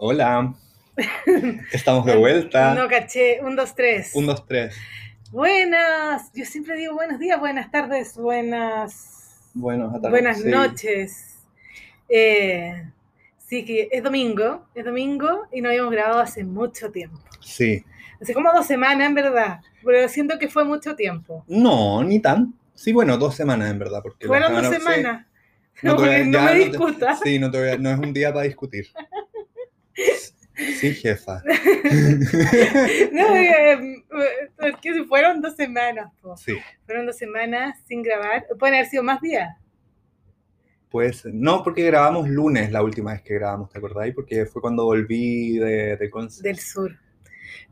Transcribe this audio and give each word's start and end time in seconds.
Hola. 0.00 0.54
Estamos 1.72 2.06
de 2.06 2.16
vuelta. 2.16 2.72
No 2.74 2.88
caché. 2.88 3.40
Un, 3.42 3.56
dos, 3.56 3.74
tres. 3.74 4.14
Un, 4.14 4.26
dos, 4.26 4.46
tres. 4.46 4.76
Buenas. 5.32 6.30
Yo 6.34 6.44
siempre 6.44 6.76
digo 6.76 6.94
buenos 6.94 7.18
días, 7.18 7.38
buenas 7.40 7.70
tardes, 7.72 8.16
buenas. 8.16 9.50
Buenas 9.54 9.90
tardes. 9.94 10.10
Buenas 10.10 10.40
sí. 10.40 10.48
noches. 10.48 11.38
Eh, 12.08 12.84
sí, 13.38 13.64
que 13.64 13.88
es 13.90 14.02
domingo. 14.04 14.66
Es 14.74 14.84
domingo 14.84 15.46
y 15.52 15.60
no 15.60 15.68
habíamos 15.68 15.90
grabado 15.92 16.20
hace 16.20 16.44
mucho 16.44 16.90
tiempo. 16.92 17.18
Sí. 17.40 17.84
Hace 18.20 18.34
como 18.34 18.52
dos 18.52 18.66
semanas, 18.66 19.08
en 19.08 19.14
verdad. 19.16 19.60
Pero 19.84 20.08
siento 20.08 20.38
que 20.38 20.48
fue 20.48 20.64
mucho 20.64 20.94
tiempo. 20.94 21.44
No, 21.48 22.04
ni 22.04 22.20
tan. 22.20 22.54
Sí, 22.74 22.92
bueno, 22.92 23.18
dos 23.18 23.34
semanas 23.34 23.68
en 23.70 23.80
verdad. 23.80 24.00
Porque 24.02 24.28
Fueron 24.28 24.52
dos 24.54 24.66
sí. 24.68 24.74
semanas. 24.74 25.26
No, 25.82 25.92
No, 25.92 25.96
te 25.96 26.02
voy 26.06 26.14
a- 26.14 26.24
no 26.24 26.32
ya 26.32 26.40
me 26.44 26.46
no 26.46 26.52
te- 26.52 26.68
discutas. 26.70 27.20
sí, 27.22 27.38
no, 27.38 27.50
te 27.50 27.58
voy 27.70 27.78
no 27.80 27.90
es 27.90 27.98
un 27.98 28.12
día 28.12 28.32
para 28.32 28.44
discutir. 28.46 28.86
Sí, 30.80 30.92
jefa. 30.94 31.42
No, 33.12 33.36
eh, 33.36 34.04
porque 34.58 34.92
si 34.92 35.04
fueron 35.04 35.40
dos 35.40 35.54
semanas, 35.56 36.12
po. 36.20 36.36
Sí, 36.36 36.54
Fueron 36.84 37.06
dos 37.06 37.16
semanas 37.16 37.78
sin 37.86 38.02
grabar. 38.02 38.44
Pueden 38.58 38.74
haber 38.74 38.86
sido 38.88 39.02
más 39.02 39.20
días. 39.20 39.48
pues 40.90 41.24
no, 41.26 41.62
porque 41.62 41.84
grabamos 41.84 42.28
lunes 42.28 42.72
la 42.72 42.82
última 42.82 43.12
vez 43.12 43.22
que 43.22 43.34
grabamos, 43.34 43.70
¿te 43.70 43.78
acordáis? 43.78 44.14
Porque 44.14 44.46
fue 44.46 44.60
cuando 44.60 44.84
volví 44.84 45.58
de, 45.58 45.96
de 45.96 46.10
del 46.42 46.58
sur. 46.58 46.98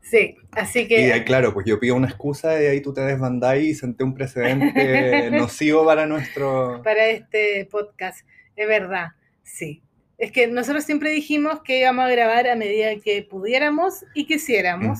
Sí, 0.01 0.37
así 0.51 0.81
Y 0.81 0.87
que 0.87 1.11
ahí, 1.11 1.23
claro, 1.25 1.53
pues 1.53 1.65
yo 1.65 1.79
pido 1.79 1.95
una 1.95 2.07
excusa 2.07 2.61
y 2.61 2.65
ahí 2.67 2.81
tú 2.81 2.93
te 2.93 3.01
desbandáis 3.01 3.67
y 3.67 3.75
senté 3.75 4.03
un 4.03 4.13
precedente 4.13 5.29
nocivo 5.31 5.85
para 5.85 6.05
nuestro... 6.05 6.81
para 6.83 7.07
este 7.07 7.67
podcast, 7.69 8.25
es 8.55 8.67
verdad, 8.67 9.07
sí. 9.43 9.83
Es 10.17 10.31
que 10.31 10.47
nosotros 10.47 10.83
siempre 10.83 11.11
dijimos 11.11 11.61
que 11.63 11.79
íbamos 11.79 12.05
a 12.05 12.09
grabar 12.09 12.47
a 12.47 12.55
medida 12.55 12.89
que 13.03 13.21
pudiéramos 13.23 14.03
y 14.15 14.25
quisiéramos. 14.25 14.99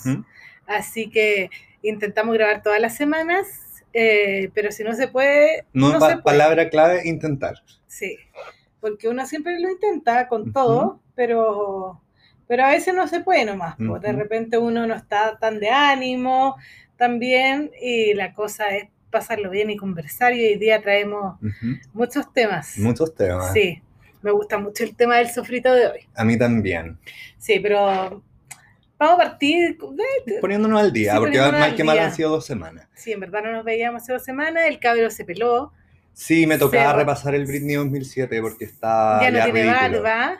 Así 0.67 1.09
que 1.09 1.49
intentamos 1.81 2.35
grabar 2.35 2.61
todas 2.61 2.79
las 2.79 2.95
semanas, 2.95 3.47
eh, 3.93 4.51
pero 4.53 4.71
si 4.71 4.83
no 4.83 4.93
se 4.93 5.07
puede, 5.07 5.65
No, 5.73 5.93
no, 5.93 5.99
pa- 5.99 6.09
se 6.09 6.13
puede. 6.17 6.23
palabra 6.38 6.69
clave, 6.69 7.01
intentar. 7.05 7.55
Sí, 7.88 8.17
porque 8.79 9.07
uno 9.07 9.25
siempre 9.25 9.59
lo 9.59 9.69
intenta 9.71 10.27
con 10.27 10.53
todo, 10.53 10.99
pero, 11.15 11.99
pero 12.47 12.65
a 12.65 12.69
veces 12.71 12.93
no 12.93 13.07
se 13.07 13.21
puede 13.21 13.43
nomás. 13.45 13.75
po. 13.77 13.97
De 13.99 14.11
repente 14.11 14.57
uno 14.59 14.85
no 14.85 14.93
está 14.93 15.38
tan 15.39 15.59
de 15.59 15.69
ánimo 15.69 16.57
también 16.97 17.71
y 17.81 18.13
la 18.13 18.33
cosa 18.33 18.69
es 18.75 18.88
pasarlo 19.09 19.49
bien 19.49 19.69
y 19.71 19.77
conversar 19.77 20.33
y 20.33 20.45
hoy 20.45 20.55
día 20.57 20.81
traemos 20.81 21.39
muchos 21.93 22.31
temas. 22.33 22.77
Muchos 22.77 23.15
temas. 23.15 23.53
Sí, 23.53 23.81
me 24.21 24.31
gusta 24.31 24.57
mucho 24.57 24.83
el 24.83 24.95
tema 24.95 25.17
del 25.17 25.29
sofrito 25.29 25.73
de 25.73 25.87
hoy. 25.87 25.99
A 26.15 26.23
mí 26.23 26.37
también. 26.37 26.97
Sí, 27.37 27.59
pero 27.59 28.23
vamos 28.99 29.15
a 29.15 29.17
partir 29.17 29.77
de... 29.77 30.39
Poniéndonos 30.41 30.79
al 30.79 30.91
día, 30.91 31.13
Sí, 31.13 31.19
porque 31.19 31.37
mal 31.39 31.55
al 31.55 31.75
que 31.75 31.83
mal 31.83 31.99
han 31.99 32.13
sido 32.13 32.29
dos 32.31 32.45
semanas. 32.45 32.88
Sí, 32.95 33.11
en 33.11 33.19
verdad 33.19 33.43
no 33.43 33.51
nos 33.51 33.63
veíamos 33.63 34.01
hace 34.03 34.13
dos 34.13 34.23
semanas, 34.23 34.63
el 34.67 34.79
cabro 34.79 35.09
se 35.11 35.23
peló, 35.25 35.71
Sí, 36.13 36.47
me 36.47 36.57
tocaba 36.57 36.91
Se- 36.93 36.97
repasar 36.97 37.35
el 37.35 37.45
Britney 37.45 37.75
2007 37.75 38.41
porque 38.41 38.65
está 38.65 39.19
ya 39.21 39.29
no 39.29 39.43
tiene 39.43 39.61
ridículo. 39.71 40.01
barba, 40.01 40.38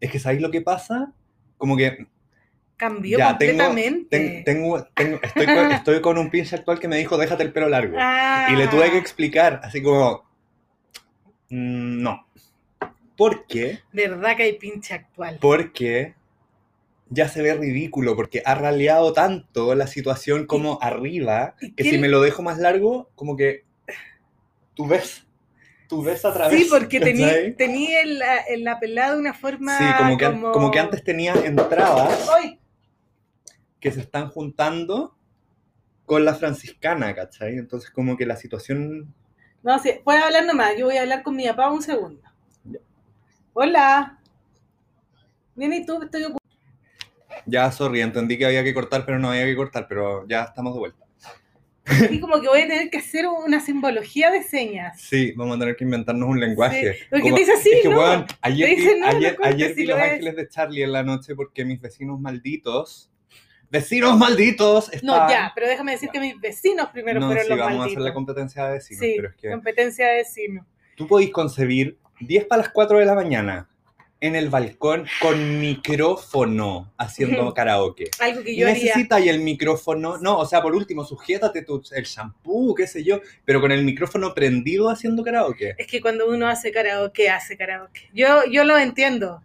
Es 0.00 0.10
que 0.10 0.18
¿sabéis 0.18 0.40
lo 0.40 0.50
que 0.50 0.62
pasa? 0.62 1.12
Como 1.58 1.76
que 1.76 2.06
cambió 2.78 3.18
ya 3.18 3.36
tengo, 3.36 3.62
completamente. 3.66 4.18
ten- 4.18 4.42
tengo, 4.44 4.82
tengo- 4.94 5.20
estoy, 5.22 5.44
con, 5.46 5.70
estoy 5.72 6.00
con 6.00 6.16
un 6.18 6.30
pinche 6.30 6.56
actual 6.56 6.80
que 6.80 6.88
me 6.88 6.96
dijo 6.96 7.18
déjate 7.18 7.42
el 7.42 7.52
pelo 7.52 7.68
largo. 7.68 7.94
Ah. 8.00 8.48
Y 8.50 8.56
le 8.56 8.68
tuve 8.68 8.90
que 8.90 8.96
explicar, 8.96 9.60
así 9.62 9.82
como, 9.82 10.24
mm, 11.50 12.02
no. 12.02 12.26
¿Por 13.22 13.46
qué? 13.46 13.78
¿Verdad 13.92 14.36
que 14.36 14.42
hay 14.42 14.58
pinche 14.58 14.94
actual? 14.94 15.38
Porque 15.40 16.16
ya 17.08 17.28
se 17.28 17.40
ve 17.40 17.54
ridículo, 17.54 18.16
porque 18.16 18.42
ha 18.44 18.56
raleado 18.56 19.12
tanto 19.12 19.76
la 19.76 19.86
situación 19.86 20.44
como 20.44 20.82
arriba, 20.82 21.54
y 21.60 21.72
que 21.72 21.84
qué 21.84 21.90
si 21.90 21.98
me 21.98 22.08
lo 22.08 22.20
dejo 22.20 22.42
más 22.42 22.58
largo, 22.58 23.12
como 23.14 23.36
que 23.36 23.64
tú 24.74 24.88
ves, 24.88 25.24
tú 25.88 26.02
ves 26.02 26.24
a 26.24 26.34
través. 26.34 26.58
Sí, 26.58 26.66
porque 26.68 26.98
tenía, 26.98 27.54
tenía 27.54 28.02
en 28.02 28.18
la, 28.18 28.40
en 28.40 28.64
la 28.64 28.80
pelada 28.80 29.12
de 29.12 29.20
una 29.20 29.34
forma 29.34 29.78
Sí, 29.78 29.84
como 29.98 30.16
que, 30.16 30.40
como 30.52 30.70
que 30.72 30.80
antes 30.80 31.04
tenía 31.04 31.34
entradas 31.34 32.28
¡Ay! 32.36 32.58
que 33.78 33.92
se 33.92 34.00
están 34.00 34.30
juntando 34.30 35.16
con 36.06 36.24
la 36.24 36.34
franciscana, 36.34 37.14
¿cachai? 37.14 37.56
Entonces 37.56 37.88
como 37.88 38.16
que 38.16 38.26
la 38.26 38.34
situación... 38.34 39.14
No, 39.62 39.78
sí, 39.78 39.92
puedes 40.02 40.24
hablar 40.24 40.44
nomás, 40.44 40.76
yo 40.76 40.86
voy 40.86 40.96
a 40.96 41.02
hablar 41.02 41.22
con 41.22 41.36
mi 41.36 41.46
papá 41.46 41.70
un 41.70 41.82
segundo. 41.82 42.31
Hola. 43.54 44.18
Bien, 45.54 45.72
¿y 45.72 45.84
tú? 45.84 46.02
Estoy 46.02 46.24
ocupada. 46.24 46.38
Ya, 47.46 47.70
sorry, 47.72 48.00
entendí 48.00 48.38
que 48.38 48.46
había 48.46 48.62
que 48.64 48.72
cortar, 48.72 49.04
pero 49.04 49.18
no 49.18 49.30
había 49.30 49.44
que 49.44 49.56
cortar, 49.56 49.86
pero 49.88 50.26
ya 50.28 50.42
estamos 50.44 50.74
de 50.74 50.78
vuelta. 50.80 50.98
Y 52.10 52.20
como 52.20 52.40
que 52.40 52.46
voy 52.46 52.60
a 52.60 52.68
tener 52.68 52.88
que 52.90 52.98
hacer 52.98 53.26
una 53.26 53.58
simbología 53.60 54.30
de 54.30 54.44
señas. 54.44 55.00
Sí, 55.00 55.32
vamos 55.36 55.56
a 55.56 55.60
tener 55.60 55.74
que 55.76 55.82
inventarnos 55.84 56.28
un 56.28 56.38
lenguaje. 56.38 56.94
Sí, 56.94 56.98
porque 57.10 57.22
Como- 57.22 57.34
te 57.34 57.40
dice 57.40 57.52
así, 57.54 57.70
es 57.72 57.82
que, 57.82 57.88
¿no? 57.88 58.26
ayer, 58.40 58.68
Te 58.68 58.76
dice, 58.76 58.94
no, 58.98 59.00
no 59.10 59.16
ayer, 59.18 59.34
cortes, 59.36 59.54
ayer 59.54 59.68
si 59.70 59.74
vi 59.74 59.86
lo 59.86 59.94
Los 59.94 60.02
ves. 60.02 60.12
Ángeles 60.12 60.36
de 60.36 60.48
Charlie 60.48 60.82
en 60.84 60.92
la 60.92 61.02
noche 61.02 61.34
porque 61.34 61.64
mis 61.64 61.80
vecinos 61.80 62.20
malditos, 62.20 63.10
vecinos 63.68 64.16
malditos, 64.16 64.90
No, 65.02 65.28
ya, 65.28 65.50
pero 65.56 65.66
déjame 65.66 65.92
decir 65.92 66.08
que 66.10 66.20
mis 66.20 66.40
vecinos 66.40 66.88
primero 66.92 67.18
No, 67.18 67.26
fueron 67.26 67.44
sí, 67.44 67.50
los 67.50 67.58
vamos 67.58 67.80
a 67.82 67.84
hacer 67.86 67.98
la 68.00 68.14
competencia 68.14 68.64
de 68.66 68.72
vecinos, 68.74 69.00
sí, 69.00 69.14
pero 69.16 69.28
es 69.30 69.34
que 69.34 69.50
competencia 69.50 70.06
de 70.08 70.14
vecinos. 70.18 70.66
tú 70.96 71.08
podéis 71.08 71.32
concebir 71.32 71.98
10 72.26 72.46
para 72.46 72.62
las 72.62 72.72
4 72.72 72.98
de 72.98 73.06
la 73.06 73.14
mañana 73.14 73.68
en 74.22 74.36
el 74.36 74.50
balcón 74.50 75.04
con 75.20 75.58
micrófono 75.60 76.92
haciendo 76.96 77.52
karaoke. 77.54 78.08
Algo 78.20 78.44
que 78.44 78.56
yo 78.56 78.68
haría. 78.68 78.84
necesita 78.84 79.18
y 79.18 79.28
el 79.28 79.40
micrófono, 79.40 80.16
no, 80.18 80.38
o 80.38 80.46
sea, 80.46 80.62
por 80.62 80.74
último, 80.74 81.04
sujétate 81.04 81.62
tu, 81.62 81.82
el 81.90 82.04
shampoo, 82.04 82.72
qué 82.74 82.86
sé 82.86 83.02
yo, 83.02 83.20
pero 83.44 83.60
con 83.60 83.72
el 83.72 83.84
micrófono 83.84 84.32
prendido 84.32 84.88
haciendo 84.88 85.24
karaoke. 85.24 85.74
Es 85.76 85.88
que 85.88 86.00
cuando 86.00 86.28
uno 86.30 86.46
hace 86.46 86.70
karaoke, 86.70 87.28
hace 87.30 87.56
karaoke. 87.56 88.08
Yo, 88.14 88.44
yo 88.48 88.64
lo 88.64 88.78
entiendo. 88.78 89.42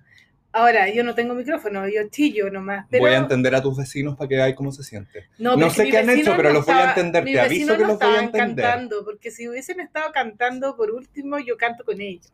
Ahora, 0.54 0.90
yo 0.90 1.04
no 1.04 1.16
tengo 1.16 1.34
micrófono, 1.34 1.88
yo 1.88 2.08
chillo 2.10 2.50
nomás. 2.52 2.86
Pero 2.90 3.04
Voy 3.04 3.14
a 3.14 3.18
entender 3.18 3.54
a 3.56 3.62
tus 3.62 3.76
vecinos 3.76 4.16
para 4.16 4.28
que 4.28 4.36
veáis 4.36 4.56
cómo 4.56 4.72
se 4.72 4.84
siente. 4.84 5.26
No, 5.40 5.56
No 5.56 5.72
sé 5.72 5.90
qué 5.90 5.98
han 5.98 6.10
hecho, 6.10 6.34
pero 6.38 6.50
no 6.50 6.56
los 6.56 6.66
voy 6.66 6.76
a 6.76 6.90
entender, 6.90 7.26
te 7.26 7.40
aviso 7.40 7.50
vecinos 7.50 7.78
que 7.78 7.82
no 7.82 7.88
los 7.88 8.00
voy 8.00 8.16
a 8.16 8.24
entender. 8.24 8.66
cantando, 8.66 9.04
porque 9.04 9.32
si 9.32 9.48
hubiesen 9.48 9.80
estado 9.80 10.12
cantando, 10.12 10.76
por 10.78 10.92
último, 10.92 11.40
yo 11.40 11.58
canto 11.58 11.84
con 11.84 12.00
ellos. 12.00 12.32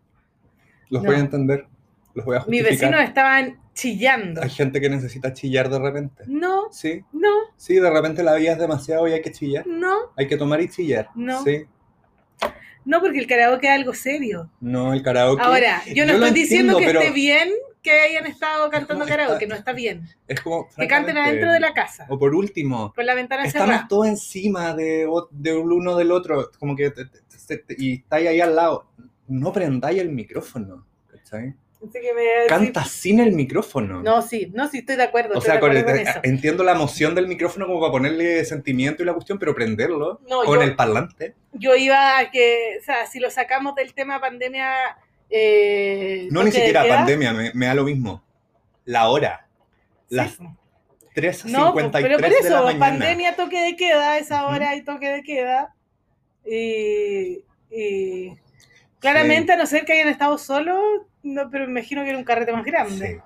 Los 0.93 1.01
No. 1.01 1.09
voy 1.09 1.15
a 1.15 1.19
entender, 1.23 1.65
los 2.13 2.23
voy 2.25 2.35
a 2.37 2.39
Mis 2.47 2.61
justificar. 2.61 2.91
vecinos 2.91 3.09
estaban 3.09 3.59
chillando. 3.73 4.41
Hay 4.43 4.49
gente 4.51 4.79
que 4.79 4.89
necesita 4.89 5.33
chillar 5.33 5.67
de 5.69 5.79
repente. 5.79 6.23
No, 6.27 6.65
Sí, 6.71 7.01
no, 7.11 7.29
sí, 7.57 7.75
de 7.75 7.89
repente 7.89 8.21
la 8.21 8.35
vida 8.35 8.51
es 8.51 8.59
demasiado 8.59 9.07
y 9.07 9.13
hay 9.13 9.21
que 9.23 9.31
chillar. 9.31 9.65
no, 9.65 9.95
Hay 10.15 10.27
que 10.27 10.37
tomar 10.37 10.61
y 10.61 10.69
chillar. 10.69 11.09
No. 11.15 11.43
Sí, 11.43 11.63
no, 12.85 12.99
porque 13.01 13.17
el 13.17 13.25
karaoke 13.27 13.65
es 13.67 13.73
algo 13.73 13.93
serio. 13.95 14.49
no, 14.59 14.93
el 14.93 15.01
karaoke. 15.01 15.41
Ahora, 15.41 15.81
yo 15.87 16.05
no 16.05 16.11
Yo 16.13 16.17
estoy 16.25 16.31
diciendo 16.41 16.73
entiendo, 16.73 16.79
que 16.79 16.85
pero- 16.85 16.99
esté 16.99 17.11
bien 17.13 17.49
que 17.81 17.91
hayan 17.91 18.27
estado 18.27 18.69
cantando 18.69 19.05
karaoke, 19.05 19.45
está- 19.45 19.55
no 19.55 19.55
está 19.59 19.73
bien. 19.73 20.07
Es 20.27 20.39
como. 20.41 20.67
Que 20.77 20.87
canten 20.87 21.17
adentro 21.17 21.51
de 21.51 21.59
la 21.59 21.73
casa, 21.73 22.05
O 22.09 22.19
por 22.19 22.35
último, 22.35 22.93
con 22.95 23.05
la 23.05 23.15
ventana 23.15 23.45
estamos 23.45 23.67
cerrada. 23.69 23.87
todos 23.89 24.07
encima 24.07 24.73
de, 24.75 25.07
uno 25.07 25.95
del 25.97 26.11
otro, 26.11 26.51
como 26.59 26.75
que 26.75 26.93
y 27.77 27.95
estáis 27.95 28.27
ahí 28.29 28.39
al 28.39 28.55
lado. 28.55 28.85
No 29.33 29.51
prendáis 29.51 29.99
el 29.99 30.09
micrófono, 30.09 30.85
¿cachai? 31.09 31.55
Así 31.77 31.99
que 31.99 32.13
me- 32.13 32.47
Canta 32.47 32.85
sin 32.85 33.19
el 33.19 33.33
micrófono. 33.33 34.01
No, 34.03 34.21
sí, 34.21 34.51
no, 34.53 34.69
sí, 34.69 34.77
estoy 34.79 34.95
de 34.95 35.03
acuerdo. 35.03 35.38
o 35.38 35.41
sea, 35.41 35.55
de 35.55 35.59
con 35.59 35.71
acuerdo 35.71 35.89
el- 35.91 36.05
con 36.05 36.07
eso. 36.07 36.19
entiendo 36.23 36.63
la 36.63 36.71
emoción 36.73 37.13
del 37.16 37.27
micrófono 37.27 37.66
como 37.67 37.79
para 37.81 37.91
ponerle 37.91 38.45
sentimiento 38.45 39.03
y 39.03 39.05
la 39.05 39.13
cuestión, 39.13 39.38
pero 39.39 39.53
prenderlo 39.53 40.22
No, 40.29 40.43
con 40.43 40.59
yo- 40.59 40.63
el 40.63 40.75
parlante. 40.75 41.35
yo 41.51 41.75
iba 41.75 42.17
a 42.19 42.31
que, 42.31 42.77
o 42.79 42.83
sea, 42.83 43.05
si 43.07 43.19
lo 43.19 43.29
sacamos 43.29 43.75
del 43.75 43.93
tema 43.93 44.19
pandemia. 44.22 44.72
eh, 45.35 46.28
No 46.31 46.43
ni 46.43 46.52
siquiera 46.52 46.84
queda, 46.84 46.96
pandemia, 46.97 47.34
me, 47.34 47.52
me 47.55 47.66
da 47.66 47.73
lo 47.73 47.84
mismo. 47.85 48.23
La 48.85 49.09
hora. 49.09 49.47
sí, 50.09 50.16
Las 50.16 50.34
po. 50.34 50.55
3.53 51.16 51.52
No, 51.52 51.73
pero 51.73 51.90
por 51.91 52.29
de 52.29 52.29
la 52.29 52.47
eso, 52.47 52.63
mañana. 52.66 52.79
pandemia, 52.79 53.35
toque 53.35 53.59
de 53.61 53.75
queda, 53.75 54.19
esa 54.19 54.47
hora 54.47 54.69
hay 54.72 54.84
toque 54.84 55.08
de 55.09 55.23
queda. 55.23 55.73
Y, 56.46 57.43
y 57.72 58.37
claramente, 59.03 59.52
a 59.53 59.55
no 59.58 59.66
ser 59.66 59.85
que 59.85 59.94
hayan 59.94 60.08
estado 60.08 60.38
solos, 60.38 60.79
no, 61.22 61.50
pero 61.52 61.66
me 61.66 61.72
imagino 61.79 62.03
que 62.03 62.09
era 62.09 62.17
un 62.17 62.23
carrete 62.23 62.52
más 62.53 62.66
grande. 62.66 63.08
Sí. 63.08 63.20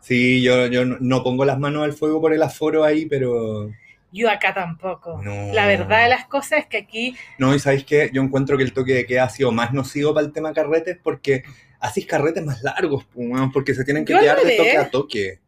Sí, 0.00 0.42
yo, 0.42 0.66
yo 0.68 0.84
no- 0.84 0.98
no 1.00 1.22
pongo 1.24 1.44
las 1.44 1.58
manos 1.58 1.82
al 1.84 1.92
fuego 1.92 2.20
por 2.20 2.32
el 2.32 2.42
aforo 2.42 2.84
ahí, 2.84 3.06
pero... 3.06 3.70
Yo 4.12 4.30
acá 4.30 4.54
tampoco. 4.54 5.20
No. 5.22 5.52
La 5.52 5.66
verdad 5.66 6.04
de 6.04 6.08
las 6.08 6.26
cosas 6.26 6.60
es 6.60 6.66
que 6.66 6.76
aquí, 6.78 7.16
No, 7.38 7.54
y 7.54 7.58
¿sabéis 7.58 7.84
qué? 7.84 8.08
Yo 8.12 8.22
encuentro 8.22 8.56
que 8.56 8.62
el 8.62 8.72
toque 8.72 8.94
de 8.94 9.04
queda 9.04 9.24
ha 9.24 9.28
sido 9.28 9.50
más 9.52 9.72
nocivo 9.74 10.14
para 10.14 10.24
el 10.26 10.32
tema 10.32 10.52
carretes 10.52 10.96
porque 11.02 11.42
hacís 11.80 12.06
carretes 12.06 12.44
más 12.44 12.62
largos, 12.62 13.04
pues, 13.12 13.28
porque 13.52 13.74
se 13.74 13.84
tienen 13.84 14.04
que 14.04 14.12
Yo 14.12 14.20
quedar 14.20 14.38
de- 14.40 14.56
toque 14.56 14.78
a 14.78 14.90
toque. 14.90 15.38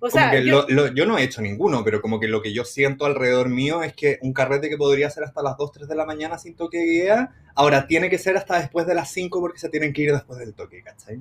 O 0.00 0.10
sea, 0.10 0.32
yo, 0.40 0.66
lo- 0.68 0.68
lo- 0.68 0.94
yo 0.94 1.06
no 1.06 1.18
he 1.18 1.24
hecho 1.24 1.42
ninguno, 1.42 1.82
pero 1.84 2.00
como 2.00 2.20
que 2.20 2.28
lo 2.28 2.40
que 2.42 2.52
yo 2.52 2.64
siento 2.64 3.04
alrededor 3.04 3.48
mío 3.48 3.82
es 3.82 3.92
que 3.94 4.18
un 4.22 4.32
carrete 4.32 4.68
que 4.68 4.76
podría 4.76 5.10
ser 5.10 5.24
hasta 5.24 5.42
las 5.42 5.56
2, 5.56 5.72
3 5.72 5.88
de 5.88 5.94
la 5.96 6.06
mañana 6.06 6.38
sin 6.38 6.54
toque 6.54 6.78
de 6.78 6.86
queda, 6.86 7.34
ahora 7.54 7.86
tiene 7.86 8.08
que 8.10 8.18
ser 8.18 8.36
hasta 8.36 8.58
después 8.60 8.86
de 8.86 8.94
las 8.94 9.10
5 9.10 9.40
porque 9.40 9.58
se 9.58 9.68
tienen 9.68 9.92
que 9.92 10.02
ir 10.02 10.12
después 10.12 10.38
del 10.38 10.54
toque, 10.54 10.82
¿cachai? 10.82 11.20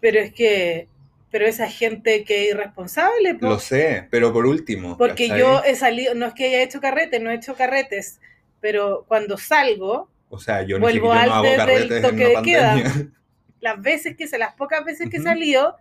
pero 0.00 0.20
es 0.20 0.32
que 0.32 0.88
Pero 1.30 1.46
esa 1.46 1.68
gente 1.68 2.24
que 2.24 2.44
es 2.48 2.54
irresponsable, 2.54 3.34
po. 3.34 3.46
Lo 3.48 3.58
sé, 3.58 4.08
pero 4.10 4.32
por 4.32 4.46
último. 4.46 4.96
porque 4.96 5.28
¿cachai? 5.28 5.40
yo 5.40 5.62
he 5.64 5.76
salido, 5.76 6.14
no 6.14 6.26
es 6.26 6.34
que 6.34 6.46
haya 6.46 6.62
hecho 6.62 6.80
carretes, 6.80 7.20
no 7.20 7.30
he 7.30 7.34
hecho 7.34 7.54
carretes, 7.54 8.20
pero 8.60 9.04
cuando 9.08 9.36
salgo, 9.36 10.08
O 10.30 10.38
sea, 10.38 10.62
yo 10.62 10.78
vuelvo 10.80 11.14
no 11.14 11.42
carretes 11.42 11.90
en 11.90 12.02
toque 12.02 12.24
de 12.28 12.42
queda. 12.42 12.72
pandemia. 12.72 13.12
las 13.60 13.82
veces 13.82 14.16
que 14.16 14.26
se, 14.26 14.38
las 14.38 14.54
pocas 14.54 14.84
veces 14.84 15.10
que 15.10 15.16
he 15.18 15.20
Ujú. 15.20 15.28
salido, 15.28 15.76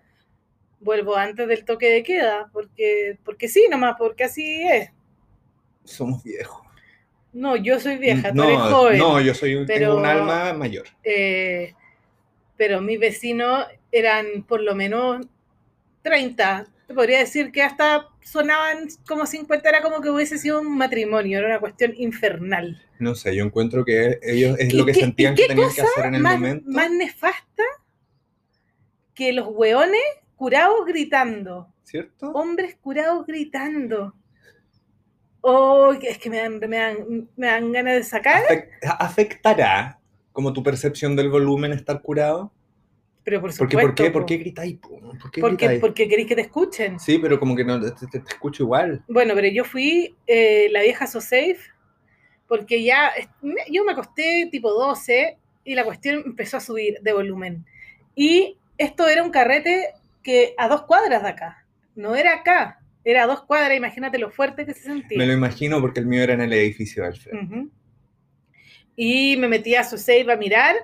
vuelvo 0.79 1.15
antes 1.17 1.47
del 1.47 1.65
toque 1.65 1.89
de 1.89 2.03
queda, 2.03 2.49
porque, 2.53 3.17
porque 3.25 3.47
sí, 3.47 3.67
nomás, 3.69 3.95
porque 3.97 4.23
así 4.25 4.63
es. 4.63 4.91
Somos 5.83 6.23
viejos. 6.23 6.61
No, 7.33 7.55
yo 7.55 7.79
soy 7.79 7.97
vieja, 7.97 8.29
tú 8.29 8.35
no, 8.37 8.43
eres 8.45 8.57
joven. 8.59 8.97
no, 8.97 9.21
yo 9.21 9.33
soy 9.33 9.63
pero- 9.65 9.79
tengo 9.91 9.97
un 9.97 10.05
alma 10.05 10.53
mayor. 10.53 10.85
eh, 11.03 11.73
pero 12.55 12.81
mis 12.81 12.99
vecinos 12.99 13.65
eran 13.91 14.43
por 14.47 14.61
lo 14.61 14.73
menos 14.73 15.25
30. 16.01 16.65
Te 16.87 16.93
podría 16.93 17.19
decir 17.19 17.51
que 17.51 17.61
hasta 17.61 18.07
sonaban 18.23 18.87
como 19.07 19.25
50, 19.27 19.67
era 19.69 19.81
como 19.81 20.01
que 20.01 20.09
hubiese 20.09 20.37
sido 20.37 20.61
un 20.61 20.77
matrimonio, 20.77 21.37
era 21.39 21.47
una 21.49 21.59
cuestión 21.59 21.93
infernal. 21.97 22.81
No 22.97 23.13
sé, 23.13 23.35
yo 23.35 23.43
encuentro 23.43 23.85
que 23.85 24.19
ellos 24.23 24.57
es 24.57 24.73
¿Y 24.73 24.77
lo 24.77 24.85
que 24.85 24.93
qué- 24.93 25.01
sentían 25.01 25.35
que 25.35 25.47
tenían 25.47 25.69
que 25.73 25.81
hacer 25.81 26.05
en 26.05 26.15
el 26.15 26.21
más, 26.21 26.33
momento. 26.39 26.69
más 26.71 26.89
nefasta 26.89 27.63
que 29.13 29.33
los 29.33 29.47
hueones 29.49 30.01
curados 30.37 30.85
gritando, 30.85 31.67
¿Cierto? 31.83 32.31
hombres 32.31 32.75
curados 32.81 33.25
gritando. 33.27 34.13
Oh, 35.41 35.93
es 36.01 36.17
que 36.17 36.29
me 36.29 36.37
dan, 36.37 36.59
me 36.59 36.77
dan, 36.77 37.29
me 37.37 37.47
dan 37.47 37.71
ganas 37.71 37.95
de 37.95 38.03
sacar, 38.03 38.43
Afec- 38.43 38.69
¿Afectará 38.99 39.99
como 40.31 40.51
tu 40.53 40.61
percepción 40.63 41.15
del 41.15 41.29
volumen 41.29 41.73
estar 41.73 42.01
curado? 42.01 42.51
pero 43.23 43.41
por 43.41 43.49
Porque, 43.57 43.75
supuesto. 43.75 43.87
¿por 43.87 43.95
qué? 43.95 44.11
¿Por 44.11 44.21
po. 44.21 44.25
qué 44.25 44.37
gritáis? 44.37 44.77
po? 44.77 44.99
¿Por 45.19 45.31
qué 45.31 45.41
Porque, 45.41 45.55
gritáis? 45.65 45.79
porque 45.81 46.07
queréis 46.07 46.27
que 46.29 46.35
te 46.35 46.41
escuchen. 46.43 46.97
Sí, 46.97 47.19
pero 47.19 47.37
como 47.39 47.57
que 47.57 47.65
no 47.65 47.77
te, 47.79 47.91
te- 48.07 48.19
te 48.21 48.29
escucho 48.29 48.63
igual. 48.63 49.03
Bueno, 49.09 49.33
pero 49.35 49.47
yo 49.49 49.65
fui 49.65 50.15
eh, 50.27 50.69
la 50.71 50.81
vieja 50.81 51.07
So 51.07 51.19
Safe 51.19 51.57
porque 52.47 52.81
ya 52.83 53.11
yo 53.69 53.83
me 53.83 53.91
acosté 53.91 54.47
tipo 54.49 54.71
12 54.71 55.37
y 55.65 55.75
la 55.75 55.83
cuestión 55.83 56.23
empezó 56.25 56.55
a 56.55 56.61
subir 56.61 56.99
de 57.01 57.11
volumen. 57.11 57.65
Y 58.15 58.57
esto 58.77 59.09
era 59.09 59.23
un 59.23 59.31
carrete 59.31 59.93
que 60.23 60.53
a 60.57 60.67
dos 60.67 60.83
cuadras 60.83 61.23
de 61.23 61.29
acá, 61.29 61.65
no 61.95 62.15
era 62.15 62.33
acá, 62.35 62.79
era 63.03 63.23
a 63.23 63.27
dos 63.27 63.43
cuadras, 63.43 63.77
imagínate 63.77 64.17
lo 64.17 64.29
fuerte 64.31 64.65
que 64.65 64.73
se 64.73 64.81
sentía. 64.83 65.17
Me 65.17 65.25
lo 65.25 65.33
imagino 65.33 65.79
porque 65.79 65.99
el 66.01 66.05
mío 66.07 66.21
era 66.23 66.33
en 66.33 66.41
el 66.41 66.53
edificio 66.53 67.03
de 67.03 67.09
Alfred. 67.09 67.33
Ujú. 67.43 67.71
Y 68.95 69.37
me 69.37 69.47
metí 69.47 69.75
a 69.75 69.83
su 69.83 69.97
save 69.97 70.31
a 70.33 70.37
mirar 70.37 70.75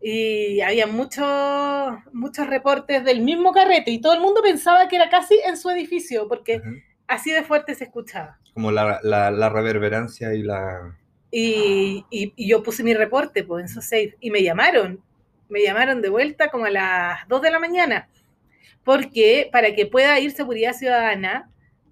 y 0.00 0.60
había 0.60 0.86
muchos 0.86 1.94
muchos 2.12 2.46
reportes 2.48 3.04
del 3.04 3.20
mismo 3.20 3.52
carrete 3.52 3.90
y 3.90 4.00
todo 4.00 4.14
el 4.14 4.20
mundo 4.20 4.42
pensaba 4.42 4.88
que 4.88 4.96
era 4.96 5.08
casi 5.08 5.38
en 5.46 5.56
su 5.56 5.70
edificio 5.70 6.28
porque 6.28 6.60
así 7.06 7.30
de 7.30 7.42
fuerte 7.42 7.74
se 7.74 7.84
escuchaba. 7.84 8.38
Como 8.54 8.70
la, 8.70 9.00
la, 9.02 9.30
la 9.30 9.48
reverberancia 9.48 10.34
y 10.34 10.42
la... 10.42 10.96
Y, 11.30 12.04
y- 12.10 12.32
y 12.36 12.48
yo 12.48 12.62
puse 12.62 12.84
mi 12.84 12.92
reporte 12.92 13.42
pues, 13.44 13.62
en 13.62 13.68
su 13.68 13.80
save 13.80 14.16
y 14.20 14.30
me 14.30 14.42
llamaron. 14.42 15.00
Me 15.48 15.62
llamaron 15.62 16.02
de 16.02 16.10
vuelta 16.10 16.48
como 16.50 16.66
a 16.66 16.70
las 16.70 17.26
2 17.28 17.40
de 17.42 17.50
la 17.50 17.58
mañana. 17.58 18.08
Porque 18.84 19.48
para 19.52 19.74
que 19.74 19.86
pueda 19.86 20.18
ir 20.20 20.32
seguridad 20.32 20.72
ciudadana, 20.74 21.50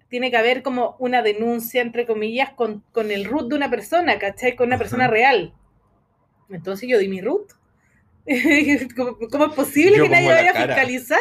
tiene 0.09 0.29
que 0.29 0.37
haber 0.37 0.61
como 0.61 0.95
una 0.99 1.21
denuncia, 1.21 1.81
entre 1.81 2.05
comillas, 2.05 2.51
con, 2.51 2.83
con 2.91 3.11
el 3.11 3.25
root 3.25 3.49
de 3.49 3.55
una 3.55 3.69
persona, 3.69 4.19
¿cachai? 4.19 4.55
Con 4.55 4.67
una 4.67 4.75
Ajá. 4.75 4.83
persona 4.83 5.07
real. 5.07 5.53
Entonces 6.49 6.89
yo 6.89 6.99
di 6.99 7.07
mi 7.07 7.21
root. 7.21 7.49
¿Cómo, 8.95 9.17
cómo 9.31 9.45
es 9.45 9.53
posible 9.53 9.97
Yo 9.97 10.03
que 10.03 10.09
nadie 10.09 10.27
vaya 10.27 10.51
a 10.51 10.53
fiscalizar? 10.67 11.19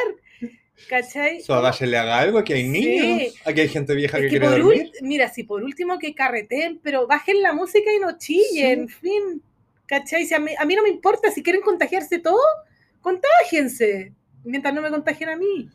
¿Cachai? 0.88 1.40
So, 1.42 1.54
a 1.54 1.72
le 1.86 1.96
haga 1.98 2.18
algo, 2.18 2.38
aquí 2.38 2.52
hay 2.54 2.62
Sí. 2.62 2.68
niños, 2.70 3.34
aquí 3.44 3.60
hay 3.60 3.68
gente 3.68 3.94
vieja 3.94 4.16
Es 4.16 4.22
que, 4.24 4.28
que 4.30 4.38
quiere 4.40 4.48
dormir. 4.48 4.86
ult- 4.86 5.02
mira, 5.02 5.28
si 5.28 5.44
por 5.44 5.62
último 5.62 5.98
que 5.98 6.14
carreten, 6.14 6.80
pero 6.82 7.06
bajen 7.06 7.42
la 7.42 7.52
música 7.52 7.92
y 7.94 7.98
no 7.98 8.16
chillen, 8.18 8.80
en 8.80 8.88
fin. 8.88 9.42
¿Cachai? 9.86 10.24
Si 10.24 10.34
a, 10.34 10.38
mí, 10.38 10.52
a 10.58 10.64
mí 10.64 10.74
no 10.74 10.82
me 10.82 10.88
importa, 10.88 11.30
si 11.30 11.42
quieren 11.42 11.60
contagiarse 11.62 12.18
todo, 12.18 12.40
contágiense, 13.02 14.12
mientras 14.44 14.74
no 14.74 14.82
me 14.82 14.90
contagien 14.90 15.30
a 15.30 15.36
mí. 15.36 15.70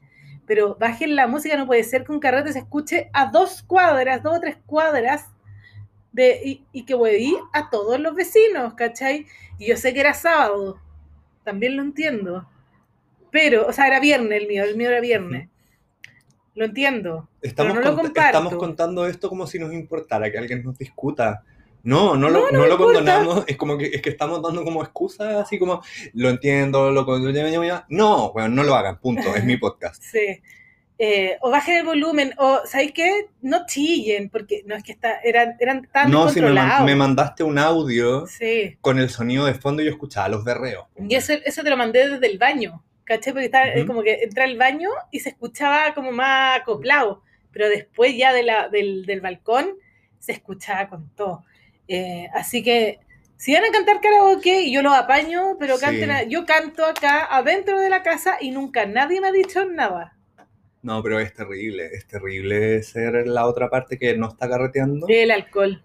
Pero 0.45 0.75
bajen 0.79 1.15
la 1.15 1.27
música, 1.27 1.57
no 1.57 1.65
puede 1.65 1.83
ser 1.83 2.03
que 2.03 2.11
un 2.11 2.19
carrete 2.19 2.53
se 2.53 2.59
escuche 2.59 3.09
a 3.13 3.27
dos 3.27 3.63
cuadras, 3.63 4.21
dos 4.21 4.37
o 4.37 4.39
tres 4.39 4.57
cuadras, 4.65 5.27
de, 6.11 6.39
y, 6.45 6.65
y 6.71 6.85
que 6.85 6.93
hueví 6.95 7.35
a 7.51 7.69
todos 7.69 7.99
los 7.99 8.15
vecinos, 8.15 8.73
¿cachai? 8.75 9.25
Y 9.57 9.67
yo 9.67 9.75
sé 9.77 9.93
que 9.93 9.99
era 9.99 10.13
sábado, 10.13 10.79
también 11.43 11.75
lo 11.75 11.81
entiendo. 11.81 12.47
Pero, 13.31 13.67
o 13.67 13.73
sea, 13.73 13.87
era 13.87 13.99
viernes 13.99 14.41
el 14.41 14.47
mío, 14.47 14.63
el 14.63 14.77
mío 14.77 14.89
era 14.91 15.01
viernes. 15.01 15.49
Lo 16.53 16.63
entiendo. 16.65 17.27
Estamos, 17.41 17.75
no 17.75 17.81
lo 17.81 17.91
cont- 17.97 18.01
comparto. 18.03 18.37
estamos 18.37 18.55
contando 18.55 19.05
esto 19.07 19.27
como 19.27 19.45
si 19.45 19.59
nos 19.59 19.73
importara 19.73 20.31
que 20.31 20.37
alguien 20.37 20.63
nos 20.63 20.77
discuta. 20.77 21.43
No, 21.85 22.15
no 22.17 22.29
lo, 22.29 22.39
No, 22.39 22.45
no 22.47 22.51
no 22.51 22.59
me 22.63 22.67
lo 22.67 22.77
condonamos, 22.77 23.43
es 23.47 23.55
como 23.55 23.77
que, 23.77 23.85
es 23.85 24.01
que 24.01 24.09
estamos 24.09 24.41
dando 24.41 24.63
como 24.63 24.81
excusas, 24.83 25.35
así 25.35 25.57
como, 25.57 25.81
lo 26.13 26.29
entiendo, 26.29 26.91
lo 26.91 27.05
No, 27.89 28.33
bueno, 28.33 28.49
no 28.49 28.63
lo 28.63 28.75
hagan, 28.75 28.99
punto, 28.99 29.33
es 29.35 29.43
mi 29.45 29.55
podcast. 29.57 30.03
Sí. 30.11 30.41
Eh, 30.97 31.37
o 31.41 31.49
bajen 31.51 31.75
el 31.79 31.85
volumen, 31.85 32.33
o 32.37 32.61
¿sabéis 32.65 32.93
qué? 32.93 33.27
No 33.41 33.65
chillen, 33.67 34.29
porque 34.29 34.63
no 34.65 34.75
es 34.75 34.83
que 34.83 34.93
está, 34.93 35.19
eran, 35.25 35.57
eran 35.59 35.87
tan 35.91 36.09
No, 36.09 36.29
si 36.29 36.39
me, 36.39 36.45
man- 36.47 36.55
descontrolados. 36.55 36.85
me 36.85 36.95
mandaste 36.95 37.43
un 37.43 37.57
audio 37.59 38.25
Sí. 38.27 38.77
con 38.79 38.97
el 38.97 39.09
sonido 39.09 39.45
de 39.45 39.55
fondo 39.55 39.81
y 39.81 39.85
yo 39.85 39.91
escuchaba 39.91 40.29
los 40.29 40.45
berreos. 40.45 40.85
Y 40.97 41.13
eso, 41.15 41.33
eso 41.33 41.63
te 41.63 41.69
lo 41.69 41.75
mandé 41.75 42.07
desde 42.07 42.25
el 42.27 42.37
baño, 42.37 42.81
¿caché? 43.03 43.31
Porque 43.33 43.47
estaba 43.47 43.65
Ujú. 43.75 43.87
como 43.87 44.03
que 44.03 44.23
entré 44.23 44.43
al 44.45 44.57
baño 44.57 44.89
y 45.11 45.19
se 45.19 45.29
escuchaba 45.29 45.93
como 45.93 46.13
más 46.13 46.61
acoplado, 46.61 47.21
pero 47.51 47.67
después 47.67 48.15
ya 48.15 48.31
de 48.31 48.43
la, 48.43 48.69
del, 48.69 49.05
del 49.05 49.19
balcón 49.19 49.71
se 50.19 50.31
escuchaba 50.31 50.87
con 50.87 51.09
todo. 51.09 51.43
Eh, 51.87 52.27
así 52.33 52.63
que 52.63 52.99
si 53.37 53.53
van 53.53 53.63
a 53.65 53.71
cantar 53.71 54.01
karaoke, 54.01 54.71
yo 54.71 54.81
los 54.81 54.93
apaño, 54.93 55.57
pero 55.59 55.75
Sí. 55.77 55.81
canten 55.85 56.11
a- 56.11 56.23
yo 56.23 56.45
canto 56.45 56.85
acá 56.85 57.25
adentro 57.25 57.79
de 57.79 57.89
la 57.89 58.01
casa 58.03 58.37
y 58.39 58.51
nunca 58.51 58.85
nadie 58.85 59.21
me 59.21 59.27
ha 59.27 59.31
dicho 59.31 59.65
nada. 59.65 60.17
No, 60.81 61.01
pero 61.01 61.19
es 61.19 61.33
terrible, 61.33 61.87
es 61.93 62.05
terrible 62.05 62.81
ser 62.83 63.27
la 63.27 63.47
otra 63.47 63.69
parte 63.69 63.97
que 63.97 64.15
no 64.15 64.29
está 64.29 64.47
carreteando. 64.47 65.07
El 65.09 65.31
alcohol. 65.31 65.83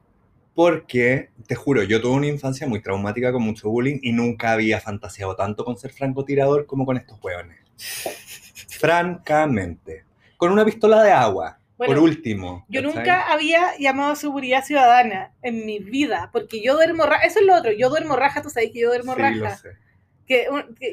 Porque, 0.55 1.31
te 1.47 1.55
juro, 1.55 1.83
yo 1.85 2.01
tuve 2.03 2.17
una 2.17 2.27
infancia 2.27 2.67
muy 2.67 2.83
traumática 2.83 3.33
con 3.33 3.43
mucho 3.43 3.71
bullying 3.71 3.99
y 4.03 4.13
nunca 4.13 4.53
había 4.53 4.79
fantaseado 4.81 5.35
tanto 5.37 5.65
con 5.65 5.79
ser 5.79 5.93
francotirador 5.93 6.67
como 6.67 6.85
con 6.85 6.97
estos 6.99 7.19
hueones. 7.23 7.59
Francamente. 8.69 10.05
Con 10.37 10.53
una 10.53 10.65
pistola 10.65 11.03
de 11.03 11.13
agua, 11.13 11.59
Bueno, 11.81 11.95
por 11.95 12.03
último. 12.03 12.67
Yo 12.69 12.83
¿cachai? 12.83 12.95
nunca 12.95 13.33
había 13.33 13.79
llamado 13.79 14.13
a 14.13 14.17
seguridad 14.17 14.63
ciudadana 14.63 15.33
en 15.41 15.65
mi 15.65 15.79
vida, 15.79 16.29
porque 16.31 16.63
yo 16.63 16.75
duermo 16.75 17.07
raja, 17.07 17.25
eso 17.25 17.41
es 17.41 17.47
lo 17.47 17.57
otro, 17.57 17.73
yo 17.73 17.89
duermo 17.89 18.17
raja, 18.17 18.43
tú 18.43 18.51
sabes 18.51 18.71
que 18.71 18.81
yo 18.81 18.89
duermo 18.89 19.15
Sí, 19.15 19.19
lo 19.19 19.25
raja, 19.25 19.57
sé. 19.57 19.71
que, 20.27 20.47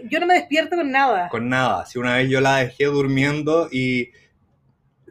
yo 0.10 0.20
no 0.22 0.28
me 0.28 0.36
despierto 0.36 0.78
con 0.78 0.90
nada. 0.90 1.28
Con 1.28 1.50
nada. 1.50 1.86
Si 1.88 2.00
una 2.00 2.16
vez 2.16 2.30
yo 2.30 2.40
la 2.40 2.60
dejé 2.60 2.86
durmiendo 2.86 3.68
y 3.70 4.12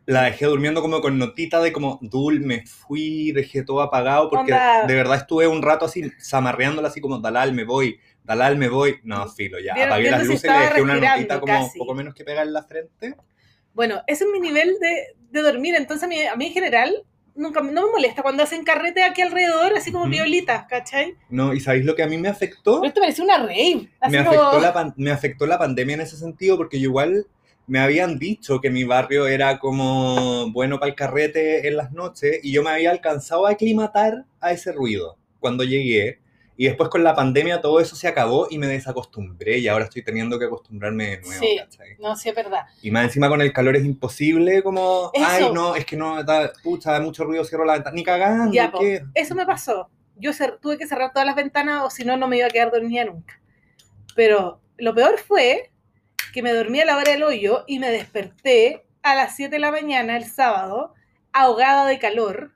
la 0.06 0.22
dejé 0.22 0.46
durmiendo 0.46 0.80
como 0.80 1.02
con 1.02 1.18
notita 1.18 1.60
de 1.60 1.74
como, 1.74 1.98
Dul, 2.00 2.40
me 2.40 2.64
fui, 2.64 3.32
dejé 3.32 3.62
todo 3.62 3.82
apagado, 3.82 4.30
porque 4.30 4.54
Onda. 4.54 4.86
de 4.86 4.94
verdad 4.94 5.18
estuve 5.18 5.46
un 5.46 5.60
rato 5.60 5.84
así, 5.84 6.10
zamarreándola 6.18 6.88
así 6.88 7.02
como, 7.02 7.18
Dalal, 7.18 7.52
me 7.52 7.64
voy, 7.64 8.00
Dalal, 8.24 8.56
me 8.56 8.70
voy. 8.70 8.96
No, 9.04 9.28
filo, 9.28 9.58
ya. 9.60 9.74
Apagué 9.74 10.10
las 10.10 10.24
luces 10.26 10.44
y 10.44 10.58
le 10.58 10.58
dejé 10.58 10.80
una 10.80 10.94
notita 10.94 11.38
como 11.38 11.52
casi. 11.52 11.78
poco 11.78 11.94
menos 11.94 12.14
que 12.14 12.24
pega 12.24 12.40
en 12.40 12.54
la 12.54 12.62
frente. 12.62 13.14
Bueno, 13.74 14.00
ese 14.06 14.24
es 14.24 14.30
mi 14.30 14.40
nivel 14.40 14.74
de, 14.80 15.16
de 15.36 15.42
dormir, 15.42 15.74
entonces 15.76 16.04
a 16.04 16.08
mí, 16.08 16.20
a 16.22 16.34
mí 16.36 16.46
en 16.46 16.52
general 16.52 16.94
nunca 17.34 17.60
no 17.60 17.70
me 17.86 17.90
molesta 17.92 18.22
cuando 18.22 18.42
hacen 18.42 18.64
carrete 18.64 19.02
aquí 19.02 19.20
alrededor, 19.22 19.74
así 19.76 19.92
como 19.92 20.06
violitas, 20.08 20.66
¿cachai? 20.66 21.14
No, 21.28 21.52
¿y 21.52 21.60
sabéis 21.60 21.84
lo 21.84 21.94
que 21.94 22.02
a 22.02 22.06
mí 22.06 22.16
me 22.16 22.28
afectó? 22.28 22.76
Pero 22.80 22.88
esto 22.88 23.00
parece 23.00 23.22
una 23.22 23.36
rave. 23.38 23.88
Me 24.08 24.24
como- 24.24 24.30
afectó, 24.30 24.60
la 24.60 24.72
pan- 24.72 24.94
me 24.96 25.10
afectó 25.10 25.46
la 25.46 25.58
pandemia 25.58 25.94
en 25.96 26.00
ese 26.00 26.16
sentido 26.16 26.56
porque 26.56 26.80
yo 26.80 26.84
igual 26.88 27.26
me 27.66 27.78
habían 27.80 28.18
dicho 28.18 28.60
que 28.60 28.70
mi 28.70 28.84
barrio 28.84 29.26
era 29.26 29.58
como 29.58 30.50
bueno 30.52 30.78
para 30.78 30.88
el 30.90 30.94
carrete 30.96 31.66
en 31.68 31.76
las 31.76 31.92
noches 31.92 32.38
y 32.42 32.52
yo 32.52 32.62
me 32.62 32.70
había 32.70 32.90
alcanzado 32.90 33.46
a 33.46 33.50
aclimatar 33.50 34.24
a 34.40 34.52
ese 34.52 34.72
ruido 34.72 35.16
cuando 35.40 35.64
llegué 35.64 36.20
y 36.56 36.66
después 36.66 36.88
con 36.88 37.04
la 37.04 37.14
pandemia 37.14 37.60
todo 37.60 37.80
eso 37.80 37.96
se 37.96 38.08
acabó 38.08 38.46
y 38.50 38.58
me 38.58 38.66
desacostumbré 38.66 39.58
y 39.58 39.68
ahora 39.68 39.84
estoy 39.84 40.02
teniendo 40.02 40.38
que 40.38 40.46
acostumbrarme 40.46 41.16
de 41.16 41.20
nuevo. 41.20 41.40
Sí. 41.42 41.56
¿cachai? 41.58 41.96
No, 41.98 42.16
sí, 42.16 42.28
es 42.30 42.34
verdad. 42.34 42.62
Y 42.82 42.90
más 42.90 43.04
encima 43.04 43.28
con 43.28 43.42
el 43.42 43.52
calor 43.52 43.76
es 43.76 43.84
imposible 43.84 44.62
como, 44.62 45.10
Eso. 45.12 45.24
ay 45.26 45.50
no, 45.52 45.74
es 45.76 45.84
que 45.84 45.96
no, 45.96 46.22
da, 46.24 46.52
pucha, 46.62 46.92
da 46.92 47.00
mucho 47.00 47.24
ruido, 47.24 47.44
cierro 47.44 47.64
la 47.64 47.74
ventana, 47.74 47.94
ni 47.94 48.04
cagando, 48.04 48.52
Ya. 48.52 48.72
¿qué? 48.72 49.04
Eso 49.14 49.34
me 49.34 49.44
pasó. 49.44 49.90
Yo 50.16 50.32
tuve 50.60 50.78
que 50.78 50.86
cerrar 50.86 51.12
todas 51.12 51.26
las 51.26 51.36
ventanas 51.36 51.82
o 51.84 51.90
si 51.90 52.04
no, 52.04 52.16
no 52.16 52.26
me 52.26 52.38
iba 52.38 52.46
a 52.46 52.50
quedar 52.50 52.70
dormida 52.70 53.04
nunca. 53.04 53.38
Pero 54.14 54.62
lo 54.78 54.94
peor 54.94 55.18
fue 55.18 55.70
que 56.32 56.42
me 56.42 56.52
dormí 56.52 56.80
a 56.80 56.86
la 56.86 56.96
hora 56.96 57.12
del 57.12 57.22
hoyo 57.22 57.64
y 57.66 57.78
me 57.78 57.90
desperté 57.90 58.86
a 59.02 59.14
las 59.14 59.36
7 59.36 59.50
de 59.54 59.58
la 59.58 59.70
mañana 59.70 60.16
el 60.16 60.24
sábado, 60.24 60.94
ahogada 61.32 61.86
de 61.86 61.98
calor, 61.98 62.52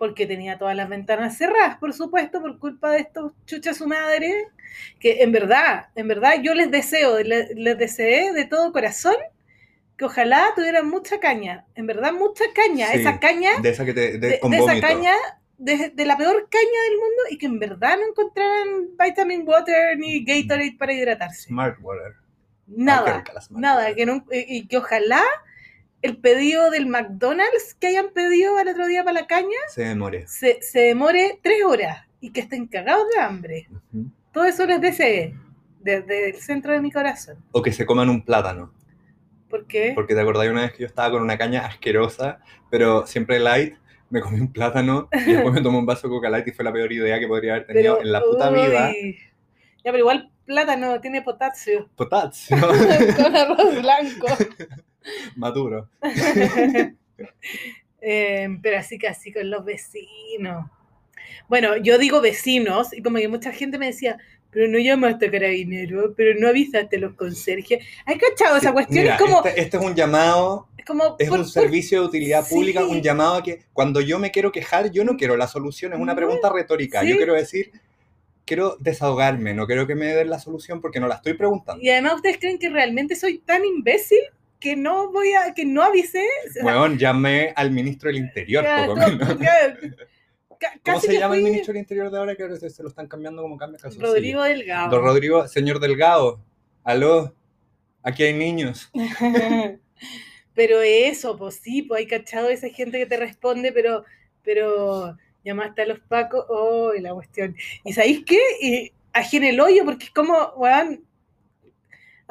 porque 0.00 0.24
tenía 0.26 0.56
todas 0.56 0.74
las 0.74 0.88
ventanas 0.88 1.36
cerradas, 1.36 1.76
por 1.76 1.92
supuesto, 1.92 2.40
por 2.40 2.58
culpa 2.58 2.92
de 2.92 3.00
estos 3.00 3.32
chuchas 3.44 3.76
su 3.76 3.86
madre, 3.86 4.46
que 4.98 5.22
en 5.22 5.30
verdad, 5.30 5.90
en 5.94 6.08
verdad 6.08 6.36
yo 6.42 6.54
les 6.54 6.70
deseo, 6.70 7.22
les, 7.22 7.50
les 7.54 7.76
deseé 7.76 8.32
de 8.32 8.46
todo 8.46 8.72
corazón 8.72 9.14
que 9.98 10.06
ojalá 10.06 10.52
tuvieran 10.56 10.88
mucha 10.88 11.20
caña, 11.20 11.66
en 11.74 11.86
verdad 11.86 12.14
mucha 12.14 12.44
caña, 12.54 12.86
Sí, 12.86 13.00
esa 13.00 13.20
caña, 13.20 13.50
De 13.60 13.68
esa 13.68 13.84
que 13.84 13.92
te. 13.92 14.12
De, 14.16 14.40
de, 14.42 14.56
esa 14.56 14.80
caña, 14.80 15.12
de, 15.58 15.90
de 15.90 16.04
la 16.06 16.16
peor 16.16 16.48
caña 16.50 16.80
del 16.88 16.98
mundo 16.98 17.22
y 17.28 17.36
que 17.36 17.44
en 17.44 17.58
verdad 17.58 17.98
no 17.98 18.06
encontraran 18.08 18.68
vitamin 18.98 19.46
water 19.46 19.98
ni 19.98 20.24
Gatorade 20.24 20.76
para 20.78 20.94
hidratarse. 20.94 21.42
Smart 21.48 21.76
water. 21.82 22.14
Nada, 22.66 23.22
Smart 23.22 23.50
nada, 23.50 23.80
Water. 23.82 23.96
que 23.96 24.06
no, 24.06 24.24
y, 24.32 24.56
y 24.56 24.66
que 24.66 24.78
ojalá 24.78 25.22
el 26.02 26.16
pedido 26.18 26.70
del 26.70 26.86
McDonald's 26.86 27.74
que 27.78 27.88
hayan 27.88 28.10
pedido 28.10 28.58
el 28.58 28.68
otro 28.68 28.86
día 28.86 29.04
para 29.04 29.20
la 29.20 29.26
caña 29.26 29.58
Se 29.68 29.84
demore. 29.84 30.26
se, 30.26 30.60
se 30.62 30.80
demore 30.80 31.38
tres 31.42 31.62
horas 31.64 32.06
y 32.20 32.30
que 32.32 32.40
estén 32.40 32.66
cagados 32.66 33.04
de 33.14 33.20
hambre. 33.20 33.68
Ujú. 33.92 34.06
Todo 34.32 34.44
eso 34.44 34.66
les 34.66 34.80
desee 34.80 35.34
desde 35.80 36.30
el 36.30 36.36
centro 36.36 36.72
de 36.72 36.80
mi 36.80 36.90
corazón. 36.92 37.36
O 37.52 37.62
que 37.62 37.72
se 37.72 37.84
coman 37.86 38.08
un 38.10 38.22
plátano. 38.24 38.72
¿Por 39.48 39.66
qué? 39.66 39.92
Porque 39.94 40.14
te 40.14 40.20
acordás 40.20 40.48
una 40.48 40.62
vez 40.62 40.72
que 40.72 40.80
yo 40.80 40.86
estaba 40.86 41.10
con 41.10 41.22
una 41.22 41.36
caña 41.36 41.66
asquerosa, 41.66 42.38
pero 42.70 43.06
siempre 43.06 43.40
light, 43.40 43.74
me 44.08 44.20
comí 44.20 44.38
un 44.40 44.52
plátano 44.52 45.08
y 45.26 45.32
después 45.32 45.52
me 45.54 45.60
tomé 45.62 45.78
un 45.78 45.86
vaso 45.86 46.06
de 46.08 46.14
coca 46.14 46.30
light 46.30 46.46
y 46.46 46.52
fue 46.52 46.64
la 46.64 46.72
peor 46.72 46.92
idea 46.92 47.18
que 47.18 47.26
podría 47.26 47.54
haber 47.54 47.66
tenido 47.66 47.94
Pero, 47.96 48.06
en 48.06 48.12
la 48.12 48.20
puta 48.22 48.50
uy. 48.50 48.60
vida. 48.60 48.92
Ya, 49.84 49.92
pero 49.92 49.98
igual 49.98 50.30
plátano 50.44 51.00
tiene 51.00 51.22
potasio. 51.22 51.88
Potasio. 51.96 52.56
Con 53.16 53.36
arroz 53.36 53.80
blanco. 53.80 54.26
Maduro. 55.36 55.88
Eh, 58.02 58.48
pero 58.62 58.78
así 58.78 58.98
que 58.98 59.08
así 59.08 59.30
con 59.30 59.50
los 59.50 59.62
vecinos. 59.64 60.66
Bueno, 61.48 61.76
yo 61.76 61.98
digo 61.98 62.22
vecinos 62.22 62.96
y 62.96 63.02
como 63.02 63.18
que 63.18 63.28
mucha 63.28 63.52
gente 63.52 63.76
me 63.78 63.86
decía, 63.88 64.16
pero 64.50 64.68
no 64.68 64.78
llamaste 64.78 65.26
a 65.26 65.30
carabinero, 65.30 66.14
pero 66.16 66.38
no 66.40 66.48
avisaste 66.48 66.96
a 66.96 67.00
los 67.00 67.14
conserjes. 67.14 67.84
¿Hay 68.06 68.16
cachado 68.16 68.56
esa 68.56 68.72
cuestión? 68.72 69.02
mira, 69.04 69.16
es 69.16 69.20
como, 69.20 69.44
este, 69.44 69.60
este 69.60 69.76
es 69.76 69.82
un 69.84 69.94
llamado, 69.94 70.68
es 70.78 70.84
como 70.86 71.16
es 71.18 71.28
por- 71.28 71.38
un 71.40 71.44
por- 71.44 71.52
servicio 71.52 72.00
de 72.00 72.06
utilidad 72.06 72.44
Sí. 72.46 72.54
pública, 72.54 72.84
un 72.86 73.02
llamado 73.02 73.34
a 73.36 73.42
que 73.42 73.64
cuando 73.74 74.00
yo 74.00 74.18
me 74.18 74.30
quiero 74.30 74.50
quejar, 74.50 74.90
yo 74.90 75.04
no 75.04 75.18
quiero 75.18 75.36
la 75.36 75.46
solución, 75.46 75.92
es 75.92 75.98
una 75.98 76.16
pregunta 76.16 76.50
retórica. 76.50 77.02
Sí. 77.02 77.08
Yo 77.10 77.16
quiero 77.18 77.34
decir, 77.34 77.70
quiero 78.46 78.76
desahogarme, 78.80 79.52
no 79.52 79.66
quiero 79.66 79.86
que 79.86 79.94
me 79.94 80.06
den 80.06 80.30
la 80.30 80.38
solución 80.38 80.80
porque 80.80 81.00
no 81.00 81.06
la 81.06 81.16
estoy 81.16 81.34
preguntando. 81.34 81.82
Y 81.84 81.90
además 81.90 82.14
ustedes 82.14 82.38
creen 82.38 82.58
que 82.58 82.70
realmente 82.70 83.14
soy 83.14 83.38
tan 83.40 83.62
imbécil 83.64 84.20
que 84.60 84.76
no 84.76 85.10
voy 85.10 85.32
a, 85.32 85.54
que 85.54 85.64
no 85.64 85.82
avisé. 85.82 86.24
O 86.48 86.52
sea, 86.52 86.64
Weón, 86.64 86.98
llamé 86.98 87.52
al 87.56 87.70
ministro 87.70 88.08
del 88.08 88.18
Interior, 88.18 88.62
ya, 88.62 88.86
poco 88.86 89.00
todo- 89.00 89.08
menos. 89.10 89.38
ya, 89.40 89.76
ca- 90.58 90.80
¿Cómo 90.84 91.00
se 91.00 91.18
llama 91.18 91.36
el 91.36 91.42
ministro 91.42 91.72
del 91.72 91.80
Interior 91.80 92.10
de 92.10 92.18
ahora? 92.18 92.36
Que 92.36 92.42
ahora 92.42 92.56
se, 92.56 92.70
se 92.70 92.82
lo 92.82 92.90
están 92.90 93.08
cambiando 93.08 93.42
como 93.42 93.56
cambia 93.56 93.78
calzoncillo. 93.80 94.12
Rodrigo 94.12 94.42
Delgado. 94.42 94.90
Don 94.90 95.02
Rodrigo, 95.04 95.48
señor 95.48 95.80
Delgado, 95.80 96.40
aló, 96.84 97.34
aquí 98.02 98.22
hay 98.24 98.34
niños. 98.34 98.90
pero 100.54 100.80
eso, 100.82 101.36
pues 101.36 101.56
sí, 101.56 101.82
pues 101.82 102.00
hay 102.00 102.06
cachado 102.06 102.48
esa 102.50 102.68
gente 102.68 102.98
que 102.98 103.06
te 103.06 103.16
responde, 103.16 103.72
pero, 103.72 104.04
pero 104.42 105.16
llamaste 105.44 105.82
a 105.82 105.86
los 105.86 106.00
pacos, 106.00 106.44
oh, 106.48 106.92
y 106.94 107.00
la 107.00 107.14
cuestión. 107.14 107.56
¿Y 107.84 107.92
sabéis 107.92 108.24
qué? 108.26 108.38
Y 108.60 108.92
ajena 109.12 109.48
el 109.48 109.60
hoyo, 109.60 109.84
porque 109.84 110.04
es 110.04 110.10
como, 110.10 110.36
weón, 110.56 111.02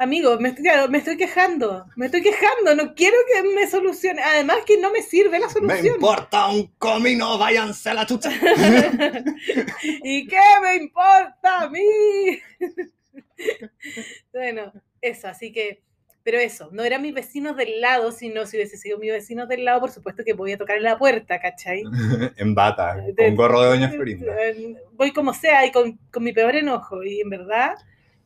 amigo, 0.00 0.38
me 0.40 0.48
estoy, 0.48 0.64
me 0.88 0.98
estoy 0.98 1.16
quejando, 1.16 1.86
me 1.94 2.06
estoy 2.06 2.22
quejando, 2.22 2.74
no 2.74 2.94
quiero 2.94 3.16
que 3.32 3.42
me 3.42 3.68
solucione. 3.68 4.22
Además 4.22 4.58
que 4.66 4.78
no 4.78 4.90
me 4.90 5.02
sirve 5.02 5.38
la 5.38 5.46
Me 5.46 5.52
solución. 5.52 5.94
importa 5.94 6.48
un 6.48 6.66
comino, 6.78 7.38
váyanse 7.38 7.90
a 7.90 7.94
la 7.94 8.06
chucha. 8.06 8.30
¿Y 10.02 10.26
qué 10.26 10.40
me 10.62 10.76
importa 10.76 11.60
a 11.62 11.68
mí? 11.68 12.40
bueno, 14.32 14.72
eso, 15.00 15.28
así 15.28 15.52
que, 15.52 15.82
pero 16.22 16.38
eso, 16.38 16.70
no 16.72 16.82
eran 16.82 17.02
mis 17.02 17.14
vecinos 17.14 17.56
del 17.56 17.80
lado, 17.80 18.12
sino 18.12 18.46
si 18.46 18.56
hubiese 18.56 18.76
sido 18.76 18.98
mis 18.98 19.12
vecinos 19.12 19.48
del 19.48 19.64
lado, 19.64 19.80
por 19.80 19.90
supuesto 19.90 20.24
que 20.24 20.32
voy 20.32 20.52
a 20.52 20.58
tocar 20.58 20.76
en 20.76 20.84
la 20.84 20.98
puerta, 20.98 21.40
¿cachai? 21.40 21.82
en 22.36 22.54
bata, 22.54 23.04
con 23.16 23.36
gorro 23.36 23.62
de 23.62 23.68
Doña 23.68 23.90
Florinda. 23.90 24.34
Eh, 24.48 24.76
Voy 24.92 25.12
como 25.12 25.32
sea 25.34 25.64
y 25.66 25.72
con, 25.72 25.98
con 26.10 26.22
mi 26.22 26.32
peor 26.32 26.56
enojo, 26.56 27.02
y 27.02 27.20
en 27.20 27.30
verdad, 27.30 27.74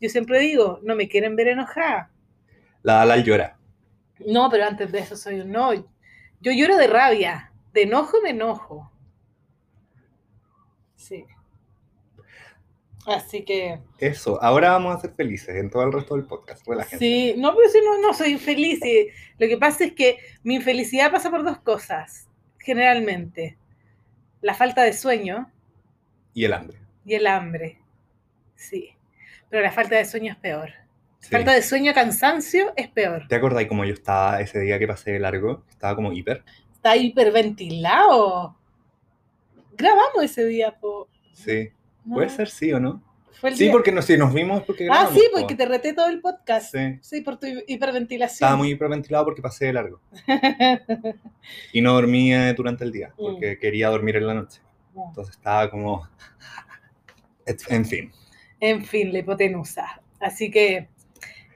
yo 0.00 0.08
siempre 0.08 0.38
digo, 0.40 0.80
no 0.82 0.94
me 0.96 1.08
quieren 1.08 1.36
ver 1.36 1.48
enojada. 1.48 2.10
La 2.82 2.94
Dalal 2.96 3.24
llora. 3.24 3.58
No, 4.26 4.48
pero 4.50 4.64
antes 4.64 4.92
de 4.92 4.98
eso 5.00 5.16
soy 5.16 5.40
un 5.40 5.50
no. 5.52 5.72
Yo 6.40 6.52
lloro 6.52 6.76
de 6.76 6.86
rabia, 6.86 7.52
de 7.72 7.82
enojo 7.82 8.18
me 8.22 8.30
enojo. 8.30 8.90
Sí. 10.96 11.24
Así 13.06 13.44
que... 13.44 13.80
Eso, 13.98 14.42
ahora 14.42 14.70
vamos 14.72 14.96
a 14.96 15.00
ser 15.00 15.12
felices 15.14 15.54
en 15.56 15.68
todo 15.70 15.82
el 15.82 15.92
resto 15.92 16.16
del 16.16 16.24
podcast. 16.26 16.66
Relájense. 16.66 16.98
Sí, 16.98 17.34
no, 17.36 17.54
pero 17.54 17.68
si 17.68 17.78
no, 17.82 17.98
no 18.00 18.14
soy 18.14 18.32
infeliz. 18.32 18.82
y 18.84 19.08
Lo 19.38 19.46
que 19.46 19.58
pasa 19.58 19.84
es 19.84 19.92
que 19.92 20.18
mi 20.42 20.54
infelicidad 20.56 21.10
pasa 21.10 21.30
por 21.30 21.44
dos 21.44 21.58
cosas, 21.60 22.28
generalmente. 22.58 23.58
La 24.40 24.54
falta 24.54 24.82
de 24.82 24.92
sueño 24.94 25.50
Y 26.32 26.44
el 26.44 26.52
hambre. 26.54 26.78
y 27.04 27.14
el 27.14 27.26
hambre. 27.26 27.78
Sí. 28.56 28.90
Pero 29.54 29.62
la 29.66 29.70
falta 29.70 29.94
de 29.94 30.04
sueño 30.04 30.32
es 30.32 30.38
peor. 30.38 30.70
Sí. 31.20 31.28
Falta 31.30 31.52
de 31.52 31.62
sueño, 31.62 31.94
cansancio 31.94 32.73
es 32.75 32.88
peor. 32.88 33.28
¿Te 33.28 33.37
acordás 33.37 33.66
cómo 33.66 33.84
yo 33.84 33.92
estaba 33.94 34.40
ese 34.40 34.58
día 34.58 34.80
que 34.80 34.88
pasé 34.88 35.12
de 35.12 35.20
largo? 35.20 35.62
Estaba 35.70 35.94
como 35.94 36.12
hiper. 36.12 36.42
Está 36.73 36.96
hiperventilado. 36.96 38.56
Grabamos 39.76 40.25
ese 40.25 40.44
día, 40.46 40.73
po. 40.73 41.08
Sí. 41.34 41.68
¿no? 42.04 42.14
Puede 42.16 42.30
ser 42.30 42.49
sí 42.49 42.73
o 42.73 42.80
no. 42.80 43.00
Sí, 43.52 43.66
día- 43.66 43.70
porque 43.70 43.92
no, 43.92 44.02
si 44.02 44.18
nos 44.18 44.34
vimos 44.34 44.62
es 44.62 44.66
porque 44.66 44.88
Ah, 44.90 45.08
sí, 45.14 45.23
po. 45.32 45.38
porque 45.38 45.54
te 45.54 45.66
reté 45.66 45.92
todo 45.92 46.08
el 46.08 46.20
podcast. 46.20 46.73
Sí. 46.75 46.99
Sí, 47.00 47.20
por 47.20 47.38
tu 47.38 47.46
hiperventilación. 47.68 48.34
Estaba 48.49 48.56
muy 48.56 48.70
hiperventilado 48.70 49.25
porque 49.25 49.40
pasé 49.40 49.66
de 49.66 49.73
largo. 49.75 50.00
Y 51.73 51.80
no 51.80 51.92
dormía 51.92 52.52
durante 52.54 52.82
el 52.82 52.90
día, 52.90 53.14
porque 53.16 53.56
quería 53.56 53.88
dormir 53.88 54.16
en 54.16 54.26
la 54.26 54.34
noche. 54.34 54.61
Entonces 54.96 55.37
estaba 55.37 55.70
como... 55.70 56.08
En 57.68 57.84
fin. 57.84 58.11
En 58.66 58.83
fin, 58.83 59.12
la 59.12 59.18
hipotenusa. 59.18 60.00
Así 60.21 60.50
que 60.50 60.88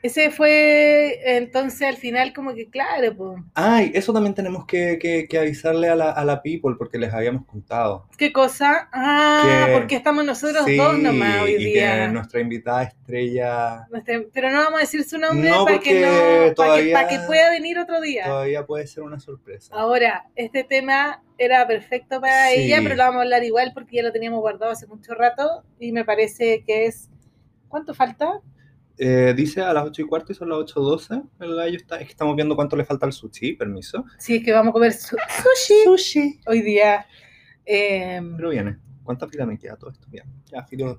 ese 0.02 0.30
fue 0.30 1.36
entonces 1.36 1.82
al 1.88 1.96
final 1.96 2.32
como 2.32 2.54
que 2.54 2.68
claro, 2.68 3.14
pues, 3.16 3.42
Ay, 3.54 3.90
eso 3.94 4.12
también 4.12 4.34
tenemos 4.34 4.64
que, 4.66 4.98
que- 5.00 5.26
que 5.28 5.38
avisarle 5.38 5.88
a 5.88 5.94
la, 5.96 6.10
a 6.10 6.24
la 6.24 6.42
people 6.42 6.74
porque 6.78 6.98
les 6.98 7.12
habíamos 7.12 7.44
contado. 7.46 8.06
¿qué 8.16 8.32
cosa? 8.32 8.88
Ah, 8.92 9.66
Que- 9.66 9.72
porque 9.78 9.96
estamos 9.96 10.24
nosotros 10.24 10.64
Sí, 10.66 10.76
dos 10.76 10.98
nomás 10.98 11.42
hoy 11.42 11.52
y 11.54 11.64
día. 11.72 12.06
que 12.06 12.12
nuestra 12.12 12.40
invitada 12.40 12.82
estrella 12.84 13.86
Nuestra- 13.90 14.22
Pero 14.32 14.50
no 14.50 14.58
vamos 14.58 14.78
a 14.78 14.82
decir 14.82 15.04
su 15.04 15.18
nombre 15.18 15.50
No, 15.50 15.64
para, 15.64 15.78
que 15.80 16.00
no, 16.00 16.06
para, 16.08 16.54
todavía- 16.54 16.94
para 16.94 17.08
que 17.08 17.18
pueda 17.26 17.50
venir 17.50 17.78
otro 17.78 18.00
día. 18.00 18.24
todavía 18.24 18.66
puede 18.66 18.86
ser 18.86 19.02
una 19.02 19.18
sorpresa. 19.18 19.74
Ahora, 19.74 20.26
este 20.36 20.64
tema 20.64 21.22
era 21.38 21.66
perfecto 21.66 22.20
para 22.20 22.48
Sí. 22.50 22.62
ella, 22.62 22.78
pero 22.82 22.94
lo 22.96 23.02
vamos 23.04 23.18
a 23.20 23.22
hablar 23.22 23.44
igual 23.44 23.72
porque 23.74 23.96
ya 23.96 24.02
lo 24.02 24.12
teníamos 24.12 24.40
guardado 24.40 24.72
hace 24.72 24.86
mucho 24.86 25.14
rato 25.14 25.64
y 25.78 25.92
me 25.92 26.04
parece 26.04 26.64
que 26.66 26.86
es... 26.86 27.08
¿Cuánto 27.68 27.94
falta? 27.94 28.40
Eh, 28.98 29.32
dice 29.36 29.60
a 29.62 29.72
las 29.72 29.84
8 29.84 30.02
y 30.02 30.06
cuarto 30.06 30.32
y 30.32 30.34
son 30.34 30.48
las 30.48 30.58
8.12. 30.58 31.22
El 31.40 31.54
gallo 31.54 31.76
está, 31.76 31.96
es 31.96 32.06
que 32.06 32.10
estamos 32.12 32.34
viendo 32.34 32.56
cuánto 32.56 32.76
le 32.76 32.84
falta 32.84 33.06
al 33.06 33.12
sushi, 33.12 33.52
permiso. 33.54 34.04
Sí, 34.18 34.36
es 34.36 34.44
que 34.44 34.52
vamos 34.52 34.70
a 34.70 34.72
comer 34.72 34.92
su- 34.92 35.16
sushi 35.16 35.84
Sushi. 35.84 36.40
hoy 36.46 36.62
día. 36.62 37.06
Eh, 37.64 38.20
Pero 38.36 38.50
viene. 38.50 38.78
¿Cuánta 39.04 39.26
fila 39.28 39.46
me 39.46 39.56
queda 39.58 39.76
todo 39.76 39.90
esto? 39.90 40.06
Bien. 40.10 40.24
Ya, 40.52 40.64
filo. 40.64 40.96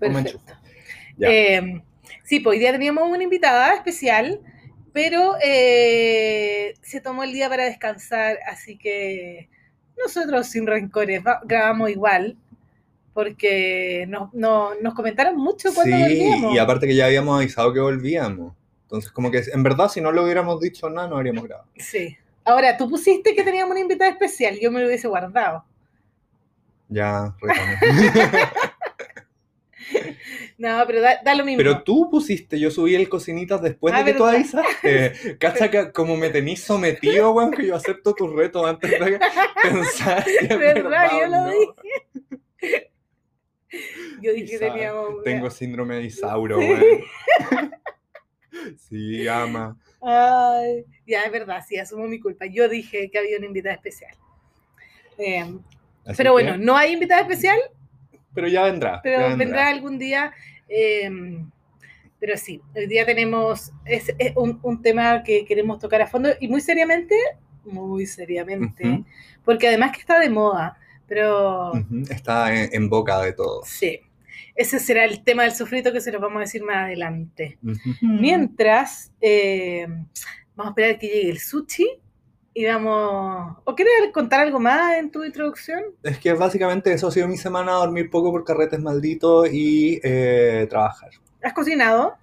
Eh, 1.21 1.81
sí, 2.23 2.39
pues 2.39 2.53
hoy 2.55 2.59
día 2.59 2.71
teníamos 2.71 3.03
una 3.07 3.23
invitada 3.23 3.73
especial, 3.75 4.39
pero 4.93 5.35
eh, 5.43 6.73
se 6.81 7.01
tomó 7.01 7.23
el 7.23 7.33
día 7.33 7.49
para 7.49 7.65
descansar, 7.65 8.37
así 8.49 8.77
que 8.77 9.49
nosotros 9.97 10.47
sin 10.47 10.65
rencores 10.65 11.21
grabamos 11.45 11.89
igual, 11.89 12.37
porque 13.13 14.05
nos, 14.07 14.33
no- 14.33 14.75
nos 14.81 14.93
comentaron 14.93 15.35
mucho 15.37 15.73
cuando 15.73 15.95
Sí, 15.95 16.01
volvíamos. 16.01 16.53
y 16.55 16.57
aparte 16.57 16.87
que 16.87 16.95
ya 16.95 17.05
habíamos 17.05 17.37
avisado 17.37 17.73
que 17.73 17.79
volvíamos. 17.79 18.53
Entonces, 18.83 19.11
como 19.11 19.29
que 19.31 19.43
en 19.53 19.63
verdad, 19.63 19.87
si 19.89 20.01
no 20.01 20.11
le 20.11 20.21
hubiéramos 20.21 20.59
dicho 20.59 20.89
nada, 20.89 21.07
no 21.07 21.15
habríamos 21.17 21.43
grabado. 21.43 21.67
Sí. 21.77 22.17
Ahora, 22.43 22.75
tú 22.77 22.89
pusiste 22.89 23.35
que 23.35 23.43
teníamos 23.43 23.71
una 23.71 23.81
invitada 23.81 24.09
especial, 24.09 24.57
yo 24.59 24.71
me 24.71 24.79
lo 24.81 24.87
hubiese 24.87 25.07
guardado. 25.07 25.63
Ya. 26.87 27.35
No, 30.57 30.83
pero 30.85 31.01
da, 31.01 31.19
da 31.23 31.33
lo 31.35 31.45
mismo. 31.45 31.57
Pero 31.57 31.83
tú 31.83 32.09
pusiste, 32.11 32.59
yo 32.59 32.69
subí 32.69 32.93
el 32.93 33.07
cocinitas 33.09 33.61
después 33.61 33.93
Ah, 33.95 34.03
de 34.03 34.11
que 34.11 34.17
tú 34.17 34.25
avisaste. 34.25 35.37
Cacha 35.39 35.71
que 35.71 35.91
como 35.91 36.17
me 36.17 36.29
tenís 36.29 36.61
sometido, 36.63 37.31
weón, 37.31 37.51
que 37.51 37.65
yo 37.65 37.75
acepto 37.75 38.13
tus 38.13 38.31
retos 38.33 38.67
antes 38.67 38.91
de 38.91 39.19
pensar 39.63 40.23
si 40.25 40.45
es 40.45 40.49
¿Verdad? 40.49 40.83
verdad 40.83 41.09
Yo 41.19 41.27
lo 41.27 41.37
no. 41.37 41.51
dije. 41.51 42.88
Yo 44.21 44.33
dije 44.33 44.55
Isa- 44.55 44.71
teníamos... 44.73 45.23
Tengo 45.23 45.49
síndrome 45.49 45.95
de 45.95 46.03
Isauro, 46.03 46.59
Sí. 46.59 46.69
Sí, 48.89 49.27
ama. 49.27 49.77
Ay, 50.01 50.85
ya 51.05 51.23
es 51.23 51.31
verdad, 51.31 51.63
sí, 51.67 51.77
asumo 51.77 52.07
mi 52.07 52.19
culpa. 52.19 52.45
Yo 52.45 52.67
dije 52.67 53.09
que 53.09 53.17
había 53.19 53.37
una 53.37 53.45
invitada 53.45 53.75
especial. 53.75 54.15
Eh, 55.17 55.45
pero 56.17 56.29
que- 56.35 56.43
bueno, 56.43 56.57
no 56.57 56.75
hay 56.75 56.93
invitada 56.93 57.21
especial, 57.21 57.59
pero 58.33 58.47
ya 58.47 58.63
vendrá. 58.63 59.01
pero 59.01 59.19
ya 59.29 59.35
vendrá 59.35 59.69
algún 59.69 59.97
día. 59.99 60.33
eh, 60.67 61.09
Pero 62.19 62.35
sí, 62.37 62.61
hoy 62.75 62.87
día 62.87 63.05
tenemos 63.05 63.71
es, 63.85 64.13
es 64.17 64.33
un, 64.35 64.59
un 64.61 64.81
tema 64.81 65.23
que 65.23 65.45
queremos 65.45 65.79
tocar 65.79 66.01
a 66.01 66.07
fondo 66.07 66.29
y 66.39 66.47
muy 66.49 66.59
seriamente, 66.61 67.15
muy 67.63 68.05
seriamente, 68.05 69.03
porque 69.45 69.67
además 69.69 69.91
que 69.93 69.99
está 70.01 70.19
de 70.19 70.29
moda, 70.29 70.77
pero 71.09 71.73
Está 72.09 72.53
en, 72.55 72.69
en 72.71 72.89
boca 72.89 73.19
de 73.21 73.33
todos. 73.33 73.67
sí, 73.67 73.99
ese 74.55 74.79
será 74.79 75.05
el 75.05 75.23
tema 75.23 75.43
del 75.43 75.53
sufrito 75.53 75.91
que 75.91 76.01
se 76.01 76.11
lo 76.11 76.19
vamos 76.19 76.37
a 76.37 76.41
decir 76.41 76.63
más 76.63 76.77
adelante. 76.85 77.57
Ujú. 77.63 77.95
Mientras, 78.01 79.11
eh, 79.21 79.87
vamos 80.55 80.67
a 80.67 80.69
esperar 80.71 80.99
que 80.99 81.07
llegue 81.07 81.29
el 81.31 81.39
sushi 81.39 81.87
y 82.53 82.65
vamos... 82.65 83.57
¿O 83.63 83.73
quieres 83.73 83.93
contar 84.13 84.41
algo 84.41 84.59
más 84.59 84.97
en 84.97 85.11
tu 85.11 85.23
introducción? 85.23 85.81
Es 86.03 86.17
que 86.19 86.33
básicamente 86.33 86.91
eso 86.91 87.07
ha 87.07 87.11
sido 87.11 87.27
mi 87.29 87.37
semana, 87.37 87.71
dormir 87.73 88.09
poco 88.09 88.31
por 88.31 88.43
carretes 88.43 88.81
malditos 88.81 89.47
y 89.49 90.01
eh, 90.03 90.67
trabajar. 90.69 91.11
¿Has 91.41 91.53
cocinado? 91.53 92.15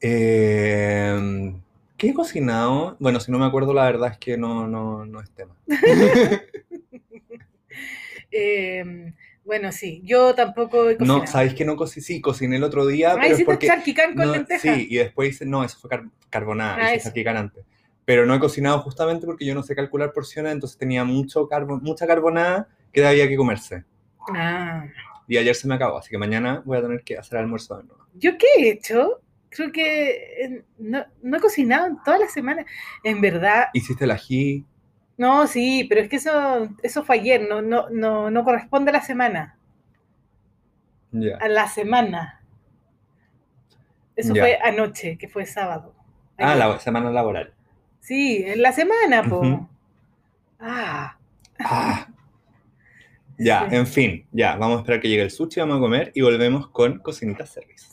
Eh, 0.00 1.52
¿Qué 1.96 2.10
he 2.10 2.14
cocinado? 2.14 2.96
Bueno, 3.00 3.18
si 3.18 3.32
no 3.32 3.38
me 3.38 3.46
acuerdo, 3.46 3.72
la 3.74 3.84
verdad 3.86 4.12
es 4.12 4.18
que 4.18 4.36
no, 4.36 4.68
no, 4.68 5.04
no 5.04 5.20
es 5.20 5.30
tema. 5.30 5.56
Eh, 8.30 9.12
bueno, 9.44 9.70
sí, 9.72 10.02
yo 10.04 10.34
tampoco 10.34 10.90
he 10.90 10.96
cocinado. 10.96 11.20
No, 11.20 11.26
¿sabéis 11.26 11.54
que 11.54 11.64
no 11.64 11.76
cociné? 11.76 12.04
Sí, 12.04 12.20
cociné 12.20 12.56
el 12.56 12.64
otro 12.64 12.86
día, 12.86 13.10
Ah, 13.12 13.14
pero 13.14 13.26
es 13.26 13.32
hiciste 13.32 13.44
porque... 13.52 13.66
charquicán 13.68 14.14
con 14.14 14.26
no, 14.26 14.32
lentejas. 14.32 14.60
sí, 14.62 14.86
y 14.90 14.96
después 14.96 15.30
hice... 15.30 15.46
No, 15.46 15.62
eso 15.64 15.78
fue 15.78 15.88
car- 15.90 16.04
carbonada, 16.30 16.76
Ah, 16.80 16.94
hice 16.94 17.04
salpicán 17.04 17.36
antes. 17.36 17.64
Pero 18.04 18.26
no 18.26 18.34
he 18.34 18.40
cocinado 18.40 18.80
justamente 18.80 19.24
porque 19.26 19.44
yo 19.44 19.54
no 19.54 19.62
sé 19.62 19.74
calcular 19.74 20.12
porciones, 20.12 20.52
entonces 20.52 20.76
tenía 20.78 21.04
mucho 21.04 21.48
carbo- 21.48 21.80
mucha 21.80 22.06
carbonada 22.06 22.68
que 22.92 23.04
había 23.06 23.28
que 23.28 23.36
comerse. 23.36 23.84
Ah. 24.34 24.84
Y 25.28 25.36
ayer 25.36 25.54
se 25.54 25.66
me 25.68 25.74
acabó, 25.74 25.98
así 25.98 26.10
que 26.10 26.18
mañana 26.18 26.62
voy 26.64 26.78
a 26.78 26.82
tener 26.82 27.02
que 27.02 27.16
hacer 27.18 27.38
almuerzo 27.38 27.76
de 27.78 27.84
nuevo. 27.84 28.04
¿Yo 28.14 28.38
qué 28.38 28.46
he 28.58 28.70
hecho? 28.70 29.20
Creo 29.48 29.72
que 29.72 30.10
eh, 30.44 30.64
no, 30.78 31.04
no 31.22 31.36
he 31.36 31.40
cocinado 31.40 31.86
en 31.86 31.96
toda 32.04 32.18
la 32.18 32.28
semana. 32.28 32.64
En 33.02 33.20
verdad, 33.20 33.66
Hiciste 33.72 34.04
el 34.04 34.10
ají, 34.12 34.64
no, 35.18 35.46
sí, 35.46 35.84
pero 35.88 36.00
es 36.00 36.08
que 36.08 36.16
eso, 36.16 36.68
eso 36.82 37.04
fue 37.04 37.16
ayer, 37.16 37.46
no, 37.48 37.62
no, 37.62 37.88
no, 37.90 38.30
no 38.30 38.44
corresponde 38.44 38.90
a 38.90 38.94
la 38.94 39.02
semana. 39.02 39.56
ya. 41.12 41.36
A 41.38 41.48
la 41.48 41.68
semana. 41.68 42.42
Eso 44.14 44.34
fue 44.34 44.58
anoche, 44.62 45.18
que 45.18 45.28
fue 45.28 45.44
sábado. 45.46 45.94
Ah, 46.38 46.54
la 46.54 46.78
semana 46.78 47.10
laboral. 47.10 47.52
Sí, 48.00 48.42
en 48.46 48.62
la 48.62 48.72
semana, 48.72 49.22
po. 49.22 49.68
Ah, 50.58 51.16
Ah. 51.58 52.06
Ya, 53.38 53.66
Sí. 53.68 53.76
en 53.76 53.86
fin, 53.86 54.26
ya, 54.32 54.56
vamos 54.56 54.78
a 54.78 54.80
esperar 54.80 54.98
que 55.00 55.08
llegue 55.10 55.22
el 55.22 55.30
sushi, 55.30 55.60
vamos 55.60 55.76
a 55.76 55.80
comer 55.80 56.10
y 56.14 56.22
volvemos 56.22 56.68
con 56.68 57.00
Cocinita 57.00 57.44
Service. 57.44 57.86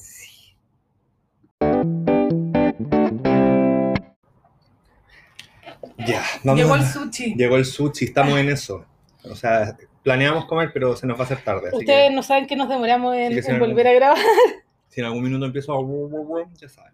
Ya, 6.07 6.23
vamos 6.43 6.59
Llegó 6.61 6.75
el 6.75 6.83
sushi. 6.85 7.35
Llegó 7.35 7.55
el 7.57 7.65
sushi, 7.65 8.05
estamos 8.05 8.37
en 8.39 8.49
eso. 8.49 8.85
O 9.23 9.35
sea, 9.35 9.77
planeamos 10.03 10.45
comer, 10.45 10.71
pero 10.73 10.95
se 10.95 11.07
nos 11.07 11.17
va 11.17 11.21
a 11.21 11.25
hacer 11.25 11.43
tarde. 11.43 11.69
Así 11.69 11.77
Ustedes 11.77 12.09
que 12.09 12.15
no 12.15 12.23
saben 12.23 12.47
que 12.47 12.55
nos 12.55 12.69
demoramos 12.69 13.15
en, 13.15 13.29
Sí, 13.29 13.35
que 13.35 13.41
sí, 13.43 13.51
en 13.51 13.59
no. 13.59 13.65
volver 13.65 13.87
a 13.87 13.93
grabar. 13.93 14.17
si 14.89 14.99
en 14.99 15.05
algún 15.05 15.23
minuto 15.23 15.45
empiezo 15.45 15.73
a... 15.73 16.47
Ya 16.59 16.69
saben. 16.69 16.93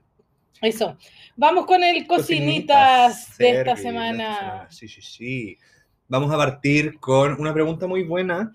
Eso. 0.62 0.98
Vamos 1.36 1.66
con 1.66 1.84
el 1.84 2.06
cocinitas 2.06 3.38
de 3.38 3.60
esta 3.60 3.76
semana. 3.76 4.68
Sí, 4.70 4.88
sí, 4.88 5.02
sí. 5.02 5.58
Vamos 6.08 6.32
a 6.34 6.38
partir 6.38 7.00
con 7.00 7.40
una 7.40 7.54
pregunta 7.54 7.88
muy 7.88 8.04
buena 8.04 8.54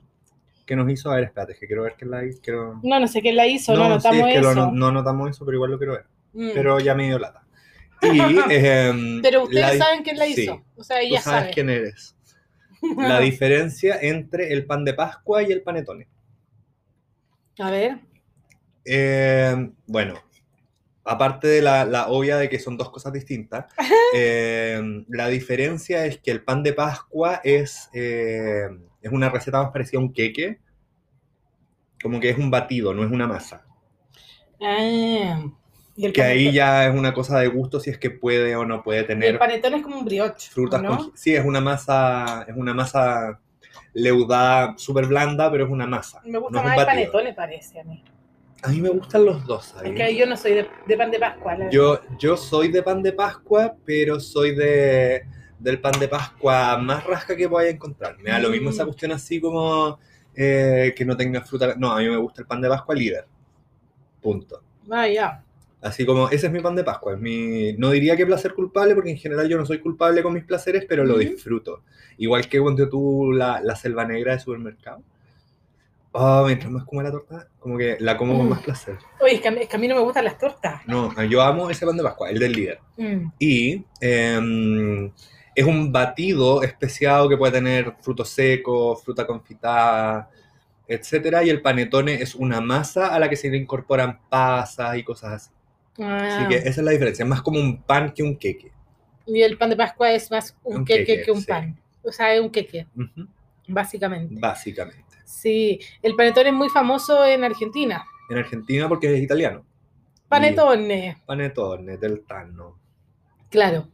que 0.67 0.77
nos 0.77 0.91
hizo. 0.91 1.11
A 1.11 1.17
ver, 1.17 1.25
espérate, 1.25 1.55
que 1.59 1.67
quiero 1.67 1.83
ver 1.83 1.95
quién 1.97 2.11
la 2.11 2.25
hizo. 2.25 2.41
Quiero... 2.43 2.81
No, 2.83 3.01
no 3.01 3.09
sé 3.09 3.23
quién 3.23 3.37
la 3.37 3.47
hizo, 3.47 3.73
no, 3.73 3.79
sí, 3.79 3.85
anotamos 3.87 4.29
es 4.29 4.35
que 4.35 4.41
lo 4.41 4.51
eso. 4.51 4.63
ano- 4.63 4.73
no 4.73 4.87
anotamos 4.89 5.31
eso, 5.31 5.45
pero 5.45 5.57
igual 5.57 5.71
lo 5.71 5.79
quiero 5.79 5.93
ver. 5.95 6.05
Mm. 6.35 6.51
Pero 6.53 6.81
ya 6.81 6.95
me 6.95 7.07
dio 7.07 7.19
lata. 7.19 7.44
Y, 8.13 8.21
em, 8.51 9.23
Pero 9.23 9.45
ustedes 9.45 9.79
saben 9.79 10.03
quién 10.03 10.19
la 10.19 10.27
sí, 10.27 10.43
hizo. 10.43 10.65
O 10.77 10.85
sea, 10.85 10.99
Tú 11.01 11.07
ella 11.07 11.21
sabes 11.21 11.41
sabe. 11.41 11.55
quién 11.55 11.71
eres. 11.71 12.17
La 12.97 13.21
diferencia 13.21 13.99
entre 14.01 14.53
el 14.53 14.67
pan 14.67 14.85
de 14.85 14.95
Pascua 14.95 15.43
y 15.43 15.53
el 15.53 15.63
panetone. 15.63 16.09
A 17.59 17.71
ver. 17.71 17.99
Eh, 18.85 19.71
bueno, 19.87 20.21
aparte 21.05 21.47
de 21.47 21.63
la, 21.63 21.85
la 21.85 22.09
obvia 22.09 22.37
de 22.37 22.49
que 22.49 22.59
son 22.59 22.77
dos 22.77 22.91
cosas 22.91 23.13
distintas, 23.13 23.67
eh, 24.15 25.05
la 25.09 25.29
diferencia 25.29 26.05
es 26.07 26.19
que 26.19 26.31
el 26.31 26.43
pan 26.43 26.63
de 26.63 26.73
Pascua 26.73 27.41
es, 27.45 27.89
eh, 27.93 28.69
es 29.01 29.13
una 29.13 29.31
receta 29.31 29.63
más 29.63 29.73
parecida 29.73 29.99
a 29.99 30.03
un 30.03 30.13
queque, 30.13 30.59
como 32.03 32.21
que 32.21 32.31
es 32.31 32.39
un 32.39 32.51
batido, 32.51 32.93
no 32.93 33.05
es 33.05 33.11
una 33.11 33.27
masa. 33.27 33.65
Ah, 34.61 35.51
y 35.97 36.07
el 36.07 36.13
Que 36.13 36.23
ahí 36.23 36.53
ya 36.53 36.87
es 36.87 36.95
una 36.95 37.13
cosa 37.15 37.39
de 37.39 37.47
gusto 37.49 37.79
si 37.81 37.91
es 37.91 37.99
que 37.99 38.11
puede 38.11 38.57
o 38.57 38.65
no 38.65 38.83
puede 38.83 38.99
y 38.99 39.03
el 39.03 39.07
tener 39.07 39.39
panetón 39.39 39.75
es 39.75 39.83
como 39.83 39.99
un 39.99 40.05
brioche. 40.05 40.51
frutas 40.51 40.83
¿no? 40.83 40.97
con... 40.97 41.17
Sí, 41.17 41.35
es 41.35 41.45
una 41.45 41.61
masa, 41.61 42.45
es 42.49 42.57
una 42.57 42.75
masa 42.75 43.41
leudada, 43.93 44.75
súper 44.77 45.07
blanda, 45.07 45.51
pero 45.51 45.65
es 45.65 45.71
una 45.71 45.87
masa. 45.87 46.21
Me 46.25 46.39
gusta 46.39 46.59
no 46.59 46.65
más 46.69 46.79
el 46.79 46.85
panetón, 46.87 47.25
me 47.25 47.35
parece 47.35 47.81
a 47.81 47.85
mí. 47.85 48.03
A 48.63 48.69
mí 48.69 48.81
me 48.81 48.89
gustan 48.89 49.25
los 49.27 49.45
dos, 49.47 49.67
¿sabes? 49.67 49.91
Es 49.91 49.97
que 49.97 50.17
yo 50.17 50.27
no 50.27 50.37
soy 50.37 50.55
de, 50.55 50.67
de 50.87 50.97
pan 50.97 51.11
de 51.11 51.19
Pascua. 51.19 51.55
la 51.57 51.71
Yo, 51.71 52.01
yo 52.19 52.37
soy 52.37 52.69
de 52.69 52.83
pan 52.83 53.03
de 53.03 53.13
Pascua, 53.13 53.77
pero 53.85 54.19
soy 54.19 54.55
de 54.55 55.27
del 55.59 55.81
pan 55.81 55.99
de 56.01 56.09
Pascua 56.09 56.77
más 56.79 57.05
rasca 57.07 57.37
que 57.37 57.47
vaya 57.47 57.69
a 57.69 57.73
encontrar. 57.73 58.19
Me 58.19 58.31
da 58.31 58.39
lo 58.39 58.51
mismo 58.51 58.71
Mm. 58.71 58.73
esa 58.73 58.85
cuestión 58.85 59.13
así 59.13 59.41
como 59.41 59.99
eh, 60.35 60.93
que 60.97 61.05
no 61.05 61.17
tenga 61.17 61.43
fruta. 61.43 61.75
No, 61.77 61.93
a 61.93 61.99
mí 62.01 62.09
me 62.09 62.17
gusta 62.17 62.41
el 62.43 62.47
pan 62.49 62.61
de 62.61 62.69
Pascua 62.69 62.95
líder. 62.95 63.27
Punto. 64.21 64.63
Ah, 64.91 65.07
ya. 65.07 65.44
Así 65.85 66.07
como, 66.07 66.31
ese 66.31 66.47
es 66.47 66.53
mi 66.53 66.61
pan 66.61 66.75
de 66.75 66.83
Pascua. 66.83 67.13
Es 67.13 67.21
mi, 67.21 67.75
no 67.75 67.91
diría 67.91 68.17
que 68.17 68.25
placer 68.27 68.55
culpable, 68.55 68.95
porque 68.95 69.11
en 69.11 69.19
general 69.19 69.49
yo 69.49 69.59
no 69.59 69.67
soy 69.67 69.81
culpable 69.81 70.23
con 70.23 70.33
mis 70.33 70.45
placeres, 70.45 70.87
pero 70.89 71.05
lo 71.05 71.19
disfruto. 71.19 71.83
Igual 72.17 72.49
que 72.49 72.59
cuando 72.59 72.89
tú 72.89 73.33
la, 73.33 73.61
la 73.63 73.77
selva 73.77 74.05
negra 74.07 74.33
de 74.33 74.41
supermercado. 74.41 75.03
Oh, 76.13 76.45
mientras 76.47 76.71
más 76.71 76.85
como 76.85 77.03
la 77.03 77.11
torta, 77.11 77.49
como 77.59 77.77
que 77.77 77.97
la 77.99 78.17
como 78.17 78.37
con 78.37 78.47
Mm. 78.47 78.51
más 78.51 78.63
placer. 78.63 78.97
Oye, 79.21 79.35
es 79.35 79.41
que, 79.41 79.49
a 79.49 79.51
mí, 79.51 79.59
es 79.63 79.69
que 79.69 79.77
a 79.77 79.79
mí 79.81 79.89
no 79.89 79.97
me 79.97 80.01
gustan 80.01 80.25
las 80.25 80.39
tortas. 80.39 80.81
No, 80.87 81.13
yo 81.25 81.43
amo 81.43 81.69
ese 81.71 81.85
pan 81.85 81.97
de 81.97 82.03
Pascua, 82.05 82.31
el 82.31 82.39
del 82.39 82.53
líder. 82.53 82.79
Mm. 82.97 83.27
Y 83.41 83.85
em, 84.01 85.11
es 85.55 85.65
un 85.67 85.93
batido 85.93 86.63
especiado 86.63 87.29
que 87.29 87.37
puede 87.37 87.53
tener 87.53 87.95
frutos 88.01 88.29
secos, 88.31 89.03
fruta 89.03 89.27
confitada, 89.27 90.31
etcétera. 90.87 91.43
Y 91.45 91.51
el 91.51 91.61
panetone 91.61 92.15
es 92.23 92.35
una 92.37 92.61
masa 92.61 93.13
a 93.15 93.19
la 93.19 93.29
que 93.29 93.37
se 93.37 93.51
le 93.51 93.57
incorporan 93.59 94.21
pasas 94.31 94.97
y 94.97 95.03
cosas 95.03 95.33
así. 95.33 95.51
Ah. 96.01 96.39
Así 96.39 96.49
que 96.49 96.57
esa 96.57 96.69
es 96.69 96.79
la 96.79 96.91
diferencia. 96.91 97.23
Es 97.23 97.29
más 97.29 97.43
como 97.43 97.59
un 97.61 97.83
pan 97.83 98.13
que 98.13 98.23
un 98.23 98.37
queque. 98.37 98.73
Y 99.27 99.41
el 99.43 99.57
pan 99.57 99.71
de 99.71 99.77
Pascua 99.77 100.11
es 100.13 100.31
más 100.31 100.57
un, 100.65 100.79
Un 100.79 100.85
queque, 100.85 101.05
queque, 101.05 101.23
que 101.25 101.31
un 101.33 101.41
sí. 101.41 101.47
pan. 101.47 101.79
O 102.03 102.13
sea, 102.13 102.35
es 102.35 102.41
un 102.41 102.51
queque, 102.51 102.87
básicamente. 103.69 104.35
Básicamente. 104.39 105.17
Sí, 105.25 105.81
el 106.03 106.15
panetón 106.17 106.47
es 106.49 106.53
muy 106.53 106.69
famoso 106.69 107.25
en 107.25 107.45
Argentina. 107.45 108.05
En 108.29 108.39
Argentina 108.39 108.89
porque 108.89 109.15
es 109.15 109.23
italiano. 109.23 109.65
Panetone, 110.29 111.23
Panetone 111.27 111.97
del 111.97 112.25
Tano. 112.25 112.79
claro. 113.51 113.89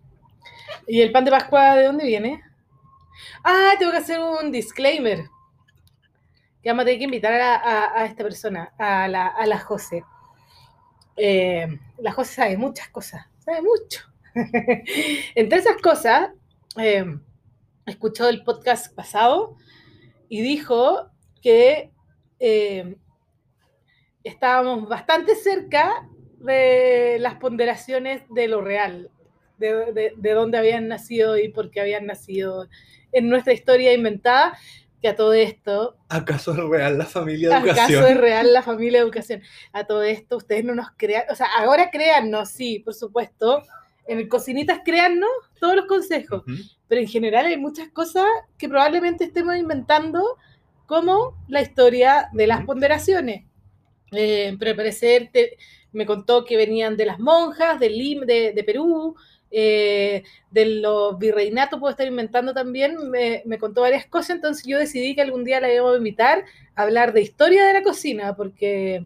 ¿Y 0.86 1.00
el 1.02 1.10
pan 1.12 1.24
de 1.24 1.30
Pascua 1.32 1.74
de 1.76 1.84
dónde 1.84 2.06
viene? 2.06 2.42
Ah, 3.44 3.72
tengo 3.78 3.90
que 3.92 3.98
hacer 3.98 4.20
un 4.20 4.50
disclaimer. 4.52 5.24
Que 6.62 6.70
vamos 6.70 6.82
a 6.82 6.84
tener 6.86 6.98
que 6.98 7.04
invitar 7.04 7.32
a, 7.34 7.56
a- 7.56 8.00
a 8.00 8.04
esta 8.06 8.22
persona, 8.22 8.72
a 8.78 9.06
la, 9.08 9.26
a 9.26 9.46
la 9.46 9.58
José. 9.58 10.04
Eh, 11.22 11.66
la 11.98 12.12
José 12.12 12.34
sabe 12.34 12.56
muchas 12.56 12.88
cosas, 12.88 13.26
sabe 13.44 13.60
mucho. 13.60 14.00
Entre 15.34 15.58
esas 15.58 15.76
cosas, 15.82 16.30
eh, 16.78 17.04
escuchó 17.84 18.26
el 18.30 18.42
podcast 18.42 18.94
pasado 18.94 19.58
y 20.30 20.40
dijo 20.40 21.10
que 21.42 21.90
eh, 22.38 22.96
estábamos 24.24 24.88
bastante 24.88 25.34
cerca 25.34 26.08
de 26.38 27.18
las 27.20 27.34
ponderaciones 27.34 28.22
de 28.30 28.48
lo 28.48 28.62
real, 28.62 29.10
de, 29.58 29.92
de, 29.92 30.14
de 30.16 30.30
dónde 30.30 30.56
habían 30.56 30.88
nacido 30.88 31.36
y 31.36 31.48
por 31.50 31.70
qué 31.70 31.82
habían 31.82 32.06
nacido 32.06 32.66
en 33.12 33.28
nuestra 33.28 33.52
historia 33.52 33.92
inventada, 33.92 34.56
que 35.00 35.08
a 35.08 35.16
todo 35.16 35.32
esto, 35.32 35.96
¿Acaso 36.08 36.52
es 36.52 36.58
real 36.58 36.98
la 36.98 37.06
familia 37.06 37.48
de 37.48 37.54
¿acaso 37.54 37.70
educación? 37.92 38.04
es 38.06 38.16
real 38.18 38.52
la 38.52 38.62
familia 38.62 39.00
educación? 39.00 39.42
A 39.72 39.84
todo 39.84 40.02
esto 40.02 40.36
ustedes 40.36 40.64
no 40.64 40.74
nos 40.74 40.88
crean, 40.96 41.24
o 41.30 41.34
sea, 41.34 41.46
ahora 41.58 41.90
créannos, 41.90 42.50
sí, 42.50 42.80
por 42.80 42.94
supuesto, 42.94 43.62
en 44.06 44.18
el 44.18 44.28
Cocinitas 44.28 44.80
créannos 44.84 45.30
todos 45.60 45.76
los 45.76 45.86
consejos, 45.86 46.42
pero 46.88 47.00
en 47.00 47.08
general 47.08 47.46
hay 47.46 47.56
muchas 47.56 47.88
cosas 47.90 48.26
que 48.58 48.68
probablemente 48.68 49.24
estemos 49.24 49.56
inventando, 49.56 50.36
como 50.86 51.36
la 51.48 51.62
historia 51.62 52.28
de 52.32 52.46
las 52.48 52.64
ponderaciones. 52.64 53.44
Eh, 54.12 54.56
pero 54.58 54.72
al 54.72 54.76
parecer 54.76 55.30
te- 55.32 55.56
me 55.92 56.04
contó 56.04 56.44
que 56.44 56.56
venían 56.56 56.96
de 56.96 57.06
las 57.06 57.20
monjas, 57.20 57.78
de, 57.78 57.90
Lim, 57.90 58.20
de, 58.22 58.52
de 58.52 58.64
Perú, 58.64 59.14
eh, 59.50 60.22
de 60.50 60.64
los 60.66 61.18
virreinatos, 61.18 61.80
puedo 61.80 61.90
estar 61.90 62.06
inventando 62.06 62.54
también, 62.54 62.96
me, 63.10 63.42
me 63.46 63.58
contó 63.58 63.80
varias 63.82 64.06
cosas, 64.06 64.36
entonces 64.36 64.64
yo 64.66 64.78
decidí 64.78 65.14
que 65.14 65.22
algún 65.22 65.44
día 65.44 65.60
la 65.60 65.72
íbamos 65.72 65.94
a 65.94 65.98
invitar 65.98 66.44
a 66.76 66.82
hablar 66.82 67.12
de 67.12 67.22
historia 67.22 67.66
de 67.66 67.72
la 67.74 67.82
cocina, 67.82 68.34
porque 68.36 69.04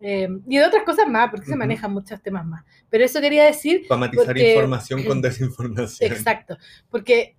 Eh, 0.00 0.28
y 0.48 0.58
de 0.58 0.66
otras 0.66 0.82
cosas 0.82 1.06
más, 1.08 1.30
porque 1.30 1.46
se 1.46 1.56
manejan 1.56 1.90
muchos 1.92 2.20
temas 2.20 2.44
más. 2.44 2.62
Pero 2.90 3.04
eso 3.04 3.20
quería 3.22 3.44
decir, 3.44 3.86
Para 3.88 4.00
matizar 4.00 4.26
Porque- 4.26 4.52
información 4.52 5.02
con 5.04 5.22
desinformación. 5.22 6.12
exacto, 6.12 6.58
porque 6.90 7.36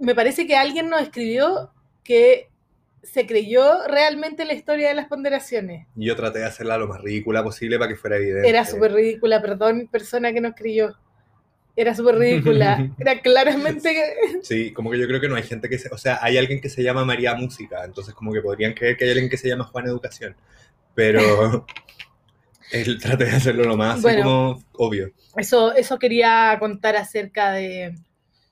me 0.00 0.14
parece 0.14 0.46
que 0.46 0.56
alguien 0.56 0.88
nos 0.88 1.02
escribió 1.02 1.70
que 2.02 2.48
se 3.04 3.24
creyó 3.26 3.86
realmente 3.86 4.44
la 4.44 4.54
historia 4.54 4.88
de 4.88 4.94
las 4.94 5.06
ponderaciones. 5.06 5.86
Yo 5.94 6.16
traté 6.16 6.40
de 6.40 6.46
hacerla 6.46 6.76
lo 6.78 6.88
más 6.88 7.00
ridícula 7.02 7.44
posible 7.44 7.78
para 7.78 7.88
que 7.90 7.96
fuera 7.96 8.16
evidente. 8.16 8.48
Era 8.48 8.64
súper 8.64 8.92
ridícula, 8.94 9.40
perdón, 9.40 9.86
persona 9.92 10.32
que 10.32 10.40
nos 10.40 10.54
creyó. 10.56 10.96
Era 11.74 11.94
súper 11.94 12.16
ridícula. 12.16 12.90
Era 12.98 13.20
claramente... 13.20 13.94
Sí, 14.42 14.72
como 14.72 14.90
que 14.90 14.98
yo 14.98 15.06
creo 15.06 15.20
que 15.20 15.28
no 15.28 15.36
hay 15.36 15.42
gente 15.42 15.68
que 15.68 15.78
se... 15.78 15.88
O 15.90 15.98
sea, 15.98 16.18
hay 16.20 16.36
alguien 16.36 16.60
que 16.60 16.68
se 16.68 16.82
llama 16.82 17.04
María 17.04 17.34
Música, 17.34 17.84
entonces 17.84 18.14
como 18.14 18.32
que 18.32 18.40
podrían 18.42 18.74
creer 18.74 18.96
que 18.96 19.04
hay 19.04 19.10
alguien 19.10 19.30
que 19.30 19.38
se 19.38 19.48
llama 19.48 19.64
Juan 19.64 19.86
Educación. 19.86 20.36
Pero 20.94 21.66
él 22.72 23.00
traté 23.00 23.24
de 23.24 23.30
hacerlo 23.32 23.64
lo 23.64 23.76
más 23.76 23.94
así 23.94 24.02
Bueno. 24.02 24.22
como 24.22 24.64
obvio. 24.72 25.10
Eso, 25.36 25.74
eso 25.74 25.98
quería 25.98 26.56
contar 26.58 26.96
acerca 26.96 27.52
de, 27.52 27.94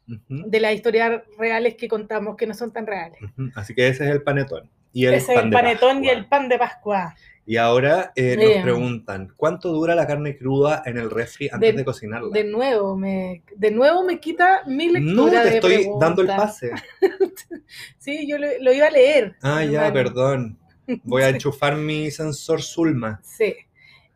de 0.06 0.60
las 0.60 0.74
historias 0.74 1.22
reales 1.38 1.74
que 1.76 1.88
contamos, 1.88 2.36
que 2.36 2.46
no 2.46 2.54
son 2.54 2.72
tan 2.72 2.86
reales. 2.86 3.18
Así 3.54 3.74
que 3.74 3.88
ese 3.88 4.04
es 4.04 4.10
el 4.10 4.22
panetón. 4.22 4.70
Y 4.92 5.06
el 5.06 5.14
es 5.14 5.26
pan 5.26 5.44
el 5.44 5.50
de 5.50 5.56
panetón 5.56 6.04
y 6.04 6.08
el 6.08 6.26
pan 6.26 6.48
de 6.48 6.58
Pascua. 6.58 7.14
Y 7.46 7.56
ahora 7.56 8.12
eh, 8.14 8.36
nos 8.36 8.62
preguntan, 8.62 9.32
¿cuánto 9.36 9.70
dura 9.72 9.94
la 9.96 10.06
carne 10.06 10.36
cruda 10.36 10.82
en 10.86 10.98
el 10.98 11.10
refri 11.10 11.48
antes 11.50 11.72
de, 11.72 11.78
De- 11.78 11.84
cocinarla? 11.84 12.28
De 12.32 12.44
nuevo, 12.44 12.96
me, 12.96 13.42
de 13.56 13.70
nuevo 13.72 14.04
me 14.04 14.20
quita 14.20 14.62
mi 14.66 14.88
lectura 14.88 15.38
no, 15.38 15.42
te 15.42 15.50
de 15.50 15.54
estoy 15.56 15.74
pregunta. 15.78 16.06
dando 16.06 16.22
el 16.22 16.28
pase. 16.28 16.70
Sí, 17.98 18.26
yo 18.28 18.38
lo, 18.38 18.46
lo 18.60 18.72
iba 18.72 18.86
a 18.86 18.90
leer. 18.90 19.36
Ah, 19.42 19.64
ya, 19.64 19.92
perdón. 19.92 20.58
Voy 21.04 21.22
a 21.22 21.28
enchufar 21.30 21.76
mi 21.76 22.10
sensor 22.10 22.62
Zulma. 22.62 23.20
Sí. 23.22 23.54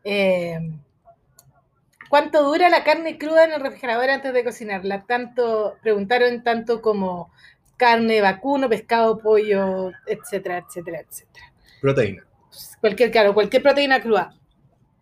Eh, 0.03 0.59
¿Cuánto 2.09 2.43
dura 2.43 2.69
la 2.69 2.83
carne 2.83 3.17
cruda 3.17 3.45
en 3.45 3.53
el 3.53 3.61
refrigerador 3.61 4.09
antes 4.09 4.33
de 4.33 4.43
cocinarla? 4.43 5.05
Tanto, 5.05 5.75
preguntaron 5.81 6.43
tanto 6.43 6.81
como 6.81 7.31
carne, 7.77 8.21
vacuno, 8.21 8.69
pescado, 8.69 9.17
pollo, 9.17 9.91
etcétera, 10.05 10.59
etcétera, 10.59 10.99
etcétera. 11.01 11.53
Proteína. 11.81 12.25
Cualquier, 12.79 13.11
claro, 13.11 13.33
cualquier 13.33 13.61
proteína 13.61 14.01
cruda. 14.01 14.33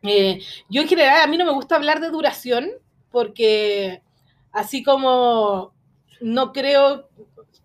Eh, 0.02 0.42
yo 0.70 0.82
en 0.82 0.88
general, 0.88 1.22
a 1.22 1.28
mí 1.28 1.38
no 1.38 1.46
me 1.46 1.52
gusta 1.54 1.76
hablar 1.76 2.00
de 2.02 2.10
duración, 2.10 2.70
porque 3.12 4.02
así 4.52 4.84
como 4.84 5.74
no 6.20 6.52
creo 6.52 7.10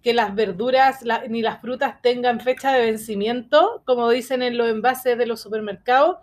que 0.03 0.15
las 0.15 0.35
verduras 0.35 1.03
la- 1.03 1.25
ni 1.27 1.43
las 1.43 1.61
frutas 1.61 2.01
tengan 2.03 2.41
fecha 2.41 2.73
de 2.73 2.83
vencimiento, 2.87 3.83
como 3.85 4.09
dicen 4.11 4.43
en 4.43 4.57
los 4.57 4.69
envases 4.69 5.19
de 5.19 5.27
los 5.27 5.41
supermercados, 5.41 6.19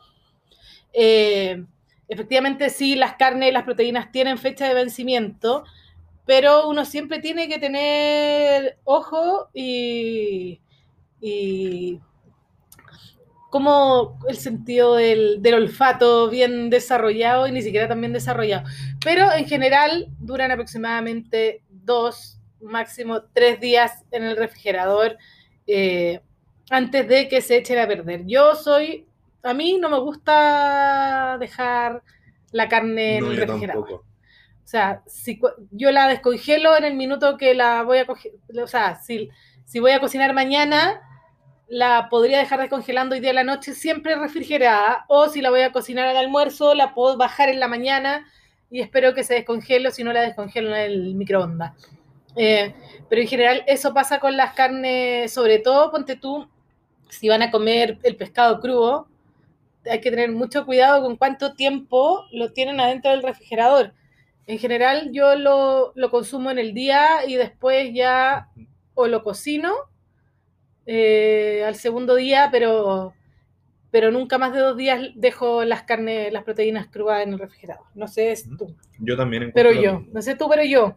eh, 0.94 1.66
efectivamente 2.08 2.70
sí, 2.70 2.96
las 2.96 3.16
carnes 3.16 3.50
y 3.50 3.52
las 3.52 3.64
proteínas 3.64 4.12
tienen 4.12 4.38
fecha 4.38 4.68
de 4.68 4.74
vencimiento, 4.74 5.66
pero 6.26 6.68
uno 6.68 6.86
siempre 6.86 7.20
tiene 7.20 7.48
que 7.48 7.60
tener 7.60 8.78
ojo 8.84 9.50
y, 9.54 10.62
y 11.22 12.00
como 13.50 14.20
el 14.28 14.38
sentido 14.38 14.96
del, 14.96 15.42
del 15.42 15.54
olfato 15.54 16.30
bien 16.30 16.70
desarrollado 16.70 17.48
y 17.48 17.52
ni 17.52 17.62
siquiera 17.62 17.88
tan 17.88 18.02
bien 18.02 18.12
desarrollado. 18.14 18.68
Pero 19.04 19.32
en 19.32 19.46
general 19.46 20.08
duran 20.20 20.52
aproximadamente 20.52 21.64
dos, 21.70 22.40
máximo 22.62 23.22
tres 23.34 23.60
días 23.62 24.04
en 24.12 24.24
el 24.24 24.36
refrigerador 24.36 25.18
eh, 25.68 26.22
antes 26.70 27.08
de 27.08 27.30
que 27.30 27.42
se 27.42 27.58
echen 27.58 27.80
a 27.80 27.88
perder. 27.88 28.26
Yo 28.26 28.56
soy, 28.56 29.08
a 29.44 29.54
mí 29.54 29.78
no 29.80 29.90
me 29.90 30.00
gusta 30.00 31.38
dejar 31.40 32.04
la 32.52 32.68
carne 32.68 33.18
en 33.18 33.24
No, 33.26 33.32
el 33.32 33.38
refrigerador. 33.38 33.86
tampoco. 33.86 34.06
O 34.66 34.68
sea, 34.68 35.04
si 35.06 35.40
yo 35.70 35.92
la 35.92 36.08
descongelo 36.08 36.76
en 36.76 36.86
el 36.86 36.96
minuto 36.96 37.38
que 37.38 37.54
la 37.54 37.84
voy 37.84 38.00
a 38.00 38.08
coger, 38.08 38.32
o 38.60 38.68
sea, 38.68 38.96
si, 38.96 39.30
si 39.64 39.80
voy 39.80 39.92
a 39.92 40.00
cocinar 40.00 40.34
mañana, 40.34 41.02
la 41.68 42.10
podría 42.10 42.40
dejar 42.40 42.60
descongelando 42.60 43.14
hoy 43.14 43.22
día 43.22 43.30
a 43.30 43.36
la 43.36 43.44
noche, 43.44 43.76
siempre 43.76 44.16
refrigerada, 44.16 45.06
o 45.08 45.30
si 45.30 45.42
la 45.42 45.52
voy 45.52 45.62
a 45.62 45.72
cocinar 45.72 46.08
al 46.08 46.18
almuerzo, 46.18 46.74
la 46.74 46.96
puedo 46.96 47.16
bajar 47.16 47.50
en 47.50 47.60
la 47.60 47.68
mañana 47.68 48.26
y 48.72 48.82
espero 48.82 49.14
que 49.14 49.24
se 49.24 49.36
descongele, 49.36 49.90
o 49.90 49.92
si 49.92 50.04
no 50.04 50.12
la 50.12 50.22
descongelo 50.22 50.76
en 50.76 50.82
el 50.82 51.14
microondas. 51.14 51.74
Eh, 52.36 52.74
pero 53.08 53.22
en 53.22 53.28
general 53.28 53.64
eso 53.68 53.94
pasa 53.94 54.20
con 54.20 54.36
las 54.36 54.54
carnes, 54.54 55.32
sobre 55.32 55.60
todo, 55.60 55.92
ponte 55.92 56.16
tú, 56.16 56.50
si 57.10 57.30
van 57.30 57.44
a 57.44 57.52
comer 57.52 58.00
el 58.02 58.16
pescado 58.16 58.60
crudo, 58.60 59.08
hay 59.90 60.02
que 60.02 60.10
tener 60.10 60.32
mucho 60.32 60.66
cuidado 60.66 61.04
con 61.04 61.18
cuánto 61.18 61.54
tiempo 61.54 62.26
lo 62.32 62.52
tienen 62.52 62.80
adentro 62.80 63.12
del 63.12 63.22
refrigerador. 63.22 63.94
En 64.48 64.60
general 64.60 65.10
yo 65.12 65.36
lo, 65.36 65.92
lo 65.96 66.12
consumo 66.12 66.52
en 66.52 66.60
el 66.60 66.74
día 66.74 67.26
y 67.28 67.36
después 67.36 67.94
ya 67.94 68.50
o 68.94 69.08
lo 69.08 69.24
cocino 69.24 69.74
eh, 70.86 71.64
al 71.66 71.76
segundo 71.76 72.16
día, 72.16 72.50
pero, 72.52 73.14
pero 73.92 74.12
nunca 74.12 74.38
más 74.38 74.54
de 74.54 74.60
dos 74.60 74.78
días 74.78 75.02
dejo 75.16 75.66
las 75.66 75.84
carnes, 75.84 76.32
las 76.32 76.44
proteínas 76.44 76.88
crudas 76.88 77.24
en 77.24 77.34
el 77.34 77.40
refrigerador. 77.40 77.86
No 77.96 78.08
sé 78.08 78.32
es 78.32 78.48
tú, 78.58 78.76
Yo 79.00 79.18
también 79.18 79.52
pero 79.54 79.72
yo, 79.72 80.04
no 80.12 80.22
sé 80.22 80.36
tú, 80.36 80.48
pero 80.50 80.64
yo. 80.64 80.96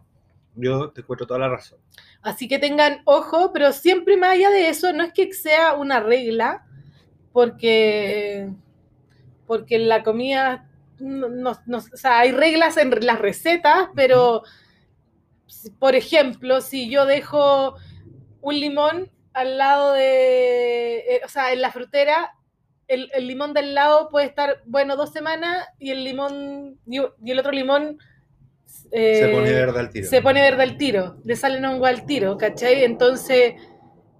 Yo 0.55 0.91
te 0.91 1.01
encuentro 1.01 1.25
toda 1.25 1.39
la 1.39 1.49
razón. 1.49 1.79
Así 2.21 2.47
que 2.47 2.59
tengan 2.59 3.01
ojo, 3.05 3.51
pero 3.53 3.71
siempre 3.71 4.17
más 4.17 4.31
allá 4.31 4.49
de 4.49 4.69
eso, 4.69 4.93
no 4.93 5.03
es 5.03 5.13
que 5.13 5.31
sea 5.33 5.73
una 5.73 5.99
regla, 5.99 6.65
porque, 7.31 8.49
porque 9.47 9.79
la 9.79 10.03
comida, 10.03 10.68
no, 10.99 11.29
no- 11.29 11.59
no- 11.65 11.77
o 11.77 11.97
sea, 11.97 12.19
hay 12.19 12.31
reglas 12.31 12.77
en 12.77 12.89
las 13.05 13.19
recetas, 13.19 13.89
pero, 13.95 14.43
por 15.79 15.95
ejemplo, 15.95 16.61
si 16.61 16.89
yo 16.89 17.05
dejo 17.05 17.75
un 18.41 18.59
limón 18.59 19.11
al 19.33 19.57
lado 19.57 19.93
de, 19.93 20.97
eh, 20.99 21.21
o 21.25 21.27
sea, 21.29 21.53
en 21.53 21.61
la 21.61 21.71
frutera, 21.71 22.31
el, 22.87 23.09
el 23.13 23.27
limón 23.27 23.53
del 23.53 23.75
lado 23.75 24.09
puede 24.09 24.25
estar, 24.25 24.61
bueno, 24.65 24.95
dos 24.95 25.11
semanas 25.11 25.67
y 25.77 25.91
el 25.91 26.03
limón, 26.03 26.79
y, 26.87 26.99
y 27.23 27.31
el 27.31 27.39
otro 27.39 27.51
limón... 27.51 27.99
Se 28.65 29.29
eh, 29.29 29.31
pone 29.33 29.51
verde 29.53 29.79
al 29.79 29.89
tiro. 29.89 30.07
se 30.07 30.21
pone 30.21 30.41
verde 30.41 30.63
al 30.63 30.77
tiro, 30.77 31.17
le 31.23 31.35
salen 31.35 31.65
hongo 31.65 31.85
al 31.85 32.05
tiro, 32.05 32.37
¿cachai? 32.37 32.83
Entonces, 32.83 33.53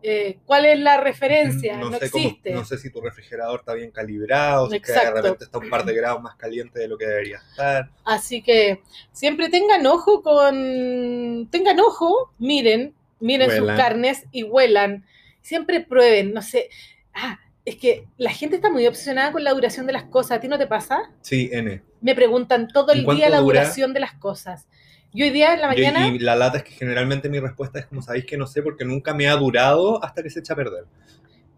eh, 0.01 0.37
¿cuál 0.45 0.65
es 0.65 0.79
la 0.79 0.97
referencia? 0.97 1.77
No, 1.77 1.91
sé 1.97 2.09
cómo- 2.09 2.23
existe. 2.25 2.51
no 2.51 2.63
sé 2.65 2.77
si 2.77 2.89
tu 2.89 3.01
refrigerador 3.01 3.59
está 3.59 3.73
bien 3.73 3.91
calibrado, 3.91 4.69
si 4.69 4.79
que 4.79 4.91
de 4.91 5.11
repente 5.11 5.43
está 5.45 5.57
un 5.57 5.69
par 5.69 5.85
de 5.85 5.93
grados 5.93 6.21
más 6.21 6.35
caliente 6.35 6.79
de 6.79 6.87
lo 6.87 6.97
que 6.97 7.05
debería 7.05 7.37
estar. 7.49 7.89
Así 8.05 8.41
que 8.41 8.81
siempre 9.11 9.49
tengan 9.49 9.85
ojo 9.87 10.21
con. 10.21 11.47
Tengan 11.51 11.79
ojo, 11.79 12.31
miren, 12.37 12.93
miren 13.19 13.51
sus 13.51 13.67
carnes 13.71 14.25
y 14.31 14.43
huelan. 14.43 15.05
Siempre 15.41 15.81
prueben, 15.81 16.33
no 16.33 16.41
sé. 16.41 16.69
Ah, 17.13 17.39
es 17.65 17.75
que 17.75 18.05
la 18.17 18.31
gente 18.31 18.55
está 18.55 18.69
muy 18.71 18.85
obsesionada 18.87 19.31
con 19.31 19.43
la 19.43 19.51
duración 19.51 19.85
de 19.85 19.93
las 19.93 20.03
cosas. 20.05 20.37
¿A 20.37 20.39
ti 20.39 20.47
no 20.47 20.57
te 20.57 20.67
pasa? 20.67 21.11
Sí, 21.21 21.49
N. 21.51 21.81
Me 22.01 22.15
preguntan 22.15 22.67
todo 22.67 22.93
¿Y 22.93 22.99
el 22.99 23.05
día 23.15 23.29
la 23.29 23.39
dura? 23.39 23.61
duración 23.61 23.93
de 23.93 23.99
las 23.99 24.13
cosas. 24.13 24.67
Yo 25.13 25.25
hoy 25.25 25.31
día 25.31 25.53
en 25.55 25.61
la 25.61 25.73
Yo- 25.75 25.83
mañana. 25.83 26.07
y 26.07 26.19
la 26.19 26.35
lata 26.35 26.59
es 26.59 26.63
que 26.63 26.71
generalmente 26.71 27.29
mi 27.29 27.39
respuesta 27.39 27.79
es 27.79 27.85
como 27.87 28.01
sabéis 28.01 28.25
que 28.25 28.37
no 28.37 28.45
sé 28.47 28.61
porque 28.61 28.85
nunca 28.85 29.13
me 29.13 29.27
ha 29.27 29.35
durado 29.35 30.03
hasta 30.03 30.21
que 30.21 30.29
se 30.29 30.39
echa 30.39 30.53
a 30.53 30.55
perder. 30.55 30.85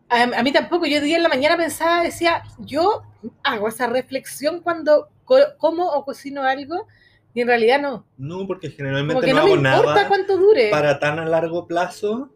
A, 0.10 0.24
a 0.24 0.44
mí 0.44 0.52
tampoco, 0.52 0.86
yo 0.86 0.98
hoy 1.00 1.04
día 1.06 1.18
en 1.18 1.24
la 1.24 1.30
mañana 1.30 1.58
pensaba, 1.58 2.02
decía, 2.04 2.44
yo 2.60 3.04
hago 3.44 3.68
esa 3.68 3.88
reflexión 3.88 4.62
cuando 4.62 5.10
co- 5.26 5.56
como 5.58 5.86
o 5.88 6.04
cocino 6.06 6.44
algo 6.44 6.88
y 7.34 7.42
en 7.42 7.48
realidad 7.48 7.82
no. 7.82 8.06
No, 8.18 8.46
porque 8.48 8.70
generalmente 8.70 9.28
no, 9.28 9.28
no, 9.28 9.34
me 9.36 9.40
hago 9.40 9.56
importa 9.80 9.96
nada 9.96 10.08
cuánto 10.08 10.38
dure. 10.38 10.70
para 10.70 11.00
tan 11.00 11.20
a 11.20 11.26
largo 11.26 11.66
plazo 11.68 12.30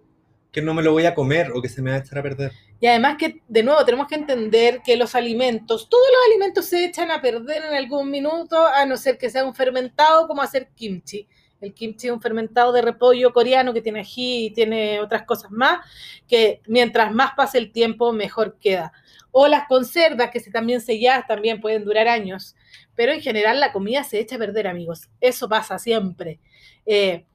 que 0.56 0.62
no 0.62 0.74
me 0.74 0.82
lo 0.82 0.94
voy 0.94 1.06
a 1.06 1.14
comer 1.14 1.52
o 1.54 1.62
que 1.62 1.68
se 1.68 1.82
me 1.82 1.92
va 1.92 1.98
a 1.98 2.00
echar 2.00 2.18
a 2.18 2.24
perder. 2.24 2.54
Y 2.80 2.88
además 2.88 3.18
que, 3.18 3.42
de 3.46 3.62
nuevo, 3.62 3.84
tenemos 3.84 4.08
que 4.08 4.16
entender 4.16 4.80
que 4.86 4.96
los 4.96 5.14
alimentos, 5.14 5.90
todos 5.90 6.06
los 6.10 6.32
alimentos 6.32 6.64
se 6.64 6.86
echan 6.86 7.12
a 7.12 7.22
perder 7.22 7.66
en 7.66 7.74
algún 7.74 8.10
minuto, 8.10 8.66
a 8.66 8.86
no 8.86 8.96
ser 8.96 9.18
que 9.18 9.30
sea 9.30 9.44
un 9.44 9.54
fermentado 9.54 10.30
como 10.30 10.42
hacer 10.42 10.70
kimchi. 10.74 11.28
El 11.60 11.74
kimchi 11.74 12.08
es 12.08 12.14
un 12.14 12.22
fermentado 12.22 12.72
de 12.72 12.82
repollo 12.82 13.34
coreano 13.34 13.74
que 13.74 13.82
tiene 13.82 14.00
ají 14.00 14.46
y 14.46 14.50
tiene 14.52 15.02
otras 15.02 15.24
cosas 15.24 15.52
más, 15.52 15.86
que 16.26 16.62
mientras 16.68 17.14
más 17.14 17.34
pase 17.36 17.58
el 17.58 17.74
tiempo, 17.74 18.14
mejor 18.14 18.58
queda. 18.58 18.94
O 19.32 19.48
las 19.50 19.68
conservas, 19.68 20.32
que 20.32 20.40
si 20.40 20.52
también 20.52 20.80
selladas, 20.80 21.28
también 21.28 21.60
pueden 21.60 21.84
durar 21.84 22.08
años. 22.08 22.56
Pero 22.96 23.12
en 23.12 23.20
general 23.20 23.60
la 23.60 23.74
comida 23.74 24.06
se 24.06 24.20
echa 24.20 24.38
a 24.38 24.40
perder, 24.40 24.68
amigos. 24.68 25.10
Eso 25.20 25.50
pasa 25.50 25.80
siempre. 25.80 26.40
Eh, 26.86 27.26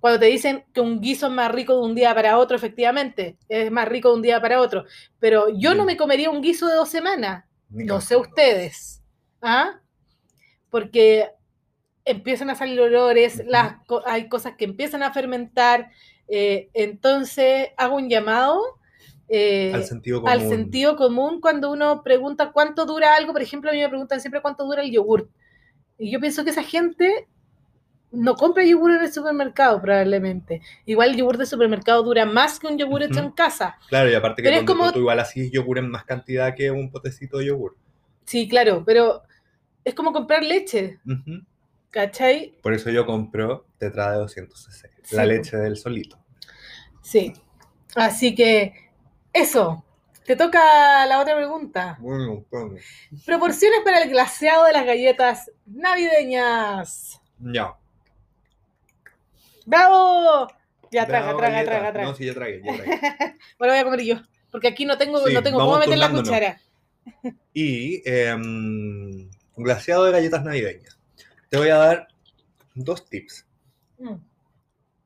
cuando 0.00 0.18
te 0.18 0.26
dicen 0.26 0.64
que 0.72 0.80
un 0.80 1.00
guiso 1.00 1.26
es 1.26 1.32
más 1.32 1.52
rico 1.52 1.74
de 1.74 1.82
un 1.82 1.94
día 1.94 2.14
para 2.14 2.38
otro, 2.38 2.56
efectivamente, 2.56 3.36
es 3.48 3.70
más 3.70 3.86
rico 3.86 4.08
de 4.08 4.14
un 4.16 4.22
día 4.22 4.40
para 4.40 4.60
otro. 4.60 4.84
Pero 5.18 5.48
yo 5.50 5.74
no 5.74 5.84
me 5.84 5.96
comería 5.96 6.30
un 6.30 6.40
guiso 6.40 6.66
de 6.66 6.74
dos 6.74 6.88
semanas. 6.88 7.44
No 7.68 8.00
sé 8.00 8.16
ustedes. 8.16 9.02
¿Ah? 9.42 9.80
Porque 10.70 11.28
empiezan 12.04 12.50
a 12.50 12.54
salir 12.54 12.80
olores, 12.80 13.42
las, 13.46 13.76
hay 14.06 14.28
cosas 14.28 14.54
que 14.56 14.64
empiezan 14.64 15.02
a 15.02 15.12
fermentar. 15.12 15.90
eh, 16.28 16.70
entonces 16.74 17.68
hago 17.76 17.96
un 17.96 18.08
llamado 18.08 18.60
eh, 19.28 19.72
Al 19.74 19.84
sentido 19.84 20.20
común. 20.20 20.30
al 20.32 20.48
sentido 20.48 20.96
común 20.96 21.40
cuando 21.40 21.70
uno 21.70 22.02
pregunta 22.02 22.52
cuánto 22.52 22.84
dura 22.86 23.14
algo. 23.14 23.32
Por 23.32 23.42
ejemplo, 23.42 23.70
a 23.70 23.72
mí 23.74 23.80
me 23.80 23.88
preguntan 23.88 24.20
siempre 24.20 24.42
cuánto 24.42 24.64
dura 24.64 24.82
el 24.82 24.90
yogur. 24.90 25.28
Y 25.98 26.10
yo 26.10 26.18
pienso 26.18 26.42
que 26.42 26.50
esa 26.50 26.64
gente 26.64 27.28
no 28.12 28.34
compra 28.34 28.64
yogur 28.64 28.90
en 28.92 29.02
el 29.02 29.12
supermercado, 29.12 29.80
probablemente. 29.80 30.60
Igual 30.86 31.10
el 31.10 31.16
yogur 31.16 31.38
de 31.38 31.46
supermercado 31.46 32.02
dura 32.02 32.26
más 32.26 32.58
que 32.58 32.66
un 32.66 32.76
yogur 32.78 33.02
hecho 33.02 33.20
en 33.20 33.30
casa. 33.30 33.78
Claro, 33.88 34.10
y 34.10 34.14
aparte 34.14 34.42
que 34.42 34.58
tú, 34.60 34.66
como- 34.66 34.92
tú 34.92 34.98
igual 35.00 35.20
así 35.20 35.50
yogur 35.50 35.78
en 35.78 35.90
más 35.90 36.04
cantidad 36.04 36.54
que 36.54 36.70
un 36.70 36.90
potecito 36.90 37.38
de 37.38 37.46
yogur. 37.46 37.76
Sí, 38.24 38.48
claro, 38.48 38.82
pero 38.84 39.22
es 39.84 39.94
como 39.94 40.12
comprar 40.12 40.42
leche, 40.42 40.98
Ujú. 41.06 41.44
¿cachai? 41.90 42.56
Por 42.62 42.74
eso 42.74 42.90
yo 42.90 43.06
compro 43.06 43.66
tetra 43.78 44.12
de 44.12 44.18
200 44.18 44.62
cc, 44.64 44.90
la 45.12 45.22
Sí. 45.22 45.28
leche 45.28 45.56
del 45.56 45.76
solito. 45.76 46.18
Sí. 47.02 47.32
Así 47.96 48.34
que 48.34 48.74
eso. 49.32 49.84
Te 50.26 50.36
toca 50.36 51.06
la 51.06 51.18
otra 51.20 51.34
pregunta. 51.34 51.96
Bueno, 52.00 52.44
bueno. 52.52 52.74
Proporciones 53.26 53.80
para 53.84 54.00
el 54.02 54.10
glaseado 54.10 54.64
de 54.64 54.72
las 54.72 54.84
galletas 54.86 55.50
navideñas. 55.66 57.20
Ya. 57.38 57.74
¡Bravo! 59.70 60.48
Ya 60.90 61.06
traga, 61.06 61.36
traga, 61.36 61.64
traga, 61.64 61.92
traga. 61.92 62.08
No, 62.08 62.16
sí, 62.16 62.26
ya 62.26 62.34
tragué, 62.34 62.60
ya 62.64 62.74
tragué. 62.74 62.90
Bueno, 63.58 63.72
voy 63.72 63.78
a 63.78 63.84
comer 63.84 64.00
yo. 64.00 64.16
Porque 64.50 64.66
aquí 64.66 64.84
no 64.84 64.98
tengo, 64.98 65.24
Sí, 65.24 65.32
no 65.32 65.44
tengo 65.44 65.60
cómo 65.60 65.78
meter 65.78 65.96
la 65.96 66.10
cuchara. 66.10 66.60
Y 67.54 68.02
un 68.32 69.30
glaseado 69.56 70.04
de 70.06 70.12
galletas 70.12 70.42
navideñas. 70.42 70.98
Te 71.48 71.56
voy 71.56 71.68
a 71.68 71.76
dar 71.76 72.08
dos 72.74 73.08
tips. 73.08 73.46
Mm. 73.98 74.14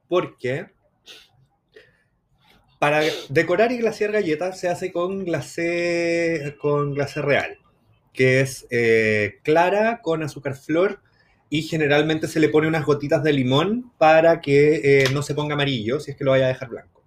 Porque 0.09 0.71
para 2.79 3.03
decorar 3.29 3.71
y 3.71 3.79
glasear 3.79 4.13
galletas 4.13 4.59
se 4.59 4.69
hace 4.69 4.93
con 4.93 5.27
glacé, 5.27 6.57
con 6.59 6.95
glacé 6.95 7.21
real, 7.21 7.59
que 8.15 8.41
es 8.41 8.67
eh, 8.71 9.41
clara 9.43 10.01
con 10.01 10.23
azúcar 10.23 10.55
flor 10.55 11.01
y 11.51 11.63
generalmente 11.63 12.27
se 12.29 12.41
le 12.41 12.49
pone 12.49 12.67
unas 12.67 12.85
gotitas 12.85 13.23
de 13.23 13.33
limón 13.33 13.93
para 13.99 14.41
que 14.41 15.03
eh, 15.03 15.09
no 15.13 15.23
se 15.23 15.35
ponga 15.35 15.55
amarillo 15.55 16.01
si 16.01 16.11
es 16.11 16.17
que 16.17 16.25
lo 16.25 16.33
vaya 16.33 16.47
a 16.47 16.49
dejar 16.49 16.69
blanco. 16.69 17.03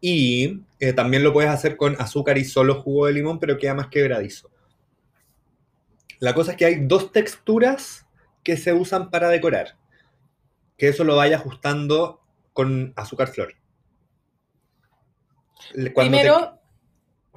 Y 0.00 0.60
eh, 0.80 0.92
también 0.92 1.22
lo 1.24 1.32
puedes 1.32 1.50
hacer 1.50 1.76
con 1.78 1.96
azúcar 1.98 2.36
y 2.36 2.44
solo 2.44 2.82
jugo 2.82 3.06
de 3.06 3.14
limón, 3.14 3.38
pero 3.40 3.56
queda 3.56 3.74
más 3.74 3.88
quebradizo. 3.88 4.50
La 6.18 6.34
cosa 6.34 6.52
es 6.52 6.56
que 6.58 6.66
hay 6.66 6.86
dos 6.86 7.10
texturas 7.10 8.06
que 8.42 8.56
se 8.58 8.72
usan 8.74 9.10
para 9.10 9.28
decorar. 9.28 9.76
Que 10.76 10.88
eso 10.88 11.04
lo 11.04 11.16
vaya 11.16 11.36
ajustando 11.36 12.20
con 12.52 12.92
azúcar 12.96 13.28
flor. 13.28 13.54
Cuando 15.72 15.92
Primero, 16.18 16.60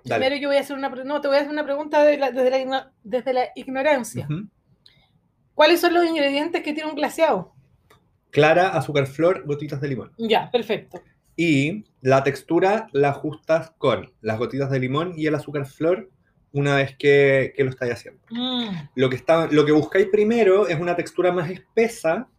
primero 0.04 0.36
yo 0.36 0.50
voy 0.50 0.58
a 0.58 0.62
hacer 0.62 0.76
una, 0.76 0.90
no, 0.90 1.22
te 1.22 1.28
voy 1.28 1.38
a 1.38 1.42
hacer 1.42 1.52
una 1.52 1.64
pregunta 1.64 2.04
de 2.04 2.18
la- 2.18 2.32
desde, 2.32 2.66
la, 2.66 2.92
desde 3.04 3.34
la 3.34 3.48
ignorancia. 3.56 4.28
¿Cuáles 5.58 5.82
son 5.82 5.96
los 5.96 6.06
ingredientes 6.06 6.62
que 6.62 6.72
tiene 6.72 6.88
un 6.88 6.96
glaseado? 6.96 7.52
Clara, 8.30 8.70
azúcar 8.78 9.08
flor, 9.08 9.44
gotitas 9.44 9.82
de 9.82 9.88
limón. 9.88 10.12
Ya, 10.20 10.52
perfecto. 10.52 11.02
Y 11.36 11.84
la 12.02 12.24
textura 12.24 12.88
la 12.92 13.10
ajustas 13.10 13.72
con 13.80 14.12
las 14.22 14.38
gotitas 14.38 14.70
de 14.70 14.80
limón 14.80 15.14
y 15.18 15.26
el 15.26 15.34
azúcar 15.34 15.66
flor 15.66 16.12
una 16.52 16.76
vez 16.76 16.96
que, 16.96 17.54
que 17.56 17.64
lo 17.64 17.72
estáis 17.72 17.94
haciendo. 17.94 18.22
Mm, 18.30 18.70
Lo 18.94 19.10
que, 19.10 19.16
está, 19.16 19.48
lo 19.48 19.66
que 19.66 19.72
buscáis 19.72 20.06
primero 20.12 20.68
es 20.68 20.80
una 20.80 20.96
textura 20.96 21.32
más 21.32 21.50
espesa 21.50 22.30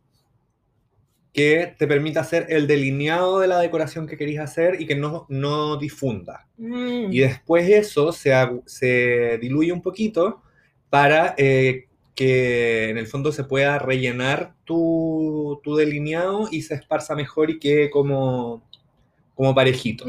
que 1.33 1.74
te 1.76 1.88
permita 1.88 2.20
hacer 2.20 2.46
el 2.50 2.68
delineado 2.68 3.40
de 3.40 3.48
la 3.48 3.59
decoración 3.59 4.07
que 4.07 4.16
queréis 4.16 4.38
hacer 4.38 4.81
y 4.81 4.87
que 4.87 4.94
no, 4.94 5.26
no 5.28 5.76
difunda. 5.76 6.46
mm. 6.57 7.12
Y 7.12 7.18
después 7.18 7.68
eso 7.68 8.12
se, 8.12 8.33
se 8.66 9.38
diluye 9.40 9.72
un 9.72 9.83
poquito 9.83 10.40
para 10.88 11.35
eh, 11.37 11.88
que 12.18 12.88
en 12.88 12.98
el 12.98 13.07
fondo 13.07 13.31
se 13.31 13.44
pueda 13.44 13.78
rellenar 13.78 14.52
tu, 14.64 15.61
tu 15.62 15.76
delineado 15.76 16.48
y 16.50 16.62
se 16.62 16.74
esparza 16.74 17.14
mejor 17.14 17.48
y 17.48 17.61
quede 17.61 17.90
como, 17.90 18.61
como 19.37 19.54
parejito. 19.54 20.04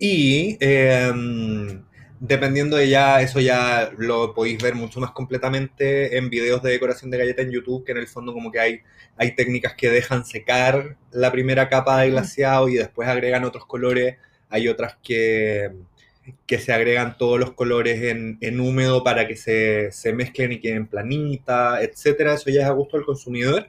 Y 0.00 0.56
em, 0.58 1.84
dependiendo 2.18 2.76
de 2.76 2.88
ya, 2.88 3.22
eso 3.22 3.38
ya 3.38 3.92
lo 3.96 4.34
podéis 4.34 4.60
ver 4.60 4.74
mucho 4.74 4.98
más 4.98 5.12
completamente 5.12 6.16
en 6.16 6.28
videos 6.28 6.60
de 6.60 6.72
decoración 6.72 7.12
de 7.12 7.18
galleta 7.18 7.42
en 7.42 7.52
YouTube, 7.52 7.84
que 7.84 7.92
en 7.92 7.98
el 7.98 8.08
fondo 8.08 8.32
como 8.32 8.50
que 8.50 8.58
hay, 8.58 8.80
hay 9.16 9.36
técnicas 9.36 9.74
que 9.74 9.90
dejan 9.90 10.24
secar 10.24 10.96
la 11.12 11.30
primera 11.30 11.68
capa 11.68 12.00
de 12.00 12.10
glaseado 12.10 12.68
y 12.68 12.74
después 12.74 13.06
agregan 13.06 13.44
otros 13.44 13.64
colores. 13.64 14.16
Hay 14.48 14.66
otras 14.66 14.96
que, 15.04 15.70
que 16.46 16.58
se 16.58 16.72
agregan 16.72 17.16
todos 17.18 17.38
los 17.40 17.52
colores 17.52 18.02
en, 18.02 18.38
en 18.40 18.60
húmedo 18.60 19.02
para 19.02 19.26
que 19.26 19.36
se, 19.36 19.90
se 19.92 20.12
mezclen 20.12 20.52
y 20.52 20.60
queden 20.60 20.86
planita, 20.86 21.82
etcétera. 21.82 22.34
Eso 22.34 22.50
ya 22.50 22.62
es 22.62 22.66
a 22.68 22.72
gusto 22.72 22.96
del 22.96 23.06
consumidor. 23.06 23.68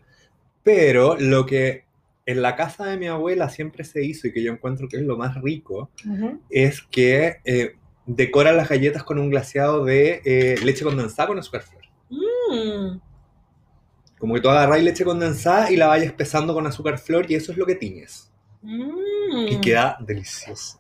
Pero 0.64 1.18
lo 1.20 1.46
que 1.46 1.86
en 2.26 2.42
la 2.42 2.56
casa 2.56 2.86
de 2.86 2.98
mi 2.98 3.08
abuela 3.08 3.50
siempre 3.50 3.84
se 3.84 4.04
hizo 4.04 4.28
y 4.28 4.34
que 4.34 4.44
yo 4.44 4.52
encuentro 4.52 4.88
que 4.88 4.98
es 4.98 5.04
lo 5.04 5.18
más 5.18 5.42
rico, 5.42 5.90
es 6.50 6.82
que 6.82 7.38
eh, 7.44 7.76
decoran 8.06 8.58
las 8.58 8.70
galletas 8.70 9.04
con 9.04 9.20
un 9.20 9.30
glaseado 9.30 9.84
de 9.86 10.22
eh, 10.24 10.56
leche 10.64 10.84
condensada 10.84 11.28
con 11.28 11.40
azúcar 11.40 11.64
flor. 11.64 11.84
Mm. 12.10 13.00
Como 14.18 14.36
que 14.36 14.42
tú 14.42 14.50
agarráis 14.50 14.84
leche 14.84 15.04
condensada 15.04 15.70
y 15.70 15.76
la 15.76 15.88
vayas 15.88 16.08
espesando 16.08 16.54
con 16.54 16.66
azúcar 16.66 16.98
flor 16.98 17.30
y 17.30 17.36
eso 17.36 17.52
es 17.52 17.58
lo 17.58 17.66
que 17.66 17.76
tiñes. 17.76 18.32
Mm. 18.62 19.48
Y 19.50 19.62
queda 19.62 19.98
delicioso. 20.00 20.80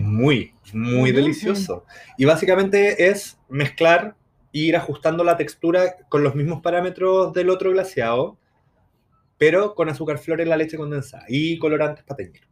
Muy, 0.00 0.54
muy 0.72 1.12
delicioso. 1.12 1.84
Y 2.18 2.24
básicamente 2.24 3.08
es 3.08 3.38
mezclar 3.48 4.14
e 4.52 4.58
ir 4.58 4.76
ajustando 4.76 5.24
la 5.24 5.36
textura 5.36 5.96
con 6.08 6.22
los 6.22 6.34
mismos 6.34 6.60
parámetros 6.60 7.32
del 7.32 7.50
otro 7.50 7.70
glaseado, 7.70 8.36
pero 9.38 9.74
con 9.74 9.88
azúcar 9.88 10.18
flor 10.18 10.40
en 10.40 10.48
la 10.48 10.56
leche 10.56 10.76
condensada 10.76 11.24
y 11.28 11.58
colorantes 11.58 12.04
para 12.04 12.16
teñir. 12.18 12.42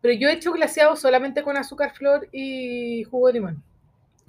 Pero 0.00 0.14
yo 0.14 0.28
he 0.28 0.34
hecho 0.34 0.52
glaseado 0.52 0.94
solamente 0.96 1.42
con 1.42 1.56
azúcar 1.56 1.92
flor 1.94 2.28
y 2.32 3.04
jugo 3.04 3.28
de 3.28 3.32
limón. 3.34 3.62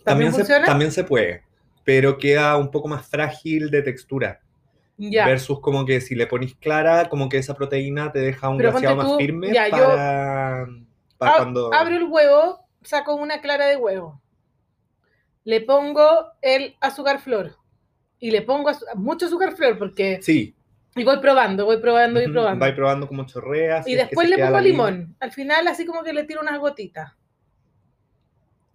¿También, 0.04 0.06
También 0.06 0.32
se, 0.32 0.38
funciona? 0.40 0.66
también 0.66 0.92
se 0.92 1.04
puede, 1.04 1.44
pero 1.84 2.18
queda 2.18 2.58
un 2.58 2.72
poco 2.72 2.88
más 2.88 3.08
frágil 3.08 3.70
de 3.70 3.82
textura. 3.82 4.40
ya. 4.98 5.26
Versus 5.26 5.60
como 5.60 5.86
que 5.86 6.00
si 6.00 6.16
le 6.16 6.28
ponís 6.28 6.56
clara, 6.56 7.10
como 7.10 7.28
que 7.28 7.38
esa 7.38 7.56
proteína 7.56 8.12
te 8.12 8.20
deja 8.20 8.50
un 8.50 8.58
glaseado 8.58 8.96
más 8.96 9.18
firme 9.18 9.52
ya, 9.54 9.68
yo- 9.68 9.78
para, 11.22 11.38
cuando... 11.38 11.74
Abro 11.74 11.96
el 11.96 12.06
huevo, 12.06 12.68
saco 12.82 13.16
una 13.16 13.42
clara 13.42 13.68
de 13.68 13.78
huevo. 13.78 14.22
Le 15.44 15.62
pongo 15.62 16.32
el 16.42 16.76
azúcar 16.82 17.20
flor. 17.20 17.58
Y 18.20 18.32
le 18.32 18.42
pongo 18.42 18.72
mucho 18.96 19.28
azúcar 19.28 19.56
flor 19.56 19.78
porque... 19.78 20.20
Sí, 20.22 20.56
Y 20.96 21.04
voy 21.04 21.20
probando, 21.20 21.66
voy 21.66 21.78
probando 21.78 22.20
y 22.20 22.26
ujú, 22.26 22.34
probando. 22.34 22.60
vais 22.60 22.74
probando 22.74 23.08
como 23.08 23.26
chorreas. 23.26 23.88
Y 23.88 23.96
después 23.96 24.30
le 24.30 24.38
pongo 24.38 24.60
limón. 24.60 25.16
Al 25.20 25.32
final 25.32 25.68
así 25.68 25.86
como 25.86 26.04
que 26.04 26.14
le 26.14 26.24
tiro 26.24 26.42
unas 26.42 26.60
gotitas. 26.60 27.14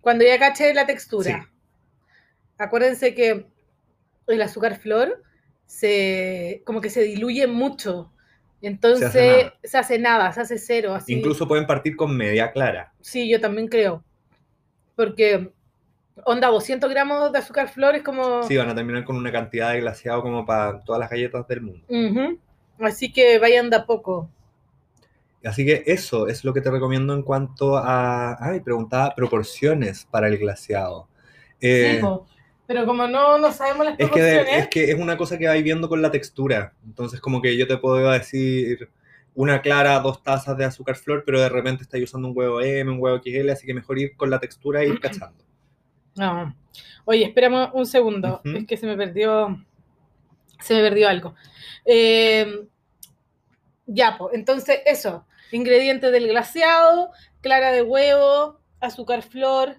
Cuando 0.00 0.24
ya 0.24 0.38
caché 0.38 0.72
la 0.72 0.86
textura. 0.86 1.42
Sí. 1.42 2.08
Acuérdense 2.58 3.12
que 3.14 3.46
el 4.28 4.42
azúcar 4.42 4.76
flor 4.76 5.22
se 5.66 6.62
como 6.64 6.80
que 6.80 6.90
se 6.90 7.02
diluye 7.02 7.48
mucho. 7.48 8.12
Entonces 8.66 9.12
Se 9.12 9.18
hace 9.18 9.36
nada. 9.44 9.54
se 9.64 9.78
hace 9.78 9.98
nada, 9.98 10.32
se 10.32 10.40
hace 10.40 10.58
cero. 10.58 10.94
Así. 10.94 11.14
Incluso 11.14 11.46
pueden 11.48 11.66
partir 11.66 11.96
con 11.96 12.16
media 12.16 12.52
clara. 12.52 12.92
Sí, 13.00 13.28
yo 13.28 13.40
también 13.40 13.68
creo. 13.68 14.02
Porque 14.94 15.50
onda 16.24 16.48
200 16.48 16.88
gramos 16.90 17.32
de 17.32 17.38
azúcar 17.38 17.68
flor 17.68 17.94
es 17.94 18.02
como... 18.02 18.42
Sí, 18.44 18.56
van 18.56 18.68
a 18.70 18.74
terminar 18.74 19.04
con 19.04 19.16
una 19.16 19.30
cantidad 19.30 19.72
de 19.72 19.80
glaseado 19.80 20.22
como 20.22 20.44
para 20.46 20.80
todas 20.82 20.98
las 21.00 21.10
galletas 21.10 21.46
del 21.48 21.60
mundo. 21.60 21.84
Ujú. 21.88 22.38
Así 22.80 23.12
que 23.12 23.38
vayan 23.38 23.70
de 23.70 23.76
a 23.76 23.86
poco. 23.86 24.30
Así 25.44 25.64
que 25.64 25.84
eso 25.86 26.26
es 26.26 26.44
lo 26.44 26.52
que 26.52 26.60
te 26.60 26.70
recomiendo 26.70 27.14
en 27.14 27.22
cuanto 27.22 27.76
a... 27.76 28.36
Ay, 28.40 28.60
preguntaba 28.60 29.14
proporciones 29.14 30.06
para 30.10 30.28
el 30.28 30.38
glaseado. 30.38 31.08
Eh, 31.60 32.00
Sí. 32.02 32.06
Pero 32.66 32.84
como 32.84 33.06
no, 33.06 33.38
no 33.38 33.52
sabemos 33.52 33.86
las 33.86 33.94
Es 33.98 34.10
que, 34.10 34.22
de- 34.22 34.58
es 34.58 34.68
que 34.68 34.90
es 34.90 34.98
una 34.98 35.16
cosa 35.16 35.38
que 35.38 35.46
vais 35.46 35.62
viendo 35.62 35.88
con 35.88 36.02
la 36.02 36.10
textura. 36.10 36.72
Entonces, 36.84 37.20
como 37.20 37.40
que 37.40 37.56
yo 37.56 37.66
te 37.66 37.76
puedo 37.76 38.10
decir 38.10 38.88
una 39.34 39.60
clara, 39.62 40.00
dos 40.00 40.22
tazas 40.22 40.56
de 40.56 40.64
azúcar 40.64 40.96
flor, 40.96 41.22
pero 41.24 41.40
de 41.40 41.48
repente 41.48 41.82
estáis 41.82 42.04
usando 42.04 42.28
un 42.28 42.36
huevo 42.36 42.60
M, 42.60 42.90
un 42.90 42.98
huevo 43.00 43.20
XL, 43.22 43.50
así 43.50 43.66
que 43.66 43.74
mejor 43.74 43.98
ir 43.98 44.16
con 44.16 44.30
la 44.30 44.40
textura 44.40 44.82
e 44.82 44.88
ir 44.88 44.98
cachando. 45.00 45.44
No. 46.16 46.56
Oye, 47.04 47.24
espérame 47.24 47.70
un 47.74 47.86
segundo. 47.86 48.40
Es 48.44 48.66
que 48.66 48.76
se 48.76 48.86
me 48.86 48.96
perdió. 48.96 49.62
Se 50.60 50.74
me 50.74 50.80
perdió 50.80 51.08
algo. 51.08 51.34
Eh, 51.84 52.64
ya, 53.86 54.16
pues. 54.18 54.34
Entonces, 54.34 54.80
eso. 54.86 55.24
Ingredientes 55.52 56.10
del 56.10 56.26
glaseado, 56.28 57.10
clara 57.42 57.70
de 57.70 57.82
huevo, 57.82 58.58
azúcar 58.80 59.22
flor 59.22 59.76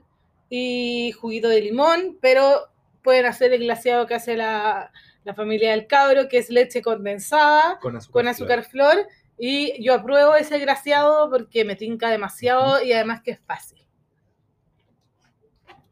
y 0.49 1.11
juguito 1.19 1.49
de 1.49 1.59
limón, 1.61 2.17
pero 2.21 2.69
pueden 3.07 3.25
hacer 3.25 3.53
el 3.53 3.61
glaseado 3.61 4.05
que 4.05 4.15
hace 4.15 4.35
la, 4.35 4.91
la 5.23 5.33
familia 5.33 5.71
del 5.71 5.87
cabro, 5.87 6.27
que 6.27 6.39
es 6.39 6.49
leche 6.49 6.81
condensada 6.81 7.79
Con 7.79 7.95
azúcar, 7.95 8.11
con 8.11 8.27
azúcar 8.27 8.63
flor 8.65 9.07
Y 9.37 9.81
yo 9.81 9.93
apruebo 9.93 10.35
ese 10.35 10.59
graciado 10.59 11.29
porque 11.29 11.63
me 11.63 11.77
tinca 11.77 12.09
demasiado 12.09 12.83
y 12.83 12.91
además 12.91 13.21
que 13.21 13.31
es 13.31 13.39
fácil. 13.39 13.81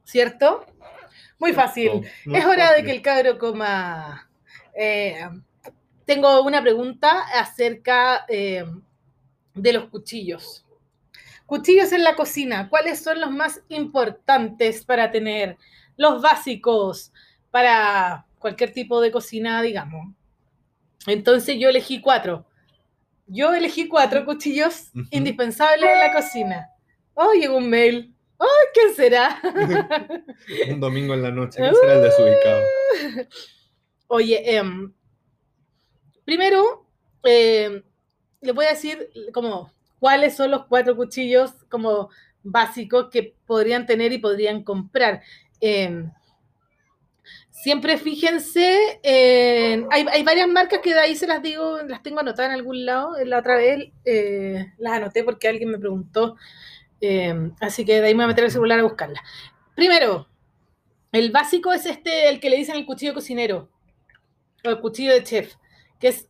¿Cierto? 0.04 0.66
Muy 1.40 1.54
fácil. 1.54 2.06
Es 2.26 2.46
hora 2.46 2.74
de 2.74 2.84
que 2.84 2.92
el 2.92 3.02
cabro 3.02 3.40
coma. 3.40 4.30
Eh, 4.78 5.26
tengo 6.06 6.42
una 6.42 6.62
pregunta 6.62 7.22
acerca 7.34 8.26
eh, 8.28 8.66
de 9.54 9.72
los 9.72 9.86
cuchillos. 9.86 10.66
Cuchillos 11.46 11.94
en 11.94 12.04
la 12.04 12.16
cocina, 12.16 12.68
¿cuáles 12.70 13.02
son 13.02 13.22
los 13.22 13.32
más 13.32 13.62
importantes 13.70 14.84
para 14.84 15.12
tener? 15.12 15.58
Los 15.98 16.22
básicos 16.22 17.12
para 17.52 18.26
cualquier 18.40 18.74
tipo 18.74 19.02
de 19.02 19.12
cocina, 19.12 19.62
digamos. 19.62 20.14
Entonces 21.08 21.58
yo 21.60 21.70
elegí 21.70 22.02
cuatro. 22.02 22.46
Yo 23.28 23.54
elegí 23.54 23.88
cuatro 23.88 24.26
cuchillos 24.26 24.92
indispensables 25.10 25.90
en 25.90 26.00
la 26.00 26.14
cocina. 26.14 26.70
Oh, 27.14 27.34
llegó 27.34 27.58
un 27.58 27.70
mail. 27.70 28.14
Oh, 28.38 28.46
¿quién 28.74 28.94
será? 28.94 29.42
Un 30.70 30.80
domingo 30.80 31.14
en 31.14 31.24
la 31.24 31.32
noche, 31.32 31.58
¿quién 31.58 31.74
será 31.74 31.94
el 31.94 32.02
desubicado? 32.02 32.62
Oye, 34.08 34.58
em, 34.58 34.94
primero, 36.26 36.86
em, 37.24 37.82
le 38.42 38.52
voy 38.52 38.66
a 38.66 38.70
decir 38.70 39.10
como 39.34 39.72
cuáles 40.00 40.36
son 40.36 40.52
los 40.52 40.66
cuatro 40.66 40.96
cuchillos 40.96 41.54
como 41.70 42.10
básicos 42.44 43.10
que 43.10 43.36
podrían 43.48 43.86
tener 43.86 44.12
y 44.12 44.18
podrían 44.18 44.64
comprar. 44.64 45.24
Em, 45.62 46.12
siempre 47.50 47.98
fíjense, 47.98 49.00
en- 49.04 49.88
hay, 49.92 50.06
hay 50.12 50.24
varias 50.24 50.48
marcas 50.48 50.80
que 50.84 50.94
de 50.94 51.00
ahí 51.00 51.16
se 51.16 51.28
las 51.28 51.42
digo, 51.42 51.80
las 51.88 52.04
tengo 52.04 52.20
anotadas 52.20 52.50
en 52.52 52.56
algún 52.60 52.86
lado. 52.86 53.14
La 53.26 53.40
otra 53.40 53.56
vez 53.58 53.92
eh, 54.06 54.74
las 54.78 54.94
anoté 54.94 55.24
porque 55.24 55.48
alguien 55.48 55.70
me 55.72 55.80
preguntó, 55.80 56.36
em, 57.02 57.54
así 57.62 57.86
que 57.86 58.02
de 58.02 58.08
ahí 58.08 58.14
me 58.16 58.20
voy 58.20 58.26
a 58.26 58.28
meter 58.30 58.46
el 58.46 58.52
celular 58.52 58.80
a 58.80 58.84
buscarlas. 58.84 59.24
Primero, 59.76 60.28
el 61.12 61.32
básico 61.32 61.74
es 61.74 61.86
este, 61.86 62.30
el 62.30 62.40
que 62.42 62.50
le 62.52 62.58
dicen 62.58 62.78
el 62.78 62.86
cuchillo 62.88 63.14
cocinero 63.16 63.70
o 64.66 64.70
el 64.70 64.80
cuchillo 64.80 65.14
de 65.14 65.24
chef, 65.24 65.56
que 66.00 66.10
es, 66.10 66.28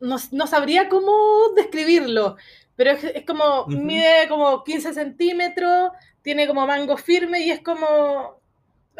no, 0.00 0.16
no 0.32 0.46
sabría 0.46 0.88
cómo 0.88 1.50
describirlo, 1.56 2.36
pero 2.76 2.92
es, 2.92 3.04
es 3.04 3.24
como, 3.26 3.66
mide 3.68 4.28
como 4.28 4.62
15 4.64 4.92
centímetros, 4.94 5.90
tiene 6.22 6.46
como 6.46 6.66
mango 6.66 6.96
firme 6.96 7.40
y 7.40 7.50
es 7.50 7.60
como, 7.60 8.40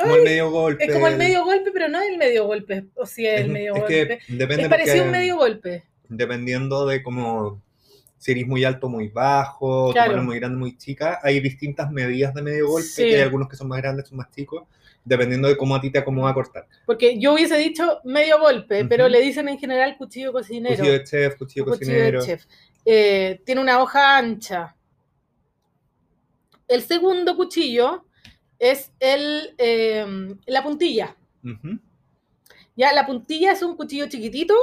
Como 0.00 0.14
el 0.16 0.22
medio 0.24 0.50
golpe. 0.50 0.84
es 0.84 0.92
como 0.92 1.06
el 1.08 1.16
medio 1.16 1.44
golpe, 1.44 1.70
pero 1.72 1.88
no 1.88 2.00
es 2.00 2.08
el 2.10 2.18
medio 2.18 2.46
golpe, 2.46 2.84
o 2.94 3.06
si 3.06 3.26
es, 3.26 3.40
el 3.40 3.50
medio 3.50 3.74
es 3.74 3.80
golpe. 3.80 4.18
que 4.26 4.32
depende 4.34 4.62
es 4.64 4.68
parecido 4.68 5.02
a 5.02 5.06
un 5.06 5.10
medio 5.12 5.36
golpe. 5.36 5.84
dependiendo 6.08 6.86
de 6.86 7.02
cómo 7.02 7.60
si 8.16 8.32
eres 8.32 8.46
muy 8.46 8.64
alto, 8.64 8.88
muy 8.88 9.08
bajo, 9.08 9.92
Claro. 9.92 10.06
tu 10.06 10.16
mano 10.16 10.22
es 10.22 10.26
muy 10.26 10.38
grande, 10.40 10.58
muy 10.58 10.76
chica, 10.76 11.20
hay 11.22 11.38
distintas 11.40 11.90
medidas 11.92 12.34
de 12.34 12.42
medio 12.42 12.68
golpe, 12.68 12.88
Sí. 12.88 13.02
hay 13.04 13.20
algunos 13.20 13.48
que 13.48 13.56
son 13.56 13.68
más 13.68 13.78
grandes, 13.80 14.08
son 14.08 14.18
más 14.18 14.28
chicos, 14.30 14.64
dependiendo 15.04 15.46
de 15.48 15.56
cómo 15.56 15.76
a 15.76 15.80
ti 15.80 15.90
te 15.90 15.98
acomoda 15.98 16.34
cortar. 16.34 16.66
Porque 16.84 17.18
yo 17.20 17.34
hubiese 17.34 17.56
dicho 17.56 18.00
medio 18.04 18.40
golpe, 18.40 18.84
pero 18.86 19.08
le 19.08 19.20
dicen 19.20 19.48
en 19.48 19.58
general 19.58 19.96
cuchillo 19.96 20.32
cocinero. 20.32 20.76
Cuchillo 20.76 20.92
de 20.92 21.04
chef, 21.04 21.36
cuchillo 21.36 21.64
cuchillo 21.66 21.78
cocinero. 21.78 22.20
de 22.20 22.26
chef. 22.26 22.44
Eh, 22.84 23.40
tiene 23.44 23.60
una 23.60 23.80
hoja 23.82 24.18
ancha. 24.18 24.74
El 26.66 26.82
segundo 26.82 27.36
cuchillo 27.36 28.04
es 28.58 28.92
el, 29.00 29.54
eh, 29.58 30.34
la 30.46 30.62
puntilla. 30.62 31.16
Ya, 32.76 32.92
la 32.92 33.06
puntilla 33.06 33.52
es 33.52 33.62
un 33.62 33.76
cuchillo 33.76 34.08
chiquitito 34.08 34.54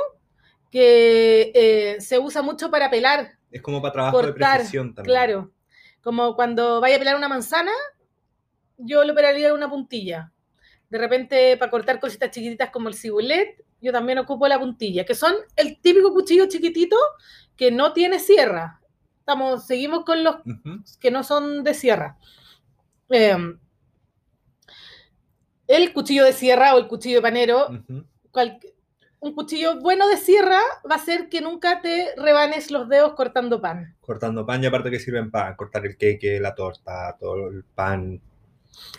que 0.72 1.52
eh, 1.56 2.02
se 2.02 2.20
usa 2.20 2.42
mucho 2.42 2.70
para 2.70 2.90
pelar, 2.90 3.38
Es 3.52 3.62
como 3.62 3.82
para 3.82 3.94
trabajo 3.94 4.22
de 4.22 4.34
precisión 4.34 4.94
también. 4.94 5.14
Claro. 5.14 5.52
Como 6.02 6.36
cuando 6.36 6.82
vaya 6.82 6.98
a 6.98 7.00
pelar 7.00 7.16
una 7.16 7.30
manzana, 7.30 7.72
yo 8.78 9.04
lo 9.04 9.16
pelaría 9.16 9.54
una 9.54 9.70
puntilla. 9.70 10.32
De 10.90 10.98
repente, 10.98 11.58
para 11.58 11.72
cortar 11.72 12.00
cositas 12.00 12.32
chiquititas 12.32 12.70
como 12.70 12.90
el 12.90 12.96
cibulet, 12.96 13.64
yo 13.82 13.92
también 13.92 14.20
ocupo 14.20 14.48
la 14.48 14.60
puntilla, 14.60 15.06
que 15.06 15.16
son 15.16 15.34
el 15.56 15.80
típico 15.80 16.14
cuchillo 16.14 16.48
chiquitito 16.48 16.98
que 17.56 17.72
no 17.72 17.94
tiene 17.94 18.20
sierra. 18.20 18.82
Estamos, 19.20 19.66
seguimos 19.66 20.06
con 20.06 20.24
los 20.24 20.38
que 21.00 21.10
no 21.10 21.24
son 21.24 21.64
de 21.64 21.74
sierra. 21.74 22.18
Eh, 23.10 23.38
el 25.68 25.94
cuchillo 25.94 26.24
de 26.26 26.34
sierra 26.34 26.76
o 26.76 26.78
el 26.80 26.88
cuchillo 26.88 27.18
de 27.18 27.22
panero, 27.22 27.68
cual- 28.32 28.60
un 29.20 29.34
cuchillo 29.34 29.80
bueno 29.82 30.08
de 30.08 30.18
sierra 30.18 30.60
va 30.90 30.96
a 30.96 31.00
ser 31.00 31.30
que 31.30 31.42
nunca 31.42 31.82
te 31.82 32.10
rebanes 32.18 32.70
los 32.70 32.88
dedos 32.90 33.14
cortando 33.16 33.60
pan. 33.60 33.96
Cortando 34.02 34.46
pan 34.46 34.64
y 34.64 34.68
aparte 34.68 34.92
que 34.92 35.00
sirven 35.00 35.32
para 35.32 35.56
cortar 35.56 35.86
el 35.86 35.98
queque, 35.98 36.40
la 36.40 36.54
torta, 36.54 37.16
todo 37.20 37.48
el 37.48 37.64
pan. 37.64 38.22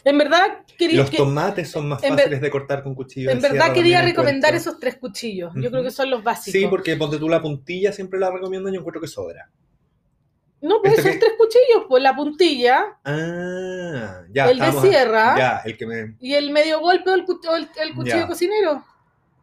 En 0.05 0.19
verdad, 0.19 0.65
quería, 0.79 1.01
Los 1.03 1.11
que- 1.11 1.19
tomates 1.19 1.71
son 1.71 1.89
más 1.89 2.01
ver- 2.01 2.13
fáciles 2.15 2.41
de 2.41 2.51
cortar 2.51 2.83
con 2.83 2.95
cuchillo 2.95 3.31
en 3.31 3.37
de 3.39 3.43
verdad 3.43 3.65
sierra 3.67 3.75
quería 3.75 4.03
recomendar 4.03 4.51
encuentro. 4.55 4.71
esos 4.73 4.81
tres 4.81 4.97
cuchillos. 4.97 5.53
Yo 5.55 5.71
creo 5.71 5.83
que 5.85 5.91
son 5.91 6.11
los 6.11 6.25
básicos. 6.25 6.59
Sí, 6.61 6.67
porque 6.67 6.97
ponte 6.97 7.19
tú 7.19 7.29
la 7.29 7.41
puntilla, 7.43 7.93
siempre 7.93 8.19
la 8.19 8.31
recomiendo, 8.31 8.69
yo 8.71 8.81
encuentro 8.81 9.01
que 9.01 9.07
sobra. 9.09 9.49
No, 10.67 10.81
pues 10.83 10.99
Este 10.99 11.11
esos 11.11 11.13
que- 11.13 11.19
tres 11.27 11.33
cuchillos, 11.39 11.87
pues 11.89 12.03
la 12.03 12.17
puntilla 12.17 12.99
Ah, 13.05 14.23
ya. 14.33 14.51
El 14.51 14.59
de 14.59 14.73
sierra. 14.73 15.35
Ya, 15.39 15.63
el 15.65 15.77
que 15.77 15.87
me. 15.87 16.17
y 16.21 16.35
el 16.35 16.51
medio 16.51 16.81
golpe 16.81 17.11
o 17.11 17.15
el, 17.15 17.25
cuchillo 17.25 18.05
Ya. 18.05 18.27
cocinero. 18.27 18.85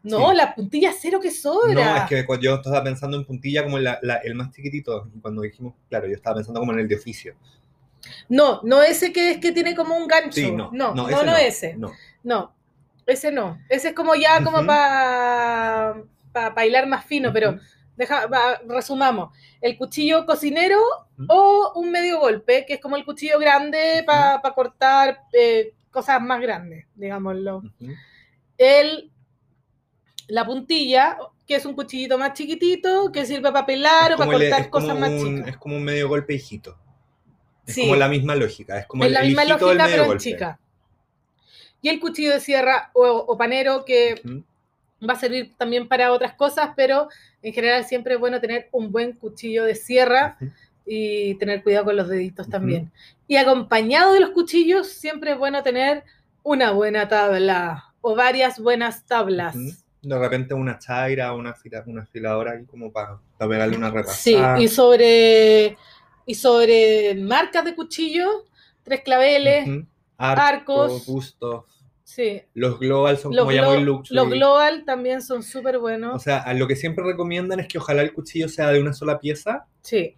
No, 0.03 0.31
Sí. 0.31 0.36
la 0.36 0.53
puntilla 0.53 0.91
cero 0.99 1.19
que 1.21 1.31
sobra. 1.31 1.73
No, 1.73 1.95
es 1.97 2.03
que 2.09 2.25
yo 2.41 2.55
estaba 2.55 2.83
pensando 2.83 3.15
en 3.15 3.23
puntilla 3.25 3.63
como 3.63 3.79
la- 3.79 3.99
la- 4.01 4.17
el 4.17 4.36
más 4.36 4.51
chiquitito, 4.51 5.07
cuando 5.21 5.41
dijimos, 5.43 5.75
claro, 5.89 6.07
yo 6.07 6.13
estaba 6.15 6.36
pensando 6.36 6.59
como 6.59 6.73
en 6.73 6.79
el 6.79 6.88
de 6.89 6.95
oficio. 6.95 7.36
No, 8.27 8.59
no 8.63 8.81
ese 8.83 9.13
que 9.13 9.31
es 9.31 9.38
que 9.38 9.53
tiene 9.53 9.75
como 9.75 9.95
un 9.95 10.07
gancho. 10.07 10.33
Sí, 10.33 10.51
no, 10.51 10.69
no, 10.73 10.93
no, 10.93 11.07
ese 11.07 11.25
no 11.25 11.38
ese. 11.38 11.73
No. 11.77 11.91
No, 12.23 12.53
ese 13.05 13.31
no. 13.31 13.59
Ese 13.69 13.89
es 13.89 13.93
como 13.95 14.13
ya 14.15 14.43
como 14.43 14.57
Ujú. 14.57 14.67
para 14.67 15.95
bailar 16.53 16.86
más 16.88 17.05
fino, 17.05 17.31
pero 17.31 17.57
deja, 17.95 18.25
va, 18.27 18.59
resumamos. 18.67 19.29
El 19.62 19.77
cuchillo 19.77 20.25
cocinero. 20.25 20.81
O 21.28 21.73
un 21.76 21.91
medio 21.91 22.19
golpe, 22.19 22.65
que 22.65 22.76
es 22.76 22.80
como 22.82 22.95
el 22.95 23.06
cuchillo 23.06 23.39
grande 23.39 24.04
para 24.06 24.41
cortar 24.54 25.21
eh, 25.32 25.73
cosas 25.91 26.21
más 26.21 26.41
grandes, 26.41 26.86
digámoslo. 26.95 27.62
El, 28.58 29.12
la 30.28 30.45
puntilla, 30.45 31.17
que 31.47 31.56
es 31.56 31.65
un 31.65 31.73
cuchillito 31.76 32.17
más 32.17 32.34
chiquitito, 32.34 33.12
que 33.12 33.26
sirve 33.26 33.52
para 33.52 33.65
pelar 33.65 34.13
o 34.13 34.17
para 34.17 34.32
el- 34.32 34.49
cortar 34.49 34.69
cosas 34.69 34.97
más 34.97 35.10
un- 35.12 35.36
chicas. 35.38 35.47
Es 35.49 35.58
como 35.58 35.76
un 35.76 35.84
medio 35.84 36.08
golpe 36.08 36.34
hijito. 36.34 36.78
Es 37.65 37.76
Sí. 37.76 37.82
como 37.82 37.95
la 37.95 38.10
misma 38.10 38.36
lógica. 38.36 38.80
Es 38.80 38.86
como 38.88 39.04
es 39.04 39.08
el, 39.08 39.13
la 39.13 39.21
misma 39.21 39.43
hijito 39.45 39.67
del 39.67 39.78
lógica, 39.78 39.84
medio 39.86 39.95
pero 39.97 40.08
golpe. 40.08 40.23
chica. 40.23 40.60
Y 41.82 41.89
el 41.89 41.99
cuchillo 41.99 42.32
de 42.32 42.39
sierra 42.39 42.91
o, 42.93 43.06
o 43.06 43.38
panero, 43.38 43.84
que 43.86 44.21
va 45.08 45.13
a 45.13 45.19
servir 45.19 45.54
también 45.58 45.88
para 45.89 46.13
otras 46.13 46.34
cosas, 46.34 46.69
pero 46.78 47.10
en 47.41 47.54
general 47.54 47.84
siempre 47.84 48.13
es 48.13 48.19
bueno 48.21 48.39
tener 48.39 48.69
un 48.71 48.89
buen 48.91 49.12
cuchillo 49.13 49.65
de 49.65 49.76
sierra. 49.76 50.38
Y 50.86 51.36
tener 51.36 51.63
cuidado 51.63 51.86
con 51.86 51.96
los 51.98 52.08
deditos 52.10 52.50
también. 52.50 52.91
Y 53.28 53.38
acompañado 53.38 54.13
de 54.13 54.19
los 54.19 54.32
cuchillos, 54.32 54.88
siempre 54.88 55.32
es 55.32 55.38
bueno 55.38 55.63
tener 55.63 56.04
una 56.43 56.72
buena 56.72 57.08
tabla 57.08 57.93
o 58.02 58.15
varias 58.15 58.60
buenas 58.60 59.06
tablas. 59.06 59.56
Ujú. 59.56 59.72
De 60.02 60.19
repente 60.19 60.54
una 60.54 60.78
chaira 60.80 61.34
o 61.34 61.38
una, 61.38 61.56
una 61.86 62.02
afiladora 62.02 62.52
ahí 62.52 62.65
como 62.65 62.91
para, 62.91 63.17
para 63.38 63.50
pegarle 63.50 63.78
una 63.78 63.89
Sí, 64.08 64.36
repasada. 64.36 64.60
y 64.62 64.67
sobre, 64.67 65.78
y 66.26 66.36
sobre 66.36 67.15
marcas 67.15 67.63
de 67.63 67.74
cuchillos, 67.74 68.43
tres 68.84 69.00
claveles, 69.02 69.65
arcos. 70.17 71.06
bustos. 71.06 71.63
sí. 72.04 72.41
Los 72.54 72.80
global 72.80 73.17
son 73.17 73.34
Los, 73.36 73.46
como 73.46 73.56
glo- 73.58 73.82
luxury. 73.82 74.15
los 74.17 74.30
global 74.30 74.84
también 74.86 75.22
son 75.22 75.41
súper 75.41 75.80
buenos. 75.80 76.15
O 76.15 76.19
sea, 76.19 76.54
lo 76.54 76.67
que 76.67 76.76
siempre 76.76 77.04
recomiendan 77.06 77.60
es 77.62 77.67
que 77.67 77.78
ojalá 77.78 78.02
el 78.02 78.13
cuchillo 78.13 78.50
sea 78.50 78.69
de 78.72 78.82
una 78.82 78.91
sola 78.93 79.19
pieza 79.19 79.65
sí, 79.82 80.15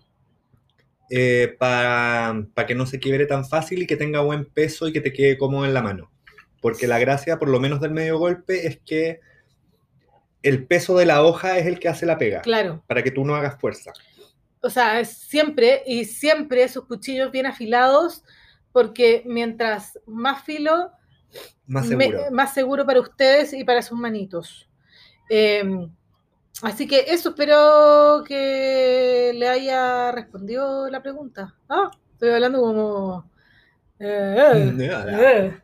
eh, 1.10 1.56
para, 1.60 2.46
para 2.54 2.66
que 2.68 2.76
no 2.76 2.86
se 2.86 3.00
quiebre 3.00 3.26
tan 3.26 3.46
fácil 3.46 3.84
y 3.84 3.88
que 3.88 3.96
tenga 3.98 4.22
buen 4.22 4.46
peso 4.46 4.88
y 4.88 4.94
que 4.94 5.02
te 5.02 5.14
quede 5.14 5.38
cómodo 5.38 5.66
en 5.66 5.74
la 5.74 5.82
mano. 5.82 6.12
Porque 6.62 6.88
la 6.88 7.00
gracia, 7.00 7.38
por 7.38 7.50
lo 7.50 7.60
menos 7.60 7.80
del 7.82 7.92
medio 7.92 8.18
golpe, 8.18 8.68
es 8.68 8.80
que 8.86 9.20
el 10.42 10.66
peso 10.68 10.98
de 10.98 11.06
la 11.06 11.24
hoja 11.24 11.58
es 11.58 11.66
el 11.66 11.80
que 11.80 11.90
hace 11.90 12.06
la 12.06 12.18
pega, 12.18 12.42
claro. 12.42 12.84
para 12.88 13.04
que 13.04 13.12
tú 13.12 13.26
no 13.26 13.36
hagas 13.36 13.60
fuerza. 13.60 13.92
O 14.62 14.70
sea, 14.70 15.04
siempre 15.06 15.84
y 15.86 16.06
siempre 16.06 16.64
esos 16.64 16.86
cuchillos 16.86 17.32
bien 17.32 17.46
afilados, 17.46 18.24
porque 18.72 19.24
mientras 19.26 20.00
más 20.08 20.44
filo, 20.44 20.92
Más 21.68 21.88
me- 21.88 22.06
seguro. 22.06 22.32
más 22.32 22.54
seguro 22.54 22.86
para 22.86 23.00
ustedes 23.02 23.54
y 23.54 23.64
para 23.64 23.82
sus 23.82 23.98
manitos. 23.98 24.70
Eh, 25.30 25.64
así 26.62 26.88
que 26.88 27.06
eso, 27.08 27.30
espero 27.30 28.24
que 28.28 29.32
le 29.36 29.48
haya 29.48 30.12
respondido 30.12 30.90
la 30.90 31.02
pregunta. 31.02 31.56
Ah, 31.70 31.92
estoy 32.14 32.30
hablando 32.30 32.62
como... 32.62 33.30
eh, 34.00 34.74
eh, 34.80 35.60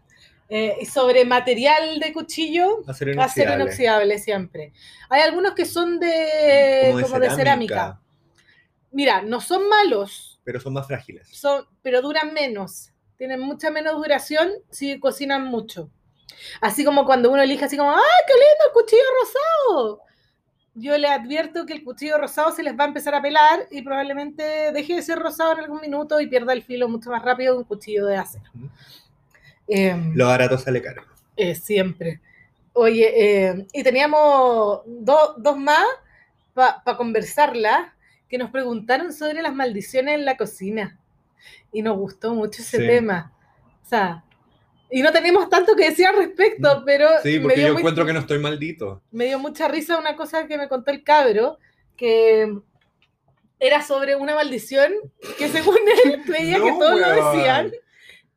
eh. 0.49 0.77
Y 0.81 0.85
sobre 0.85 1.25
material 1.25 1.99
de 1.99 2.13
cuchillo, 2.13 2.83
Acero 2.87 3.21
acero 3.21 3.53
inoxidable. 3.53 3.63
inoxidable 3.63 4.19
siempre. 4.19 4.73
Hay 5.09 5.21
algunos 5.21 5.53
que 5.53 5.65
son 5.65 5.99
de, 5.99 6.93
como 7.01 7.19
de 7.19 7.29
cerámica. 7.31 7.99
mira, 8.91 9.21
no 9.21 9.39
son 9.39 9.67
malos, 9.69 10.39
pero 10.43 10.59
son 10.59 10.73
más 10.73 10.87
frágiles. 10.87 11.27
son, 11.29 11.65
pero 11.81 12.01
duran 12.01 12.33
menos. 12.33 12.91
Tienen 13.17 13.39
mucha 13.39 13.69
menos 13.69 13.93
duración 13.95 14.51
si 14.71 14.99
cocinan 14.99 15.45
mucho. 15.45 15.91
Así 16.59 16.83
como 16.83 17.05
cuando 17.05 17.29
uno 17.29 17.41
elige 17.41 17.65
así 17.65 17.77
como, 17.77 17.91
¡ay, 17.91 18.01
qué 18.27 18.33
lindo 18.33 18.65
el 18.67 18.73
cuchillo 18.73 19.03
rosado! 19.21 20.10
Yo 20.73 20.97
le 20.97 21.07
advierto 21.07 21.65
que 21.65 21.73
el 21.73 21.83
cuchillo 21.83 22.17
rosado 22.17 22.51
se 22.51 22.63
les 22.63 22.77
va 22.79 22.85
a 22.85 22.87
empezar 22.87 23.13
a 23.13 23.21
pelar 23.21 23.67
y 23.71 23.81
probablemente 23.81 24.71
deje 24.71 24.95
de 24.95 25.01
ser 25.01 25.19
rosado 25.19 25.53
en 25.53 25.59
algún 25.59 25.81
minuto 25.81 26.21
y 26.21 26.27
pierda 26.27 26.53
el 26.53 26.63
filo 26.63 26.87
mucho 26.87 27.09
más 27.09 27.21
rápido 27.23 27.53
que 27.55 27.57
un 27.59 27.63
cuchillo 27.65 28.05
de 28.05 28.15
acero. 28.17 28.45
Ujú. 28.55 28.69
Em, 29.67 30.13
Lo 30.15 30.27
barato 30.27 30.57
sale 30.57 30.81
caro. 30.81 31.03
eh, 31.35 31.55
siempre. 31.55 32.21
Oye, 32.73 33.11
eh, 33.49 33.67
y 33.73 33.83
teníamos 33.83 34.81
do- 34.85 35.35
dos 35.37 35.57
más 35.57 35.83
para 36.53 36.81
conversarla 36.97 37.93
que 38.29 38.37
nos 38.37 38.49
preguntaron 38.49 39.11
sobre 39.11 39.41
las 39.41 39.53
maldiciones 39.53 40.15
en 40.15 40.25
la 40.25 40.37
cocina. 40.37 40.97
Y 41.73 41.81
nos 41.81 41.97
gustó 41.97 42.33
mucho 42.33 42.61
ese 42.61 42.77
Sí. 42.77 42.87
tema. 42.87 43.33
O 43.83 43.85
sea, 43.89 44.23
y 44.91 45.01
no 45.01 45.11
tenemos 45.11 45.49
tanto 45.49 45.75
que 45.75 45.89
decir 45.89 46.05
al 46.07 46.17
respecto, 46.17 46.83
pero 46.85 47.07
Sí, 47.23 47.39
porque 47.39 47.61
yo 47.61 47.69
muy- 47.73 47.79
encuentro 47.79 48.05
que 48.05 48.13
no 48.13 48.19
estoy 48.19 48.39
maldito. 48.39 49.01
me 49.11 49.25
dio 49.25 49.39
mucha 49.39 49.67
risa 49.67 49.97
una 49.97 50.15
cosa 50.15 50.47
que 50.47 50.57
me 50.57 50.67
contó 50.67 50.91
el 50.91 51.03
cabro, 51.03 51.57
que 51.95 52.53
era 53.59 53.81
sobre 53.83 54.15
una 54.15 54.35
maldición 54.35 54.91
que 55.37 55.47
según 55.49 55.77
él 56.05 56.21
creía 56.25 56.55
que 56.61 56.71
todos 56.71 56.99
lo 56.99 57.09
decían. 57.09 57.71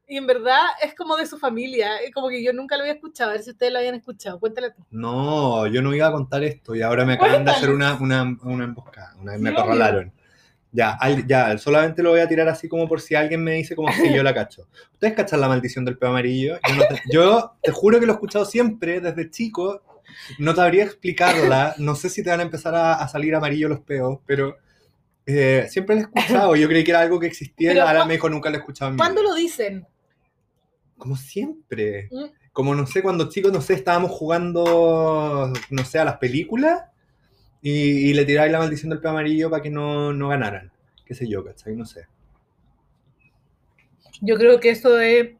Y 0.07 0.19
en 0.19 0.27
verdad 0.27 0.61
es 0.83 0.95
como 0.95 1.17
de 1.17 1.25
su 1.25 1.39
familia, 1.39 1.97
es 1.97 2.13
como 2.13 2.29
que 2.29 2.45
yo 2.45 2.53
nunca 2.53 2.77
lo 2.77 2.83
había 2.83 2.93
escuchado, 2.93 3.31
a 3.31 3.33
ver 3.35 3.43
si 3.43 3.51
ustedes 3.53 3.73
lo 3.73 3.79
habían 3.79 3.95
escuchado, 3.95 4.39
cuéntale 4.39 4.71
tú. 4.71 4.85
No, 4.91 5.67
yo 5.67 5.81
no 5.81 5.95
iba 5.95 6.09
a 6.09 6.13
contar 6.13 6.45
esto 6.45 6.75
y 6.75 6.83
ahora 6.83 7.07
me 7.07 7.15
acaban 7.15 7.43
de 7.47 7.51
hacer 7.51 7.71
una, 7.71 7.95
una, 7.95 8.37
una 8.43 8.65
emboscada, 8.65 9.15
una- 9.19 9.39
me 9.39 9.49
acorralaron. 9.51 10.13
Ya, 10.75 10.99
ya, 11.29 11.57
solamente 11.57 12.03
lo 12.03 12.11
voy 12.11 12.18
a 12.18 12.27
tirar 12.27 12.49
así 12.49 12.68
como 12.68 12.89
por 12.89 13.01
si 13.01 13.14
alguien 13.14 13.45
me 13.45 13.53
dice 13.53 13.77
como 13.77 13.93
si 13.93 14.12
yo 14.12 14.25
la 14.25 14.35
cacho. 14.35 14.66
¿Ustedes 14.93 15.14
cachan 15.14 15.41
la 15.41 15.47
maldición 15.47 15.85
del 15.85 15.97
peo 15.97 16.09
amarillo? 16.09 16.59
Yo, 16.68 16.75
no 16.75 16.83
te, 16.89 17.03
yo 17.12 17.53
te 17.62 17.70
juro 17.70 18.01
que 18.01 18.07
lo 18.07 18.12
he 18.12 18.16
escuchado 18.16 18.45
siempre, 18.45 19.01
desde 19.01 19.31
chico. 19.31 19.83
No 20.41 20.53
te 20.53 20.61
habría 20.61 20.83
explicarla. 20.83 21.77
No 21.79 21.95
sé 21.95 22.11
si 22.11 22.25
te 22.25 22.31
van 22.31 22.41
a 22.41 22.43
empezar 22.43 22.75
a, 22.75 22.95
a 22.95 23.07
salir 23.07 23.37
amarillos 23.37 23.70
los 23.70 23.81
peos, 23.83 24.18
pero 24.27 24.57
eh, 25.27 25.68
siempre 25.70 25.95
lo 25.95 26.01
he 26.01 26.05
escuchado. 26.05 26.57
Yo 26.57 26.66
creí 26.66 26.83
que 26.83 26.91
era 26.91 27.03
algo 27.03 27.20
que 27.20 27.29
existía 27.29 27.70
Pero 27.70 27.87
ahora 27.87 28.05
me 28.05 28.14
dijo 28.14 28.29
nunca 28.29 28.51
lo 28.51 28.57
he 28.57 28.59
escuchado 28.59 28.91
en 28.91 28.97
¿Cuándo 28.97 29.22
lo 29.22 29.33
dicen? 29.33 29.87
Como 30.99 31.16
siempre. 31.16 32.09
Mm. 32.11 32.25
Como 32.53 32.75
no 32.75 32.85
sé, 32.89 33.01
cuando 33.01 33.29
chicos, 33.29 33.53
no 33.53 33.61
sé, 33.61 33.75
estábamos 33.75 34.11
jugando, 34.11 35.53
no 35.70 35.85
sé, 35.85 36.01
a 36.01 36.05
las 36.05 36.18
películas 36.18 36.83
y, 37.65 38.11
y 38.11 38.12
le 38.12 38.27
tiráis 38.27 38.53
la 38.53 38.59
maldición 38.59 38.91
del 38.91 39.01
peo 39.01 39.11
amarillo 39.11 39.49
para 39.49 39.62
que 39.62 39.71
no, 39.71 40.12
no 40.12 40.29
ganaran. 40.29 40.71
Qué 41.07 41.15
sé 41.15 41.27
yo, 41.27 41.43
¿cachai? 41.43 41.75
No 41.75 41.87
sé. 41.87 42.07
Yo 44.21 44.37
creo 44.37 44.61
que 44.61 44.69
eso 44.69 45.01
es 45.01 45.31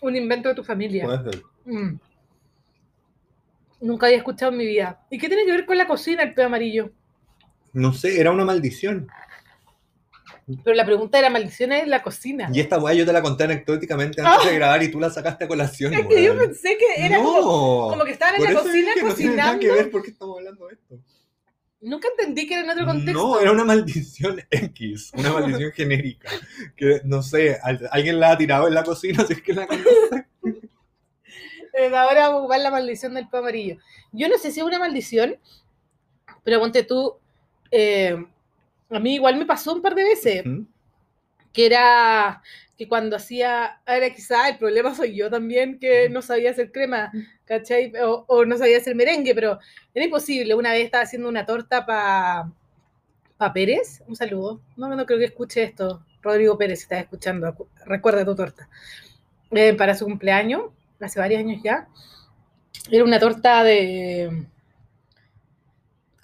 un 0.00 0.14
invento 0.14 0.48
de 0.48 0.54
tu 0.54 0.62
familia. 0.62 1.04
Puede 1.04 1.32
ser. 1.32 1.42
Mm. 1.64 1.98
Nunca 3.80 4.06
había 4.06 4.18
escuchado 4.18 4.52
en 4.52 4.58
mi 4.58 4.66
vida. 4.66 5.04
¿Y 5.10 5.18
qué 5.18 5.26
tiene 5.26 5.44
que 5.44 5.50
ver 5.50 5.66
con 5.66 5.76
la 5.76 5.88
cocina 5.88 6.22
el 6.22 6.32
peo 6.32 6.46
amarillo? 6.46 6.92
No 7.72 7.92
sé, 7.92 8.20
era 8.20 8.30
una 8.30 8.44
maldición. 8.44 9.08
Pero 10.62 10.74
la 10.76 10.84
pregunta 10.84 11.18
era 11.18 11.30
maldiciones 11.30 11.84
en 11.84 11.90
la 11.90 12.02
cocina. 12.02 12.50
Y 12.52 12.60
esta 12.60 12.78
weá 12.78 12.94
yo 12.94 13.06
te 13.06 13.12
la 13.12 13.22
conté 13.22 13.44
anecdóticamente 13.44 14.20
antes 14.20 14.50
de 14.50 14.54
grabar 14.56 14.82
y 14.82 14.90
tú 14.90 15.00
la 15.00 15.08
sacaste 15.10 15.44
a 15.44 15.48
colación. 15.48 15.94
Ah. 15.94 16.00
Es 16.00 16.06
que 16.06 16.22
yo 16.22 16.36
pensé 16.36 16.76
que 16.76 17.06
era 17.06 17.18
no. 17.18 17.24
como, 17.24 17.88
como 17.90 18.04
que 18.04 18.10
estaban 18.12 18.34
en 18.36 18.44
la 18.44 18.60
cocina 18.60 18.92
dije, 18.94 19.06
no 19.06 19.14
tiene 19.14 19.36
nada 19.36 19.52
que 19.58 19.68
cocinando. 19.68 19.82
ver 19.82 19.90
por 19.90 20.02
qué 20.02 20.10
estamos 20.10 20.36
hablando 20.38 20.66
de 20.68 20.74
esto. 20.74 20.98
Nunca 21.80 22.08
entendí 22.08 22.46
que 22.46 22.54
era 22.54 22.64
en 22.64 22.70
otro 22.70 22.86
contexto. 22.86 23.12
No, 23.12 23.40
era 23.40 23.52
una 23.52 23.64
maldición 23.64 24.40
X, 24.50 25.12
una 25.16 25.32
maldición 25.32 25.72
genérica. 25.76 26.30
Que 26.76 27.00
no 27.04 27.22
sé, 27.22 27.58
al- 27.62 27.88
alguien 27.90 28.20
la 28.20 28.32
ha 28.32 28.38
tirado 28.38 28.68
en 28.68 28.74
la 28.74 28.84
cocina, 28.84 29.22
así 29.24 29.32
es 29.34 29.42
que 29.42 29.52
la 29.54 29.66
conoce. 29.66 30.26
Eh, 31.76 31.86
ahora 31.96 32.28
vamos 32.28 32.34
a 32.34 32.38
ocupar 32.40 32.60
la 32.60 32.70
maldición 32.70 33.14
del 33.14 33.28
peo 33.28 33.40
amarillo. 33.40 33.78
Yo 34.12 34.28
no 34.28 34.38
sé 34.38 34.50
si 34.52 34.60
es 34.60 34.66
una 34.66 34.78
maldición, 34.78 35.36
pero 36.44 36.60
ponte 36.60 36.84
tú, 36.84 37.14
eh, 37.70 38.24
a 38.90 38.98
mí 38.98 39.14
igual 39.14 39.36
me 39.36 39.46
pasó 39.46 39.74
un 39.74 39.82
par 39.82 39.94
de 39.94 40.04
veces, 40.04 40.44
que 41.52 41.66
era 41.66 42.42
que 42.76 42.88
cuando 42.88 43.16
hacía, 43.16 43.80
ahora 43.86 44.10
quizá 44.10 44.48
el 44.48 44.58
problema 44.58 44.94
soy 44.94 45.14
yo 45.16 45.30
también, 45.30 45.78
que 45.78 46.08
no 46.08 46.22
sabía 46.22 46.50
hacer 46.50 46.72
crema, 46.72 47.12
¿cachai? 47.44 47.92
O, 48.02 48.24
o 48.26 48.44
no 48.44 48.58
sabía 48.58 48.78
hacer 48.78 48.96
merengue, 48.96 49.34
pero 49.34 49.60
era 49.94 50.04
imposible. 50.04 50.54
Una 50.54 50.72
vez 50.72 50.84
estaba 50.84 51.04
haciendo 51.04 51.28
una 51.28 51.46
torta 51.46 51.86
para 51.86 52.50
pa 53.36 53.52
Pérez, 53.52 54.02
un 54.06 54.16
saludo, 54.16 54.60
no, 54.76 54.94
no 54.94 55.06
creo 55.06 55.18
que 55.18 55.26
escuche 55.26 55.62
esto, 55.62 56.04
Rodrigo 56.22 56.56
Pérez, 56.58 56.80
si 56.80 56.82
estás 56.84 57.00
escuchando, 57.00 57.68
recuerda 57.84 58.24
tu 58.24 58.34
torta, 58.34 58.68
Eh, 59.50 59.74
para 59.74 59.94
su 59.94 60.04
cumpleaños, 60.06 60.72
hace 61.00 61.20
varios 61.20 61.40
años 61.40 61.60
ya, 61.62 61.88
era 62.90 63.04
una 63.04 63.20
torta 63.20 63.62
de 63.64 64.46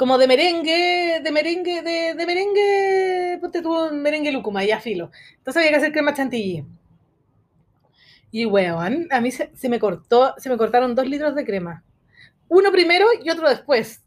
como 0.01 0.17
de 0.17 0.27
merengue, 0.27 1.21
de 1.23 1.31
merengue, 1.31 1.83
de, 1.83 2.15
de 2.15 2.27
merengue, 2.27 3.39
ponte 3.39 3.61
tú 3.61 3.89
un 3.89 4.01
merengue 4.01 4.33
lúcuma, 4.33 4.65
ya 4.65 4.81
filo. 4.81 5.11
Entonces 5.37 5.59
había 5.59 5.73
que 5.73 5.77
hacer 5.77 5.93
crema 5.93 6.15
chantilly. 6.15 6.65
Y 8.31 8.47
weón, 8.47 9.09
a 9.11 9.21
mí 9.21 9.31
se, 9.31 9.55
se 9.55 9.69
me 9.69 9.79
cortó, 9.79 10.35
se 10.39 10.49
me 10.49 10.57
cortaron 10.57 10.95
dos 10.95 11.07
litros 11.07 11.35
de 11.35 11.45
crema. 11.45 11.85
Uno 12.49 12.73
primero 12.73 13.09
y 13.23 13.29
otro 13.29 13.47
después. 13.47 14.03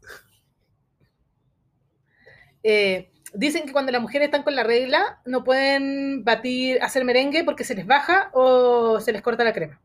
Eh, 2.64 3.12
dicen 3.32 3.64
que 3.64 3.72
cuando 3.72 3.92
las 3.92 4.02
mujeres 4.02 4.26
están 4.26 4.42
con 4.42 4.56
la 4.56 4.64
regla 4.64 5.20
no 5.24 5.44
pueden 5.44 6.24
batir, 6.24 6.82
hacer 6.82 7.04
merengue 7.04 7.44
porque 7.44 7.62
se 7.62 7.76
les 7.76 7.86
baja 7.86 8.30
o 8.32 8.98
se 8.98 9.12
les 9.12 9.22
corta 9.22 9.44
la 9.44 9.52
crema. 9.52 9.80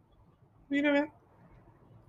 Mírame. 0.69 1.11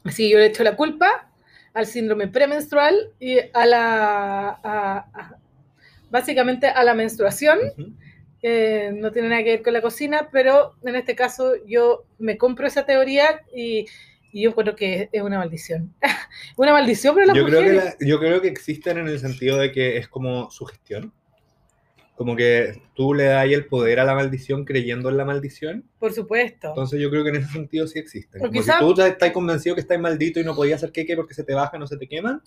Así 0.04 0.30
yo 0.30 0.38
le 0.38 0.46
echo 0.46 0.64
la 0.64 0.74
culpa 0.74 1.29
al 1.74 1.86
síndrome 1.86 2.28
premenstrual 2.28 3.12
y 3.20 3.38
a 3.52 3.66
la. 3.66 4.48
a- 4.62 5.06
a- 5.14 5.36
básicamente 6.10 6.66
a 6.66 6.82
la 6.82 6.94
menstruación, 6.94 7.58
Ujú. 7.78 7.92
que 8.42 8.90
no 8.94 9.12
tiene 9.12 9.28
nada 9.28 9.44
que 9.44 9.50
ver 9.50 9.62
con 9.62 9.72
la 9.74 9.80
cocina, 9.82 10.28
pero 10.32 10.74
en 10.82 10.96
este 10.96 11.14
caso 11.14 11.52
yo 11.66 12.04
me 12.18 12.36
compro 12.36 12.66
esa 12.66 12.84
teoría 12.84 13.42
y, 13.54 13.86
y 14.32 14.42
yo 14.42 14.54
creo 14.54 14.74
que 14.74 15.08
es 15.12 15.22
una 15.22 15.38
maldición. 15.38 15.94
una 16.56 16.72
maldición 16.72 17.14
para 17.14 17.26
las 17.26 17.36
Yo 17.36 17.44
creo, 17.44 17.60
que 17.60 17.72
mujeres. 17.72 17.96
la- 18.00 18.06
yo 18.06 18.18
creo 18.18 18.40
que 18.40 18.48
existen 18.48 18.98
en 18.98 19.06
el 19.08 19.20
sentido 19.20 19.56
de 19.58 19.70
que 19.70 19.98
es 19.98 20.08
como 20.08 20.50
sugestión. 20.50 21.12
Como 22.20 22.36
que 22.36 22.82
tú 22.92 23.14
le 23.14 23.24
das 23.24 23.46
el 23.46 23.64
poder 23.64 23.98
a 23.98 24.04
la 24.04 24.14
maldición 24.14 24.66
creyendo 24.66 25.08
en 25.08 25.16
la 25.16 25.24
maldición. 25.24 25.88
Por 25.98 26.12
supuesto. 26.12 26.68
Entonces 26.68 27.00
yo 27.00 27.08
creo 27.08 27.24
que 27.24 27.30
en 27.30 27.36
ese 27.36 27.50
sentido 27.50 27.86
sí 27.86 27.98
existen. 27.98 28.42
O 28.42 28.48
Como 28.48 28.60
quizá- 28.60 28.74
si 28.74 28.78
tú 28.80 28.94
ya 28.94 29.06
estás 29.06 29.30
convencido 29.30 29.74
que 29.74 29.80
estás 29.80 29.98
maldito 29.98 30.38
y 30.38 30.44
no 30.44 30.54
podías 30.54 30.76
hacer 30.80 30.92
queque 30.92 31.16
porque 31.16 31.32
se 31.32 31.44
te 31.44 31.54
baja, 31.54 31.78
no 31.78 31.86
se 31.86 31.96
te 31.96 32.06
queman. 32.06 32.42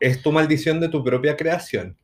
Es 0.00 0.20
tu 0.22 0.32
maldición 0.32 0.80
de 0.80 0.88
tu 0.88 1.04
propia 1.04 1.36
creación. 1.36 1.96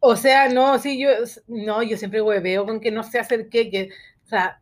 O 0.00 0.16
sea, 0.16 0.48
no, 0.48 0.76
sí, 0.80 1.00
yo, 1.00 1.10
no, 1.46 1.84
yo 1.84 1.96
siempre 1.96 2.20
hueveo 2.20 2.66
con 2.66 2.80
que 2.80 2.90
no 2.90 3.04
sé 3.04 3.20
hacer 3.20 3.48
queque. 3.48 3.90
O 4.24 4.28
sea, 4.28 4.60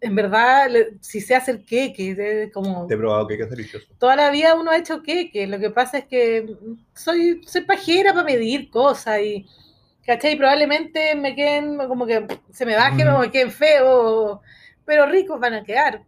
en 0.00 0.14
verdad, 0.14 0.70
si 1.00 1.20
sé 1.20 1.34
hacer 1.34 1.64
queque, 1.64 2.12
es 2.16 2.52
como... 2.52 2.86
Te 2.86 2.94
he 2.94 2.96
probado 2.96 3.26
queque 3.26 3.42
es 3.42 3.50
delicioso. 3.50 3.88
toda 3.98 4.14
la 4.14 4.30
vida 4.30 4.54
uno 4.54 4.70
ha 4.70 4.78
hecho 4.78 5.02
queque. 5.02 5.48
Lo 5.48 5.58
que 5.58 5.70
pasa 5.70 5.98
es 5.98 6.04
que 6.04 6.46
soy, 6.94 7.40
soy 7.44 7.62
pajera 7.62 8.12
para 8.12 8.22
medir 8.22 8.70
cosas 8.70 9.18
y, 9.20 9.48
¿cachai? 10.06 10.36
Probablemente 10.36 11.14
me 11.14 11.34
queden 11.34 11.76
como 11.88 12.06
que 12.06 12.26
se 12.52 12.66
me 12.66 12.74
bajen 12.76 13.08
o 13.08 13.18
me 13.18 13.30
queden 13.30 13.50
feos, 13.50 14.38
pero 14.84 15.06
ricos 15.06 15.40
van 15.40 15.54
a 15.54 15.64
quedar. 15.64 16.02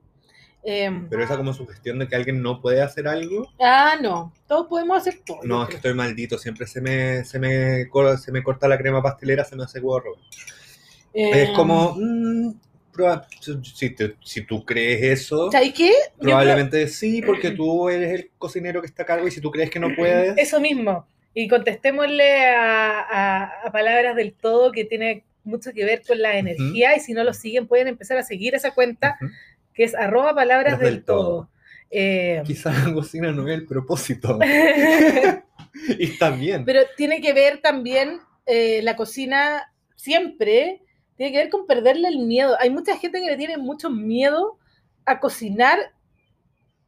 Em, 0.62 1.09
Pero 1.09 1.22
esa 1.22 1.36
como 1.36 1.53
sugestión 1.53 1.99
de 2.01 2.09
que 2.09 2.16
alguien 2.16 2.42
no 2.42 2.61
puede 2.61 2.82
hacer 2.82 3.07
algo. 3.07 3.47
ah, 3.61 3.97
no, 4.01 4.32
todos 4.49 4.66
podemos 4.66 4.99
hacer 4.99 5.20
todo. 5.24 5.38
No, 5.44 5.62
es 5.62 5.68
que 5.68 5.76
estoy 5.76 5.94
maldito. 5.94 6.38
Siempre 6.38 6.66
se 6.66 6.80
me, 6.80 7.24
se 7.24 7.38
me, 7.38 7.86
se 8.18 8.32
me 8.32 8.42
corta 8.42 8.66
la 8.66 8.76
crema 8.76 9.01
pastelera, 9.03 9.44
se 9.44 9.55
me 9.55 9.62
hace 9.64 9.78
gorro. 9.80 10.16
Es 11.12 11.49
Em, 11.49 11.55
como, 11.55 11.94
mm, 11.97 12.51
proba- 12.92 13.26
si, 13.62 13.90
te- 13.90 14.16
si 14.24 14.42
tú 14.44 14.64
crees 14.64 15.20
eso, 15.20 15.53
¿Sabes 15.53 15.72
qué? 15.72 15.86
Yo 15.86 15.92
creo- 16.18 16.18
probablemente 16.30 16.88
sí, 16.88 17.22
porque 17.22 17.53
tú 17.53 17.88
eres 17.88 18.12
el 18.12 18.30
cocinero 18.36 18.80
que 18.80 18.88
está 18.88 19.05
a 19.05 19.07
cargo 19.07 19.28
y 19.28 19.30
si 19.30 19.40
tú 19.40 19.51
crees 19.53 19.70
que 19.70 19.78
no 19.78 19.88
puedes, 19.97 20.36
Eso 20.36 20.61
mismo. 20.61 21.07
Y 21.39 21.49
contestémosle 21.49 22.47
a, 22.47 23.01
a- 23.01 23.45
a 23.66 23.70
palabras 23.70 24.16
del 24.16 24.32
todo 24.32 24.72
que 24.72 24.87
tiene 24.87 25.22
mucho 25.45 25.72
que 25.74 25.84
ver 25.84 26.01
con 26.07 26.20
la 26.22 26.39
energía 26.39 26.97
y 26.97 27.01
si 27.01 27.12
no 27.12 27.22
lo 27.24 27.34
siguen 27.34 27.66
pueden 27.68 27.89
empezar 27.89 28.16
a 28.16 28.22
seguir 28.22 28.55
esa 28.55 28.70
cuenta 28.72 29.18
que 29.74 29.84
es 29.84 29.95
arroba 29.95 30.34
palabras 30.34 30.72
Las 30.72 30.80
del, 30.80 30.95
del 30.95 31.05
todo. 31.05 31.24
todo. 31.24 31.51
Eh, 31.91 32.43
quizás 32.47 32.74
la 32.87 32.95
cocina 32.95 33.32
no 33.32 33.47
es 33.47 33.55
el 33.55 33.66
propósito. 33.66 34.39
y 35.99 36.05
está 36.05 36.30
bien. 36.30 36.64
pero 36.64 36.80
tiene 36.97 37.20
que 37.20 37.32
ver 37.34 37.61
también 37.61 38.18
eh, 38.47 38.80
la 38.82 38.97
cocina 38.97 39.72
siempre, 39.95 40.80
tiene 41.16 41.32
que 41.32 41.39
ver 41.39 41.51
con 41.51 41.66
perderle 41.66 42.09
el 42.09 42.18
miedo. 42.20 42.57
Hay 42.61 42.70
mucha 42.70 42.97
gente 42.97 43.20
que 43.20 43.26
le 43.26 43.37
tiene 43.37 43.59
mucho 43.59 43.91
miedo 43.91 44.59
a 45.05 45.20
cocinar, 45.20 45.78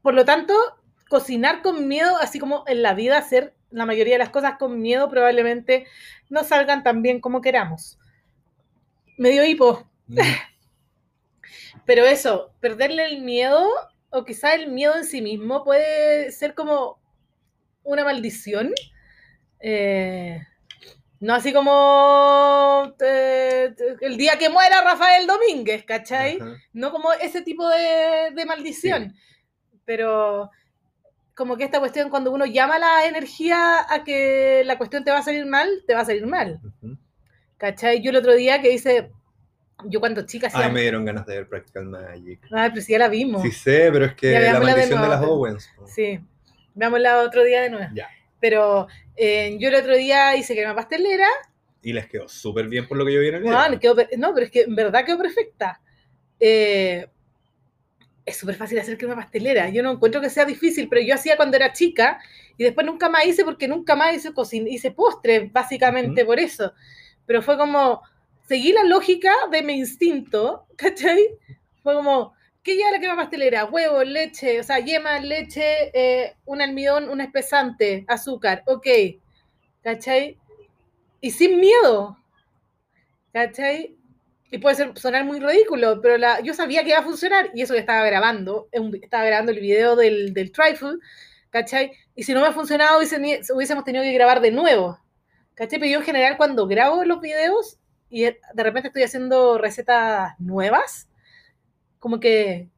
por 0.03 0.15
lo 0.15 0.25
tanto, 0.25 0.55
cocinar 1.11 1.61
con 1.63 1.87
miedo, 1.87 2.17
así 2.21 2.39
como 2.39 2.65
en 2.67 2.83
la 2.83 2.95
vida 2.95 3.21
ser 3.23 3.55
la 3.71 3.87
mayoría 3.87 4.15
de 4.15 4.19
las 4.19 4.31
cosas 4.31 4.57
con 4.59 4.81
miedo 4.81 5.09
probablemente 5.09 5.87
no 6.29 6.45
salgan 6.45 6.83
tan 6.83 7.03
bien 7.03 7.21
como 7.21 7.41
queramos. 7.41 7.99
Me 9.17 9.31
dio 9.31 9.45
hipo. 9.45 9.89
Mm. 10.07 10.19
Pero 11.85 12.05
eso, 12.05 12.53
perderle 12.61 13.07
el 13.07 13.23
miedo, 13.23 13.67
o 14.11 14.25
quizá 14.25 14.55
el 14.55 14.69
miedo 14.69 14.97
en 14.97 15.05
sí 15.05 15.23
mismo, 15.23 15.65
puede 15.65 16.31
ser 16.33 16.55
como 16.55 16.99
una 17.83 18.05
maldición. 18.05 18.73
Eh, 19.61 20.41
no 21.21 21.35
así 21.35 21.53
como 21.53 22.95
eh, 23.01 23.75
el 24.03 24.17
día 24.17 24.39
que 24.39 24.51
muera 24.51 24.83
Rafael 24.83 25.27
Domínguez, 25.27 25.85
¿cachai? 25.85 26.39
Ajá. 26.41 26.57
No 26.73 26.93
como 26.93 27.13
ese 27.15 27.43
tipo 27.43 27.67
de, 27.69 28.31
de 28.35 28.47
maldición. 28.47 29.15
Pero 29.85 30.51
como 31.39 31.57
que 31.57 31.63
esta 31.63 31.79
cuestión, 31.79 32.11
cuando 32.11 32.33
uno 32.33 32.47
llama 32.47 32.81
la 32.81 33.07
energía 33.07 33.87
a 33.89 34.03
que 34.03 34.63
la 34.67 34.77
cuestión 34.77 35.05
te 35.05 35.13
va 35.13 35.19
a 35.19 35.23
salir 35.23 35.47
mal, 35.47 35.69
te 35.87 35.95
va 35.95 36.01
a 36.01 36.05
salir 36.05 36.27
mal. 36.27 36.59
Ujú. 36.83 36.99
¿Cachai? 37.57 38.03
Yo 38.03 38.11
el 38.11 38.17
otro 38.17 38.35
día 38.35 38.61
que 38.61 38.73
hice, 38.73 39.13
yo 39.85 40.01
cuando 40.01 40.27
chica 40.27 40.49
hacía... 40.49 40.67
Ay, 40.67 40.73
me 40.73 40.81
dieron 40.81 41.05
ganas 41.05 41.25
de 41.27 41.37
ver 41.37 41.49
Practical 41.49 41.85
Magic. 41.87 42.41
Ay, 42.51 42.71
pero 42.71 42.83
si 42.83 42.91
ya 42.91 42.99
la 42.99 43.09
vimos. 43.09 43.43
Sí 43.43 43.53
sé, 43.53 43.89
pero 43.93 44.07
es 44.07 44.15
que 44.17 44.33
Ya 44.33 44.41
la 44.41 44.47
de 44.47 44.65
maldición 44.67 44.89
de, 44.91 44.97
nuevo. 44.97 45.13
las 45.13 45.23
Owens. 45.23 45.71
po. 45.77 45.87
Sí, 45.87 46.19
veámosla 46.75 47.21
otro 47.23 47.45
día 47.45 47.63
de 47.63 47.71
nuevo. 47.71 47.87
Ya. 47.95 48.09
Pero 48.41 48.89
eh, 49.15 49.57
yo 49.61 49.69
el 49.69 49.77
otro 49.77 49.95
día 49.97 50.35
hice 50.35 50.57
crema 50.57 50.75
pastelera. 50.75 51.29
Y 51.83 51.93
les 51.93 52.09
quedó 52.09 52.29
súper 52.29 52.67
bien 52.67 52.89
por 52.89 52.99
lo 52.99 53.07
que 53.07 53.15
yo 53.15 53.21
vi 53.21 53.29
en 53.29 53.35
el 53.37 53.43
video. 53.45 53.79
Quedó 53.79 53.95
no, 54.17 54.35
pero 54.35 54.45
es 54.45 54.51
que 54.51 54.63
en 54.63 54.75
verdad 54.75 55.05
quedó 55.05 55.19
perfecta. 55.19 55.81
Eh, 56.41 57.07
es 58.29 58.37
súper 58.37 58.57
fácil 58.57 58.79
hacer 58.79 58.99
crema 58.99 59.17
pastelera. 59.17 59.69
Yo 59.71 59.83
no 59.83 59.93
encuentro 59.93 60.21
que 60.21 60.31
sea 60.31 60.45
difícil, 60.45 60.89
pero 60.89 61.03
yo 61.03 61.15
hacía 61.15 61.37
cuando 61.37 61.57
era 61.57 61.73
chica 61.73 62.21
y 62.57 62.65
después 62.65 62.87
nunca 62.87 63.09
más 63.09 63.27
hice 63.27 63.45
porque 63.45 63.69
nunca 63.69 63.97
más 63.97 64.15
hice, 64.15 64.33
cocin 64.33 64.69
hice 64.69 64.91
postres, 64.91 65.53
básicamente 65.53 66.25
por 66.25 66.39
eso. 66.39 66.73
Pero 67.27 67.43
fue 67.43 67.57
como, 67.57 68.03
seguí 68.47 68.73
la 68.73 68.85
lógica 68.85 69.33
de 69.51 69.63
mi 69.63 69.75
instinto, 69.75 70.67
¿cachai? 70.77 71.29
Fue 71.83 71.95
como, 71.95 72.35
¿qué 72.63 72.77
lleva 72.77 72.91
la 72.91 72.99
crema 72.99 73.17
pastelera? 73.17 73.65
Huevo, 73.67 74.03
leche, 74.05 74.61
o 74.61 74.63
sea, 74.63 74.79
yema, 74.79 75.19
leche, 75.21 75.91
eh, 75.93 76.37
un 76.45 76.61
almidón, 76.61 77.09
un 77.09 77.21
espesante, 77.21 78.05
azúcar, 78.09 78.63
ok, 78.67 78.87
¿cachai? 79.83 80.39
Y 81.21 81.31
sin 81.31 81.61
miedo, 81.61 82.19
¿cachai? 83.33 83.98
Y 84.51 84.59
puede 84.59 84.77
ser, 84.77 84.99
sonar 84.99 85.25
muy 85.25 85.41
ridículo, 85.41 86.01
pero 86.01 86.17
la, 86.17 86.41
yo 86.41 86.55
sabía 86.55 86.83
que 86.83 86.91
iba 86.91 86.99
a 86.99 87.03
funcionar 87.03 87.51
y 87.55 87.63
eso 87.63 87.75
que 87.75 87.81
estaba 87.81 88.05
grabando, 88.05 88.69
estaba 89.03 89.25
grabando 89.25 89.53
el 89.53 89.61
video 89.61 89.95
del, 89.95 90.33
del 90.33 90.53
trifle, 90.53 90.97
¿cachai? 91.51 91.93
Y 92.15 92.23
si 92.23 92.33
no 92.33 92.41
me 92.41 92.47
ha 92.47 92.53
funcionado, 92.53 92.99
hubiésemos 92.99 93.85
tenido 93.85 94.03
que 94.05 94.13
grabar 94.13 94.41
de 94.41 94.51
nuevo, 94.51 94.99
¿cachai? 95.55 95.79
Pero 95.79 95.93
yo 95.93 95.99
en 95.99 96.05
general 96.05 96.37
cuando 96.37 96.67
grabo 96.67 97.05
los 97.05 97.21
videos 97.21 97.79
y 98.09 98.23
de 98.23 98.39
repente 98.55 98.89
estoy 98.89 99.03
haciendo 99.03 99.59
recetas 99.59 100.33
nuevas, 100.39 101.09
como 101.99 102.21
que 102.21 102.69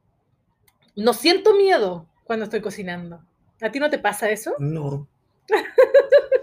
no 0.97 1.13
siento 1.13 1.55
miedo 1.55 2.09
cuando 2.25 2.45
estoy 2.45 2.61
cocinando. 2.61 3.23
¿A 3.61 3.71
ti 3.71 3.79
no 3.79 3.91
te 3.91 3.99
pasa 3.99 4.31
eso? 4.31 4.55
No. 4.59 5.07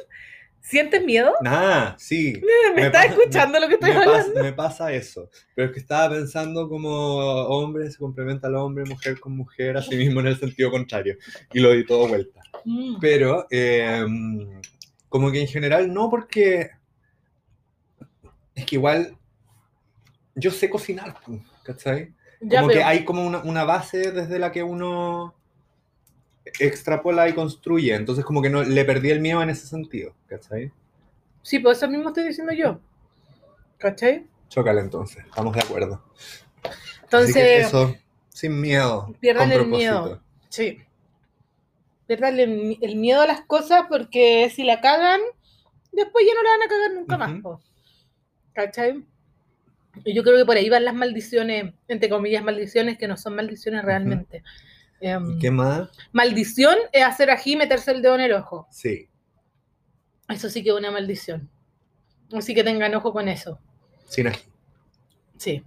¿Sientes 0.70 1.02
miedo? 1.04 1.32
Nada, 1.42 1.96
sí. 1.98 2.42
¿Me, 2.76 2.82
Me 2.82 2.88
estás 2.88 3.06
escuchando 3.06 3.58
lo 3.58 3.68
que 3.70 3.76
estoy 3.76 3.92
Me 3.92 3.96
hablando? 3.98 4.34
pasa, 4.34 4.44
me 4.44 4.52
pasa 4.54 4.92
eso. 4.94 5.30
Pero 5.56 5.68
es 5.68 5.74
que 5.74 5.80
estaba 5.80 6.14
pensando 6.14 6.68
como 6.68 6.90
hombre 6.90 7.90
se 7.90 7.98
complementa 7.98 8.48
al 8.48 8.56
hombre, 8.56 8.84
mujer 8.84 9.18
con 9.20 9.32
mujer, 9.38 9.78
así 9.78 9.96
mismo 9.96 10.20
en 10.20 10.28
el 10.28 10.38
sentido 10.38 10.70
contrario. 10.70 11.16
Y 11.54 11.62
lo 11.62 11.72
di 11.72 11.86
todo 11.86 12.10
vuelta. 12.10 12.42
Mm. 12.66 12.98
Pero, 13.00 13.48
eh, 13.50 14.06
como 15.08 15.32
que 15.32 15.40
en 15.40 15.48
general 15.48 15.94
no, 15.94 16.10
porque 16.10 16.70
es 18.54 18.66
que 18.66 18.76
igual 18.76 19.16
yo 20.36 20.52
sé 20.52 20.70
cocinar, 20.70 21.16
¿cachai? 21.64 22.14
Ya, 22.42 22.60
como 22.60 22.70
que 22.72 22.76
pero- 22.80 22.88
hay 22.88 23.06
como 23.06 23.26
una, 23.26 23.40
una 23.40 23.64
base 23.64 24.12
desde 24.12 24.38
la 24.38 24.52
que 24.52 24.64
uno 24.64 25.34
extrapola 26.60 27.28
y 27.30 27.34
construye. 27.34 27.94
Entonces, 27.96 28.26
como 28.26 28.42
que 28.42 28.50
no 28.50 28.64
le 28.64 28.86
perdí 28.86 29.10
el 29.12 29.20
miedo 29.20 29.42
en 29.42 29.50
ese 29.50 29.68
sentido, 29.68 30.14
¿cachai? 30.28 30.72
Sí, 31.42 31.60
pues 31.60 31.78
eso 31.78 31.88
mismo 31.88 32.10
estoy 32.10 32.28
diciendo 32.28 32.54
yo. 32.54 32.80
¿Cachai? 33.78 34.26
Chócale 34.50 34.82
entonces, 34.82 35.24
estamos 35.26 35.54
de 35.54 35.62
acuerdo. 35.62 36.04
Así 36.64 36.74
que 36.74 37.04
Entonces, 37.04 37.68
eso, 37.68 37.96
sin 38.30 38.60
miedo. 38.60 39.14
pierdan 39.20 39.52
el 39.52 39.68
miedo. 39.68 40.22
sí. 40.50 40.80
Pierdan 42.06 42.40
el, 42.40 42.78
el 42.82 42.96
miedo 42.96 43.22
a 43.22 43.28
las 43.28 43.42
cosas 43.42 43.84
porque 43.90 44.50
si 44.56 44.64
la 44.64 44.80
cagan, 44.80 45.20
después 45.92 46.26
ya 46.26 46.34
no 46.36 46.44
la 46.44 46.50
van 46.52 46.62
a 46.62 46.70
cagar 46.70 46.94
nunca 46.94 47.18
más. 47.18 47.60
¿Cachai? 48.54 49.04
Y 50.06 50.14
yo 50.14 50.24
creo 50.24 50.38
que 50.38 50.46
por 50.46 50.56
ahí 50.56 50.70
van 50.70 50.86
las 50.86 50.94
maldiciones, 50.94 51.74
entre 51.88 52.08
comillas, 52.10 52.44
maldiciones 52.44 52.98
que 52.98 53.08
no 53.10 53.18
son 53.18 53.36
maldiciones 53.36 53.84
realmente. 53.84 54.44
¿Y 55.00 55.40
qué 55.40 55.52
más? 55.52 55.90
maldición 56.12 56.76
es 56.92 57.04
hacer 57.04 57.30
ají 57.30 57.54
y 57.54 57.56
meterse 57.56 57.92
el 57.92 58.02
dedo 58.02 58.16
en 58.16 58.22
el 58.22 58.34
ojo. 58.34 58.68
Sí, 58.72 59.08
Eso 60.30 60.50
sí 60.50 60.64
que 60.64 60.70
es 60.70 60.76
una 60.76 60.92
maldición. 60.92 61.50
Así 62.34 62.54
que 62.54 62.64
tengan 62.64 62.94
ojo 62.96 63.14
con 63.14 63.28
eso. 63.28 63.60
sin 64.08 64.28
ají. 64.28 64.42
Sí. 65.38 65.64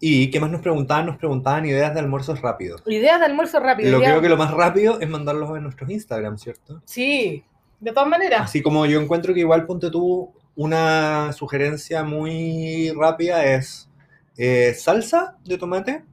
¿Y 0.00 0.30
qué 0.30 0.40
más 0.40 0.50
nos 0.50 0.60
preguntaban? 0.60 1.06
Nos 1.06 1.16
preguntaban 1.16 1.64
ideas 1.64 1.94
de 1.94 2.00
almuerzos 2.00 2.40
rápidos. 2.42 2.82
Ideas 2.86 3.18
de 3.18 3.26
almuerzo 3.26 3.60
rápido. 3.60 3.90
Lo 3.92 3.98
creo 3.98 4.20
que 4.20 4.28
lo 4.28 4.36
más 4.36 4.52
rápido 4.52 5.00
es 5.00 5.08
mandarlos 5.08 5.56
en 5.56 5.62
nuestros 5.62 5.88
Instagram, 5.90 6.36
¿cierto? 6.38 6.82
Sí, 6.84 7.44
de 7.80 7.92
todas 7.92 8.08
maneras. 8.08 8.42
Así 8.42 8.62
como 8.62 8.84
yo 8.86 9.00
encuentro 9.00 9.32
que 9.32 9.40
igual 9.40 9.64
ponte 9.66 9.90
tú 9.90 10.32
una 10.54 11.32
sugerencia 11.32 12.02
muy 12.02 12.90
rápida 12.90 13.44
es 13.44 13.88
eh, 14.36 14.74
salsa 14.74 15.36
de 15.44 15.56
tomate, 15.58 16.04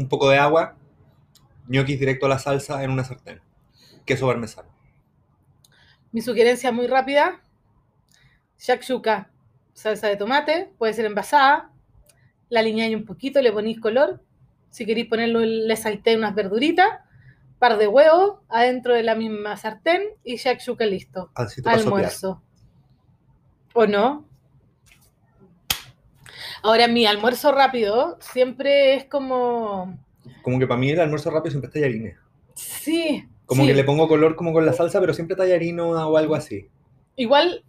un 0.00 0.08
poco 0.08 0.30
de 0.30 0.38
agua, 0.38 0.76
ñoquis 1.68 2.00
directo 2.00 2.26
a 2.26 2.30
la 2.30 2.38
salsa 2.38 2.82
en 2.82 2.90
una 2.90 3.04
sartén, 3.04 3.40
queso 4.06 4.26
parmesano. 4.26 4.68
Mi 6.10 6.22
sugerencia 6.22 6.72
muy 6.72 6.86
rápida: 6.86 7.40
shakshuka, 8.58 9.30
salsa 9.74 10.08
de 10.08 10.16
tomate, 10.16 10.72
puede 10.78 10.94
ser 10.94 11.04
envasada. 11.04 11.70
La 12.48 12.60
aliñáis 12.60 12.96
un 12.96 13.04
poquito, 13.04 13.40
le 13.40 13.52
ponéis 13.52 13.78
color. 13.78 14.22
Si 14.70 14.86
queréis 14.86 15.06
ponerlo, 15.06 15.40
le 15.40 15.76
saltéis 15.76 16.16
unas 16.16 16.34
verduritas, 16.34 16.88
par 17.58 17.76
de 17.76 17.86
huevos 17.86 18.38
adentro 18.48 18.94
de 18.94 19.02
la 19.02 19.14
misma 19.14 19.56
sartén 19.56 20.02
y 20.24 20.36
shakshuka 20.36 20.86
listo. 20.86 21.30
Almuerzo. 21.64 22.42
¿O 23.74 23.86
no? 23.86 24.26
Ahora, 26.62 26.88
mi 26.88 27.06
almuerzo 27.06 27.52
rápido 27.52 28.18
siempre 28.20 28.94
es 28.94 29.04
como. 29.06 29.98
Como 30.42 30.58
que 30.58 30.66
para 30.66 30.80
mí 30.80 30.90
el 30.90 31.00
almuerzo 31.00 31.30
rápido 31.30 31.52
siempre 31.52 31.68
es 31.68 31.74
tallarines. 31.74 32.16
Sí. 32.54 33.26
Como 33.46 33.62
sí. 33.62 33.68
que 33.68 33.74
le 33.74 33.84
pongo 33.84 34.08
color 34.08 34.36
como 34.36 34.52
con 34.52 34.66
la 34.66 34.72
salsa, 34.72 35.00
pero 35.00 35.14
siempre 35.14 35.36
tallarino 35.36 35.90
o 35.90 36.16
algo 36.16 36.34
así. 36.34 36.68
Igual, 37.16 37.64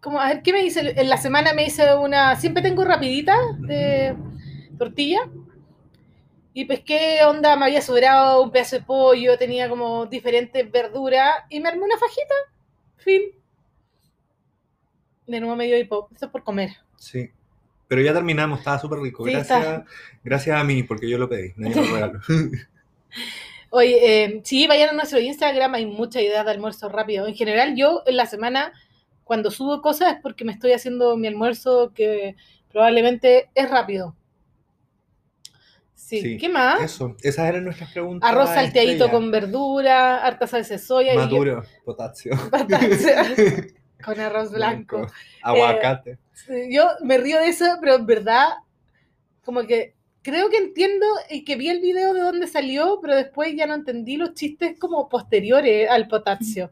como, 0.00 0.20
a 0.20 0.28
ver, 0.28 0.42
¿qué 0.42 0.52
me 0.52 0.64
hice? 0.64 1.00
En 1.00 1.08
la 1.08 1.16
semana 1.16 1.52
me 1.54 1.64
hice 1.64 1.94
una, 1.94 2.36
siempre 2.36 2.62
tengo 2.62 2.84
rapidita 2.84 3.36
de 3.58 4.16
tortilla. 4.78 5.20
Y 6.54 6.66
pesqué, 6.66 7.24
onda, 7.24 7.56
me 7.56 7.66
había 7.66 7.80
sobrado 7.80 8.42
un 8.42 8.50
pedazo 8.50 8.76
de 8.76 8.82
pollo, 8.82 9.38
tenía 9.38 9.68
como 9.68 10.06
diferentes 10.06 10.70
verduras 10.70 11.34
y 11.48 11.60
me 11.60 11.68
armé 11.68 11.82
una 11.82 11.96
fajita. 11.96 12.34
Fin. 12.96 13.22
De 15.26 15.40
nuevo 15.40 15.56
me 15.56 15.66
dio 15.66 15.78
hipo. 15.78 16.08
Esto 16.12 16.26
es 16.26 16.32
por 16.32 16.44
comer. 16.44 16.70
Sí. 16.96 17.30
Pero 17.92 18.00
ya 18.00 18.14
terminamos, 18.14 18.60
estaba 18.60 18.78
súper 18.78 19.00
rico. 19.00 19.22
Sí, 19.26 19.32
Gracias, 19.32 19.58
está. 19.60 19.84
gracias 20.24 20.58
a 20.58 20.64
mí, 20.64 20.82
porque 20.82 21.10
yo 21.10 21.18
lo 21.18 21.28
pedí. 21.28 21.52
Nadie 21.56 21.76
me 21.76 21.86
lo 21.88 21.94
regaló. 21.94 22.20
Oye, 23.68 24.24
eh, 24.24 24.40
sí, 24.44 24.66
vayan 24.66 24.88
a 24.88 24.92
nuestro 24.94 25.20
Instagram, 25.20 25.74
hay 25.74 25.84
muchas 25.84 26.22
ideas 26.22 26.46
de 26.46 26.52
almuerzo 26.52 26.88
rápido. 26.88 27.26
En 27.26 27.34
general, 27.34 27.76
yo 27.76 28.02
en 28.06 28.16
la 28.16 28.24
semana, 28.24 28.72
cuando 29.24 29.50
subo 29.50 29.82
cosas, 29.82 30.14
es 30.14 30.20
porque 30.22 30.46
me 30.46 30.52
estoy 30.52 30.72
haciendo 30.72 31.18
mi 31.18 31.26
almuerzo 31.26 31.92
que 31.94 32.34
probablemente 32.70 33.50
es 33.54 33.68
rápido. 33.68 34.16
Sí, 35.94 36.22
Sí, 36.22 36.38
¿qué 36.38 36.48
más? 36.48 36.80
Eso, 36.80 37.14
esas 37.20 37.46
eran 37.46 37.62
nuestras 37.64 37.92
preguntas. 37.92 38.30
Arroz 38.30 38.48
salteadito 38.48 39.10
con 39.10 39.30
verdura, 39.30 40.24
harta 40.24 40.46
salsa 40.46 40.72
de 40.72 40.78
soya 40.78 41.12
y 41.12 41.16
yo- 41.16 41.20
Maduro, 41.20 41.62
potasio. 41.84 42.32
con 44.02 44.18
arroz 44.18 44.50
blanco. 44.50 45.06
Aguacate. 45.42 46.14
Sí, 46.14 46.21
Yo 46.70 46.84
me 47.02 47.18
río 47.18 47.38
de 47.38 47.48
eso, 47.48 47.64
pero 47.80 47.94
en 47.96 48.06
verdad, 48.06 48.48
como 49.44 49.62
que 49.66 49.94
creo 50.22 50.48
que 50.50 50.56
entiendo 50.56 51.06
y 51.30 51.44
que 51.44 51.56
vi 51.56 51.68
el 51.68 51.80
video 51.80 52.14
de 52.14 52.20
dónde 52.20 52.46
salió, 52.46 52.98
pero 53.02 53.16
después 53.16 53.54
ya 53.56 53.66
no 53.66 53.74
entendí 53.74 54.16
los 54.16 54.34
chistes 54.34 54.78
como 54.78 55.08
posteriores 55.08 55.90
al 55.90 56.08
potasio. 56.08 56.70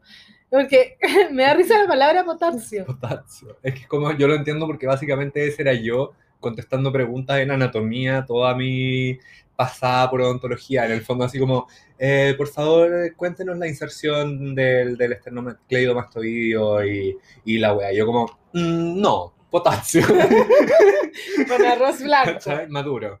Porque 0.49 0.97
me 1.31 1.43
da 1.43 1.53
risa 1.53 1.77
la 1.79 1.87
palabra 1.87 2.23
potasio. 2.25 2.85
Potasio. 2.85 3.57
Es 3.61 3.73
que 3.73 3.87
como 3.87 4.11
yo 4.17 4.27
lo 4.27 4.35
entiendo 4.35 4.65
porque 4.67 4.87
básicamente 4.87 5.47
ese 5.47 5.61
era 5.61 5.73
yo 5.73 6.13
contestando 6.39 6.91
preguntas 6.91 7.39
en 7.39 7.51
anatomía, 7.51 8.25
toda 8.25 8.55
mi 8.55 9.19
pasada 9.55 10.09
por 10.09 10.21
odontología, 10.21 10.85
en 10.85 10.91
el 10.93 11.01
fondo 11.01 11.23
así 11.23 11.37
como, 11.37 11.67
eh, 11.99 12.33
por 12.35 12.47
favor, 12.47 13.13
cuéntenos 13.15 13.57
la 13.59 13.67
inserción 13.67 14.55
del, 14.55 14.97
del 14.97 15.11
esternocleidomastoideo 15.13 16.83
y, 16.85 17.15
y 17.45 17.57
la 17.59 17.73
wea. 17.75 17.93
Yo 17.93 18.07
como, 18.07 18.25
"Mm, 18.53 18.99
no, 18.99 19.33
potasio. 19.51 20.07
Con 21.47 21.65
arroz 21.65 22.01
blanco. 22.01 22.33
¿Cachai? 22.33 22.67
Maduro. 22.69 23.19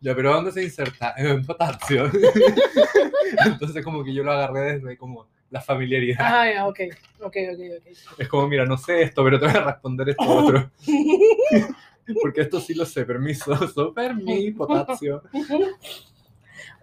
Ya, 0.00 0.14
pero 0.14 0.32
¿dónde 0.32 0.50
se 0.50 0.64
inserta? 0.64 1.14
En 1.18 1.44
potasio. 1.44 2.10
Entonces 3.46 3.84
como 3.84 4.02
que 4.02 4.12
yo 4.12 4.24
lo 4.24 4.32
agarré 4.32 4.78
desde 4.78 4.96
como 4.96 5.28
la 5.50 5.60
familiaridad. 5.60 6.18
Ah, 6.20 6.50
ya, 6.50 6.66
ok, 6.66 6.80
ok, 7.20 7.36
ok, 7.52 7.60
ok. 7.78 8.18
Es 8.18 8.28
como, 8.28 8.48
mira, 8.48 8.64
no 8.64 8.76
sé 8.76 9.02
esto, 9.02 9.22
pero 9.22 9.38
te 9.38 9.46
voy 9.46 9.54
a 9.54 9.60
responder 9.60 10.08
esto 10.08 10.24
otro. 10.24 10.70
Porque 12.20 12.40
esto 12.40 12.60
sí 12.60 12.74
lo 12.74 12.84
sé, 12.84 13.04
permiso, 13.04 13.54
super 13.68 14.14
mi 14.14 14.50
potasio. 14.50 15.22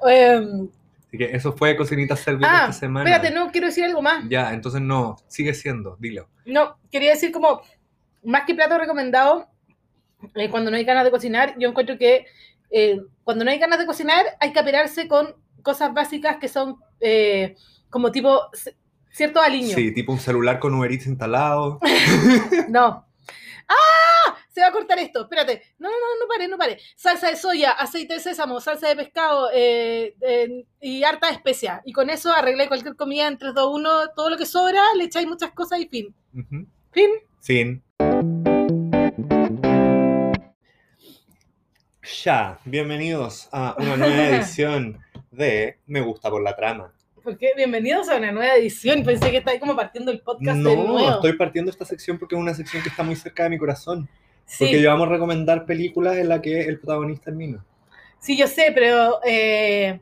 Em, 0.08 0.70
Así 1.08 1.18
que 1.18 1.36
eso 1.36 1.54
fue 1.54 1.76
Cocinita 1.76 2.16
Servir 2.16 2.48
ah, 2.50 2.62
esta 2.62 2.74
semana. 2.74 3.10
espérate, 3.10 3.36
no, 3.36 3.52
quiero 3.52 3.68
decir 3.68 3.84
algo 3.84 4.02
más. 4.02 4.28
Ya, 4.30 4.54
entonces 4.54 4.82
no, 4.82 5.18
sigue 5.28 5.54
siendo, 5.54 5.96
dilo. 6.00 6.28
No, 6.46 6.78
quería 6.92 7.12
decir 7.12 7.32
como, 7.32 7.62
más 8.24 8.46
que 8.46 8.56
plato 8.56 8.78
recomendado, 8.78 9.50
eh, 10.36 10.50
cuando 10.50 10.72
no 10.72 10.78
hay 10.78 10.84
ganas 10.84 11.04
de 11.04 11.12
cocinar, 11.12 11.56
yo 11.58 11.70
encuentro 11.70 11.98
que 11.98 12.26
eh, 12.70 13.02
cuando 13.24 13.46
no 13.46 13.52
hay 13.52 13.60
ganas 13.60 13.80
de 13.80 13.86
cocinar 13.86 14.26
hay 14.40 14.52
que 14.52 14.60
aperarse 14.60 15.08
con 15.08 15.36
cosas 15.62 15.94
básicas 15.94 16.38
que 16.38 16.48
son 16.48 16.78
eh, 17.00 17.56
como 17.90 18.12
tipo 18.12 18.42
cierto 19.12 19.40
aliño. 19.42 19.76
Sí, 19.76 19.94
tipo 19.94 20.12
un 20.12 20.20
celular 20.20 20.60
con 20.60 20.74
Uber 20.74 20.92
Eats 20.92 21.08
instalado. 21.08 21.80
No. 22.70 23.06
¡Ah! 23.68 24.38
Se 24.50 24.62
va 24.62 24.68
a 24.68 24.72
cortar 24.72 25.00
esto. 25.00 25.22
Espérate. 25.22 25.64
No, 25.80 25.90
no, 25.90 25.96
no, 25.96 26.20
no 26.22 26.28
pare, 26.28 26.48
no 26.48 26.58
pare. 26.58 26.80
Salsa 26.96 27.30
de 27.30 27.36
soya, 27.36 27.72
aceite 27.72 28.16
de 28.16 28.20
sésamo, 28.20 28.60
salsa 28.60 28.88
de 28.88 28.96
pescado 28.96 29.50
eh, 29.54 30.16
eh, 30.22 30.66
y 30.80 31.04
harta 31.04 31.30
especia. 31.30 31.82
Y 31.86 31.94
con 31.94 32.10
eso 32.10 32.32
arregláis 32.32 32.68
cualquier 32.68 32.96
comida 32.96 33.28
en 33.28 33.38
3, 33.38 33.54
2, 33.54 33.76
1. 33.76 33.90
Todo 34.16 34.30
lo 34.30 34.38
que 34.38 34.46
sobra, 34.46 34.82
le 34.96 35.06
echáis 35.06 35.28
muchas 35.28 35.52
cosas 35.52 35.80
y 35.80 35.88
fin. 35.88 36.14
Fin. 36.92 37.10
Fin. 37.42 37.84
Ya, 42.04 42.60
bienvenidos 42.66 43.48
a 43.52 43.76
una 43.78 43.96
nueva 43.98 44.28
edición 44.30 45.00
de 45.32 45.78
Me 45.88 46.02
Gusta 46.02 46.30
por 46.30 46.42
la 46.44 46.56
Trama. 46.56 46.92
Porque 47.24 47.52
bienvenidos 47.56 48.10
a 48.10 48.18
una 48.18 48.32
nueva 48.34 48.56
edición. 48.56 49.04
Pensé 49.04 49.32
que 49.32 49.38
estáis 49.38 49.60
como 49.60 49.76
partiendo 49.76 50.12
el 50.12 50.20
podcast 50.20 50.58
de 50.58 50.64
No, 50.64 50.76
nuevo. 50.76 51.10
estoy 51.12 51.34
partiendo 51.34 51.72
esta 51.72 51.86
sección 51.86 52.20
porque 52.20 52.36
es 52.36 52.42
una 52.42 52.54
sección 52.54 52.84
que 52.84 52.90
está 52.90 53.04
muy 53.04 53.16
cerca 53.16 53.44
de 53.44 53.52
mi 53.52 53.58
corazón. 53.58 54.10
sí, 54.46 54.66
Porque 54.66 54.82
yo 54.82 54.90
vamos 54.90 55.08
a 55.08 55.12
recomendar 55.12 55.66
películas 55.66 56.18
en 56.18 56.28
las 56.28 56.42
que 56.42 56.62
el 56.64 56.78
protagonista 56.80 57.30
es 57.32 57.38
Mino. 57.38 57.64
sí, 58.20 58.38
yo 58.38 58.48
sé, 58.48 58.72
pero 58.76 59.22
eh, 59.26 60.02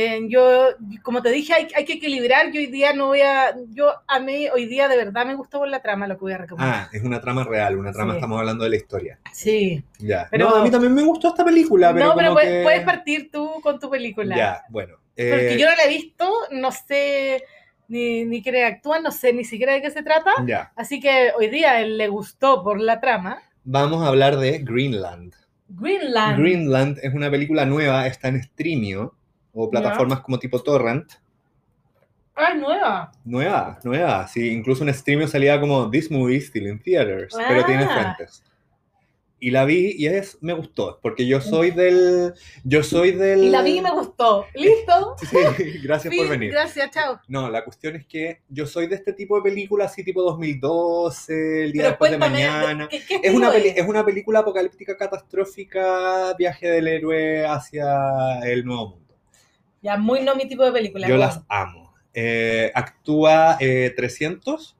eh, 0.00 0.20
yo, 0.28 0.68
como 1.02 1.22
te 1.22 1.30
dije, 1.30 1.52
hay, 1.54 1.66
hay 1.74 1.84
que 1.84 1.94
equilibrar. 1.94 2.52
Yo 2.52 2.60
hoy 2.60 2.66
día 2.66 2.92
no 2.92 3.06
voy 3.08 3.20
a. 3.20 3.54
Yo 3.70 3.92
a 4.06 4.20
mí, 4.20 4.48
hoy 4.48 4.66
día 4.66 4.86
de 4.86 4.96
verdad 4.96 5.26
me 5.26 5.34
gustó 5.34 5.58
por 5.58 5.68
la 5.68 5.80
trama 5.82 6.06
lo 6.06 6.14
que 6.16 6.20
voy 6.20 6.32
a 6.32 6.38
recomendar. 6.38 6.74
Ah, 6.86 6.88
es 6.92 7.02
una 7.02 7.20
trama 7.20 7.42
real, 7.44 7.76
una 7.78 7.92
trama, 7.92 8.12
Sí. 8.12 8.18
estamos 8.18 8.38
hablando 8.38 8.62
de 8.64 8.70
la 8.70 8.76
historia. 8.76 9.18
Sí. 9.32 9.82
Ya. 9.98 10.28
Pero- 10.30 10.50
no, 10.50 10.56
a 10.56 10.62
mí 10.62 10.70
también 10.70 10.94
me 10.94 11.02
gustó 11.02 11.28
esta 11.28 11.44
película, 11.44 11.92
pero 11.92 12.06
no, 12.06 12.14
pero 12.14 12.28
como 12.28 12.34
puedes, 12.40 12.50
que- 12.58 12.62
puedes 12.62 12.82
partir 12.84 13.30
tú 13.32 13.60
con 13.62 13.80
tu 13.80 13.90
película. 13.90 14.36
Ya, 14.36 14.62
bueno. 14.70 14.94
Porque 15.16 15.54
eh, 15.54 15.58
yo 15.58 15.68
no 15.68 15.74
la 15.76 15.82
he 15.84 15.88
visto, 15.88 16.30
no 16.52 16.70
sé 16.70 17.42
ni, 17.88 18.24
ni 18.24 18.40
quiénes 18.40 18.64
actúan, 18.72 19.02
no 19.02 19.10
sé 19.10 19.32
ni 19.32 19.44
siquiera 19.44 19.72
de 19.72 19.82
qué 19.82 19.90
se 19.90 20.04
trata. 20.04 20.30
Ya. 20.46 20.70
Así 20.76 21.00
que 21.00 21.32
hoy 21.36 21.48
día 21.48 21.80
él 21.80 21.98
le 21.98 22.06
gustó 22.06 22.62
por 22.62 22.80
la 22.80 23.00
trama. 23.00 23.42
Vamos 23.64 24.04
a 24.04 24.08
hablar 24.08 24.36
de 24.36 24.58
Greenland. 24.60 25.34
Greenland. 25.70 26.38
Greenland 26.38 26.98
es 27.02 27.12
una 27.12 27.30
película 27.30 27.64
nueva, 27.66 28.06
está 28.06 28.28
en 28.28 28.42
Streamio 28.42 29.14
o 29.60 29.68
plataformas 29.68 30.20
como 30.20 30.38
tipo 30.38 30.62
Torrent. 30.62 31.12
Ah, 32.36 32.54
nueva. 32.54 33.10
Nueva, 33.24 33.78
nueva. 33.82 34.28
Sí, 34.28 34.50
incluso 34.50 34.84
en 34.84 34.94
Streamio 34.94 35.26
salía 35.26 35.60
como 35.60 35.90
This 35.90 36.10
Movie 36.10 36.36
is 36.36 36.46
Still 36.46 36.68
in 36.68 36.78
Theaters, 36.80 37.34
pero 37.48 37.64
tiene 37.64 37.82
Ah. 37.84 38.14
fuentes. 38.16 38.44
Y 39.40 39.50
la 39.52 39.64
vi 39.64 39.94
y 39.96 40.06
es, 40.08 40.36
me 40.40 40.52
gustó, 40.52 40.98
porque 41.00 41.24
yo 41.26 41.40
soy 41.40 41.70
del... 41.70 42.34
Yo 42.64 42.82
soy 42.82 43.12
del... 43.12 43.44
Y 43.44 43.50
la 43.50 43.62
vi 43.62 43.78
y 43.78 43.80
me 43.80 43.90
gustó. 43.92 44.46
¿Listo? 44.54 45.14
Sí, 45.30 45.36
sí, 45.56 45.78
gracias 45.82 46.14
por 46.14 46.28
venir. 46.28 46.50
Gracias, 46.52 46.90
chao. 46.90 47.20
No, 47.28 47.48
la 47.48 47.64
cuestión 47.64 47.94
es 47.96 48.04
que 48.06 48.40
yo 48.48 48.66
soy 48.66 48.88
de 48.88 48.96
este 48.96 49.12
tipo 49.12 49.36
de 49.36 49.42
películas, 49.42 49.92
así 49.92 50.02
tipo 50.04 50.22
2012, 50.22 51.64
El 51.64 51.72
día 51.72 51.82
Pero 51.82 51.88
después 51.90 52.10
de 52.12 52.18
mañana. 52.18 52.88
¿qué, 52.88 53.00
qué 53.04 53.20
Es 53.22 53.32
una, 53.34 53.54
es? 53.56 53.76
es 53.78 53.86
una 53.88 54.04
película 54.04 54.40
apocalíptica 54.40 54.96
catastrófica, 54.96 56.34
viaje 56.36 56.68
del 56.68 56.88
héroe 56.88 57.46
hacia 57.46 58.40
el 58.44 58.64
nuevo 58.64 58.90
mundo. 58.90 59.07
Ya, 59.82 59.96
muy 59.96 60.20
no 60.22 60.34
mi 60.36 60.46
tipo 60.48 60.64
de 60.64 60.72
película. 60.72 61.06
Yo 61.06 61.14
¿no? 61.14 61.20
las 61.20 61.40
amo. 61.48 61.94
Eh, 62.14 62.70
actúa 62.74 63.56
eh, 63.60 63.92
300, 63.96 64.76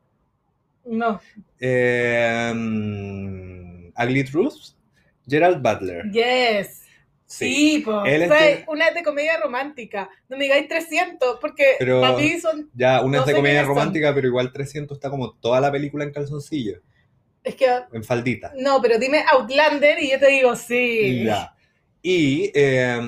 No. 0.86 1.20
eh, 1.60 2.52
mm, 2.54 3.88
Ugly 4.02 4.24
Truth, 4.24 4.74
Gerald 5.28 5.62
Butler. 5.62 6.10
Yes. 6.10 6.82
Sí, 7.26 7.82
pues. 7.84 7.96
Él 8.06 8.22
es 8.22 8.30
o 8.30 8.34
sea, 8.34 8.42
de- 8.46 8.64
una 8.68 8.88
es 8.88 8.94
de 8.94 9.02
comedia 9.02 9.38
romántica. 9.38 10.08
No 10.30 10.36
me 10.38 10.44
digáis 10.44 10.66
300, 10.66 11.38
porque 11.40 11.76
Pero- 11.78 12.00
para 12.00 12.16
mí 12.16 12.40
son. 12.40 12.70
Ya, 12.74 13.02
una 13.02 13.18
No 13.18 13.22
es 13.24 13.26
de 13.28 13.34
comedia 13.34 13.60
son. 13.60 13.68
romántica, 13.68 14.14
pero 14.14 14.26
igual 14.28 14.50
300 14.52 14.96
está 14.96 15.10
como 15.10 15.32
toda 15.34 15.60
la 15.60 15.70
película 15.70 16.04
en 16.04 16.12
calzoncillo, 16.12 16.80
Es 17.44 17.54
que. 17.54 17.66
en 17.92 18.02
faldita. 18.02 18.52
No, 18.56 18.80
pero 18.80 18.98
dime 18.98 19.24
Outlander 19.30 20.02
y 20.02 20.10
yo 20.10 20.18
te 20.18 20.28
digo 20.28 20.56
sí. 20.56 21.24
Ya. 21.24 21.54
Y 22.00 22.50
eh, 22.54 22.98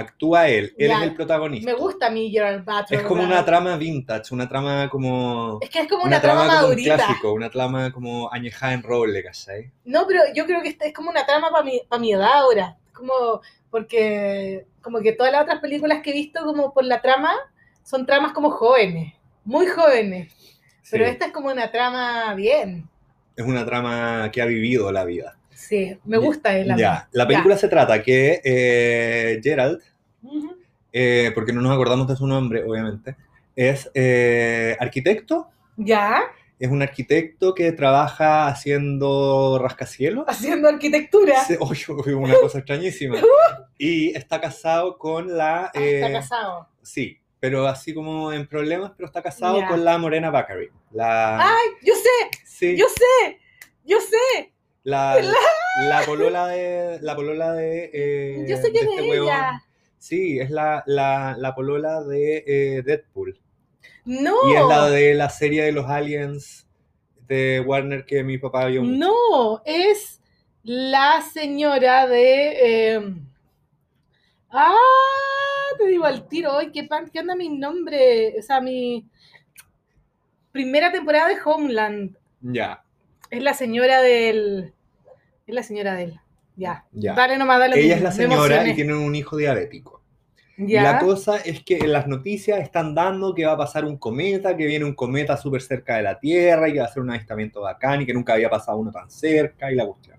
actúa 0.00 0.48
él, 0.48 0.74
él 0.76 0.90
es 0.90 1.02
el 1.02 1.14
protagonista. 1.14 1.70
Me 1.70 1.76
gusta 1.76 2.06
a 2.06 2.10
mí 2.10 2.30
Gerald 2.30 2.64
Butler. 2.64 3.00
Es 3.00 3.06
como 3.06 3.22
¿verdad? 3.22 3.36
una 3.36 3.44
trama 3.44 3.76
vintage, 3.76 4.34
una 4.34 4.48
trama 4.48 4.88
como... 4.90 5.58
Es 5.62 5.70
que 5.70 5.80
es 5.80 5.88
como 5.88 6.02
Una, 6.02 6.16
una, 6.16 6.20
trama, 6.20 6.44
trama 6.44 6.60
como 6.60 6.72
un 6.72 6.82
clásico, 6.82 7.32
una 7.32 7.50
trama 7.50 7.92
como 7.92 8.32
añejada 8.32 8.72
en 8.72 8.82
roble, 8.82 9.22
¿cachai? 9.22 9.70
No, 9.84 10.06
pero 10.06 10.22
yo 10.34 10.46
creo 10.46 10.62
que 10.62 10.68
esta 10.68 10.86
es 10.86 10.92
como 10.92 11.10
una 11.10 11.24
trama 11.24 11.50
para 11.50 11.64
mi, 11.64 11.80
pa' 11.88 11.98
mi 11.98 12.12
edad 12.12 12.32
ahora. 12.32 12.76
Como, 12.92 13.40
porque 13.70 14.66
como 14.82 15.00
que 15.00 15.12
todas 15.12 15.32
las 15.32 15.42
otras 15.42 15.60
películas 15.60 16.00
que 16.02 16.10
he 16.10 16.14
visto 16.14 16.44
como 16.44 16.72
por 16.72 16.84
la 16.84 17.00
trama 17.00 17.32
son 17.82 18.06
tramas 18.06 18.32
como 18.32 18.50
jóvenes, 18.50 19.14
muy 19.44 19.66
jóvenes. 19.66 20.32
Pero 20.90 21.06
esta 21.06 21.26
es 21.26 21.32
como 21.32 21.50
una 21.50 21.70
trama 21.70 22.34
bien. 22.34 22.88
Es 23.36 23.46
una 23.46 23.64
trama 23.64 24.30
que 24.32 24.42
ha 24.42 24.46
vivido 24.46 24.90
la 24.90 25.04
vida. 25.04 25.36
Sí, 25.60 25.96
me 26.04 26.18
gusta 26.18 26.56
él. 26.56 26.70
a 26.70 26.74
mí. 26.74 26.80
Ya, 26.80 27.08
la 27.12 27.28
película 27.28 27.56
se 27.56 27.68
trata 27.68 28.02
que 28.02 28.40
eh, 28.42 29.40
Gerald, 29.42 29.80
Ujú. 30.22 30.56
eh, 30.92 31.30
porque 31.34 31.52
no 31.52 31.60
nos 31.60 31.72
acordamos 31.72 32.06
de 32.08 32.16
su 32.16 32.26
nombre, 32.26 32.64
obviamente, 32.64 33.16
es 33.56 33.90
eh, 33.94 34.76
arquitecto, 34.80 35.48
Ya, 35.76 36.22
es 36.58 36.68
un 36.70 36.82
arquitecto 36.82 37.54
que 37.54 37.72
trabaja 37.72 38.46
haciendo 38.46 39.58
rascacielos. 39.62 40.24
haciendo 40.28 40.68
arquitectura. 40.68 41.42
Sí, 41.44 41.56
oye, 41.60 42.14
una 42.14 42.34
cosa 42.38 42.58
extrañísima. 42.58 43.16
Y 43.78 44.14
está 44.14 44.42
casado 44.42 44.98
con 44.98 45.38
la... 45.38 45.64
Ah, 45.66 45.70
está 45.74 46.08
eh, 46.08 46.12
casado. 46.12 46.68
Sí, 46.82 47.18
pero 47.38 47.66
así 47.66 47.94
como 47.94 48.30
en 48.30 48.46
problemas, 48.46 48.92
pero 48.94 49.06
está 49.06 49.22
casado 49.22 49.58
Ya. 49.60 49.68
con 49.68 49.82
la 49.86 49.96
Morena 49.96 50.28
Baccarin. 50.30 50.68
La, 50.90 51.38
Ay, 51.40 51.68
yo 51.82 51.94
sé, 51.94 52.38
sí, 52.44 52.76
yo 52.76 52.84
sé, 52.88 53.38
yo 53.86 53.96
sé, 54.00 54.52
la, 54.82 55.16
la 55.88 56.02
polola 56.04 56.46
de... 56.48 56.98
La 57.00 57.16
polola 57.16 57.52
de... 57.54 57.90
eh, 57.94 58.44
yo 58.46 58.56
sé 58.58 58.70
quién 58.70 58.86
este 58.86 58.96
es 59.02 59.08
huevón. 59.10 59.28
ella. 59.28 59.62
Sí, 60.00 60.40
es 60.40 60.50
la, 60.50 60.82
la, 60.86 61.36
la 61.38 61.54
polola 61.54 62.02
de 62.02 62.42
eh, 62.46 62.82
Deadpool. 62.82 63.38
No, 64.04 64.34
Y 64.42 64.54
es 64.54 64.66
la 64.66 64.90
de 64.90 65.14
la 65.14 65.28
serie 65.30 65.62
de 65.64 65.72
los 65.72 65.86
aliens 65.86 66.66
de 67.28 67.60
Warner 67.64 68.04
que 68.04 68.24
mi 68.24 68.38
papá 68.38 68.66
vio 68.66 68.82
mucho. 68.82 68.98
no, 68.98 69.62
es 69.64 70.20
la 70.64 71.22
señora 71.22 72.06
de... 72.08 72.94
eh, 72.96 73.14
Ah, 74.52 74.74
te 75.78 75.86
digo 75.86 76.04
al 76.04 76.26
tiro, 76.28 76.56
hoy 76.56 76.72
¿qué, 76.72 76.84
pan- 76.84 77.10
qué 77.10 77.20
onda 77.20 77.36
mi 77.36 77.48
nombre? 77.48 78.34
O 78.38 78.42
sea, 78.42 78.60
mi 78.60 79.08
primera 80.52 80.92
temporada 80.92 81.28
de 81.28 81.36
Homeland. 81.44 82.16
Ya, 82.42 82.82
Es 83.30 83.42
la 83.42 83.54
señora 83.54 84.02
del... 84.02 84.74
Es 85.46 85.54
la 85.54 85.62
señora 85.62 85.94
del... 85.94 86.20
Ya. 86.56 86.84
ya. 86.92 87.14
Dale 87.14 87.38
nomás, 87.38 87.58
dale 87.58 87.80
Ella 87.80 87.96
es 87.96 88.02
la 88.02 88.12
señora 88.12 88.68
y 88.68 88.74
tienen 88.74 88.96
un 88.96 89.14
hijo 89.14 89.36
diabético. 89.36 90.00
Ya. 90.62 90.82
la 90.82 90.98
cosa 90.98 91.38
es 91.38 91.64
que 91.64 91.78
en 91.78 91.90
las 91.90 92.06
noticias 92.06 92.60
están 92.60 92.94
dando 92.94 93.34
que 93.34 93.46
va 93.46 93.52
a 93.52 93.56
pasar 93.56 93.86
un 93.86 93.96
cometa, 93.96 94.54
que 94.54 94.66
viene 94.66 94.84
un 94.84 94.94
cometa 94.94 95.38
súper 95.38 95.62
cerca 95.62 95.96
de 95.96 96.02
la 96.02 96.18
Tierra 96.18 96.68
y 96.68 96.74
que 96.74 96.80
va 96.80 96.84
a 96.84 96.92
ser 96.92 97.02
un 97.02 97.10
avistamiento 97.10 97.62
bacán 97.62 98.02
y 98.02 98.06
que 98.06 98.12
nunca 98.12 98.34
había 98.34 98.50
pasado 98.50 98.76
uno 98.76 98.92
tan 98.92 99.10
cerca 99.10 99.72
y 99.72 99.74
la 99.74 99.86
cuestión. 99.86 100.18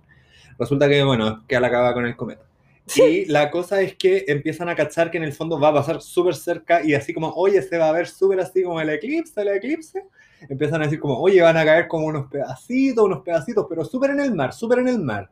Resulta 0.57 0.89
que, 0.89 1.03
bueno, 1.03 1.43
que 1.47 1.59
la 1.59 1.67
acaba 1.67 1.93
con 1.93 2.05
el 2.05 2.15
cometa. 2.15 2.41
Y 2.95 3.25
la 3.25 3.51
cosa 3.51 3.82
es 3.82 3.95
que 3.95 4.25
empiezan 4.27 4.69
a 4.69 4.75
cachar 4.75 5.11
que 5.11 5.17
en 5.17 5.23
el 5.23 5.34
fondo 5.34 5.59
va 5.59 5.69
a 5.69 5.73
pasar 5.73 6.01
súper 6.01 6.36
cerca 6.36 6.84
y 6.84 6.93
así 6.93 7.13
como, 7.13 7.29
oye, 7.29 7.61
se 7.61 7.77
va 7.77 7.89
a 7.89 7.91
ver 7.91 8.07
súper 8.07 8.39
así 8.39 8.63
como 8.63 8.82
el 8.82 8.89
eclipse, 8.89 9.41
el 9.41 9.49
eclipse. 9.49 10.05
Empiezan 10.49 10.82
a 10.82 10.86
decir 10.86 10.99
como, 10.99 11.19
oye, 11.19 11.41
van 11.41 11.57
a 11.57 11.65
caer 11.65 11.88
como 11.88 12.07
unos 12.07 12.27
pedacitos, 12.29 13.05
unos 13.05 13.21
pedacitos, 13.21 13.65
pero 13.69 13.86
súper 13.86 14.11
en 14.11 14.21
el 14.21 14.34
mar, 14.34 14.53
súper 14.53 14.79
en 14.79 14.88
el 14.88 14.99
mar. 14.99 15.29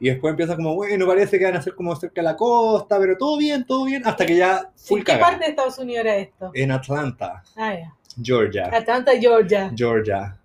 Y 0.00 0.08
después 0.10 0.32
empieza 0.32 0.56
como, 0.56 0.74
bueno, 0.74 1.06
parece 1.06 1.38
que 1.38 1.44
van 1.44 1.56
a 1.56 1.62
ser 1.62 1.74
como 1.74 1.94
cerca 1.96 2.20
de 2.20 2.24
la 2.26 2.36
costa, 2.36 2.98
pero 2.98 3.16
todo 3.16 3.38
bien, 3.38 3.64
todo 3.66 3.84
bien, 3.86 4.02
hasta 4.04 4.26
que 4.26 4.36
ya 4.36 4.70
full 4.76 4.98
¿En 5.00 5.04
qué 5.04 5.16
parte 5.16 5.44
de 5.44 5.50
Estados 5.50 5.78
Unidos 5.78 6.04
era 6.04 6.16
esto? 6.16 6.50
En 6.54 6.70
Atlanta, 6.70 7.42
Ah, 7.56 7.74
ya. 7.74 7.94
Georgia. 8.20 8.68
Atlanta, 8.72 9.12
Georgia. 9.20 9.70
Georgia. 9.74 10.36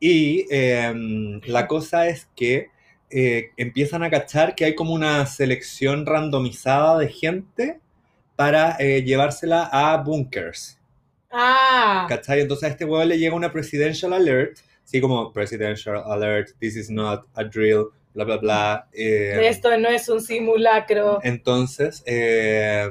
Y 0.00 0.46
em, 0.50 1.40
la 1.46 1.66
cosa 1.66 2.06
es 2.08 2.28
que 2.36 2.68
eh, 3.10 3.50
empiezan 3.56 4.02
a 4.02 4.10
cachar 4.10 4.54
que 4.54 4.64
hay 4.64 4.74
como 4.74 4.92
una 4.92 5.24
selección 5.26 6.04
randomizada 6.04 6.98
de 6.98 7.08
gente 7.08 7.80
para 8.34 8.76
eh, 8.78 9.02
llevársela 9.02 9.68
a 9.72 9.96
bunkers. 9.98 10.78
Ah, 11.30 12.06
¿Cachai? 12.08 12.40
Entonces 12.40 12.64
a 12.68 12.72
este 12.72 12.84
huevo 12.84 13.04
le 13.04 13.18
llega 13.18 13.34
una 13.34 13.50
presidential 13.52 14.12
alert, 14.12 14.58
así 14.84 15.00
como 15.00 15.32
presidential 15.32 16.02
alert, 16.06 16.50
this 16.58 16.76
is 16.76 16.90
not 16.90 17.26
a 17.34 17.44
drill, 17.44 17.86
bla, 18.16 18.24
bla, 18.24 18.36
bla. 18.38 18.88
eh, 18.92 19.38
esto 19.48 19.76
no 19.78 19.88
es 19.88 20.08
un 20.08 20.20
simulacro. 20.22 21.20
entonces, 21.22 22.02
eh, 22.06 22.88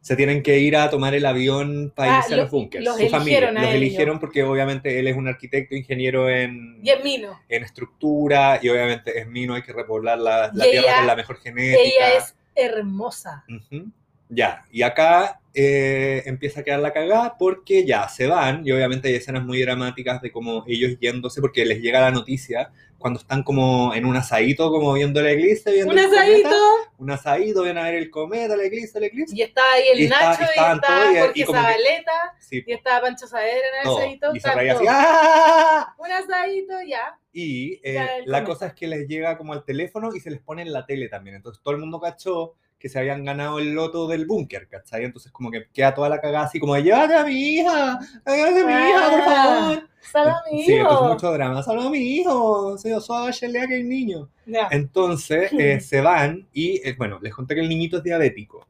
se 0.00 0.14
tienen 0.14 0.42
que 0.44 0.60
ir 0.60 0.76
a 0.76 0.88
tomar 0.88 1.14
el 1.16 1.26
avión 1.26 1.92
para 1.94 2.18
Ah, 2.18 2.18
irse 2.20 2.34
a 2.34 2.36
lo- 2.36 2.42
los 2.44 2.52
bunkers. 2.52 2.84
los 2.84 2.96
Su 2.96 3.08
familia. 3.08 3.50
Los 3.50 3.64
eligieron 3.74 4.20
porque 4.20 4.44
obviamente 4.44 5.00
él 5.00 5.08
es 5.08 5.16
un 5.16 5.26
arquitecto, 5.26 5.74
ingeniero 5.74 6.30
en, 6.30 6.78
Y 6.80 6.90
es 6.90 7.02
Mino. 7.02 7.40
en 7.48 7.64
estructura 7.64 8.60
y 8.62 8.68
obviamente 8.68 9.18
es 9.18 9.26
mino, 9.26 9.54
hay 9.54 9.62
que 9.62 9.72
repoblar 9.72 10.18
la, 10.18 10.52
la 10.54 10.64
tierra 10.64 10.86
ella- 10.86 10.96
con 10.98 11.06
la 11.08 11.16
mejor 11.16 11.38
genética. 11.40 11.80
Ella 11.82 12.16
es 12.18 12.36
hermosa. 12.54 13.44
Ujú. 13.48 13.90
Ya, 14.28 14.64
y 14.72 14.82
acá 14.82 15.40
eh, 15.54 16.22
empieza 16.26 16.60
a 16.60 16.62
quedar 16.64 16.80
la 16.80 16.92
cagada 16.92 17.36
porque 17.38 17.86
ya 17.86 18.08
se 18.08 18.26
van 18.26 18.66
y 18.66 18.72
obviamente 18.72 19.08
hay 19.08 19.14
escenas 19.14 19.44
muy 19.44 19.62
dramáticas 19.62 20.20
de 20.20 20.30
como 20.32 20.64
ellos 20.66 20.98
yéndose 21.00 21.40
porque 21.40 21.64
les 21.64 21.80
llega 21.80 22.00
la 22.00 22.10
noticia 22.10 22.70
cuando 22.98 23.20
están 23.20 23.42
como 23.42 23.94
en 23.94 24.04
un 24.04 24.16
asadito, 24.16 24.70
como 24.70 24.92
viendo 24.94 25.20
la 25.22 25.30
iglesia, 25.32 25.70
viendo 25.70 25.92
Un 25.92 25.98
asadito. 25.98 26.48
cometa, 26.48 26.60
un 26.98 27.10
asadito, 27.10 27.62
vienen 27.62 27.82
a 27.84 27.86
ver 27.86 27.94
el 27.96 28.10
cometa, 28.10 28.56
la 28.56 28.64
iglesia, 28.64 28.98
la 29.00 29.06
iglesia. 29.06 29.36
Y 29.36 29.42
está 29.42 29.60
ahí 29.74 29.84
el 29.92 30.00
Y 30.00 30.04
está- 30.04 30.30
Nacho, 30.30 30.42
y 30.42 30.44
estaban 30.46 30.76
está 30.78 30.88
y- 31.12 31.18
Jorge 31.18 31.32
y 31.40 31.44
que- 31.44 31.52
Zabaleta, 31.52 32.12
Sí, 32.40 32.64
y 32.66 32.72
está 32.72 33.00
Pancho 33.00 33.26
Saavedra 33.26 33.52
en 33.58 33.78
el 33.78 33.84
todo. 33.84 33.98
asadito. 33.98 34.34
Y 34.34 34.40
se 34.40 34.48
así. 34.48 34.86
¡ah! 34.88 35.94
Un 35.98 36.10
asadito, 36.10 36.72
ya. 36.86 37.18
Y 37.32 37.74
eh, 37.84 37.94
Ya, 37.94 38.02
la 38.24 38.38
cometa. 38.38 38.44
cosa 38.44 38.66
es 38.68 38.74
que 38.74 38.86
les 38.86 39.06
llega 39.06 39.36
como 39.36 39.52
al 39.52 39.64
teléfono 39.64 40.10
y 40.14 40.20
se 40.20 40.30
les 40.30 40.40
pone 40.40 40.62
en 40.62 40.72
la 40.72 40.86
tele 40.86 41.08
también. 41.08 41.36
Entonces 41.36 41.62
todo 41.62 41.74
el 41.74 41.80
mundo 41.80 42.00
cachó 42.00 42.54
que 42.78 42.88
se 42.88 42.98
habían 42.98 43.24
ganado 43.24 43.58
el 43.58 43.72
loto 43.72 44.06
del 44.06 44.26
búnker, 44.26 44.68
¿cachai? 44.68 45.04
Entonces 45.04 45.32
como 45.32 45.50
que 45.50 45.66
queda 45.72 45.94
toda 45.94 46.08
la 46.08 46.20
cagada 46.20 46.44
así 46.46 46.60
como, 46.60 46.74
de, 46.74 46.82
llévate 46.82 47.14
a 47.14 47.24
mi 47.24 47.32
hija, 47.32 47.98
llévate 48.26 48.60
a 48.60 48.66
mi 48.66 48.72
hija, 48.72 49.10
por 49.10 49.20
Ah, 49.20 49.24
favor. 49.24 49.88
Salva 50.00 50.32
a 50.32 50.52
mi 50.52 50.62
Sí, 50.64 50.72
entonces 50.74 50.98
hijo. 51.00 51.08
mucho 51.14 51.32
drama. 51.32 51.62
Salva 51.62 51.86
a 51.86 51.90
mi 51.90 51.98
hijo, 51.98 52.78
soy 52.78 52.92
soy 53.00 53.32
Shelea 53.32 53.66
que 53.66 53.74
hay 53.76 53.82
niño. 53.84 54.28
Ya. 54.44 54.68
Entonces 54.70 55.50
eh, 55.58 55.80
se 55.80 56.00
van 56.00 56.46
y, 56.52 56.80
eh, 56.88 56.94
bueno, 56.96 57.18
les 57.22 57.34
conté 57.34 57.54
que 57.54 57.60
el 57.62 57.68
niñito 57.68 57.98
es 57.98 58.02
diabético. 58.04 58.66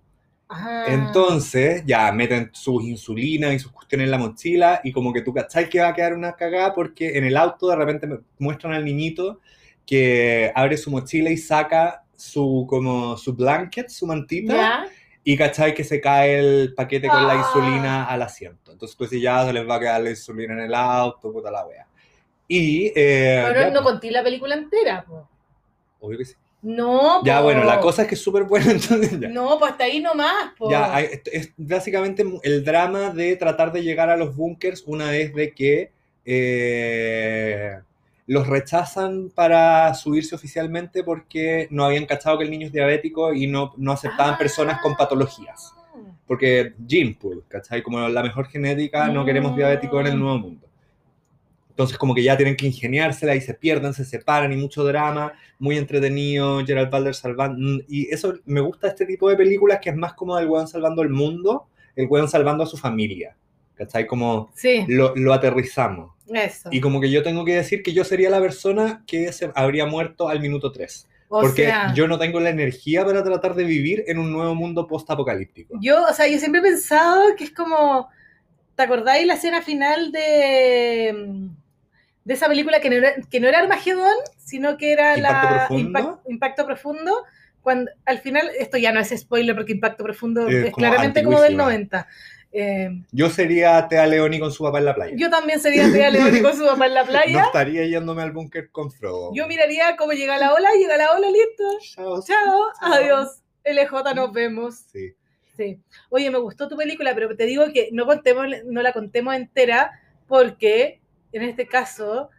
Ah. 0.49 0.85
Entonces 0.89 1.83
ya 1.85 2.13
meten 2.13 2.51
sus 2.53 2.85
insulinas 2.85 3.53
y 3.55 3.59
sus 3.59 3.73
cuestiones 3.73 4.05
en 4.07 4.11
la 4.13 4.19
mochila 4.19 4.81
y 4.85 4.93
como 4.93 5.13
que 5.13 5.23
tú 5.23 5.35
cachai 5.35 5.69
que 5.69 5.81
va 5.81 5.89
a 5.89 5.95
quedar 5.95 6.15
una 6.15 6.35
cagada 6.35 6.73
porque 6.73 7.19
en 7.19 7.25
el 7.25 7.37
auto 7.37 7.69
de 7.69 7.77
repente 7.77 8.09
muestran 8.39 8.73
al 8.73 8.85
niñito 8.85 9.41
que 9.85 10.53
abre 10.55 10.77
su 10.77 10.91
mochila 10.91 11.31
y 11.31 11.37
saca 11.37 12.05
su 12.17 12.67
como 12.69 13.17
su 13.17 13.35
blanket, 13.35 13.89
su 13.89 14.07
mantita 14.07 14.55
Ya. 14.55 14.87
y 15.25 15.37
cachai 15.37 15.75
que 15.75 15.85
se 15.85 16.01
cae 16.01 16.39
el 16.39 16.75
paquete 16.75 17.09
con 17.09 17.27
la 17.27 17.35
Ah. 17.35 17.37
insulina 17.37 18.05
al 18.07 18.23
asiento. 18.23 18.73
Entonces 18.73 18.97
tú 18.97 19.05
decís 19.05 19.23
ya 19.23 19.45
se 19.45 19.53
les 19.53 19.69
va 19.69 19.77
a 19.77 19.81
quedar 19.81 20.01
la 20.03 20.11
insulina 20.11 20.55
en 20.55 20.61
el 20.61 20.75
auto, 20.75 21.33
puta 21.33 21.51
la 21.51 21.67
wea. 21.67 21.87
Y 22.49 22.87
eh, 22.95 23.43
Pero 23.47 23.61
ya, 23.61 23.67
no 23.71 23.83
pues, 23.83 23.93
conté 23.93 24.11
la 24.11 24.23
película 24.23 24.55
entera, 24.55 25.05
po. 25.05 25.29
obvio 26.01 26.19
que 26.19 26.25
sí. 26.25 26.35
No, 26.63 27.23
Ya 27.25 27.39
po. 27.39 27.45
bueno, 27.45 27.65
la 27.65 27.79
cosa 27.81 28.03
es 28.03 28.09
que 28.09 28.15
es 28.15 28.21
súper 28.21 28.45
buena 28.45 28.67
entonces 28.73 29.21
ya. 29.21 29.29
No, 29.29 29.59
pues 29.59 29.73
hasta 29.73 29.85
ahí 29.85 30.01
nomás, 30.01 30.53
po. 30.57 30.71
Ya, 30.71 30.95
hay- 30.95 31.09
es 31.33 31.53
básicamente 31.57 32.25
el 32.43 32.65
drama 32.65 33.11
de 33.11 33.37
tratar 33.37 33.73
de 33.73 33.83
llegar 33.83 34.11
a 34.11 34.17
los 34.17 34.35
búnkers 34.35 34.83
una 34.87 35.11
vez 35.11 35.35
de 35.35 35.53
que 35.53 35.93
eh, 36.25 37.79
los 38.27 38.47
rechazan 38.49 39.31
para 39.35 39.95
subirse 39.95 40.35
oficialmente 40.35 41.05
porque 41.05 41.69
no 41.71 41.85
habían 41.85 42.07
cachado 42.07 42.39
que 42.39 42.45
el 42.45 42.51
niño 42.51 42.67
es 42.67 42.73
diabético 42.73 43.33
y 43.33 43.47
no, 43.47 43.73
no 43.77 43.93
aceptaban 43.93 44.35
Ah. 44.35 44.39
personas 44.39 44.81
con 44.81 44.97
patologías. 44.97 45.73
Porque 46.27 46.75
gene 46.89 47.17
pool, 47.21 47.45
¿cachai? 47.47 47.83
Como 47.83 48.01
la 48.09 48.23
mejor 48.23 48.49
genética, 48.49 49.07
no 49.09 49.25
queremos 49.25 49.55
diabéticos 49.57 50.01
en 50.01 50.07
el 50.09 50.17
Mm. 50.17 50.21
nuevo 50.21 50.39
mundo. 50.39 50.67
Entonces 51.71 51.99
como 51.99 52.15
que 52.15 52.23
ya 52.23 52.37
tienen 52.37 52.57
que 52.57 52.67
ingeniársela 52.67 53.37
y 53.37 53.41
se 53.41 53.55
pierden, 53.55 53.93
se 53.95 54.05
separan 54.05 54.53
y 54.53 54.57
mucho 54.57 54.83
drama, 54.83 55.35
muy 55.59 55.77
entretenido, 55.77 56.65
Gerald 56.65 56.91
Butler 56.91 57.15
salvando... 57.15 57.83
Y 57.87 58.09
eso, 58.13 58.35
me 58.47 58.61
gusta 58.61 58.89
este 58.89 59.05
tipo 59.07 59.29
de 59.29 59.37
películas 59.37 59.79
que 59.81 59.91
es 59.91 59.97
más 59.97 60.15
como 60.15 60.37
del 60.37 60.49
weón 60.49 60.67
salvando 60.67 61.03
el 61.03 61.11
mundo, 61.11 61.67
el 61.95 62.07
weón 62.09 62.29
salvando 62.29 62.65
a 62.65 62.67
su 62.67 62.77
familia. 62.79 63.37
¿Cachai? 63.77 64.07
Como 64.07 64.51
Sí, 64.55 64.85
lo, 64.89 65.15
lo 65.17 65.33
aterrizamos. 65.35 66.13
eso. 66.33 66.69
Y 66.73 66.81
como 66.81 67.01
que 67.01 67.11
yo 67.11 67.23
tengo 67.23 67.45
que 67.45 67.55
decir 67.55 67.83
que 67.83 67.93
yo 67.93 68.05
sería 68.05 68.31
la 68.31 68.41
persona 68.41 69.05
que 69.07 69.33
se 69.33 69.51
habría 69.55 69.87
muerto 69.87 70.29
al 70.29 70.41
minuto 70.41 70.73
3. 70.73 71.07
o 71.29 71.41
Porque 71.41 71.67
sea, 71.67 71.93
yo 71.95 72.09
no 72.09 72.19
tengo 72.19 72.41
la 72.41 72.51
energía 72.51 73.05
para 73.05 73.23
tratar 73.23 73.55
de 73.55 73.65
vivir 73.65 74.05
en 74.07 74.19
un 74.19 74.33
nuevo 74.33 74.55
mundo 74.55 74.87
post-apocalíptico. 74.87 75.79
yo, 75.81 76.03
o 76.05 76.13
sea, 76.15 76.27
yo 76.29 76.39
siempre 76.39 76.61
he 76.61 76.65
pensado 76.65 77.37
que 77.37 77.45
es 77.45 77.51
como, 77.53 78.09
¿te 78.77 78.83
acordáis 78.85 79.27
la 79.27 79.35
escena 79.35 79.61
final 79.63 80.11
de, 80.13 81.49
de 82.25 82.35
esa 82.35 82.49
película 82.49 82.81
que 82.81 82.91
no 82.91 82.97
era, 82.97 83.15
que 83.31 83.41
no 83.41 83.49
era 83.49 83.61
Armagedón, 83.61 84.15
sino 84.39 84.77
que 84.77 84.93
era 84.93 85.17
¿Impacto 85.17 85.47
la 85.51 85.67
Profundo? 85.69 85.99
Impact- 86.01 86.21
Impacto 86.29 86.67
Profundo? 86.67 87.25
Cuando 87.63 87.91
al 88.05 88.19
final, 88.21 88.49
esto 88.59 88.77
ya 88.79 88.93
no 88.93 89.01
es 89.01 89.09
spoiler 89.17 89.57
porque 89.57 89.73
Impacto 89.73 90.05
Profundo 90.05 90.47
Es 90.47 90.67
es, 90.67 90.73
como 90.73 90.77
claramente 90.87 91.25
como 91.25 91.41
del 91.41 91.61
antiguísima. 91.61 91.65
90. 91.65 92.09
Eh, 92.59 92.89
Yo 93.13 93.29
sería 93.29 93.87
Tea 93.87 94.07
Leoni 94.07 94.41
con 94.41 94.51
su 94.51 94.65
papá 94.65 94.79
en 94.79 94.87
la 94.87 94.95
playa. 94.95 95.15
yo 95.15 95.29
también 95.29 95.61
sería 95.61 95.93
Tea 95.93 96.11
Leoni 96.11 96.41
con 96.41 96.57
su 96.57 96.65
papá 96.65 96.87
en 96.87 96.95
la 96.95 97.03
No 97.05 97.09
playa. 97.11 97.43
estaría 97.45 97.85
yéndome 97.85 98.23
al 98.23 98.33
búnker 98.33 98.71
con 98.71 98.91
Frodo. 98.91 99.31
Yo 99.35 99.47
miraría 99.47 99.95
cómo 99.97 100.13
llega 100.13 100.39
la 100.39 100.55
ola, 100.55 100.69
llega 100.79 100.97
la 100.97 101.13
ola, 101.13 101.27
listo. 101.31 101.65
Chao. 101.95 102.23
Chao, 102.23 102.67
adiós. 102.81 103.43
LJ, 103.65 104.15
nos 104.15 104.33
vemos. 104.33 104.75
Sí. 104.91 105.13
Sí. 105.57 105.81
Oye, 106.09 106.31
me 106.31 106.39
gustó 106.39 106.67
tu 106.69 106.77
película, 106.77 107.15
pero 107.15 107.37
te 107.37 107.45
digo 107.45 107.65
que 107.75 107.91
no, 107.93 108.07
contemos, 108.07 108.47
no 108.65 108.81
la 108.83 108.93
contemos 108.93 109.35
entera 109.35 109.91
porque 110.27 111.01
en 111.33 111.43
este 111.43 111.67
caso 111.67 112.31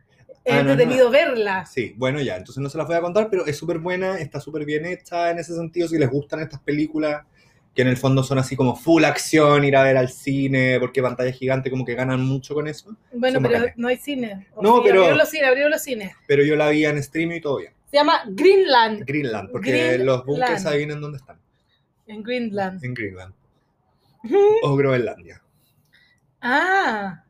he 0.45 0.53
Ah, 0.53 0.63
no, 0.63 0.75
no. 0.75 1.09
verla. 1.11 1.65
Sí, 1.65 1.93
bueno, 1.97 2.21
ya, 2.21 2.37
entonces 2.37 2.61
no 2.63 2.69
se 2.69 2.77
las 2.77 2.87
voy 2.87 2.95
a 2.95 3.01
contar, 3.01 3.29
pero 3.29 3.45
es 3.45 3.57
súper 3.57 3.79
buena, 3.79 4.17
está 4.19 4.39
súper 4.39 4.65
bien 4.65 4.85
hecha 4.85 5.29
en 5.31 5.39
ese 5.39 5.53
sentido. 5.55 5.87
Si 5.87 5.97
les 5.97 6.09
gustan 6.09 6.39
estas 6.39 6.59
películas, 6.61 7.23
que 7.77 7.83
en 7.83 7.89
el 7.89 7.97
fondo 7.97 8.23
son 8.23 8.39
así 8.39 8.55
como 8.55 8.75
full 8.75 9.03
acción, 9.03 9.63
ir 9.63 9.75
a 9.77 9.83
ver 9.83 9.97
al 9.97 10.09
cine, 10.09 10.79
porque 10.79 10.99
pantalla 10.99 11.31
gigante, 11.31 11.69
como 11.69 11.85
que 11.85 11.93
ganan 11.93 12.21
mucho 12.25 12.55
con 12.55 12.67
eso. 12.67 12.97
Bueno, 13.13 13.35
Son 13.35 13.43
pero 13.43 13.53
bacanes. 13.53 13.77
no 13.77 13.87
hay 13.87 13.97
cine. 13.97 14.47
O 14.55 14.63
No, 14.63 14.77
sí, 14.77 14.81
pero- 14.85 14.95
Abrieron 15.01 15.17
los 15.19 15.29
cines, 15.29 15.47
abrieron 15.47 15.71
los 15.71 15.81
cines. 15.83 16.11
Pero 16.27 16.43
yo 16.43 16.55
la 16.55 16.69
vi 16.69 16.85
en 16.85 16.97
streaming 16.97 17.35
y 17.35 17.41
todo 17.41 17.57
bien. 17.57 17.71
Se 17.91 17.97
llama 17.97 18.23
Greenland. 18.29 19.03
Greenland, 19.05 19.51
porque 19.51 19.69
Greenland. 19.71 20.03
los 20.05 20.25
bunkers 20.25 20.65
adivinen 20.65 20.99
dónde 20.99 21.17
están. 21.19 21.37
En 22.07 22.23
Greenland. 22.23 22.83
En 22.83 22.93
Greenland. 22.95 23.33
O 24.63 24.75
Groenlandia. 24.75 25.39
Ah. 26.41 27.23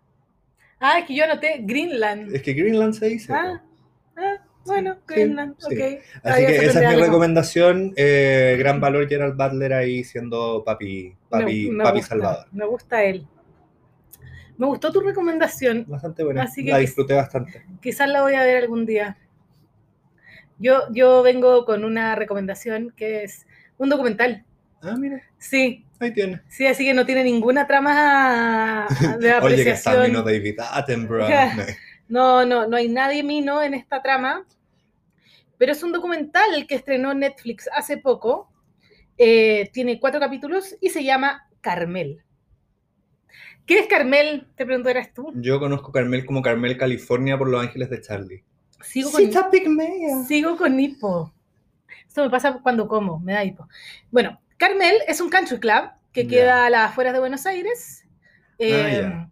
Ah, 0.80 1.00
es 1.00 1.06
que 1.08 1.14
yo 1.16 1.26
anoté 1.26 1.58
Greenland. 1.64 2.34
Es 2.34 2.42
que 2.42 2.54
Greenland 2.54 2.94
se 2.94 3.08
dice. 3.08 3.34
Ah, 3.34 3.62
ah 4.16 4.36
bueno, 4.68 4.98
Greenland, 5.08 5.56
sí. 5.60 5.66
ok. 5.66 6.04
Así 6.24 6.46
que 6.46 6.56
esa 6.58 6.66
es 6.68 6.76
mi 6.76 6.86
algo. 6.86 7.06
recomendación. 7.06 7.94
eh, 7.96 8.56
gran 8.60 8.80
valor 8.80 9.08
Gerald 9.08 9.36
Butler 9.36 9.74
ahí 9.74 10.04
siendo 10.04 10.64
papi, 10.66 11.16
papi, 11.30 11.70
Me- 11.70 11.78
me 11.78 11.84
papi 11.84 11.98
gusta, 12.00 12.10
salvador. 12.16 12.46
Me 12.52 12.66
gusta 12.66 13.04
él. 13.04 13.28
Me 14.58 14.66
gustó 14.66 14.92
tu 14.92 15.02
recomendación. 15.02 15.86
Bastante 15.88 16.24
buena. 16.24 16.44
Así 16.44 16.64
que 16.66 16.72
la 16.72 16.78
disfruté 16.80 17.14
bastante. 17.14 17.64
Quizás 17.82 18.10
la 18.10 18.22
voy 18.22 18.34
a 18.36 18.44
ver 18.44 18.58
algún 18.58 18.86
día. 18.86 19.18
Yo, 20.60 20.84
yo 20.92 21.22
vengo 21.22 21.66
con 21.66 21.84
una 21.84 22.16
recomendación 22.16 22.92
que 22.96 23.24
es 23.24 23.46
un 23.78 23.90
documental. 23.90 24.44
Ah, 24.82 24.96
mira, 24.98 25.22
Sí, 25.38 25.86
ahí 26.00 26.12
tiene. 26.14 26.42
sí, 26.48 26.66
así 26.66 26.86
que 26.86 26.94
no 26.94 27.06
tiene 27.06 27.24
ninguna 27.24 27.68
trama 27.68 28.88
de 29.20 29.34
Oye, 29.42 29.64
que 29.64 29.72
está 29.72 29.92
apreciación. 29.92 30.06
vino 30.08 30.24
David 30.24 30.60
Attenborough. 30.60 31.30
No, 32.10 32.46
no, 32.46 32.68
no 32.70 32.78
hay 32.78 32.88
nadie 32.88 33.22
mino 33.22 33.62
en 33.62 33.74
esta 33.74 34.02
trama. 34.02 34.46
Pero 35.58 35.72
es 35.72 35.84
un 35.84 35.92
documental 35.92 36.66
que 36.68 36.76
estrenó 36.76 37.14
Netflix 37.14 37.70
hace 37.76 37.98
poco. 37.98 38.52
Eh, 39.18 39.70
tiene 39.74 40.00
cuatro 40.00 40.20
capítulos 40.20 40.76
y 40.80 40.90
se 40.90 41.04
llama 41.04 41.48
Carmel. 41.62 42.24
¿Qué 43.66 43.80
es 43.80 43.88
Carmel? 43.88 44.48
Te 44.56 44.66
preguntarás 44.66 45.14
tú. 45.14 45.32
Yo 45.36 45.60
conozco 45.60 45.92
Carmel 45.92 46.26
como 46.26 46.42
Carmel, 46.42 46.78
California 46.78 47.38
por 47.38 47.50
Los 47.50 47.62
Ángeles 47.62 47.90
de 47.90 48.02
Charlie. 48.02 48.44
Sigo 48.82 49.12
con, 49.12 49.22
Cita 49.22 49.50
pigmea. 49.50 50.24
sigo 50.28 50.56
con 50.56 50.80
hipo. 50.80 51.34
Esto 52.08 52.24
me 52.24 52.30
pasa 52.30 52.60
cuando 52.64 52.88
como, 52.88 53.20
me 53.20 53.34
da 53.34 53.44
hipo. 53.44 53.68
Bueno, 54.12 54.40
Carmel 54.58 54.96
es 55.08 55.20
un 55.20 55.30
country 55.30 55.60
club 55.60 55.90
que 56.14 56.28
queda 56.28 56.66
a 56.66 56.70
las 56.70 56.92
afueras 56.92 57.14
de 57.14 57.20
Buenos 57.20 57.46
Aires, 57.46 58.06
eh, 58.58 58.74
Ah, 58.74 58.90
ya. 58.92 59.30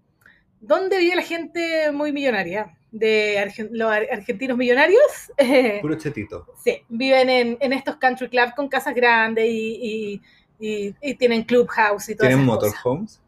donde 0.59 0.97
vive 0.99 1.15
la 1.15 1.21
gente 1.23 1.91
muy 1.91 2.11
millonaria. 2.11 2.74
De 2.97 3.37
argen- 3.39 3.69
los 3.71 3.91
ar- 3.91 4.07
argentinos 4.11 4.57
millonarios. 4.57 5.01
eh, 5.37 5.79
Puro 5.81 5.95
chetito. 5.95 6.47
Sí, 6.63 6.81
viven 6.87 7.29
en, 7.29 7.57
en 7.59 7.73
estos 7.73 7.97
country 7.97 8.29
clubs 8.29 8.53
con 8.55 8.67
casas 8.69 8.95
grandes 8.95 9.45
y, 9.49 10.21
y, 10.59 10.67
y- 10.87 10.95
y 11.01 11.15
tienen 11.15 11.43
clubhouse 11.43 12.09
y 12.09 12.15
todas 12.15 12.29
¿Tienen 12.29 12.45
motorhomes? 12.45 13.21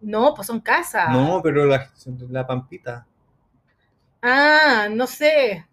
No, 0.00 0.34
pues 0.34 0.46
son 0.48 0.60
casas. 0.60 1.10
No, 1.10 1.40
pero 1.42 1.64
la, 1.64 1.90
la 2.28 2.46
pampita. 2.46 3.06
Ah, 4.20 4.88
no 4.90 5.06
sé. 5.06 5.64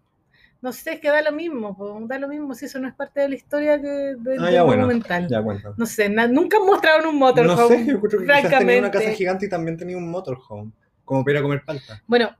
No 0.60 0.72
sé, 0.72 0.92
es 0.94 1.00
que 1.00 1.08
da 1.08 1.20
lo 1.22 1.32
mismo, 1.32 1.76
po, 1.76 1.98
da 2.06 2.20
lo 2.20 2.28
mismo 2.28 2.54
si 2.54 2.66
eso 2.66 2.78
no 2.78 2.86
es 2.86 2.94
parte 2.94 3.20
de 3.20 3.28
la 3.30 3.34
historia 3.34 3.80
que 3.80 3.88
de- 3.88 4.36
Ah, 4.38 4.44
del 4.44 4.52
ya, 4.52 4.62
bueno. 4.62 4.88
No 5.76 5.86
sé, 5.86 6.08
nunca 6.08 6.58
han 6.58 6.66
mostrado 6.66 7.10
un 7.10 7.18
motorhome. 7.18 7.56
No 7.56 7.68
sé, 7.68 7.84
yo 7.86 8.00
creo 8.00 8.20
que 8.20 8.48
tenía 8.48 8.78
una 8.78 8.90
casa 8.92 9.10
gigante 9.10 9.46
y 9.46 9.48
también 9.48 9.76
tenía 9.76 9.96
un 9.96 10.08
motorhome. 10.08 10.70
Como 11.04 11.24
para 11.24 11.32
ir 11.32 11.38
a 11.38 11.42
comer 11.42 11.64
palta. 11.64 12.00
Bueno, 12.06 12.30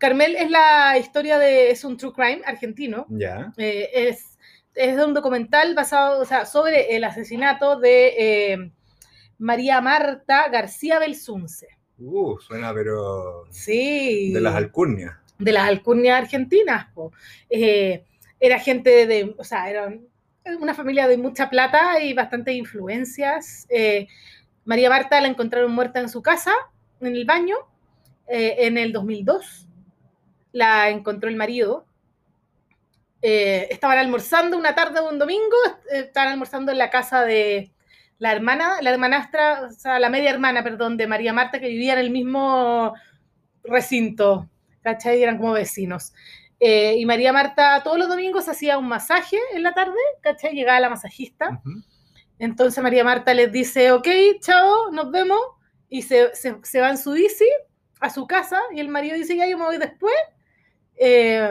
Carmel 0.00 0.34
es 0.34 0.50
la 0.50 0.96
historia 0.98 1.38
de, 1.38 1.70
es 1.70 1.84
un 1.84 1.98
true 1.98 2.12
crime 2.14 2.40
argentino. 2.46 3.04
Ya. 3.10 3.52
Eh, 3.58 3.90
es, 3.92 4.38
es 4.74 4.96
de 4.96 5.04
un 5.04 5.12
documental 5.12 5.74
basado, 5.74 6.20
o 6.20 6.24
sea, 6.24 6.46
sobre 6.46 6.96
el 6.96 7.04
asesinato 7.04 7.78
de 7.78 8.14
eh, 8.18 8.72
María 9.36 9.82
Marta 9.82 10.48
García 10.48 10.98
Belsunce. 10.98 11.68
Uh, 11.98 12.38
suena 12.38 12.72
pero 12.72 13.44
Sí. 13.50 14.32
de 14.32 14.40
las 14.40 14.54
alcurnias. 14.54 15.16
de 15.38 15.52
las 15.52 15.68
alcurnias 15.68 16.18
argentinas. 16.22 16.86
po. 16.94 17.12
Eh, 17.50 18.02
era 18.40 18.58
gente 18.58 19.06
de, 19.06 19.34
o 19.36 19.44
sea, 19.44 19.68
era 19.68 19.92
una 20.60 20.72
familia 20.72 21.08
de 21.08 21.18
mucha 21.18 21.50
plata 21.50 22.00
y 22.02 22.14
bastantes 22.14 22.54
influencias. 22.54 23.68
María 24.64 24.88
Marta 24.88 25.20
la 25.20 25.28
encontraron 25.28 25.72
muerta 25.72 26.00
en 26.00 26.08
su 26.08 26.22
casa, 26.22 26.52
en 27.02 27.08
el 27.14 27.26
baño, 27.26 27.56
en 28.26 28.78
el 28.78 28.92
2002. 28.92 29.66
La 30.52 30.90
encontró 30.90 31.28
el 31.28 31.36
marido. 31.36 31.86
Eh, 33.22 33.68
estaban 33.70 33.98
almorzando 33.98 34.56
una 34.56 34.74
tarde 34.74 35.00
de 35.00 35.08
un 35.08 35.18
domingo, 35.18 35.56
eh, 35.92 36.00
estaban 36.00 36.32
almorzando 36.32 36.72
en 36.72 36.78
la 36.78 36.88
casa 36.88 37.22
de 37.24 37.70
la 38.18 38.32
hermana, 38.32 38.80
la 38.80 38.90
hermanastra, 38.90 39.66
o 39.68 39.72
sea, 39.72 39.98
la 39.98 40.08
media 40.08 40.30
hermana, 40.30 40.62
perdón, 40.62 40.96
de 40.96 41.06
María 41.06 41.32
Marta, 41.32 41.60
que 41.60 41.68
vivía 41.68 41.94
en 41.94 41.98
el 41.98 42.10
mismo 42.10 42.94
recinto, 43.62 44.48
¿cachai? 44.82 45.22
Eran 45.22 45.38
como 45.38 45.52
vecinos. 45.52 46.12
Eh, 46.60 46.96
y 46.98 47.06
María 47.06 47.32
Marta 47.32 47.82
todos 47.82 47.98
los 47.98 48.08
domingos 48.08 48.48
hacía 48.48 48.76
un 48.76 48.88
masaje 48.88 49.38
en 49.54 49.62
la 49.62 49.72
tarde, 49.72 49.98
¿cachai? 50.22 50.54
Llegaba 50.54 50.80
la 50.80 50.90
masajista. 50.90 51.62
Entonces 52.38 52.82
María 52.82 53.04
Marta 53.04 53.32
les 53.34 53.50
dice, 53.52 53.92
ok, 53.92 54.08
chao, 54.40 54.90
nos 54.92 55.10
vemos. 55.10 55.40
Y 55.88 56.02
se, 56.02 56.34
se, 56.34 56.56
se 56.62 56.80
va 56.80 56.90
en 56.90 56.98
su 56.98 57.12
bici 57.12 57.48
a 58.00 58.10
su 58.10 58.26
casa 58.26 58.60
y 58.72 58.80
el 58.80 58.88
marido 58.88 59.16
dice, 59.16 59.36
ya 59.36 59.46
yo 59.46 59.58
me 59.58 59.64
voy 59.64 59.78
después. 59.78 60.14
Eh, 61.02 61.50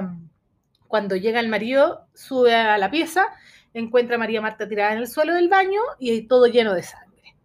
cuando 0.88 1.16
llega 1.16 1.40
el 1.40 1.50
marido, 1.50 2.06
sube 2.14 2.54
a 2.56 2.78
la 2.78 2.92
pieza, 2.92 3.26
encuentra 3.74 4.16
a 4.16 4.20
María 4.20 4.42
Marta 4.42 4.70
tirada 4.70 4.94
en 4.94 5.00
el 5.00 5.08
suelo 5.08 5.34
del 5.34 5.50
baño 5.50 5.82
y 5.98 6.22
todo 6.28 6.46
lleno 6.46 6.74
de 6.76 6.84
sangre. 6.84 7.36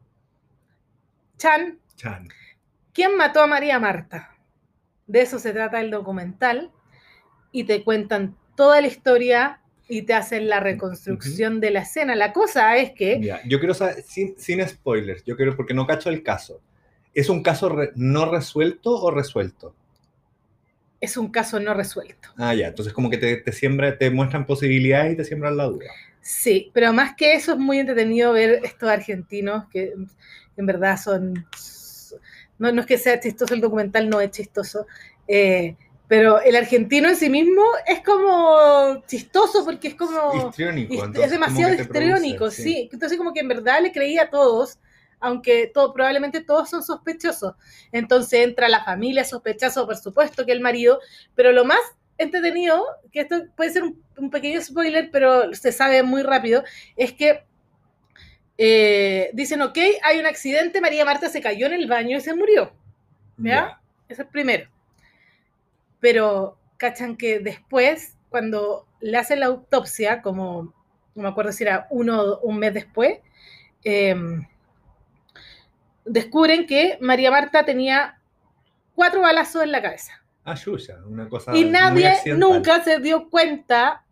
Chan, 1.38 1.78
Chan. 1.96 2.28
¿quién 2.92 3.16
mató 3.16 3.40
a 3.42 3.46
María 3.46 3.78
Marta? 3.78 4.36
De 5.06 5.20
eso 5.22 5.38
se 5.38 5.52
trata 5.52 5.80
el 5.80 5.90
documental 5.90 6.70
y 7.52 7.64
te 7.64 7.82
cuentan 7.84 8.36
toda 8.56 8.80
la 8.80 8.86
historia 8.86 9.60
y 9.88 10.02
te 10.02 10.14
hacen 10.14 10.48
la 10.48 10.60
reconstrucción 10.60 11.60
de 11.60 11.70
la 11.70 11.80
escena. 11.80 12.14
La 12.16 12.32
cosa 12.32 12.76
es 12.76 12.92
que 12.92 13.20
Ya, 13.20 13.40
Yo 13.46 13.58
quiero 13.58 13.74
saber, 13.74 14.02
sin, 14.02 14.38
sin 14.38 14.66
spoilers, 14.66 15.24
yo 15.24 15.36
quiero, 15.36 15.56
porque 15.56 15.74
no 15.74 15.86
cacho 15.86 16.08
el 16.08 16.22
caso. 16.22 16.60
¿Es 17.12 17.28
un 17.28 17.42
caso 17.42 17.68
re- 17.68 17.92
no 17.94 18.30
resuelto 18.30 18.90
o 18.94 19.10
resuelto? 19.10 19.74
Es 21.04 21.16
un 21.16 21.30
caso 21.30 21.60
no 21.60 21.74
resuelto. 21.74 22.28
Ah, 22.36 22.54
ya, 22.54 22.68
entonces 22.68 22.92
como 22.92 23.10
que 23.10 23.18
te, 23.18 23.36
te 23.36 23.52
siembra, 23.52 23.96
te 23.96 24.10
muestran 24.10 24.46
posibilidades 24.46 25.12
y 25.14 25.16
te 25.16 25.24
siembran 25.24 25.56
la 25.56 25.64
duda. 25.64 25.86
Sí, 26.20 26.70
pero 26.72 26.92
más 26.92 27.14
que 27.16 27.34
eso 27.34 27.52
es 27.52 27.58
muy 27.58 27.78
entretenido 27.78 28.32
ver 28.32 28.60
estos 28.64 28.88
argentinos 28.88 29.66
que 29.70 29.92
en 30.56 30.66
verdad 30.66 30.98
son... 30.98 31.46
No, 32.58 32.70
no 32.72 32.80
es 32.80 32.86
que 32.86 32.98
sea 32.98 33.18
chistoso 33.20 33.52
el 33.54 33.60
documental, 33.60 34.08
no 34.08 34.20
es 34.20 34.30
chistoso, 34.30 34.86
eh, 35.26 35.76
pero 36.06 36.40
el 36.40 36.54
argentino 36.54 37.08
en 37.08 37.16
sí 37.16 37.28
mismo 37.28 37.62
es 37.86 38.00
como 38.00 39.02
chistoso 39.06 39.64
porque 39.64 39.88
es 39.88 39.94
como... 39.96 40.48
Histriónico. 40.48 40.94
hist- 40.94 41.04
entonces 41.06 41.24
es 41.24 41.30
demasiado 41.32 41.74
histriónico, 41.74 42.38
produce, 42.38 42.62
sí. 42.62 42.88
Entonces 42.92 43.18
como 43.18 43.32
que 43.32 43.40
en 43.40 43.48
verdad 43.48 43.82
le 43.82 43.92
creía 43.92 44.22
a 44.22 44.30
todos, 44.30 44.78
aunque 45.24 45.70
todo, 45.72 45.92
probablemente 45.92 46.42
todos 46.42 46.70
son 46.70 46.82
sospechosos. 46.82 47.54
Entonces 47.92 48.40
entra 48.40 48.68
la 48.68 48.84
familia 48.84 49.24
sospechosa, 49.24 49.84
por 49.84 49.96
supuesto 49.96 50.44
que 50.44 50.52
el 50.52 50.60
marido, 50.60 51.00
pero 51.34 51.52
lo 51.52 51.64
más 51.64 51.80
entretenido, 52.18 52.84
que 53.10 53.20
esto 53.20 53.44
puede 53.56 53.70
ser 53.70 53.82
un, 53.84 54.02
un 54.18 54.30
pequeño 54.30 54.60
spoiler, 54.60 55.10
pero 55.10 55.52
se 55.54 55.72
sabe 55.72 56.02
muy 56.02 56.22
rápido, 56.22 56.62
es 56.96 57.12
que 57.12 57.44
eh, 58.56 59.30
dicen, 59.32 59.62
ok, 59.62 59.78
hay 60.02 60.18
un 60.18 60.26
accidente, 60.26 60.80
María 60.80 61.04
Marta 61.04 61.28
se 61.28 61.40
cayó 61.40 61.66
en 61.66 61.72
el 61.72 61.88
baño 61.88 62.16
y 62.16 62.20
se 62.20 62.34
murió. 62.34 62.72
¿Ya? 63.36 63.80
Ese 64.08 64.12
es 64.12 64.18
el 64.20 64.26
primero. 64.28 64.70
Pero 66.00 66.58
cachan 66.76 67.16
que 67.16 67.40
después, 67.40 68.16
cuando 68.28 68.86
le 69.00 69.16
hacen 69.16 69.40
la 69.40 69.46
autopsia, 69.46 70.22
como 70.22 70.74
no 71.14 71.22
me 71.22 71.28
acuerdo 71.28 71.52
si 71.52 71.64
era 71.64 71.86
uno 71.90 72.20
o 72.22 72.40
un 72.40 72.58
mes 72.58 72.74
después, 72.74 73.18
eh, 73.84 74.14
descubren 76.04 76.66
que 76.66 76.98
María 77.00 77.30
Marta 77.30 77.64
tenía 77.64 78.20
cuatro 78.94 79.20
balazos 79.22 79.62
en 79.62 79.72
la 79.72 79.82
cabeza. 79.82 80.12
Ah, 80.44 80.54
Yuya, 80.54 80.98
una 81.06 81.28
cosa 81.28 81.56
Y 81.56 81.64
nadie 81.64 82.10
nunca 82.36 82.84
se 82.84 82.98
dio 83.00 83.30
cuenta 83.30 84.04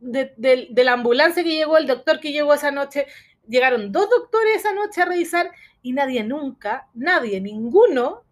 de, 0.00 0.32
de- 0.36 0.68
de 0.70 0.84
la 0.84 0.92
ambulancia 0.92 1.42
que 1.42 1.54
llegó, 1.56 1.78
el 1.78 1.86
doctor 1.86 2.20
que 2.20 2.32
llegó 2.32 2.52
esa 2.54 2.70
noche. 2.70 3.06
Llegaron 3.48 3.90
dos 3.90 4.10
doctores 4.10 4.56
esa 4.56 4.74
noche 4.74 5.00
a 5.00 5.06
revisar 5.06 5.50
y 5.82 5.92
nadie 5.92 6.22
nunca, 6.24 6.88
nadie, 6.94 7.40
ninguno 7.40 8.22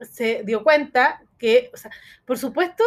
se 0.00 0.42
dio 0.44 0.64
cuenta 0.64 1.22
que, 1.38 1.70
o 1.72 1.76
sea, 1.76 1.90
por 2.26 2.36
supuesto, 2.38 2.82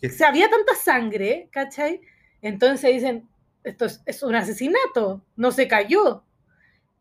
si 0.00 0.24
había 0.24 0.48
tanta 0.48 0.74
sangre, 0.74 1.48
¿cachai? 1.50 2.00
Entonces 2.40 2.92
dicen, 2.92 3.28
esto 3.64 3.84
es, 3.84 4.00
es 4.06 4.22
un 4.22 4.34
asesinato, 4.34 5.22
no 5.36 5.50
se 5.52 5.68
cayó. 5.68 6.22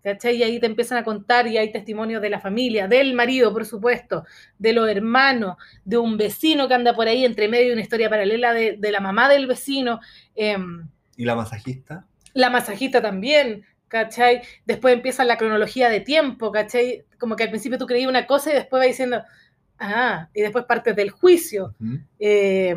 ¿Cachai? 0.07 0.37
Y 0.37 0.43
ahí 0.43 0.57
te 0.57 0.67
empiezan 0.67 0.99
a 0.99 1.03
contar 1.03 1.47
y 1.47 1.57
hay 1.57 1.69
testimonios 1.69 2.21
de 2.21 2.29
la 2.29 2.39
familia, 2.39 2.87
del 2.87 3.13
marido, 3.13 3.51
por 3.51 3.65
supuesto, 3.65 4.23
de 4.57 4.71
los 4.71 4.87
hermanos, 4.87 5.57
de 5.83 5.97
un 5.97 6.15
vecino 6.15 6.69
que 6.69 6.75
anda 6.75 6.95
por 6.95 7.09
ahí 7.09 7.25
entre 7.25 7.49
medio 7.49 7.67
de 7.67 7.73
una 7.73 7.81
historia 7.81 8.09
paralela 8.09 8.53
de, 8.53 8.77
de 8.77 8.91
la 8.93 9.01
mamá 9.01 9.27
del 9.27 9.47
vecino, 9.47 9.99
em, 10.33 10.87
¿Y 11.17 11.25
la 11.25 11.35
masajista? 11.35 12.05
la 12.33 12.49
masajista 12.49 13.01
también, 13.01 13.65
¿cachai? 13.89 14.43
Después 14.65 14.93
empieza 14.93 15.25
la 15.25 15.37
cronología 15.37 15.89
de 15.89 15.99
tiempo, 15.99 16.53
¿cachai? 16.53 17.03
Como 17.19 17.35
que 17.35 17.43
al 17.43 17.49
principio 17.49 17.77
tú 17.77 17.85
creías 17.85 18.07
una 18.07 18.27
cosa 18.27 18.51
y 18.51 18.53
después 18.53 18.81
va 18.81 18.85
diciendo, 18.85 19.21
ah, 19.77 20.29
y 20.33 20.39
después 20.39 20.63
partes 20.63 20.95
del 20.95 21.09
juicio. 21.09 21.75
Eh, 22.17 22.75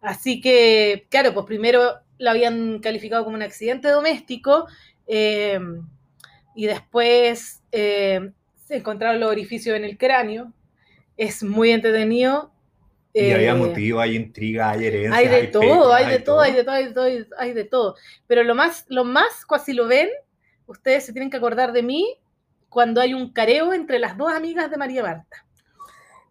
así 0.00 0.40
que, 0.40 1.08
claro, 1.10 1.34
pues 1.34 1.44
primero 1.44 1.94
lo 2.18 2.30
habían 2.30 2.78
calificado 2.78 3.24
como 3.24 3.34
un 3.34 3.42
accidente 3.42 3.88
doméstico 3.88 4.68
eh, 5.08 5.58
y 6.56 6.66
después 6.66 7.62
eh, 7.70 8.32
se 8.56 8.76
encontraron 8.78 9.20
los 9.20 9.30
orificios 9.30 9.76
en 9.76 9.84
el 9.84 9.96
cráneo. 9.98 10.52
Es 11.16 11.42
muy 11.44 11.70
entretenido. 11.70 12.52
Y 13.14 13.30
había 13.32 13.52
Eh, 13.52 13.56
motivo, 13.56 14.00
hay 14.00 14.16
intriga, 14.16 14.70
hay 14.70 14.86
herencia. 14.86 15.16
hay 15.18 15.28
de 15.28 15.46
todo, 15.48 15.92
hay 15.94 16.06
de 16.08 16.18
todo, 16.18 16.40
hay 16.40 16.52
de 16.52 16.64
todo, 16.64 16.74
hay 16.74 16.84
de 16.86 16.92
todo, 16.92 17.04
hay- 17.04 17.26
hay 17.38 17.52
de 17.52 17.64
todo. 17.64 17.96
Pero 18.26 18.42
lo 18.42 18.54
más, 18.54 18.84
lo 18.88 19.04
más, 19.04 19.46
cua- 19.46 19.62
si 19.64 19.72
lo 19.72 19.86
ven, 19.86 20.08
ustedes 20.66 21.06
se 21.06 21.12
tienen 21.12 21.30
que 21.30 21.36
acordar 21.36 21.72
de 21.72 21.82
mí 21.82 22.18
cuando 22.68 23.00
hay 23.00 23.14
un 23.14 23.32
careo 23.32 23.72
entre 23.72 23.98
las 23.98 24.16
dos 24.18 24.32
amigas 24.32 24.70
de 24.70 24.76
María 24.76 25.02
Marta. 25.02 25.46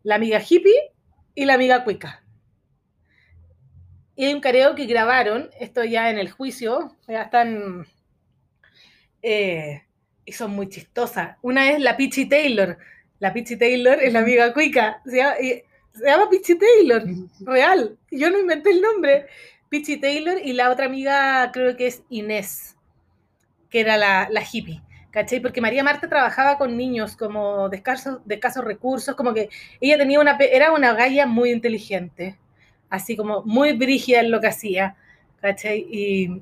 La 0.04 0.16
amiga 0.16 0.40
hippie 0.48 0.92
y 1.34 1.46
la 1.46 1.56
amiga 1.56 1.84
cuica. 1.84 2.24
Y 4.16 4.26
hay 4.26 4.34
un 4.34 4.42
careo 4.42 4.76
que 4.76 4.86
grabaron, 4.86 5.50
esto 5.60 5.84
ya 5.84 6.10
en 6.10 6.18
el 6.20 6.30
juicio, 6.32 6.96
ya 7.08 7.24
están... 7.24 7.86
eh, 9.22 9.82
y 10.26 10.32
son 10.32 10.52
muy 10.52 10.70
chistosas. 10.70 11.38
Una 11.42 11.72
es 11.72 11.80
la 11.80 11.96
Peachy 11.96 12.26
Taylor. 12.26 12.78
La 13.20 13.34
Peachy 13.34 13.58
Taylor 13.58 14.00
es 14.02 14.12
la 14.12 14.20
amiga 14.20 14.54
cuica. 14.54 15.02
Se 15.06 15.18
llama, 15.18 15.36
se 15.36 16.06
llama 16.06 16.30
Peachy 16.30 16.58
Taylor 16.58 17.04
real. 17.42 17.98
Yo 18.12 18.30
no 18.30 18.40
inventé 18.40 18.72
el 18.72 18.82
nombre. 18.82 19.28
Peachy 19.70 19.98
Taylor 19.98 20.38
y 20.44 20.54
la 20.54 20.70
otra 20.72 20.86
amiga 20.86 21.50
creo 21.52 21.76
que 21.76 21.88
es 21.88 22.04
Inés, 22.10 22.76
que 23.70 23.82
era 23.82 23.98
la, 23.98 24.28
la 24.32 24.42
hippie. 24.42 24.82
¿Cachai? 25.12 25.40
Porque 25.40 25.62
María 25.62 25.82
Marta 25.82 26.10
trabajaba 26.10 26.58
con 26.58 26.76
niños 26.76 27.16
como 27.16 27.70
de 27.70 27.78
escasos, 27.78 28.20
de 28.26 28.36
escasos 28.36 28.66
recursos, 28.66 29.16
como 29.16 29.34
que 29.34 29.50
ella 29.80 29.98
tenía 29.98 30.20
una, 30.20 30.36
era 30.38 30.74
una 30.74 30.94
galla 30.94 31.26
muy 31.26 31.52
inteligente, 31.52 32.38
así 32.90 33.16
como 33.16 33.42
muy 33.44 33.72
brígida 33.72 34.20
en 34.20 34.30
lo 34.30 34.42
que 34.42 34.48
hacía, 34.48 34.98
¿cachai? 35.40 35.88
Y, 35.90 36.42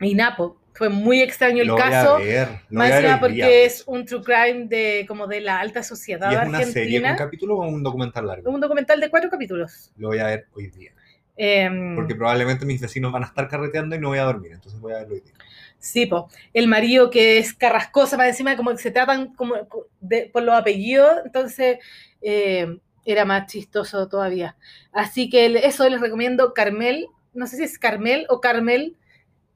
y 0.00 0.14
Napo, 0.14 0.58
Fue 0.76 0.88
muy 0.88 1.22
extraño 1.22 1.62
el 1.62 1.68
Lo 1.68 1.74
voy 1.74 1.82
a 1.82 1.90
caso. 1.90 2.18
ver, 2.18 2.48
Más 2.48 2.60
voy 2.70 2.86
a 2.86 2.88
ver 2.88 2.94
encima 2.96 3.14
hoy 3.14 3.20
porque 3.20 3.64
es 3.64 3.84
un 3.86 4.04
true 4.04 4.22
crime 4.22 4.66
de 4.66 5.04
como 5.08 5.26
de 5.26 5.40
la 5.40 5.58
alta 5.60 5.82
sociedad 5.82 6.30
¿Y 6.30 6.34
es 6.34 6.48
una 6.48 6.62
serie 6.62 7.02
con 7.02 7.16
capítulo 7.16 7.56
o 7.56 7.62
un 7.68 7.82
documental 7.82 8.26
largo? 8.26 8.50
un 8.50 8.60
documental 8.60 9.00
de 9.00 9.08
cuatro 9.10 9.30
capítulos. 9.30 9.92
Lo 9.96 10.08
voy 10.08 10.18
a 10.18 10.26
ver 10.26 10.46
hoy 10.54 10.68
día. 10.68 10.92
Em, 11.38 11.94
Porque 11.94 12.14
probablemente 12.14 12.64
mis 12.64 12.80
vecinos 12.80 13.12
van 13.12 13.24
a 13.24 13.26
estar 13.26 13.46
carreteando 13.48 13.94
y 13.94 13.98
no 13.98 14.08
voy 14.08 14.18
a 14.18 14.24
dormir, 14.24 14.52
entonces 14.52 14.80
voy 14.80 14.92
a 14.94 14.98
verlo 14.98 15.14
hoy 15.14 15.20
día. 15.20 15.34
Sí, 15.78 16.06
po. 16.06 16.30
El 16.54 16.66
marido 16.66 17.10
que 17.10 17.38
es 17.38 17.52
carrascosa, 17.52 18.16
más 18.16 18.28
encima 18.28 18.56
como 18.56 18.70
que 18.70 18.78
se 18.78 18.90
tratan 18.90 19.34
como 19.34 19.54
de- 20.00 20.30
por 20.32 20.42
los 20.42 20.54
apellidos, 20.54 21.18
entonces 21.24 21.78
eh, 22.22 22.78
era 23.04 23.24
más 23.26 23.46
chistoso 23.52 24.08
todavía. 24.08 24.56
Así 24.92 25.28
que 25.28 25.46
eso 25.64 25.88
les 25.88 26.00
recomiendo. 26.00 26.54
Carmel, 26.54 27.06
no 27.34 27.46
sé 27.46 27.56
si 27.58 27.64
es 27.64 27.78
Carmel 27.78 28.26
o 28.30 28.40
Carmel, 28.40 28.96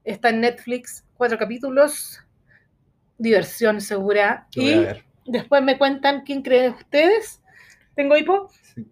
está 0.05 0.29
en 0.29 0.41
Netflix, 0.43 1.05
cuatro 1.21 1.37
capítulos, 1.37 2.19
diversión 3.19 3.83
segura. 3.83 4.47
Y 4.55 4.87
después 5.27 5.63
me 5.63 5.77
cuentan 5.77 6.23
quién 6.23 6.41
creen 6.41 6.73
ustedes, 6.73 7.43
tengo 7.95 8.17
hipo, 8.17 8.49
Sí. 8.75 8.87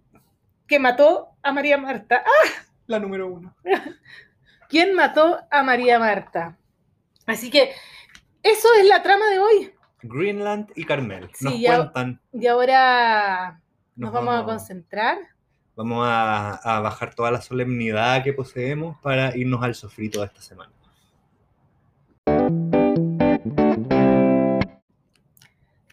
que 0.66 0.78
mató 0.78 1.30
a 1.42 1.52
María 1.52 1.78
Marta. 1.78 2.22
¡Ah! 2.26 2.50
La 2.86 2.98
número 2.98 3.28
uno. 3.28 3.56
¿Quién 4.68 4.94
mató 4.94 5.38
a 5.50 5.62
María 5.62 5.98
Marta? 5.98 6.58
Así 7.26 7.48
que 7.50 7.72
eso 8.42 8.68
es 8.78 8.86
la 8.86 9.02
trama 9.02 9.24
de 9.30 9.38
hoy. 9.38 9.72
Greenland 10.02 10.70
y 10.76 10.84
Carmel. 10.84 11.30
Sí, 11.32 11.44
Nos 11.46 11.60
ya- 11.60 11.76
cuentan. 11.78 12.20
Y 12.34 12.46
ahora 12.46 13.58
nos, 13.96 14.12
Nos 14.12 14.12
vamos, 14.12 14.42
a 14.42 14.44
concentrar. 14.44 15.16
Vamos 15.76 16.06
a, 16.06 16.56
a 16.56 16.80
bajar 16.80 17.14
toda 17.14 17.30
la 17.30 17.40
solemnidad 17.40 18.22
que 18.22 18.34
poseemos 18.34 18.98
para 19.00 19.34
irnos 19.34 19.62
al 19.62 19.74
sofrito 19.74 20.20
de 20.20 20.26
esta 20.26 20.42
semana. 20.42 20.70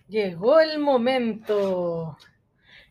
Llegó 0.07 0.59
el 0.59 0.79
momento. 0.79 2.17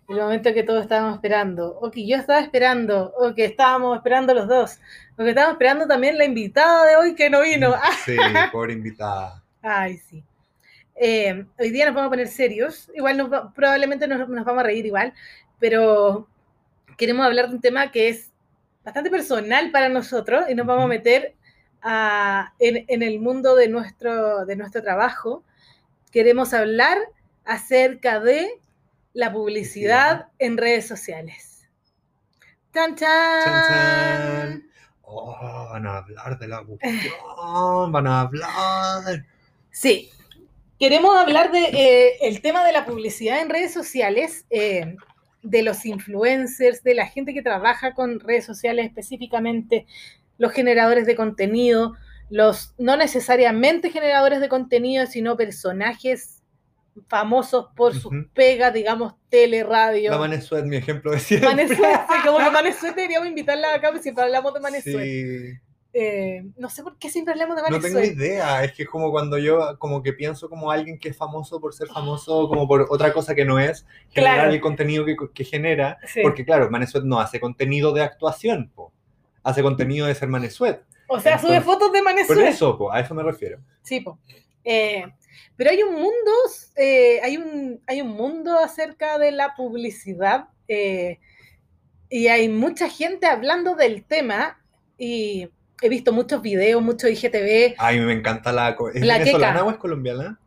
El 0.09 0.17
momento 0.17 0.53
que 0.53 0.63
todos 0.65 0.83
estábamos 0.83 1.15
esperando. 1.15 1.79
O 1.81 1.91
que 1.91 2.07
yo 2.07 2.17
estaba 2.17 2.41
esperando. 2.41 3.13
O 3.17 3.35
que 3.35 3.45
estábamos 3.47 3.97
esperando 3.97 4.35
los 4.35 4.49
dos. 4.49 4.79
O 5.17 5.23
que 5.23 5.31
estábamos 5.31 5.55
esperando 5.55 5.87
también 5.87 6.19
la 6.19 6.25
invitada 6.25 6.87
de 6.87 6.97
hoy 6.97 7.15
que 7.15 7.31
no 7.31 7.41
vino. 7.43 7.75
¡Ah! 7.75 7.91
Sí, 8.05 8.17
pobre 8.53 8.73
invitada. 8.75 9.43
Ay, 9.63 9.97
sí. 9.99 10.23
Eh, 10.97 11.45
hoy 11.59 11.71
día 11.71 11.87
nos 11.87 11.95
vamos 11.95 12.09
a 12.09 12.11
poner 12.11 12.29
serios. 12.29 12.91
Igual 12.95 13.17
nos 13.17 13.33
va- 13.33 13.53
probablemente 13.53 14.07
nos, 14.07 14.29
nos 14.29 14.45
vamos 14.45 14.61
a 14.61 14.67
reír 14.67 14.85
igual. 14.87 15.13
Pero 15.59 16.29
queremos 16.99 17.25
hablar 17.25 17.49
de 17.49 17.55
un 17.57 17.61
tema 17.61 17.91
que 17.91 18.09
es 18.09 18.31
bastante 18.85 19.09
personal 19.11 19.71
para 19.71 19.89
nosotros 19.89 20.45
y 20.51 20.55
nos 20.55 20.67
vamos 20.67 20.85
a 20.85 20.89
meter 20.89 21.35
a- 21.81 22.53
en, 22.59 22.85
en 22.89 23.03
el 23.03 23.21
mundo 23.21 23.55
de 23.57 23.69
nuestro, 23.69 24.45
de 24.45 24.57
nuestro 24.57 24.83
trabajo. 24.83 25.43
Queremos 26.15 26.55
hablar 26.55 26.97
acerca 27.45 28.21
de 28.21 28.49
la 29.15 29.33
publicidad 29.33 30.29
en 30.39 30.57
redes 30.57 30.87
sociales. 30.87 31.69
¡Chan, 32.73 32.95
chan! 32.95 33.45
Chan, 33.45 33.65
chan. 33.69 34.71
Oh, 35.03 35.37
van 35.73 35.89
a 35.89 35.97
hablar 35.97 36.39
de 36.39 36.47
la 36.47 36.63
cuestión, 36.63 37.91
van 37.91 38.07
a 38.07 38.21
hablar. 38.21 39.27
Sí, 39.73 40.09
queremos 40.79 41.17
hablar 41.17 41.51
de 41.51 41.65
eh, 41.65 42.19
el 42.23 42.41
tema 42.43 42.65
de 42.65 42.73
la 42.73 42.87
publicidad 42.87 43.43
en 43.43 43.51
redes 43.51 43.75
sociales, 43.75 44.47
eh, 44.51 44.95
de 45.43 45.63
los 45.65 45.85
influencers, 45.85 46.85
de 46.85 46.95
la 46.95 47.09
gente 47.09 47.35
que 47.35 47.43
trabaja 47.43 47.93
con 47.93 48.21
redes 48.21 48.45
sociales 48.45 48.87
específicamente, 48.87 49.85
los 50.39 50.53
generadores 50.53 51.07
de 51.07 51.17
contenido, 51.17 51.97
los 52.31 52.75
no 52.79 52.97
necesariamente 52.97 53.91
generadores 53.91 54.41
de 54.41 54.49
contenido, 54.49 55.07
sino 55.07 55.37
personajes 55.37 56.43
famosos 57.09 57.67
por 57.77 57.93
sus 57.93 58.07
Ujú. 58.07 58.29
pegas, 58.35 58.73
digamos, 58.73 59.15
tele, 59.29 59.65
radio. 59.65 60.11
La 60.13 60.19
Manesuet, 60.19 60.65
mi 60.65 60.77
ejemplo 60.77 61.11
de 61.11 61.19
siempre. 61.19 61.49
Manesuet, 61.51 61.79
sí, 61.79 62.15
como 62.25 62.39
que 62.39 62.51
Manesuet 62.51 62.95
deberíamos 62.95 63.29
invitarla 63.29 63.75
acá, 63.75 63.89
porque 63.89 64.03
siempre 64.03 64.25
hablamos 64.25 64.55
de 64.55 64.61
Manesuet. 64.61 65.05
Sí. 65.05 65.59
Eh, 65.97 66.45
no 66.57 66.69
sé 66.71 66.83
por 66.83 66.99
qué 66.99 67.09
siempre 67.09 67.33
hablamos 67.35 67.55
de 67.57 67.63
No 67.63 67.69
Manesuet. 67.71 68.03
tengo 68.03 68.17
idea, 68.21 68.65
es 68.65 68.73
que 68.73 68.83
es 68.85 68.89
como 68.89 69.11
cuando 69.13 69.39
yo 69.39 69.77
como 69.79 70.03
que 70.03 70.13
pienso 70.13 70.49
como 70.49 70.71
alguien 70.73 70.99
que 70.99 71.09
es 71.11 71.17
famoso 71.17 71.61
por 71.61 71.73
ser 71.75 71.89
famoso, 71.89 72.49
como 72.49 72.67
por 72.67 72.87
otra 72.91 73.13
cosa 73.13 73.35
que 73.35 73.45
no 73.45 73.59
es, 73.59 73.87
generar 74.11 74.37
Claro. 74.39 74.53
el 74.53 74.61
contenido 74.61 75.05
que, 75.05 75.17
que 75.33 75.45
genera, 75.45 75.99
Sí. 76.07 76.21
porque 76.23 76.45
claro, 76.45 76.71
Manesuet 76.71 77.05
no 77.05 77.21
hace 77.21 77.39
contenido 77.41 77.93
de 77.93 78.03
actuación, 78.03 78.71
po. 78.75 78.93
hace 79.43 79.63
contenido 79.63 80.07
de 80.07 80.15
ser 80.15 80.29
Manesuet. 80.29 80.81
O 81.09 81.21
sea, 81.21 81.39
sube 81.39 81.61
fotos 81.61 81.93
de 81.93 82.03
Manesuet. 82.03 82.39
Por 82.39 82.47
eso, 82.47 82.79
po, 82.79 82.93
a 82.93 83.01
eso 83.01 83.15
me 83.15 83.23
refiero. 83.23 83.59
Sí, 83.83 84.01
po. 84.01 84.19
Eh, 84.65 85.05
pero 85.57 85.71
hay 85.71 85.83
un 85.83 85.95
mundo, 85.95 86.31
eh, 86.77 87.21
hay, 87.23 87.37
un, 87.37 87.81
hay 87.87 88.01
un 88.01 88.09
mundo 88.09 88.59
acerca 88.59 89.19
de 89.19 89.31
la 89.31 89.55
publicidad 89.55 90.49
eh, 90.69 91.19
y 92.09 92.29
hay 92.29 92.49
mucha 92.49 92.89
gente 92.89 93.27
hablando 93.27 93.75
del 93.75 94.05
tema 94.05 94.59
y 94.97 95.49
he 95.83 95.89
visto 95.89 96.13
muchos 96.13 96.41
videos, 96.43 96.83
muchos 96.83 97.11
IGTV. 97.11 97.75
Ay, 97.79 98.01
me 98.01 98.13
encanta 98.13 98.53
la... 98.53 98.77
¿Es 98.95 99.05
La 99.05 99.19
venezolana 99.19 99.55
queca. 99.55 99.65
o 99.65 99.71
es 99.71 99.77
colombiana? 99.77 100.41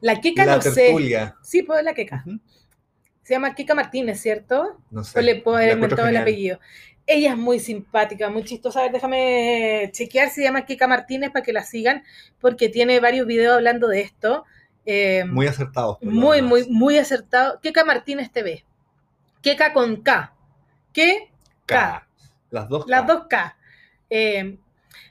La 0.00 0.20
Keka 0.20 0.44
La 0.44 0.56
no 0.56 0.62
sé. 0.62 0.74
tertulia. 0.74 1.36
Sí, 1.42 1.62
pues 1.62 1.82
la. 1.84 1.92
Ujú. 1.92 2.40
Se 3.22 3.34
llama 3.34 3.54
Keka 3.54 3.74
Martínez, 3.74 4.20
¿cierto? 4.20 4.80
No 4.90 5.04
sé. 5.04 5.12
Pues 5.14 5.24
le 5.24 5.36
puedo 5.36 5.56
haber 5.56 5.72
inventado 5.74 6.08
el 6.08 6.16
apellido. 6.16 6.58
Ella 7.06 7.32
es 7.32 7.36
muy 7.38 7.58
simpática, 7.58 8.30
muy 8.30 8.44
chistosa. 8.44 8.80
A 8.80 8.82
ver, 8.84 8.92
déjame 8.92 9.90
chequear, 9.92 10.30
se 10.30 10.42
llama 10.42 10.64
Kika 10.64 10.86
Martínez 10.86 11.30
para 11.30 11.44
que 11.44 11.52
la 11.52 11.64
sigan, 11.64 12.04
porque 12.40 12.68
tiene 12.68 13.00
varios 13.00 13.26
videos 13.26 13.56
hablando 13.56 13.88
de 13.88 14.00
esto. 14.02 14.44
Eh, 14.86 15.24
Muy 15.26 15.46
acertados. 15.46 15.98
lo 16.00 16.10
muy, 16.10 16.42
muy, 16.42 16.68
muy 16.68 16.98
acertado. 16.98 17.60
Keka 17.60 17.84
Martínez 17.84 18.30
TV. 18.32 18.64
Keka 19.42 19.72
con 19.72 20.02
K. 20.02 20.34
¿Qué? 20.92 21.30
K. 21.66 22.06
Las 22.50 22.68
dos. 22.68 22.84
Las 22.86 23.02
K. 23.02 23.06
dos 23.06 23.26
K. 23.28 23.56
Eh, 24.10 24.58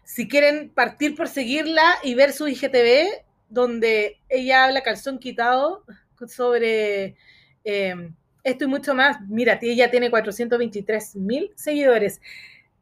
si 0.03 0.27
quieren 0.27 0.69
partir 0.69 1.15
por 1.15 1.27
seguirla 1.27 1.95
y 2.03 2.15
ver 2.15 2.33
su 2.33 2.47
IGTV, 2.47 3.23
donde 3.49 4.19
ella 4.29 4.65
habla 4.65 4.81
calzón 4.83 5.19
quitado 5.19 5.83
sobre 6.27 7.15
eh, 7.63 8.11
esto 8.43 8.65
y 8.65 8.67
mucho 8.67 8.93
más. 8.93 9.17
Mira, 9.27 9.59
ella 9.61 9.91
tiene 9.91 10.09
423 10.09 11.15
mil 11.17 11.51
seguidores. 11.55 12.21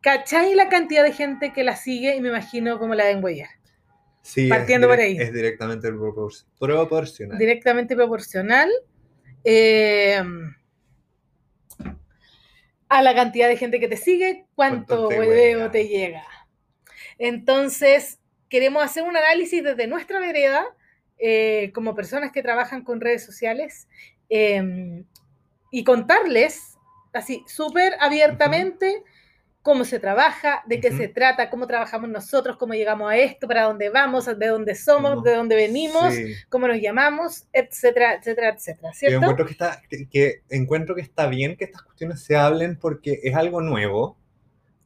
¿Cachai 0.01 0.55
la 0.55 0.69
cantidad 0.69 1.03
de 1.03 1.11
gente 1.11 1.51
que 1.53 1.63
la 1.63 1.75
sigue? 1.75 2.15
Y 2.15 2.21
me 2.21 2.29
imagino 2.29 2.79
cómo 2.79 2.95
la 2.95 3.05
deben 3.05 3.23
huellar. 3.23 3.49
Sí, 4.21 4.47
partiendo 4.47 4.87
por 4.87 4.99
ahí. 4.99 5.17
Es 5.17 5.33
directamente 5.33 5.89
propor- 5.91 6.45
proporcional. 6.59 7.37
directamente 7.37 7.95
proporcional 7.95 8.69
eh, 9.43 10.21
a 12.89 13.01
la 13.03 13.13
cantidad 13.15 13.47
de 13.47 13.57
gente 13.57 13.79
que 13.79 13.87
te 13.87 13.97
sigue, 13.97 14.45
cuánto 14.55 15.07
te 15.07 15.19
hueveo 15.19 15.59
huea. 15.59 15.71
te 15.71 15.87
llega. 15.87 16.23
Entonces, 17.17 18.19
queremos 18.49 18.83
hacer 18.83 19.03
un 19.03 19.15
análisis 19.15 19.63
desde 19.63 19.87
nuestra 19.87 20.19
vereda, 20.19 20.65
eh, 21.17 21.71
como 21.73 21.95
personas 21.95 22.31
que 22.31 22.41
trabajan 22.41 22.83
con 22.83 22.99
redes 23.01 23.23
sociales, 23.25 23.87
eh, 24.29 25.03
y 25.71 25.83
contarles, 25.83 26.77
así, 27.13 27.43
súper 27.47 27.93
abiertamente, 27.99 29.03
cómo 29.61 29.83
se 29.83 29.99
trabaja, 29.99 30.63
de 30.67 30.79
qué 30.79 30.87
Ujú. 30.87 30.97
se 30.97 31.07
trata, 31.09 31.49
cómo 31.49 31.67
trabajamos 31.67 32.09
nosotros, 32.09 32.55
cómo 32.57 32.73
llegamos 32.73 33.11
a 33.11 33.17
esto, 33.17 33.45
para 33.47 33.63
dónde 33.63 33.89
vamos, 33.89 34.25
de 34.25 34.47
dónde 34.47 34.73
somos, 34.73 35.21
de 35.23 35.35
dónde 35.35 35.55
venimos, 35.55 36.13
Sí. 36.13 36.33
cómo 36.47 36.67
nos 36.67 36.79
llamamos, 36.79 37.45
etcétera, 37.51 38.13
etcétera, 38.15 38.49
etcétera, 38.49 38.89
Yo 38.89 38.93
¿cierto? 38.97 39.17
encuentro 39.17 39.45
que, 39.45 39.51
está, 39.51 39.81
que, 40.09 40.41
encuentro 40.49 40.95
que 40.95 41.01
está 41.01 41.27
bien 41.27 41.57
que 41.57 41.65
estas 41.65 41.81
cuestiones 41.83 42.21
se 42.23 42.37
hablen 42.37 42.77
porque 42.79 43.19
es 43.21 43.35
algo 43.35 43.59
nuevo, 43.61 44.17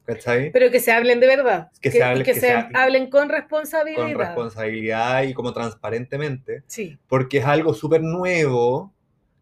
¿cachai? 0.04 0.50
Pero 0.50 0.70
que 0.70 0.80
se 0.80 0.90
hablen 0.92 1.20
de 1.20 1.28
verdad, 1.28 1.70
Que 1.80 1.90
que, 1.90 1.98
se 1.98 2.02
hable- 2.02 2.20
y 2.22 2.24
que 2.24 2.34
se 2.34 2.40
se 2.40 2.52
ha- 2.52 2.68
hablen 2.74 3.08
con 3.08 3.20
Con 3.22 3.28
responsabilidad. 3.30 4.14
responsabilidad 4.16 5.22
y 5.22 5.34
como 5.34 5.52
transparentemente, 5.52 6.62
Sí, 6.66 6.98
porque 7.08 7.38
es 7.38 7.44
algo 7.46 7.72
súper 7.74 8.02
nuevo, 8.02 8.92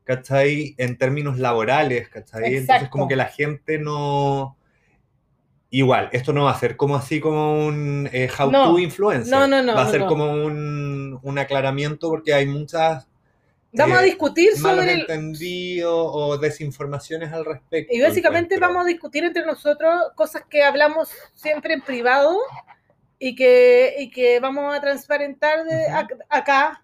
¿cachai? 0.05 0.75
En 0.79 0.99
términos 0.99 1.39
laborales, 1.39 2.09
¿cachai? 2.09 2.45
Entonces 2.45 2.63
Exacto. 2.63 2.91
como 2.91 3.09
que 3.09 3.17
la 3.17 3.27
gente 3.27 3.79
no... 3.79 4.57
Igual, 5.71 6.11
esto 6.13 6.35
no 6.35 6.45
va 6.45 6.51
a 6.51 6.59
ser 6.59 6.77
como 6.77 6.97
así 6.97 7.19
como 7.19 7.65
un 7.67 8.07
eh, 8.13 8.29
how 8.39 8.51
No. 8.51 8.73
to 8.73 8.79
influencer. 8.79 9.31
No, 9.31 9.47
no, 9.47 9.63
no, 9.63 9.75
Va 9.75 9.83
a 9.83 9.85
no, 9.87 9.91
ser 9.91 10.01
no. 10.01 10.07
como 10.07 10.31
un, 10.31 11.19
un 11.23 11.39
aclaramiento 11.39 12.11
porque 12.11 12.35
hay 12.35 12.45
muchas 12.47 13.09
vamos 13.73 13.97
a 13.97 14.03
eh, 14.03 14.05
discutir 14.05 14.51
malos 14.59 14.81
sobre 14.81 14.93
el... 14.93 15.01
entendidos 15.01 16.11
o 16.13 16.37
desinformaciones 16.37 17.33
al 17.33 17.47
respecto. 17.47 17.95
Y 17.95 18.03
básicamente 18.03 18.57
encuentro. 18.57 18.69
vamos 18.69 18.85
a 18.85 18.89
discutir 18.89 19.25
entre 19.25 19.47
nosotros 19.47 19.95
cosas 20.15 20.43
que 20.51 20.63
hablamos 20.63 21.11
siempre 21.33 21.73
en 21.73 21.81
privado 21.81 22.37
y 23.19 23.35
que, 23.35 23.95
y 23.99 24.11
que 24.11 24.41
vamos 24.41 24.77
a 24.77 24.81
transparentar 24.83 25.65
de 25.65 25.75
Ujú. 25.87 25.95
ac- 25.97 26.25
acá 26.29 26.82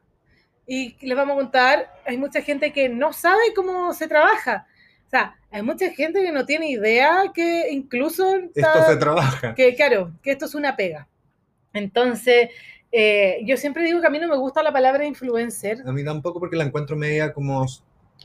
y 0.68 0.94
les 1.06 1.16
vamos 1.16 1.34
a 1.34 1.40
contar. 1.40 1.92
Hay 2.06 2.16
mucha 2.18 2.42
gente 2.42 2.72
que 2.72 2.88
no 2.88 3.12
sabe 3.12 3.42
cómo 3.56 3.92
se 3.94 4.06
trabaja. 4.06 4.66
O 5.06 5.10
sea, 5.10 5.36
hay 5.50 5.62
mucha 5.62 5.90
gente 5.90 6.22
que 6.22 6.30
no 6.30 6.44
tiene 6.46 6.70
idea 6.70 7.24
que 7.34 7.70
incluso 7.72 8.36
Esto 8.54 8.84
se 8.86 8.96
trabaja. 8.98 9.54
que 9.54 9.74
claro, 9.74 10.12
que 10.22 10.30
esto 10.32 10.44
es 10.44 10.54
una 10.54 10.76
pega. 10.76 11.08
Entonces, 11.72 12.50
Eh, 12.90 13.40
yo 13.44 13.58
siempre 13.58 13.82
digo 13.84 14.00
que 14.00 14.06
a 14.06 14.10
mí 14.10 14.18
no 14.18 14.28
me 14.28 14.36
gusta 14.38 14.62
la 14.62 14.72
palabra 14.72 15.04
influencer, 15.04 15.82
A 15.86 15.92
mí 15.92 16.02
tampoco 16.02 16.40
porque 16.40 16.56
la 16.56 16.64
encuentro 16.64 16.96
media 16.96 17.34
como, 17.34 17.66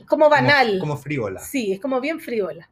como 0.06 0.30
banal. 0.30 0.78
como, 0.78 0.80
como 0.80 0.96
frívola. 0.96 1.40
Sí, 1.40 1.72
es 1.74 1.80
como 1.80 2.00
bien 2.00 2.18
frívola. 2.18 2.70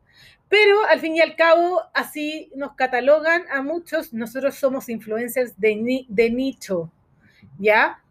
Pero 0.49 0.85
al 0.87 1.01
fin 1.01 1.17
y 1.17 1.21
al 1.21 1.37
cabo, 1.37 1.83
así 1.93 2.51
nos 2.57 2.73
catalogan 2.77 3.45
a 3.51 3.61
muchos. 3.61 4.15
Nosotros 4.15 4.55
somos 4.55 4.89
influencers 4.89 5.59
de, 5.61 5.77
ni- 5.77 6.07
de 6.09 6.31
nicho, 6.31 6.91
¿ya? 7.59 8.02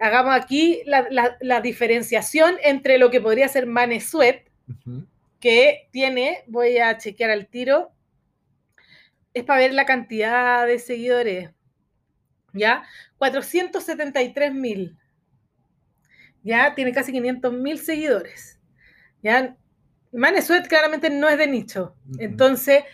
Hagamos 0.00 0.34
aquí 0.34 0.82
la, 0.86 1.06
la- 1.10 1.36
la 1.40 1.60
diferenciación 1.60 2.56
entre 2.62 2.98
lo 2.98 3.10
que 3.10 3.20
podría 3.20 3.48
ser 3.48 3.66
Manesuet, 3.66 4.50
que 5.38 5.88
tiene, 5.92 6.42
voy 6.46 6.78
a 6.78 6.96
chequear 6.98 7.30
al 7.30 7.46
tiro, 7.48 7.92
es 9.34 9.44
para 9.44 9.60
ver 9.60 9.72
la 9.74 9.84
cantidad 9.86 10.66
de 10.66 10.78
seguidores, 10.78 11.50
¿ya? 12.52 12.82
473 13.18 14.52
mil, 14.54 14.98
¿ya? 16.42 16.74
Tiene 16.74 16.92
casi 16.92 17.12
500 17.12 17.52
mil 17.52 17.78
seguidores, 17.78 18.58
¿ya? 19.22 19.56
Manesuet 20.12 20.66
claramente 20.66 21.10
no 21.10 21.28
es 21.28 21.38
de 21.38 21.46
nicho, 21.46 21.94
entonces 22.18 22.84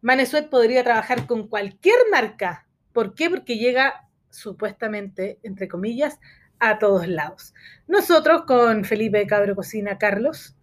Manesuet 0.00 0.48
podría 0.50 0.82
trabajar 0.84 1.26
con 1.26 1.48
cualquier 1.48 1.96
marca. 2.10 2.66
¿Por 2.92 3.14
qué? 3.14 3.30
Porque 3.30 3.56
llega 3.56 4.08
supuestamente, 4.30 5.38
entre 5.42 5.68
comillas, 5.68 6.18
a 6.60 6.78
todos 6.78 7.06
lados. 7.08 7.52
Nosotros 7.86 8.42
con 8.46 8.84
Felipe 8.84 9.26
Cabro 9.26 9.54
Cocina 9.54 9.98
Carlos 9.98 10.56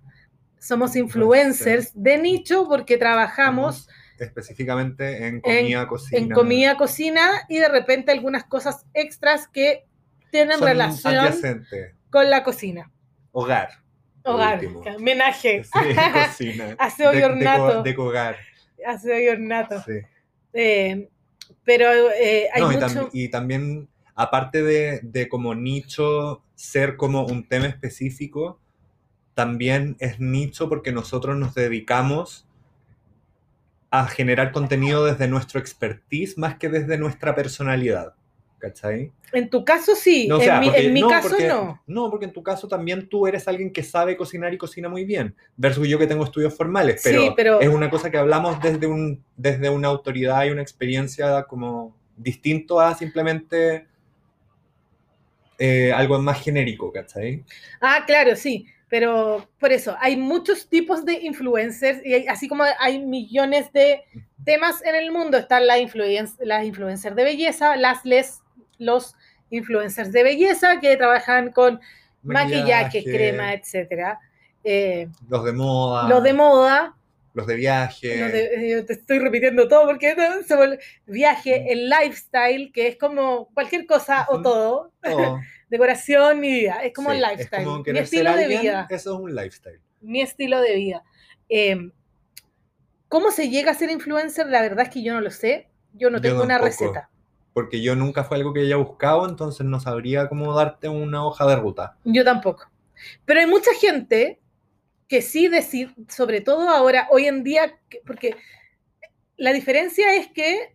somos 0.60 0.96
influencers 0.96 1.92
de 1.96 2.18
nicho 2.18 2.68
porque 2.68 2.98
trabajamos 2.98 3.88
Específicamente 4.20 5.26
en 5.28 5.42
comida, 5.42 5.88
cocina. 5.88 6.20
en 6.22 6.30
comida, 6.30 6.78
cocina 6.78 7.30
y 7.50 7.58
de 7.58 7.68
repente 7.70 8.12
algunas 8.12 8.44
cosas 8.44 8.86
extras 8.94 9.48
que 9.48 9.86
tienen 10.32 10.60
Son 10.60 10.68
relación 10.68 11.66
con 12.12 12.30
la 12.30 12.44
cocina. 12.44 12.92
Hogar. 13.32 13.70
Hogar, 14.24 14.62
homenaje, 14.98 15.64
Sí, 15.64 15.72
cocina. 16.28 16.76
Aseo 16.78 17.12
y 17.14 17.18
De- 17.18 17.26
ornato. 17.26 17.68
deco- 17.80 17.84
Decogar. 17.84 18.38
aseo 18.86 19.20
y 19.20 19.28
ornato. 19.30 19.82
Sí. 19.84 19.94
Eh, 20.54 21.10
pero 21.64 21.86
eh, 22.12 22.48
hay 22.54 22.62
No, 22.62 22.72
y, 22.72 22.76
mucho... 22.76 22.88
tam- 22.88 23.10
y 23.14 23.30
también, 23.30 23.90
aparte 24.16 24.64
de, 24.64 25.00
de 25.04 25.30
como 25.30 25.56
nicho, 25.56 26.42
ser 26.56 26.96
como 26.98 27.26
un 27.26 27.48
tema 27.48 27.68
específico, 27.68 28.60
también 29.34 29.96
es 30.00 30.20
nicho 30.20 30.70
porque 30.70 30.92
nosotros 30.92 31.38
nos 31.38 31.54
dedicamos 31.56 32.46
a 33.90 34.08
generar 34.08 34.52
contenido 34.52 35.06
desde 35.06 35.28
nuestro 35.28 35.60
expertise 35.60 36.38
más 36.38 36.56
que 36.58 36.70
desde 36.70 36.98
nuestra 36.98 37.36
personalidad. 37.36 38.14
¿Cachai? 38.60 39.12
En 39.34 39.50
tu 39.50 39.66
caso 39.66 39.96
sí, 39.96 40.28
No, 40.28 40.36
o 40.36 40.40
en 40.40 40.46
sea, 40.46 40.60
mi, 40.60 40.68
porque- 40.68 40.86
en 40.86 40.94
mi 40.94 41.02
no, 41.02 41.08
caso 41.10 41.30
porque- 41.30 41.48
no. 41.48 41.82
No, 41.88 42.12
porque 42.12 42.26
en 42.26 42.32
tu 42.32 42.44
caso 42.44 42.68
también 42.68 43.10
tú 43.10 43.26
eres 43.26 43.48
alguien 43.48 43.74
que 43.74 43.82
sabe 43.82 44.16
cocinar 44.16 44.54
y 44.54 44.58
cocina 44.60 44.88
muy 44.88 45.04
bien, 45.04 45.34
versus 45.58 45.88
yo 45.88 45.98
que 45.98 46.06
tengo 46.06 46.24
estudios 46.24 46.54
formales, 46.56 47.02
pero, 47.04 47.22
Sí, 47.24 47.30
pero- 47.36 47.60
es 47.60 47.68
una 47.70 47.90
cosa 47.90 48.12
que 48.12 48.18
hablamos 48.20 48.62
desde, 48.62 48.86
un, 48.86 49.24
desde 49.36 49.68
una 49.72 49.88
autoridad 49.88 50.46
y 50.46 50.52
una 50.52 50.62
experiencia 50.62 51.42
como 51.46 51.98
distinto 52.16 52.80
a 52.80 52.94
simplemente 52.94 53.88
eh, 55.64 55.92
algo 55.94 56.20
más 56.20 56.42
genérico, 56.44 56.92
¿cachai? 56.92 57.44
Ah, 57.80 58.04
claro, 58.08 58.36
sí, 58.36 58.66
pero 58.90 59.48
por 59.60 59.72
eso, 59.72 59.96
hay 60.00 60.18
muchos 60.18 60.68
tipos 60.68 61.06
de 61.06 61.14
influencers 61.22 62.04
y 62.06 62.14
hay- 62.16 62.28
así 62.28 62.48
como 62.48 62.64
hay 62.80 63.00
millones 63.00 63.72
de 63.72 64.02
temas 64.44 64.84
en 64.84 64.96
el 64.96 65.12
mundo, 65.12 65.38
están 65.38 65.68
las 65.68 65.78
influen- 65.80 66.36
las 66.40 66.66
influencers 66.66 67.16
de 67.16 67.24
belleza, 67.24 67.76
las 67.76 68.04
les, 68.06 68.42
los 68.80 69.16
influencers 69.52 70.12
de 70.12 70.24
belleza 70.24 70.80
que 70.80 70.98
trabajan 70.98 71.52
con 71.52 71.80
maquillaje, 72.24 73.04
crema, 73.04 73.54
etcétera. 73.54 74.20
Eh, 74.64 75.08
Los 75.30 75.44
de 75.46 75.54
moda. 75.54 76.08
Los 76.10 76.24
de 76.24 76.34
moda, 76.34 76.96
Los 77.34 77.48
de 77.48 77.56
viaje. 77.56 78.20
los 78.20 78.32
de- 78.32 78.80
eh, 78.80 78.84
te 78.84 78.94
estoy 78.94 79.20
repitiendo 79.20 79.68
todo 79.68 79.86
porque 79.86 80.16
no, 80.16 80.44
se 80.44 80.56
vuelve- 80.56 80.80
viaje, 81.06 81.72
el 81.72 81.90
lifestyle, 81.90 82.72
que 82.74 82.88
es 82.88 82.98
como 82.98 83.48
cualquier 83.54 83.86
cosa 83.86 84.26
o 84.30 84.36
Ujú. 84.36 84.44
todo, 84.44 84.92
todo. 85.02 85.40
decoración, 85.70 86.40
mi 86.42 86.52
vida, 86.52 86.84
es 86.84 86.94
como 86.94 87.12
Sí, 87.12 87.18
el 87.18 87.24
es 87.24 87.30
lifestyle, 87.32 87.64
como 87.64 87.84
mi 87.84 88.00
estilo 88.00 88.36
de 88.36 88.44
alguien, 88.44 88.62
vida. 88.62 88.88
Eso 88.90 89.14
es 89.16 89.20
un 89.22 89.36
lifestyle. 89.36 89.80
mi 90.02 90.22
estilo 90.22 90.60
de 90.62 90.76
vida. 90.76 91.04
Eh, 91.48 91.92
¿Cómo 93.08 93.32
se 93.32 93.50
llega 93.50 93.72
a 93.72 93.76
ser 93.76 93.90
influencer? 93.92 94.48
La 94.48 94.62
verdad 94.62 94.82
es 94.86 94.90
que 94.90 95.04
yo 95.04 95.14
no 95.14 95.22
lo 95.22 95.32
sé. 95.32 95.68
Yo 95.94 96.10
no 96.10 96.18
Yo 96.18 96.22
tengo 96.22 96.44
una 96.44 96.60
tampoco. 96.60 96.66
receta. 96.86 97.10
Porque 97.54 97.82
yo 97.82 97.96
nunca 97.96 98.24
fue 98.24 98.38
algo 98.38 98.54
que 98.54 98.62
haya 98.62 98.78
buscado, 98.78 99.28
entonces 99.28 99.66
no 99.66 99.80
sabría 99.82 100.30
cómo 100.30 100.54
darte 100.56 100.88
una 100.88 101.26
hoja 101.26 101.46
de 101.46 101.58
ruta. 101.58 101.98
Yo 102.06 102.24
tampoco. 102.24 102.70
Pero 103.26 103.42
hay 103.42 103.48
mucha 103.48 103.72
gente 103.74 104.40
que 105.12 105.22
sí 105.22 105.50
decir, 105.50 105.94
sobre 106.08 106.40
todo 106.40 106.70
ahora, 106.70 107.10
hoy 107.12 107.26
en 107.28 107.44
día, 107.44 107.78
que- 107.90 108.02
porque 108.08 108.38
la 109.36 109.52
diferencia 109.52 110.16
es 110.16 110.30
que 110.30 110.74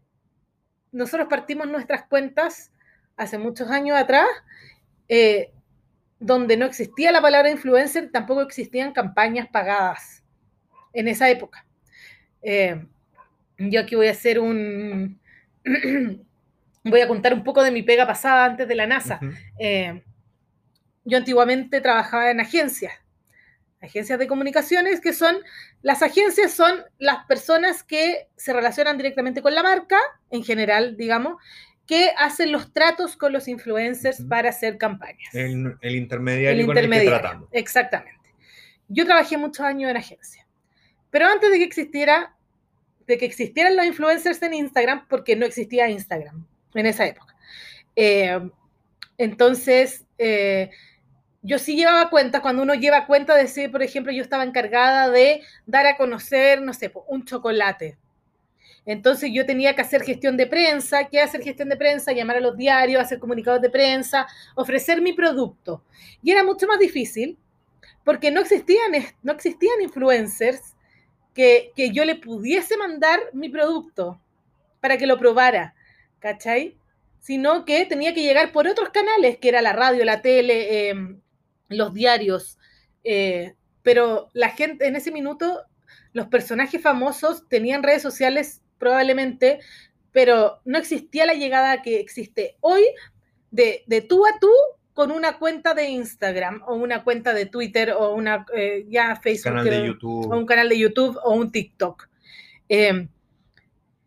nosotros 0.93 1.27
partimos 1.31 1.67
nuestras 1.69 2.03
cuentas 2.03 2.71
hace 3.17 3.39
muchos 3.39 3.71
años 3.71 3.97
atrás, 3.97 4.27
eh, 5.09 5.53
donde 6.21 6.59
no 6.59 6.67
existía 6.67 7.13
la 7.13 7.23
palabra 7.23 7.49
influencer, 7.51 8.11
tampoco 8.13 8.43
existían 8.43 8.93
campañas 8.93 9.49
pagadas 9.49 10.23
en 10.93 11.09
esa 11.09 11.31
época. 11.31 11.65
Eh, 12.43 12.85
yo 13.57 13.81
aquí 13.81 13.95
voy 13.95 14.09
a 14.09 14.11
hacer 14.11 14.39
un... 14.39 15.19
voy 16.85 17.01
a 17.01 17.09
contar 17.09 17.33
un 17.33 17.43
poco 17.43 17.63
de 17.63 17.71
mi 17.71 17.83
pega 17.83 18.07
pasada 18.07 18.45
antes 18.45 18.69
de 18.69 18.75
la 18.75 18.87
NASA. 18.87 19.19
Eh, 19.59 20.03
yo 21.07 21.17
antiguamente 21.17 21.81
trabajaba 21.81 22.31
en 22.31 22.41
agencias, 22.41 22.93
agencias 23.81 24.19
de 24.19 24.27
comunicaciones, 24.27 25.01
que 25.01 25.13
son, 25.13 25.37
las 25.83 26.03
agencias 26.03 26.53
son 26.53 26.85
las 26.99 27.25
personas 27.27 27.83
que 27.83 28.29
se 28.37 28.53
relacionan 28.53 28.97
directamente 28.97 29.43
con 29.43 29.55
la 29.55 29.63
marca, 29.63 29.99
en 30.31 30.45
general, 30.45 30.97
digamos, 30.97 31.41
que 31.87 32.11
hacen 32.19 32.51
los 32.51 32.73
tratos 32.73 33.17
con 33.17 33.33
los 33.33 33.47
influencers 33.47 34.23
para 34.29 34.51
hacer 34.51 34.77
campañas. 34.77 35.33
El, 35.35 35.77
el 35.81 35.95
intermediario 35.95 36.61
El 36.61 36.67
con 36.67 36.79
el 36.79 36.91
que 36.91 37.07
tratamos. 37.07 37.49
Exactamente. 37.53 38.35
Yo 38.89 39.05
trabajé 39.05 39.37
muchos 39.37 39.65
años 39.65 39.91
en 39.91 39.97
agencia, 39.97 40.47
pero 41.11 41.27
antes 41.27 41.51
de 41.51 41.59
que 41.59 41.65
existiera, 41.65 42.35
de 43.07 43.19
que 43.19 43.27
existieran 43.27 43.77
los 43.77 43.87
influencers 43.87 44.43
en 44.43 44.55
Instagram, 44.55 45.07
porque 45.09 45.37
no 45.37 45.47
existía 45.47 45.89
Instagram 45.89 46.47
en 46.75 46.87
esa 46.87 47.07
época. 47.07 47.35
Eh, 47.95 48.41
entonces, 49.19 50.05
eh, 50.19 50.71
yo 51.47 51.61
sí 51.61 51.77
llevaba 51.77 52.11
cuenta, 52.11 52.43
cuando 52.43 52.63
uno 52.63 52.75
lleva 52.75 53.07
cuenta 53.07 53.37
de 53.37 53.47
si, 53.47 53.69
por 53.69 53.83
ejemplo, 53.83 54.13
yo 54.13 54.21
estaba 54.21 54.43
encargada 54.43 55.09
de 55.11 55.43
dar 55.65 55.87
a 55.87 55.97
conocer, 55.97 56.61
no 56.61 56.75
sé, 56.75 56.93
un 57.07 57.25
chocolate. 57.25 57.97
Entonces 58.85 59.31
yo 59.33 59.47
tenía 59.47 59.75
que 59.75 59.83
hacer 59.83 60.03
gestión 60.03 60.37
de 60.37 60.49
prensa, 60.49 61.05
¿qué 61.05 61.21
hacer 61.21 61.43
gestión 61.43 61.69
de 61.69 61.77
prensa? 61.77 62.13
Llamar 62.13 62.37
a 62.37 62.41
los 62.41 62.57
diarios, 62.57 63.01
hacer 63.01 63.21
comunicados 63.21 63.61
de 63.61 63.71
prensa, 63.71 64.27
ofrecer 64.57 65.01
mi 65.01 65.13
producto. 65.13 65.85
Y 66.21 66.33
era 66.33 66.43
mucho 66.43 66.67
más 66.67 66.81
difícil 66.81 67.39
porque 68.05 68.33
no 68.33 68.41
existían, 68.41 68.93
no 69.23 69.33
existían 69.33 69.81
influencers 69.83 70.75
que, 71.33 71.73
que 71.77 71.91
yo 71.91 72.05
le 72.05 72.17
pudiese 72.17 72.77
mandar 72.77 73.21
mi 73.33 73.49
producto 73.49 74.21
para 74.81 74.97
que 74.97 75.07
lo 75.07 75.19
probara, 75.19 75.75
¿cachai? 76.19 76.77
Sino 77.21 77.65
que 77.65 77.87
tenía 77.87 78.15
que 78.15 78.23
llegar 78.23 78.51
por 78.53 78.67
otros 78.67 78.89
canales, 78.91 79.39
que 79.39 79.49
era 79.49 79.63
la 79.63 79.73
radio, 79.73 80.05
la 80.05 80.23
tele, 80.23 80.91
eh, 80.91 80.95
los 81.69 81.93
diarios. 81.95 82.59
eh, 83.05 83.55
pero 83.83 84.31
la 84.33 84.51
gente, 84.51 84.89
en 84.89 84.97
ese 84.97 85.13
minuto, 85.13 85.63
los 86.13 86.27
personajes 86.27 86.83
famosos 86.83 87.49
tenían 87.49 87.85
redes 87.85 88.03
sociales 88.03 88.63
probablemente, 88.79 89.61
pero 90.11 90.61
no 90.65 90.77
existía 90.77 91.25
la 91.25 91.35
llegada 91.35 91.83
que 91.83 92.01
existe 92.01 92.57
hoy 92.61 92.83
de, 93.53 93.85
de 93.87 94.01
tú 94.01 94.27
a 94.27 94.41
tú 94.41 94.51
con 94.93 95.13
una 95.13 95.39
cuenta 95.39 95.75
de 95.75 95.89
Instagram 95.91 96.63
o 96.67 96.75
una 96.75 97.05
cuenta 97.05 97.35
de 97.35 97.47
Twitter 97.47 97.93
o 97.93 98.15
una 98.15 98.47
eh, 98.55 98.87
ya 98.89 99.15
Facebook 99.15 99.53
Canal 99.53 99.65
de 99.67 99.87
YouTube. 99.87 100.33
o 100.33 100.37
un 100.37 100.47
canal 100.47 100.69
de 100.69 100.79
YouTube 100.79 101.19
o 101.23 101.35
un 101.35 101.53
TikTok. 101.53 102.09
Eh, 102.69 103.07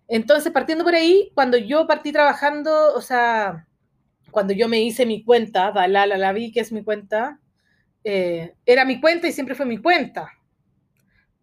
entonces, 0.08 0.52
partiendo 0.52 0.84
por 0.84 0.96
ahí, 0.96 1.32
cuando 1.36 1.58
yo 1.58 1.86
partí 1.86 2.12
trabajando, 2.12 2.96
o 2.96 3.02
sea, 3.02 3.68
cuando 4.32 4.54
yo 4.54 4.68
me 4.68 4.82
hice 4.82 5.06
mi 5.06 5.24
cuenta, 5.24 5.72
Dalala 5.72 6.18
la 6.18 6.34
vi, 6.34 6.52
que 6.52 6.60
es 6.60 6.72
mi 6.72 6.84
cuenta, 6.84 7.40
eh, 8.12 8.56
era 8.66 8.86
mi 8.86 9.00
cuenta 9.00 9.28
y 9.28 9.32
siempre 9.32 9.56
fue 9.56 9.66
mi 9.66 9.78
cuenta. 9.78 10.32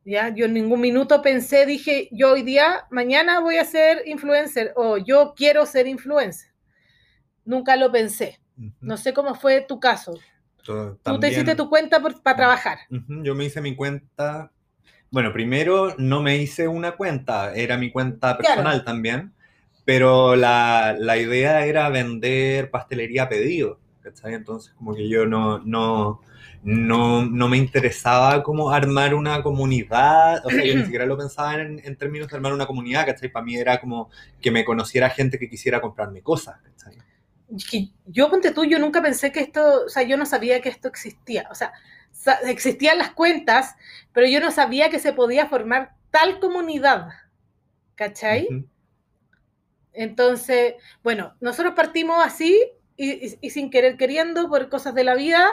¿ya? 0.05 0.28
Yo 0.34 0.47
en 0.47 0.55
ningún 0.55 0.80
minuto 0.80 1.20
pensé, 1.22 1.66
dije, 1.66 2.09
yo 2.12 2.32
hoy 2.32 2.43
día, 2.43 2.86
mañana 2.90 3.40
voy 3.40 3.56
a 3.59 3.64
ser 3.64 4.02
influencer 4.06 4.72
o 4.76 4.97
yo 4.98 5.34
quiero 5.36 5.66
ser 5.66 5.86
influencer. 5.86 6.51
Nunca 7.44 7.76
lo 7.76 7.90
pensé. 7.93 8.40
No 8.80 8.97
sé 8.97 9.12
cómo 9.12 9.34
fue 9.34 9.60
tu 9.68 9.78
caso. 9.78 10.18
Tú 11.05 11.20
te 11.20 11.28
hiciste 11.28 11.55
tu 11.55 11.68
cuenta 11.68 12.01
para 12.01 12.36
trabajar. 12.36 12.78
Yo 12.90 13.34
me 13.34 13.44
hice 13.44 13.60
mi 13.60 13.76
cuenta. 13.76 14.51
Bueno, 15.10 15.32
primero 15.32 15.94
no 15.98 16.20
me 16.22 16.36
hice 16.36 16.66
una 16.68 16.93
cuenta, 16.97 17.55
era 17.55 17.76
mi 17.78 17.90
cuenta 17.93 18.36
personal 18.36 18.84
también. 18.84 19.32
pero 19.84 20.34
la, 20.36 20.97
la 20.98 21.16
idea 21.16 21.64
era 21.64 21.88
vender 21.90 22.70
pastelería 22.70 23.24
a 23.24 23.28
pedido, 23.28 23.78
¿cachai? 24.02 24.34
Entonces 24.34 24.74
como 24.74 24.94
que 24.97 25.09
yo 25.09 25.26
no, 25.26 25.60
no, 25.60 26.20
no, 26.66 27.24
no 27.26 27.48
me 27.48 27.56
interesaba 27.59 28.43
como 28.43 28.70
armar 28.72 29.14
una 29.14 29.43
comunidad, 29.43 30.44
o 30.47 30.51
sea, 30.51 30.64
yo 30.64 30.74
ni 30.74 30.82
siquiera 30.84 31.06
lo 31.06 31.16
pensaba 31.18 31.55
en, 31.56 31.80
en 31.84 31.97
términos 31.97 32.28
de 32.28 32.36
armar 32.36 32.52
una 32.52 32.66
comunidad, 32.66 33.06
¿cachai? 33.06 33.30
Para 33.30 33.44
mí 33.47 33.56
era 33.56 33.80
como 33.80 34.10
que 34.40 34.51
me 34.51 34.64
conociera 34.64 35.10
gente 35.10 35.38
que 35.38 35.48
quisiera 35.51 35.80
comprarme 35.80 36.22
cosas, 36.22 36.60
¿cachai? 36.62 37.05
yo 38.06 38.30
ponte 38.30 38.52
tú, 38.52 38.64
yo 38.64 38.78
nunca 38.78 39.02
pensé 39.02 39.32
que 39.32 39.40
esto, 39.40 39.84
o 39.86 39.88
sea, 39.88 40.02
yo 40.02 40.16
no 40.16 40.26
sabía 40.26 40.60
que 40.60 40.68
esto 40.68 40.88
existía. 40.88 41.47
O 41.51 41.55
sea, 41.55 41.72
existían 42.44 42.98
las 42.98 43.10
cuentas, 43.12 43.76
pero 44.12 44.26
yo 44.26 44.40
no 44.40 44.51
sabía 44.51 44.90
que 44.90 44.98
se 44.98 45.12
podía 45.12 45.47
formar 45.47 45.94
tal 46.10 46.40
comunidad. 46.40 47.09
¿Cachai? 47.97 48.48
Ujú. 48.51 48.68
Entonces, 49.93 50.74
bueno, 51.02 51.34
nosotros 51.40 51.74
partimos 51.74 52.24
así 52.24 52.60
y, 52.97 53.26
y- 53.26 53.38
y 53.40 53.51
sin 53.51 53.70
querer 53.70 53.97
queriendo, 53.97 54.48
por 54.48 54.68
cosas 54.68 54.94
de 54.94 55.05
la 55.05 55.14
vida, 55.14 55.47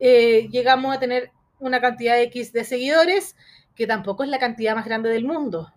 eh, 0.00 0.48
llegamos 0.50 0.96
a 0.96 1.00
tener 1.00 1.30
una 1.58 1.80
cantidad 1.80 2.20
X 2.22 2.52
de 2.52 2.64
seguidores, 2.64 3.36
que 3.74 3.86
tampoco 3.86 4.22
es 4.24 4.28
la 4.28 4.38
cantidad 4.38 4.74
más 4.74 4.84
grande 4.84 5.08
del 5.10 5.24
mundo. 5.24 5.72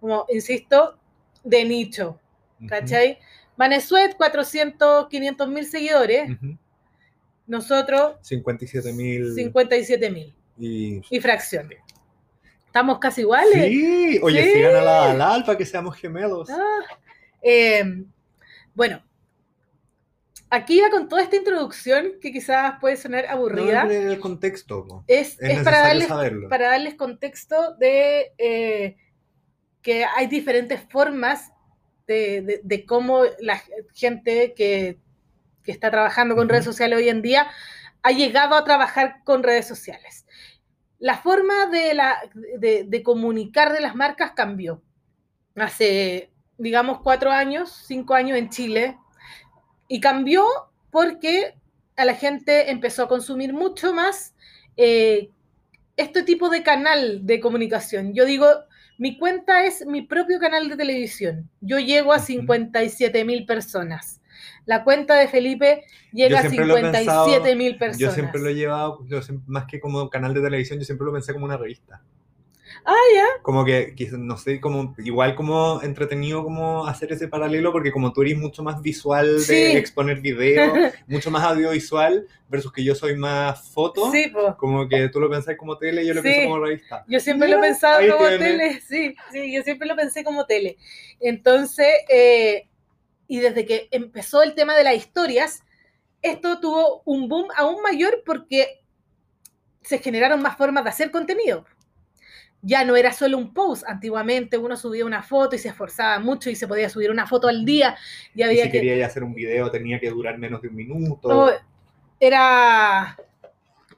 Como, 0.00 0.26
insisto, 0.28 0.98
de 1.42 1.64
nicho. 1.64 2.18
¿Cachai? 2.68 3.18
Vanesuet, 3.56 4.16
400, 4.16 5.08
500 5.08 5.48
mil 5.48 5.66
seguidores. 5.66 6.30
Nosotros, 7.46 8.16
57 8.22 8.92
mil 8.92 9.34
57 9.34 10.10
mil. 10.10 10.34
y... 10.58 11.00
Y 11.10 11.20
fracción. 11.20 11.68
Estamos 12.66 12.98
casi 12.98 13.20
iguales. 13.20 13.52
Sí, 13.66 14.18
oye, 14.22 14.42
Sí. 14.42 14.52
sigan 14.54 14.76
a 14.76 15.14
la 15.14 15.42
para 15.44 15.56
que 15.58 15.64
seamos 15.66 15.96
gemelos. 15.96 16.48
Ah, 16.50 16.80
eh, 17.42 18.02
bueno, 18.74 19.00
aquí 20.50 20.80
va 20.80 20.90
con 20.90 21.08
toda 21.08 21.22
esta 21.22 21.36
introducción 21.36 22.12
que 22.20 22.32
quizás 22.32 22.74
puede 22.80 22.96
sonar 22.96 23.24
No, 23.24 23.30
aburrida. 23.32 23.82
hombre, 23.82 24.02
el 24.04 24.20
contexto, 24.20 24.86
po. 24.86 25.04
es, 25.06 25.40
es 25.40 25.58
es 25.58 25.64
para, 25.64 25.80
darles, 25.80 26.08
saberlo. 26.08 26.48
para 26.48 26.70
darles 26.70 26.94
contexto 26.94 27.74
de 27.76 28.32
eh, 28.38 28.96
que 29.82 30.04
hay 30.04 30.26
diferentes 30.28 30.80
formas 30.90 31.52
de, 32.06 32.42
de- 32.42 32.60
de 32.62 32.86
cómo 32.86 33.22
la 33.40 33.62
gente 33.94 34.54
que, 34.54 34.98
que 35.62 35.72
está 35.72 35.90
trabajando 35.90 36.34
con 36.34 36.44
Ujú. 36.44 36.52
redes 36.52 36.64
sociales 36.64 36.98
hoy 36.98 37.08
en 37.08 37.22
día 37.22 37.48
ha 38.02 38.10
llegado 38.12 38.54
a 38.54 38.64
trabajar 38.64 39.22
con 39.24 39.42
redes 39.42 39.66
sociales. 39.66 40.26
La 40.98 41.18
forma 41.18 41.66
de, 41.66 41.94
la, 41.94 42.18
de, 42.58 42.84
de 42.84 43.02
comunicar 43.02 43.72
de 43.72 43.80
las 43.80 43.94
marcas 43.94 44.32
cambió. 44.32 44.82
Hace, 45.56 46.30
digamos, 46.58 47.00
cuatro 47.02 47.30
años, 47.30 47.70
cinco 47.86 48.14
años 48.14 48.36
en 48.38 48.48
Chile, 48.50 48.98
y 49.88 50.00
cambió 50.00 50.44
porque 50.90 51.54
a 51.96 52.04
la 52.04 52.14
gente 52.14 52.70
empezó 52.70 53.04
a 53.04 53.08
consumir 53.08 53.52
mucho 53.52 53.92
más 53.92 54.34
eh, 54.76 55.30
este 55.96 56.22
tipo 56.22 56.48
de 56.48 56.62
canal 56.62 57.24
de 57.24 57.40
comunicación. 57.40 58.14
Yo 58.14 58.24
digo, 58.24 58.46
mi 58.98 59.18
cuenta 59.18 59.64
es 59.64 59.86
mi 59.86 60.02
propio 60.02 60.38
canal 60.38 60.68
de 60.68 60.76
televisión. 60.76 61.48
Yo 61.60 61.78
llego 61.78 62.12
a 62.12 62.16
Ujú. 62.16 62.26
57 62.26 63.24
mil 63.24 63.46
personas. 63.46 64.20
La 64.66 64.82
cuenta 64.82 65.14
de 65.14 65.28
Felipe 65.28 65.84
llega 66.12 66.40
a 66.40 66.42
Yo 66.44 66.48
siempre 66.50 66.66
lo 66.66 66.76
he 66.76 66.80
57 66.80 67.56
mil 67.56 67.76
personas. 67.76 67.98
Yo 67.98 68.10
siempre 68.10 68.40
lo 68.40 68.48
he 68.48 68.54
llevado, 68.54 69.04
yo 69.06 69.22
siempre- 69.22 69.44
más 69.46 69.66
que 69.66 69.78
como 69.78 70.08
canal 70.10 70.32
de 70.34 70.40
televisión, 70.40 70.78
yo 70.78 70.84
siempre 70.84 71.04
lo 71.06 71.12
pensé 71.12 71.32
como 71.32 71.44
una 71.44 71.56
revista. 71.56 72.02
Ah, 72.84 72.94
ya. 73.14 73.24
Como 73.42 73.64
que, 73.64 73.94
que 73.94 74.08
no 74.12 74.36
sé, 74.36 74.60
como 74.60 74.94
igual 74.98 75.34
como 75.34 75.80
entretenido 75.82 76.42
como 76.44 76.86
hacer 76.86 77.12
ese 77.12 77.28
paralelo, 77.28 77.72
porque 77.72 77.92
como 77.92 78.12
tú 78.12 78.22
eres 78.22 78.36
mucho 78.38 78.62
más 78.62 78.80
visual 78.82 79.36
de 79.38 79.42
Sí. 79.44 79.76
exponer 79.76 80.20
video, 80.20 80.74
mucho 81.06 81.30
más 81.30 81.44
audiovisual, 81.44 82.26
versus 82.48 82.72
que 82.72 82.84
yo 82.84 82.94
soy 82.94 83.16
más 83.16 83.68
foto, 83.70 84.10
Sí, 84.12 84.28
po. 84.28 84.56
como 84.56 84.88
que 84.88 85.08
tú 85.08 85.20
lo 85.20 85.28
pensás 85.30 85.56
como 85.56 85.76
tele 85.78 86.06
yo 86.06 86.14
lo 86.14 86.22
Sí. 86.22 86.28
pienso 86.28 86.42
como 86.50 86.64
revista. 86.64 87.04
Yo 87.08 87.20
siempre 87.20 87.48
lo 87.48 87.56
Mira, 87.56 87.68
pensado 87.68 87.98
ahí 87.98 88.10
como 88.10 88.26
tiene. 88.28 88.38
tele, 88.38 88.80
sí, 88.80 89.14
sí, 89.32 89.52
yo 89.54 89.62
siempre 89.62 89.88
lo 89.88 89.96
pensé 89.96 90.24
como 90.24 90.46
tele. 90.46 90.76
Entonces, 91.20 91.88
eh, 92.08 92.68
y 93.28 93.40
desde 93.40 93.64
que 93.66 93.88
empezó 93.90 94.42
el 94.42 94.54
tema 94.54 94.76
de 94.76 94.84
las 94.84 94.94
historias, 94.96 95.62
esto 96.22 96.60
tuvo 96.60 97.02
un 97.04 97.28
boom 97.28 97.48
aún 97.56 97.82
mayor 97.82 98.22
porque 98.24 98.80
se 99.82 99.98
generaron 99.98 100.40
más 100.40 100.56
formas 100.56 100.84
de 100.84 100.90
hacer 100.90 101.10
contenido. 101.10 101.66
Ya 102.66 102.84
no 102.84 102.96
era 102.96 103.12
solo 103.12 103.36
un 103.36 103.52
post, 103.52 103.84
antiguamente 103.86 104.56
uno 104.56 104.74
subía 104.76 105.04
una 105.04 105.22
foto 105.22 105.54
y 105.54 105.58
se 105.58 105.68
esforzaba 105.68 106.18
mucho 106.18 106.48
y 106.48 106.56
se 106.56 106.66
podía 106.66 106.88
subir 106.88 107.10
una 107.10 107.26
foto 107.26 107.46
al 107.48 107.64
día. 107.64 107.96
Y 108.34 108.40
Y 108.40 108.42
había 108.42 108.64
si 108.64 108.70
que... 108.70 108.78
quería 108.78 108.96
ya 108.96 109.06
hacer 109.06 109.22
un 109.22 109.34
video 109.34 109.70
tenía 109.70 110.00
que 110.00 110.08
durar 110.08 110.38
menos 110.38 110.62
de 110.62 110.68
un 110.68 110.74
minuto. 110.76 111.52
Era, 112.18 113.16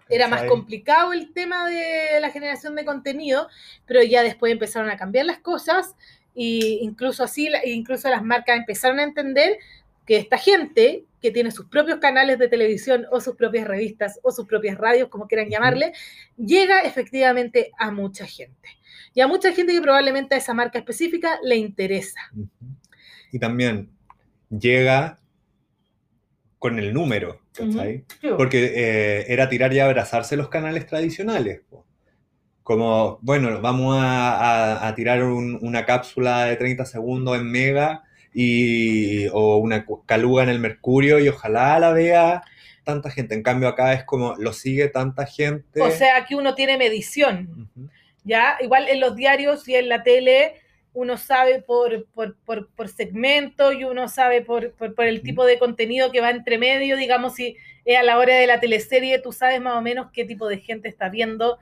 era 0.08 0.26
más 0.26 0.44
complicado 0.44 1.12
el 1.12 1.32
tema 1.32 1.68
de 1.68 2.18
la 2.20 2.30
generación 2.30 2.74
de 2.74 2.84
contenido, 2.84 3.48
pero 3.86 4.02
ya 4.02 4.22
después 4.22 4.52
empezaron 4.52 4.90
a 4.90 4.96
cambiar 4.96 5.26
las 5.26 5.38
cosas 5.38 5.94
y 6.34 6.80
incluso 6.82 7.24
así, 7.24 7.48
incluso 7.64 8.08
las 8.08 8.22
marcas 8.22 8.56
empezaron 8.56 8.98
a 8.98 9.04
entender 9.04 9.58
que 10.06 10.16
esta 10.16 10.38
gente 10.38 11.04
que 11.26 11.32
tiene 11.32 11.50
sus 11.50 11.66
propios 11.66 11.98
canales 11.98 12.38
de 12.38 12.46
televisión 12.48 13.04
o 13.10 13.20
sus 13.20 13.34
propias 13.34 13.66
revistas 13.66 14.20
o 14.22 14.30
sus 14.30 14.46
propias 14.46 14.78
radios, 14.78 15.08
como 15.08 15.26
quieran 15.26 15.48
llamarle, 15.50 15.92
llega 16.36 16.82
efectivamente 16.82 17.70
a 17.78 17.90
mucha 17.90 18.26
gente. 18.26 18.68
Y 19.12 19.20
a 19.22 19.26
mucha 19.26 19.52
gente 19.52 19.72
que 19.72 19.80
probablemente 19.82 20.36
a 20.36 20.38
esa 20.38 20.54
marca 20.54 20.78
específica 20.78 21.38
le 21.42 21.56
interesa. 21.56 22.20
Y 23.32 23.38
también 23.40 23.90
llega 24.50 25.18
con 26.58 26.78
el 26.78 26.92
número, 26.94 27.40
¿cachai? 27.52 28.04
Porque 28.36 28.72
eh, 28.74 29.24
era 29.28 29.48
tirar 29.48 29.72
y 29.72 29.80
abrazarse 29.80 30.36
los 30.36 30.48
canales 30.48 30.86
tradicionales. 30.86 31.60
po. 31.68 31.84
Como, 32.62 33.18
bueno, 33.22 33.60
vamos 33.60 33.96
a, 33.98 34.36
a- 34.38 34.88
a 34.88 34.94
tirar 34.94 35.22
un- 35.24 35.58
una 35.60 35.84
cápsula 35.84 36.44
de 36.46 36.56
30 36.56 36.84
segundos 36.84 37.36
en 37.36 37.50
Mega 37.50 38.02
y, 38.38 39.28
o 39.28 39.56
una 39.56 39.86
caluga 40.04 40.42
en 40.42 40.50
el 40.50 40.58
Mercurio 40.58 41.18
y 41.18 41.28
ojalá 41.28 41.78
la 41.78 41.92
vea 41.92 42.42
tanta 42.84 43.10
gente. 43.10 43.34
En 43.34 43.42
cambio 43.42 43.66
acá 43.66 43.94
es 43.94 44.04
como, 44.04 44.34
lo 44.36 44.52
sigue 44.52 44.88
tanta 44.88 45.24
gente. 45.24 45.80
O 45.80 45.90
sea, 45.90 46.18
aquí 46.18 46.34
uno 46.34 46.54
tiene 46.54 46.76
medición. 46.76 47.70
¿ya? 48.24 48.58
Igual 48.60 48.90
en 48.90 49.00
los 49.00 49.16
diarios 49.16 49.66
y 49.66 49.76
en 49.76 49.88
la 49.88 50.02
tele 50.02 50.56
uno 50.92 51.16
sabe 51.16 51.62
por, 51.62 52.04
por, 52.08 52.36
por, 52.44 52.68
por 52.68 52.88
segmento 52.90 53.72
y 53.72 53.84
uno 53.84 54.06
sabe 54.06 54.42
por, 54.42 54.72
por, 54.72 55.06
el 55.06 55.22
tipo 55.22 55.46
de 55.46 55.58
contenido 55.58 56.12
que 56.12 56.20
va 56.20 56.28
entre 56.28 56.58
medio, 56.58 56.98
digamos, 56.98 57.34
si 57.34 57.56
es 57.86 57.98
a 57.98 58.02
la 58.02 58.18
hora 58.18 58.34
de 58.34 58.46
la 58.46 58.60
teleserie, 58.60 59.18
tú 59.18 59.32
sabes 59.32 59.62
más 59.62 59.76
o 59.76 59.80
menos 59.80 60.08
qué 60.12 60.26
tipo 60.26 60.46
de 60.46 60.58
gente 60.58 60.90
está 60.90 61.08
viendo 61.08 61.58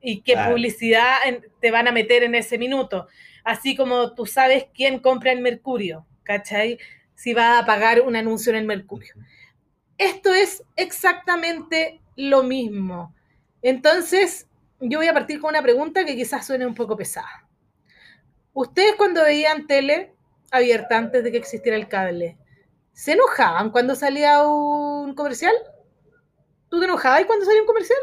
y 0.00 0.22
qué 0.22 0.32
Claro. 0.32 0.52
publicidad 0.52 1.16
te 1.60 1.70
van 1.70 1.86
a 1.86 1.92
meter 1.92 2.22
en 2.22 2.34
ese 2.34 2.56
minuto. 2.56 3.08
Así 3.42 3.76
como 3.76 4.14
tú 4.14 4.24
sabes 4.24 4.66
quién 4.74 4.98
compra 5.00 5.32
el 5.32 5.42
Mercurio, 5.42 6.06
¿cachai? 6.24 6.78
Si 7.14 7.32
va 7.32 7.58
a 7.58 7.66
pagar 7.66 8.00
un 8.00 8.16
anuncio 8.16 8.50
en 8.50 8.56
el 8.56 8.64
Mercurio. 8.64 9.14
Esto 9.98 10.34
es 10.34 10.64
exactamente 10.76 12.00
lo 12.16 12.42
mismo. 12.42 13.14
Entonces, 13.62 14.48
yo 14.80 14.98
voy 14.98 15.06
a 15.06 15.14
partir 15.14 15.40
con 15.40 15.50
una 15.50 15.62
pregunta 15.62 16.04
que 16.04 16.16
quizás 16.16 16.46
suene 16.46 16.66
un 16.66 16.74
poco 16.74 16.96
pesada. 16.96 17.48
¿Ustedes 18.52 18.94
cuando 18.96 19.22
veían 19.22 19.66
tele 19.66 20.14
abierta 20.50 20.98
antes 20.98 21.24
de 21.24 21.30
que 21.30 21.38
existiera 21.38 21.76
el 21.76 21.88
cable, 21.88 22.36
se 22.92 23.12
enojaban 23.12 23.70
cuando 23.70 23.94
salía 23.94 24.46
un 24.46 25.14
comercial? 25.14 25.54
¿Tú 26.68 26.78
te 26.78 26.86
enojabas 26.86 27.24
cuando 27.24 27.44
salía 27.44 27.62
un 27.62 27.66
comercial? 27.66 27.98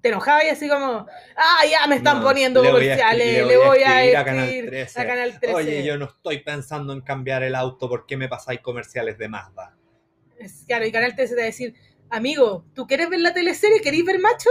¿Te 0.00 0.08
enojabas 0.08 0.44
y 0.44 0.48
así 0.48 0.68
como, 0.68 1.06
ah, 1.36 1.60
ya 1.70 1.86
me 1.86 1.96
están 1.96 2.18
No, 2.18 2.24
poniendo 2.24 2.62
le 2.62 2.70
voy 2.70 2.88
a 2.88 2.94
comerciales, 2.94 3.46
le 3.46 3.56
voy 3.58 3.78
a 3.82 4.02
escribir 4.02 4.16
a 4.16 4.24
Canal 4.24 4.44
escribir 4.44 4.70
13. 4.70 5.00
a 5.00 5.06
Canal 5.06 5.40
13"? 5.40 5.54
Oye, 5.54 5.84
yo 5.84 5.98
no 5.98 6.06
estoy 6.06 6.38
pensando 6.38 6.92
en 6.94 7.02
cambiar 7.02 7.42
el 7.42 7.54
auto, 7.54 7.88
¿por 7.88 8.06
qué 8.06 8.16
me 8.16 8.28
pasáis 8.28 8.60
comerciales 8.60 9.18
de 9.18 9.28
Mazda? 9.28 9.76
Claro, 10.66 10.86
y 10.86 10.92
Canal 10.92 11.14
13 11.14 11.34
te 11.34 11.40
va 11.40 11.42
a 11.42 11.46
decir, 11.46 11.74
amigo, 12.08 12.64
¿tú 12.74 12.86
quieres 12.86 13.10
ver 13.10 13.20
la 13.20 13.34
teleserie? 13.34 13.82
¿Querés 13.82 14.04
ver 14.04 14.18
macho? 14.20 14.48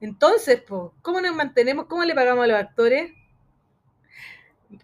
Entonces, 0.00 0.60
po, 0.60 0.94
¿cómo 1.00 1.20
nos 1.20 1.34
mantenemos? 1.34 1.86
¿Cómo 1.86 2.04
le 2.04 2.14
pagamos 2.14 2.44
a 2.44 2.46
los 2.46 2.58
actores? 2.58 3.10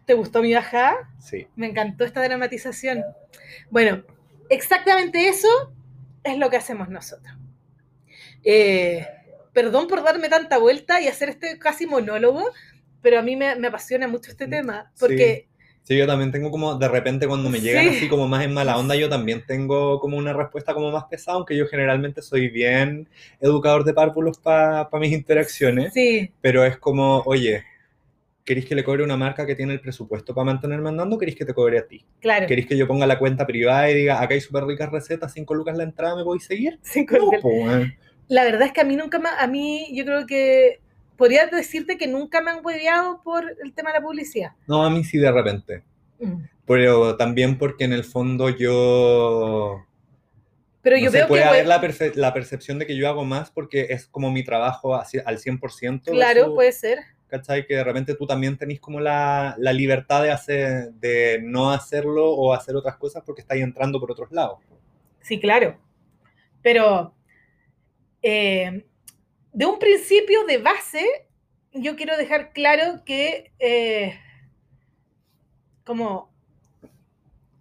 ¿Te 0.06 0.14
gustó 0.14 0.40
mi 0.40 0.54
bajada? 0.54 1.10
Sí. 1.20 1.46
Me 1.56 1.66
encantó 1.66 2.04
esta 2.04 2.22
dramatización. 2.22 3.04
Bueno, 3.70 4.02
exactamente 4.48 5.28
eso 5.28 5.48
es 6.22 6.38
lo 6.38 6.48
que 6.48 6.56
hacemos 6.56 6.88
nosotros. 6.88 7.36
Eh, 8.44 9.06
perdón 9.52 9.86
por 9.88 10.02
darme 10.02 10.28
tanta 10.28 10.58
vuelta 10.58 11.00
y 11.00 11.08
hacer 11.08 11.28
este 11.30 11.58
casi 11.58 11.86
monólogo, 11.86 12.44
pero 13.02 13.18
a 13.18 13.22
mí 13.22 13.36
me, 13.36 13.54
me 13.56 13.68
apasiona 13.68 14.08
mucho 14.08 14.30
este 14.30 14.46
tema, 14.48 14.92
porque 14.98 15.46
Sí, 15.82 15.98
yo 15.98 16.06
también 16.06 16.32
tengo 16.32 16.50
como, 16.50 16.76
de 16.76 16.88
repente 16.88 17.26
cuando 17.28 17.50
me 17.50 17.60
llegan 17.60 17.84
Sí. 17.84 17.96
así 17.98 18.08
como 18.08 18.26
más 18.26 18.42
en 18.42 18.54
mala 18.54 18.78
onda, 18.78 18.96
yo 18.96 19.10
también 19.10 19.44
tengo 19.46 20.00
como 20.00 20.16
una 20.16 20.32
respuesta 20.32 20.72
como 20.72 20.90
más 20.90 21.04
pesada, 21.04 21.36
aunque 21.36 21.56
yo 21.58 21.66
generalmente 21.66 22.22
soy 22.22 22.48
bien 22.48 23.06
educador 23.40 23.84
de 23.84 23.92
párvulos 23.92 24.38
para 24.38 24.88
mis 24.98 25.12
interacciones, 25.12 25.92
sí, 25.92 26.32
pero 26.40 26.64
es 26.64 26.78
como, 26.78 27.22
oye, 27.26 27.64
¿Queréis 28.44 28.66
que 28.66 28.74
le 28.74 28.84
cobre 28.84 29.02
una 29.02 29.16
marca 29.16 29.46
que 29.46 29.54
tiene 29.54 29.72
el 29.72 29.80
presupuesto 29.80 30.34
para 30.34 30.44
mantener 30.44 30.80
mandando 30.82 31.16
o 31.16 31.18
queréis 31.18 31.38
que 31.38 31.46
te 31.46 31.54
cobre 31.54 31.78
a 31.78 31.86
ti? 31.86 32.04
Claro. 32.20 32.46
¿Queréis 32.46 32.66
que 32.66 32.76
yo 32.76 32.86
ponga 32.86 33.06
la 33.06 33.18
cuenta 33.18 33.46
privada 33.46 33.90
y 33.90 33.94
diga, 33.94 34.20
acá 34.20 34.34
hay 34.34 34.40
súper 34.42 34.64
ricas 34.64 34.90
recetas, 34.92 35.32
5 35.32 35.54
lucas 35.54 35.76
la 35.78 35.84
entrada, 35.84 36.14
¿me 36.14 36.24
voy 36.24 36.38
a 36.38 36.42
seguir? 36.42 36.78
Cinco 36.82 37.16
No, 37.16 37.24
lucas. 37.32 37.92
La 38.28 38.44
verdad 38.44 38.62
es 38.62 38.72
que 38.72 38.80
a 38.80 38.84
mí 38.84 38.96
nunca 38.96 39.18
me, 39.18 39.28
a 39.28 39.46
mí 39.46 39.88
yo 39.94 40.04
creo 40.04 40.26
que 40.26 40.80
podría 41.16 41.46
decirte 41.46 41.96
que 41.98 42.06
nunca 42.06 42.40
me 42.40 42.50
han 42.50 42.64
hueveado 42.64 43.22
por 43.22 43.44
el 43.62 43.72
tema 43.74 43.92
de 43.92 43.98
la 43.98 44.04
publicidad. 44.04 44.52
No, 44.66 44.84
a 44.84 44.90
mí 44.90 45.04
sí 45.04 45.18
de 45.18 45.30
repente. 45.30 45.82
Mm. 46.18 46.42
Pero 46.66 47.16
también 47.16 47.58
porque 47.58 47.84
en 47.84 47.92
el 47.92 48.04
fondo 48.04 48.48
yo... 48.48 49.84
Pero 50.82 50.96
no 50.96 51.02
yo 51.02 51.10
sé, 51.10 51.18
veo 51.18 51.26
que 51.26 51.28
puede 51.28 51.44
haber 51.44 51.64
hue- 51.64 51.68
la, 51.68 51.80
perce- 51.80 52.14
la 52.14 52.34
percepción 52.34 52.78
de 52.78 52.86
que 52.86 52.96
yo 52.96 53.08
hago 53.08 53.24
más 53.24 53.50
porque 53.50 53.86
es 53.90 54.06
como 54.06 54.30
mi 54.30 54.44
trabajo 54.44 54.94
al 54.94 55.04
100%. 55.38 56.02
claro, 56.10 56.40
versus, 56.40 56.54
puede 56.54 56.72
ser. 56.72 56.98
¿Cachai? 57.28 57.66
Que 57.66 57.76
de 57.76 57.84
repente 57.84 58.14
tú 58.14 58.26
también 58.26 58.56
tenés 58.58 58.80
como 58.80 59.00
la, 59.00 59.54
la 59.58 59.72
libertad 59.72 60.22
de, 60.22 60.30
hacer, 60.30 60.92
de 60.94 61.40
no 61.42 61.70
hacerlo 61.70 62.30
o 62.30 62.52
hacer 62.52 62.76
otras 62.76 62.96
cosas 62.96 63.22
porque 63.24 63.40
estáis 63.42 63.62
entrando 63.62 63.98
por 63.98 64.10
otros 64.10 64.30
lados. 64.30 64.58
Sí, 65.20 65.40
claro. 65.40 65.78
Pero 66.62 67.14
eh, 68.26 68.86
de 69.52 69.66
un 69.66 69.78
principio 69.78 70.44
de 70.44 70.56
base, 70.56 71.06
yo 71.72 71.94
quiero 71.94 72.16
dejar 72.16 72.54
claro 72.54 73.04
que 73.04 73.52
eh, 73.58 74.18
como 75.84 76.32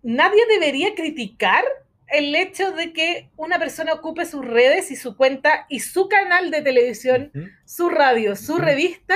nadie 0.02 0.46
debería 0.48 0.96
criticar 0.96 1.66
el 2.08 2.34
hecho 2.34 2.72
de 2.72 2.94
que 2.94 3.30
una 3.36 3.60
persona 3.60 3.94
ocupe 3.94 4.26
sus 4.26 4.46
redes 4.46 4.90
y 4.90 4.96
su 4.96 5.18
cuenta 5.18 5.66
y 5.68 5.82
su 5.82 6.08
canal 6.08 6.50
de 6.50 6.62
televisión, 6.62 7.32
su 7.66 7.90
radio, 7.90 8.38
su 8.38 8.58
revista 8.58 9.16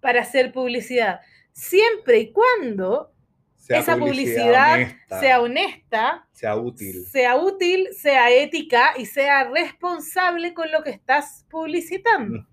para 0.00 0.22
hacer 0.22 0.52
publicidad. 0.52 1.20
Siempre 1.52 2.18
y 2.18 2.32
cuando 2.32 3.11
Sea 3.62 3.78
esa 3.78 3.96
publicidad 3.96 4.74
honesta, 4.74 5.20
sea 5.20 5.40
honesta, 5.40 6.28
sea 6.32 6.56
útil. 6.56 7.06
sea 7.06 7.36
útil, 7.36 7.88
sea 7.96 8.28
ética 8.28 8.94
y 8.98 9.06
sea 9.06 9.44
responsable 9.44 10.52
con 10.52 10.72
lo 10.72 10.82
que 10.82 10.90
estás 10.90 11.46
publicitando. 11.48 12.44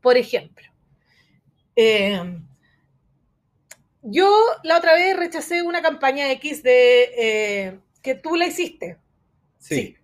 Por 0.00 0.16
ejemplo, 0.16 0.66
eh, 1.76 2.18
yo 4.00 4.34
la 4.64 4.78
otra 4.78 4.94
vez 4.94 5.14
rechacé 5.18 5.60
una 5.60 5.82
campaña 5.82 6.32
X 6.32 6.62
de 6.62 7.10
eh, 7.18 7.78
que 8.00 8.14
tú 8.14 8.34
la 8.36 8.46
hiciste. 8.46 8.96
Sí. 9.58 9.98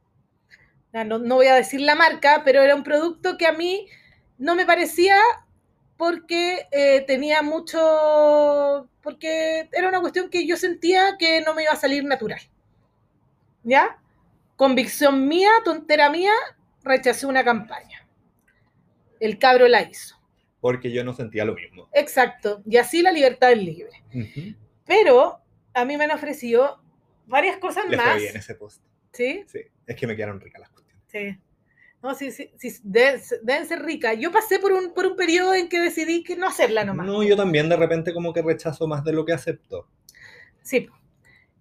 No, 0.93 1.19
no 1.19 1.37
voy 1.37 1.47
a 1.47 1.55
decir 1.55 1.81
la 1.81 1.95
marca, 1.95 2.43
pero 2.45 2.61
era 2.61 2.75
un 2.75 2.85
producto 2.85 3.39
que 3.39 3.47
a 3.47 3.53
mí 3.53 3.87
no 4.37 4.55
me 4.55 4.67
parecía 4.67 5.17
porque 5.99 6.69
eh, 6.71 7.03
tenía 7.07 7.43
mucho, 7.43 8.89
porque 9.03 9.69
era 9.73 9.89
una 9.89 10.01
cuestión 10.01 10.31
que 10.31 10.47
yo 10.47 10.57
sentía 10.57 11.17
que 11.19 11.43
no 11.43 11.55
me 11.55 11.65
iba 11.65 11.73
a 11.73 11.77
salir 11.77 12.05
natural. 12.05 12.41
¿Ya? 13.65 13.99
Convicción 14.57 15.27
mía, 15.27 15.51
tontera 15.65 16.09
mía, 16.09 16.33
rechacé 16.85 17.27
una 17.27 17.45
campaña. 17.45 18.07
El 19.19 19.39
cabro 19.39 19.67
la 19.67 19.83
hizo. 19.83 20.17
Porque 20.61 20.93
yo 20.93 21.03
no 21.03 21.13
sentía 21.13 21.45
lo 21.45 21.55
mismo. 21.55 21.89
Exacto. 21.93 22.63
Y 22.65 22.77
así 22.77 23.03
la 23.03 23.11
libertad 23.11 23.51
es 23.53 23.59
libre. 23.59 24.03
Ujú. 24.15 24.55
Pero 24.87 25.41
a 25.75 25.85
mí 25.85 25.97
me 25.97 26.05
han 26.05 26.13
ofrecido 26.13 26.81
varias 27.27 27.59
cosas 27.59 27.87
Le 27.89 27.97
fue 27.97 28.07
más. 28.07 28.17
bien 28.19 28.37
ese 28.37 28.55
post. 28.55 28.83
¿Sí? 29.13 29.45
Sí. 29.49 29.61
Es 29.87 29.97
que 29.97 30.07
me 30.07 30.15
quedaron 30.15 30.41
ricas 30.41 30.61
las 30.61 30.71
cuestiones. 30.71 31.03
Sí. 31.09 31.37
No, 32.03 32.15
sí, 32.15 32.31
sí, 32.31 32.53
sí, 32.57 32.73
deben, 32.85 33.21
deben 33.43 33.67
ser 33.67 33.83
ricas. 33.83 34.17
Yo 34.19 34.31
pasé 34.31 34.59
por 34.61 34.73
un, 34.73 34.95
por 34.95 35.07
un 35.07 35.17
periodo 35.17 35.55
en 35.55 35.69
que 35.69 35.81
decidí 35.81 36.23
que 36.23 36.37
no 36.37 36.47
hacerla 36.47 36.85
nomás. 36.85 37.07
No, 37.07 37.23
yo 37.25 37.37
también 37.37 37.69
de 37.69 37.77
repente 37.77 38.15
como 38.15 38.33
que 38.33 38.41
rechazo 38.43 38.87
más 38.87 39.03
de 39.05 39.13
lo 39.13 39.25
que 39.25 39.33
acepto. 39.33 39.89
Sí. 40.63 40.89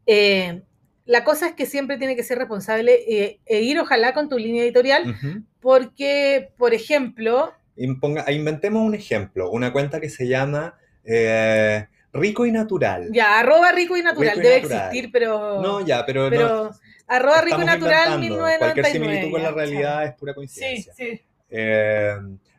Eh, 0.05 0.61
la 1.05 1.23
cosa 1.23 1.47
es 1.47 1.53
que 1.53 1.65
siempre 1.65 1.97
tiene 1.97 2.15
que 2.15 2.23
ser 2.23 2.37
responsable 2.37 2.99
eh, 3.07 3.39
e 3.45 3.61
ir 3.61 3.79
ojalá 3.79 4.13
con 4.13 4.29
tu 4.29 4.37
línea 4.37 4.63
editorial, 4.63 5.15
porque, 5.59 6.51
por 6.57 6.73
ejemplo, 6.73 7.53
Imponga- 7.77 8.29
inventemos 8.31 8.83
un 8.85 8.93
ejemplo, 8.95 9.49
una 9.49 9.71
cuenta 9.71 9.99
que 10.01 10.09
se 10.09 10.27
llama 10.27 10.77
eh, 11.03 11.87
Rico 12.13 12.45
y 12.45 12.51
Natural. 12.51 13.09
ya, 13.11 13.39
arroba 13.39 13.71
rico 13.71 13.95
y 13.97 14.01
natural 14.01 14.29
Rico 14.35 14.39
y 14.39 14.43
debe 14.43 14.61
natural. 14.61 14.79
existir, 14.87 15.09
pero, 15.11 15.61
No, 15.61 15.85
ya, 15.85 16.05
pero, 16.05 16.29
pero 16.29 16.47
no. 16.65 16.71
arroba 17.07 17.41
rico 17.41 17.61
y 17.61 17.65
natural 17.65 18.23
inventando. 18.23 18.57
Cualquier 18.59 18.85
1999. 18.85 18.91
similitud 18.91 19.31
con 19.31 19.41
la 19.43 19.49
ya, 19.49 19.55
realidad 19.55 20.05
es 20.05 20.13
pura 20.15 20.33
chao. 20.33 20.43
Sí, 20.47 20.59
coincidencia. 20.85 20.93
sí, 20.93 21.21
Eh, 21.49 22.15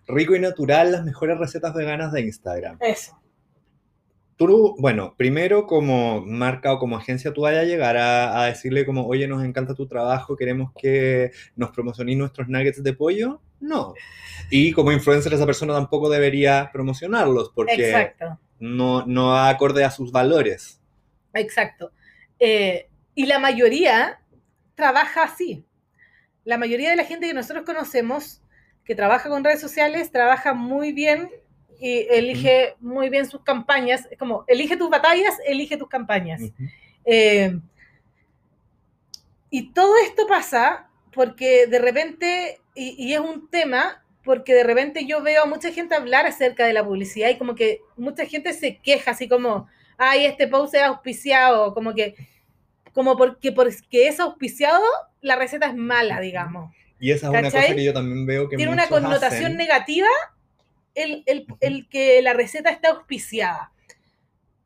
rico 0.07 0.35
y 0.37 0.41
Natural, 0.41 0.93
las 0.93 1.05
mejores 1.05 1.39
recetas 1.39 1.75
veganas 1.75 2.12
de 2.12 2.20
Instagram. 2.23 2.77
eso. 2.81 3.19
Tú, 4.37 4.77
bueno, 4.79 5.15
primero 5.19 5.66
como 5.66 6.20
marca 6.25 6.73
o 6.73 6.79
como 6.79 6.97
agencia, 6.97 7.33
tú 7.35 7.41
vayas 7.41 7.62
a 7.62 7.66
llegar 7.66 7.97
a, 7.97 8.41
a 8.41 8.47
decirle 8.47 8.87
como, 8.87 9.05
oye, 9.05 9.27
nos 9.27 9.43
encanta 9.45 9.75
tu 9.75 9.89
trabajo, 9.89 10.37
queremos 10.37 10.70
que 10.81 11.33
nos 11.57 11.70
promocionéis 11.70 12.19
nuestros 12.19 12.47
nuggets 12.49 12.81
de 12.85 12.93
pollo. 12.93 13.41
No. 13.59 13.95
Y 14.49 14.70
como 14.73 14.93
influencer 14.93 15.35
esa 15.35 15.45
persona 15.45 15.75
tampoco 15.75 16.09
debería 16.09 16.70
promocionarlos 16.73 17.51
porque 17.53 17.89
Exacto. 17.91 18.39
No, 18.60 19.05
no 19.06 19.28
va 19.28 19.48
acorde 19.48 19.85
a 19.85 19.90
sus 19.90 20.12
valores. 20.12 20.80
Exacto. 21.35 21.93
Eh, 22.39 22.89
y 23.14 23.26
la 23.26 23.39
mayoría 23.39 24.20
trabaja 24.74 25.24
así. 25.24 25.64
La 26.44 26.59
mayoría 26.59 26.90
de 26.90 26.97
la 26.97 27.05
gente 27.05 27.26
que 27.26 27.35
nosotros 27.35 27.64
conocemos 27.64 28.40
que 28.85 28.94
trabaja 28.94 29.28
con 29.28 29.44
redes 29.44 29.60
sociales 29.60 30.10
trabaja 30.10 30.55
muy 30.55 30.93
bien 30.93 31.30
y 31.78 32.06
elige 32.10 32.74
muy 32.80 33.10
bien 33.10 33.28
sus 33.28 33.43
campañas. 33.43 34.09
Es 34.10 34.18
como, 34.18 34.44
elige 34.48 34.76
tus 34.76 34.89
batallas, 34.89 35.35
elige 35.47 35.76
tus 35.76 35.89
campañas. 35.89 36.40
Eh, 37.05 37.59
y 39.51 39.72
todo 39.72 39.94
esto 40.05 40.26
pasa 40.26 40.89
porque 41.12 41.66
de 41.66 41.78
repente, 41.78 42.60
y, 42.74 43.06
y 43.06 43.14
es 43.14 43.20
un 43.20 43.48
tema, 43.51 44.02
porque 44.28 44.52
de 44.52 44.62
repente 44.62 45.06
yo 45.06 45.22
veo 45.22 45.44
a 45.44 45.46
mucha 45.46 45.72
gente 45.72 45.94
hablar 45.94 46.26
acerca 46.26 46.66
de 46.66 46.74
la 46.74 46.84
publicidad 46.84 47.30
y 47.30 47.38
como 47.38 47.55
que 47.55 47.80
mucha 47.96 48.26
gente 48.26 48.52
se 48.52 48.76
queja, 48.76 49.12
así 49.12 49.26
como, 49.26 49.66
ay, 49.96 50.26
este 50.26 50.46
post 50.46 50.74
es 50.74 50.82
auspiciado, 50.82 51.72
como 51.72 51.94
que, 51.94 52.14
como 52.92 53.16
porque, 53.16 53.52
porque 53.52 54.06
es 54.06 54.20
auspiciado, 54.20 54.82
la 55.22 55.36
receta 55.36 55.68
es 55.68 55.74
mala, 55.74 56.20
digamos. 56.20 56.74
Y 57.00 57.10
esa 57.10 57.28
es 57.28 57.30
una 57.30 57.50
cosa 57.50 57.74
que 57.74 57.82
yo 57.82 57.94
también 57.94 58.26
veo 58.26 58.50
que 58.50 58.59
Tiene 58.59 58.70
una 58.70 58.86
connotación 58.88 59.44
hacen. 59.44 59.56
negativa 59.56 60.09
el, 60.94 61.22
el- 61.24 61.46
el 61.60 61.88
que 61.88 62.20
la 62.20 62.34
receta 62.34 62.68
está 62.68 62.90
auspiciada. 62.90 63.72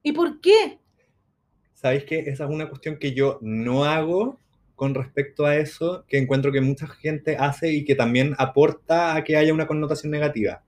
¿Y 0.02 0.10
por 0.10 0.40
qué? 0.40 0.78
¿Sabéis 1.74 2.02
qué? 2.02 2.18
Esa 2.26 2.46
es 2.46 2.50
una 2.50 2.68
cuestión 2.68 2.98
que 2.98 3.12
yo 3.12 3.38
no 3.42 3.84
hago 3.84 4.40
con 4.74 4.94
respecto 4.94 5.46
a 5.46 5.56
eso, 5.56 6.04
que 6.08 6.18
encuentro 6.18 6.50
que 6.52 6.60
mucha 6.60 6.86
gente 6.86 7.36
hace 7.38 7.72
y 7.72 7.84
que 7.84 7.94
también 7.94 8.34
aporta 8.38 9.14
a 9.14 9.24
que 9.24 9.36
haya 9.36 9.52
una 9.54 9.66
connotación 9.66 10.10
negativa. 10.10 10.62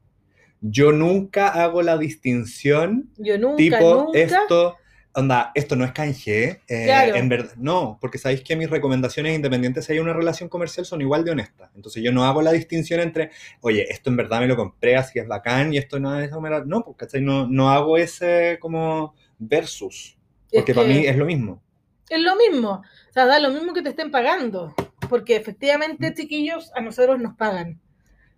Yo 0.60 0.92
nunca 0.92 1.48
hago 1.48 1.82
la 1.82 1.98
distinción 1.98 3.10
Yo 3.18 3.38
nunca, 3.38 3.56
tipo 3.56 4.04
nunca. 4.06 4.18
esto, 4.18 4.76
onda, 5.12 5.50
esto 5.54 5.76
no 5.76 5.84
es 5.84 5.92
canje, 5.92 6.60
eh, 6.68 6.84
Claro. 6.86 7.16
en 7.16 7.28
verdad, 7.28 7.52
no, 7.56 7.98
porque 8.00 8.18
sabéis 8.18 8.42
que 8.42 8.56
mis 8.56 8.70
recomendaciones 8.70 9.34
independientes 9.34 9.84
si 9.84 9.92
hay 9.92 9.98
una 9.98 10.12
relación 10.14 10.48
comercial 10.48 10.86
son 10.86 11.00
igual 11.02 11.24
de 11.24 11.32
honestas. 11.32 11.70
Entonces 11.74 12.02
yo 12.02 12.12
no 12.12 12.24
hago 12.24 12.40
la 12.40 12.52
distinción 12.52 13.00
entre, 13.00 13.30
oye, 13.60 13.86
esto 13.90 14.10
en 14.10 14.16
verdad 14.16 14.40
me 14.40 14.46
lo 14.46 14.56
compré, 14.56 14.96
así 14.96 15.18
es 15.18 15.26
bacán, 15.28 15.74
y 15.74 15.78
esto 15.78 15.98
no 16.00 16.18
es, 16.18 16.30
me 16.32 16.50
lo-". 16.50 16.64
no, 16.64 16.82
¿cachai? 16.96 17.20
No, 17.20 17.46
no 17.46 17.70
hago 17.70 17.96
ese 17.98 18.56
como 18.60 19.14
versus, 19.38 20.16
Es 20.50 20.60
porque 20.60 20.72
para 20.74 20.86
mí 20.88 21.04
es 21.06 21.16
lo 21.16 21.26
mismo. 21.26 21.62
Es 22.08 22.20
lo 22.20 22.36
mismo. 22.36 22.82
O 23.08 23.12
sea, 23.12 23.26
da 23.26 23.38
lo 23.40 23.50
mismo 23.50 23.72
que 23.72 23.82
te 23.82 23.90
estén 23.90 24.10
pagando. 24.10 24.74
Porque 25.08 25.36
efectivamente, 25.36 26.12
chiquillos, 26.14 26.70
a 26.74 26.80
nosotros 26.80 27.20
nos 27.20 27.34
pagan. 27.36 27.80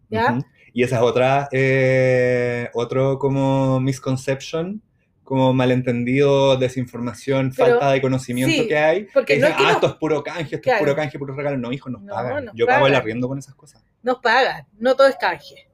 ¿Ya? 0.08 0.38
Y 0.72 0.82
esa 0.82 0.96
es 0.96 1.02
otra, 1.02 1.48
eh, 1.52 2.68
otro 2.74 3.18
como 3.18 3.80
misconception, 3.80 4.82
como 5.24 5.52
malentendido, 5.52 6.56
desinformación, 6.56 7.52
Pero, 7.56 7.70
falta 7.72 7.90
de 7.90 8.00
conocimiento 8.00 8.62
sí, 8.62 8.68
que 8.68 8.78
hay. 8.78 9.04
porque 9.12 9.34
que 9.34 9.40
no 9.40 9.46
dicen, 9.48 9.52
es 9.52 9.56
que 9.56 9.62
ah, 9.62 9.66
nos- 9.72 9.74
esto 9.76 9.86
es 9.88 9.94
puro 9.94 10.22
canje, 10.22 10.42
esto 10.56 10.60
Claro. 10.62 10.76
es 10.76 10.82
puro 10.82 10.94
canje, 10.96 11.18
puro 11.18 11.34
regalo. 11.34 11.56
No, 11.56 11.72
hijo, 11.72 11.88
nos 11.90 12.02
No, 12.02 12.12
pagan. 12.14 12.44
nos 12.44 12.54
Yo 12.54 12.66
pago 12.66 12.86
el 12.86 12.92
pagan. 12.92 13.02
arriendo 13.02 13.26
con 13.26 13.38
esas 13.38 13.54
cosas. 13.56 13.82
Nos 14.02 14.18
pagan. 14.18 14.66
No 14.78 14.94
todo 14.94 15.08
es 15.08 15.16
canje. 15.16 15.68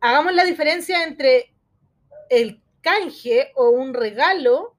Hagamos 0.00 0.32
la 0.34 0.44
diferencia 0.44 1.02
entre 1.02 1.52
el 2.30 2.60
canje 2.82 3.50
o 3.56 3.70
un 3.70 3.94
regalo 3.94 4.76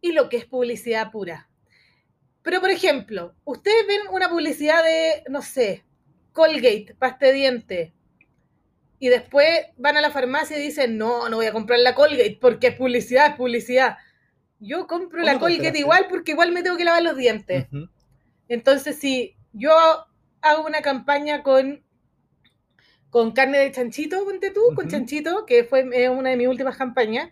y 0.00 0.12
lo 0.12 0.28
que 0.30 0.38
es 0.38 0.46
publicidad 0.46 1.10
pura. 1.10 1.48
Pero, 2.46 2.60
por 2.60 2.70
ejemplo, 2.70 3.34
ustedes 3.44 3.88
ven 3.88 4.02
una 4.12 4.28
publicidad 4.28 4.80
de, 4.84 5.24
no 5.28 5.42
sé, 5.42 5.84
Colgate, 6.32 6.94
pasta 6.96 7.26
de 7.26 7.32
diente, 7.32 7.92
y 9.00 9.08
después 9.08 9.48
van 9.76 9.96
a 9.96 10.00
la 10.00 10.12
farmacia 10.12 10.56
y 10.56 10.62
dicen, 10.62 10.96
no, 10.96 11.28
no 11.28 11.38
voy 11.38 11.46
a 11.46 11.52
comprar 11.52 11.80
la 11.80 11.96
Colgate 11.96 12.38
porque 12.40 12.68
es 12.68 12.76
publicidad, 12.76 13.30
es 13.30 13.34
publicidad. 13.34 13.96
Yo 14.60 14.86
compro 14.86 15.24
la 15.24 15.32
¿Cómo 15.32 15.46
te 15.48 15.56
Colgate 15.56 15.76
igual 15.80 16.06
porque 16.08 16.30
igual 16.30 16.52
me 16.52 16.62
tengo 16.62 16.76
que 16.76 16.84
lavar 16.84 17.02
los 17.02 17.16
dientes. 17.16 17.66
Entonces, 18.46 18.96
si 18.96 19.34
yo 19.52 19.72
hago 20.40 20.64
una 20.64 20.82
campaña 20.82 21.42
con, 21.42 21.82
con 23.10 23.32
carne 23.32 23.58
de 23.58 23.72
chanchito, 23.72 24.24
ponte 24.24 24.52
tú, 24.52 24.60
con 24.76 24.86
chanchito, 24.86 25.46
que 25.46 25.64
fue 25.64 25.82
una 26.10 26.30
de 26.30 26.36
mis 26.36 26.46
últimas 26.46 26.76
campañas, 26.76 27.28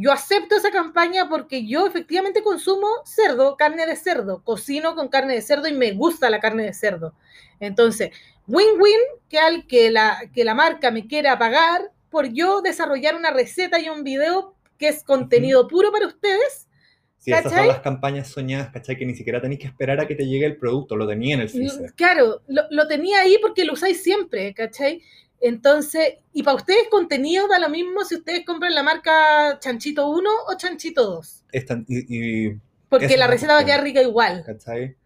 yo 0.00 0.12
acepto 0.12 0.54
esa 0.54 0.70
campaña 0.70 1.28
porque 1.28 1.66
yo 1.66 1.84
efectivamente 1.84 2.44
consumo 2.44 2.86
cerdo, 3.04 3.56
carne 3.56 3.84
de 3.84 3.96
cerdo, 3.96 4.44
cocino 4.44 4.94
con 4.94 5.08
carne 5.08 5.34
de 5.34 5.42
cerdo 5.42 5.66
y 5.66 5.72
me 5.72 5.90
gusta 5.90 6.30
la 6.30 6.38
carne 6.38 6.62
de 6.62 6.72
cerdo. 6.72 7.14
Entonces, 7.58 8.10
win-win 8.46 9.00
que 9.28 9.40
al 9.40 9.66
que 9.66 9.90
la, 9.90 10.20
que 10.32 10.44
la 10.44 10.54
marca 10.54 10.92
me 10.92 11.08
quiera 11.08 11.36
pagar 11.36 11.90
por 12.10 12.32
yo 12.32 12.62
desarrollar 12.62 13.16
una 13.16 13.32
receta 13.32 13.80
y 13.80 13.88
un 13.88 14.04
video 14.04 14.54
que 14.78 14.86
es 14.86 15.02
contenido 15.02 15.66
puro 15.66 15.90
para 15.90 16.06
ustedes. 16.06 16.68
Sí, 17.16 17.32
esas 17.32 17.42
son 17.42 17.52
¿cachai? 17.54 17.66
las 17.66 17.80
campañas 17.80 18.28
soñadas, 18.28 18.70
¿cachai? 18.70 18.96
Que 18.96 19.04
ni 19.04 19.16
siquiera 19.16 19.40
tenéis 19.40 19.62
que 19.62 19.66
esperar 19.66 19.98
a 19.98 20.06
que 20.06 20.14
te 20.14 20.26
llegue 20.26 20.46
el 20.46 20.58
producto, 20.58 20.94
lo 20.94 21.08
tenía 21.08 21.34
en 21.34 21.40
el 21.40 21.48
freezer. 21.48 21.92
Claro, 21.94 22.42
lo, 22.46 22.62
lo 22.70 22.86
tenía 22.86 23.22
ahí 23.22 23.36
porque 23.42 23.64
lo 23.64 23.72
usáis 23.72 24.00
siempre, 24.00 24.54
¿cachai? 24.54 25.02
Entonces, 25.40 26.16
y 26.32 26.42
para 26.42 26.56
ustedes 26.56 26.88
contenido 26.90 27.46
da 27.48 27.58
lo 27.58 27.68
mismo 27.68 28.04
si 28.04 28.16
ustedes 28.16 28.44
compran 28.44 28.74
la 28.74 28.82
marca 28.82 29.58
Chanchito 29.60 30.08
1 30.10 30.30
o 30.48 30.56
Chanchito 30.56 31.04
2, 31.04 31.44
Es 31.52 31.64
tan- 31.66 31.84
y, 31.88 32.46
y- 32.48 32.60
porque 32.88 33.16
la 33.16 33.26
receta 33.26 33.52
va 33.54 33.60
a 33.60 33.64
quedar 33.64 33.82
rica 33.82 34.02
igual, 34.02 34.42
¿cachai? 34.46 34.96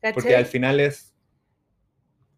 ¿cachai? 0.00 0.14
Porque 0.14 0.36
al 0.36 0.46
final 0.46 0.80
es. 0.80 1.12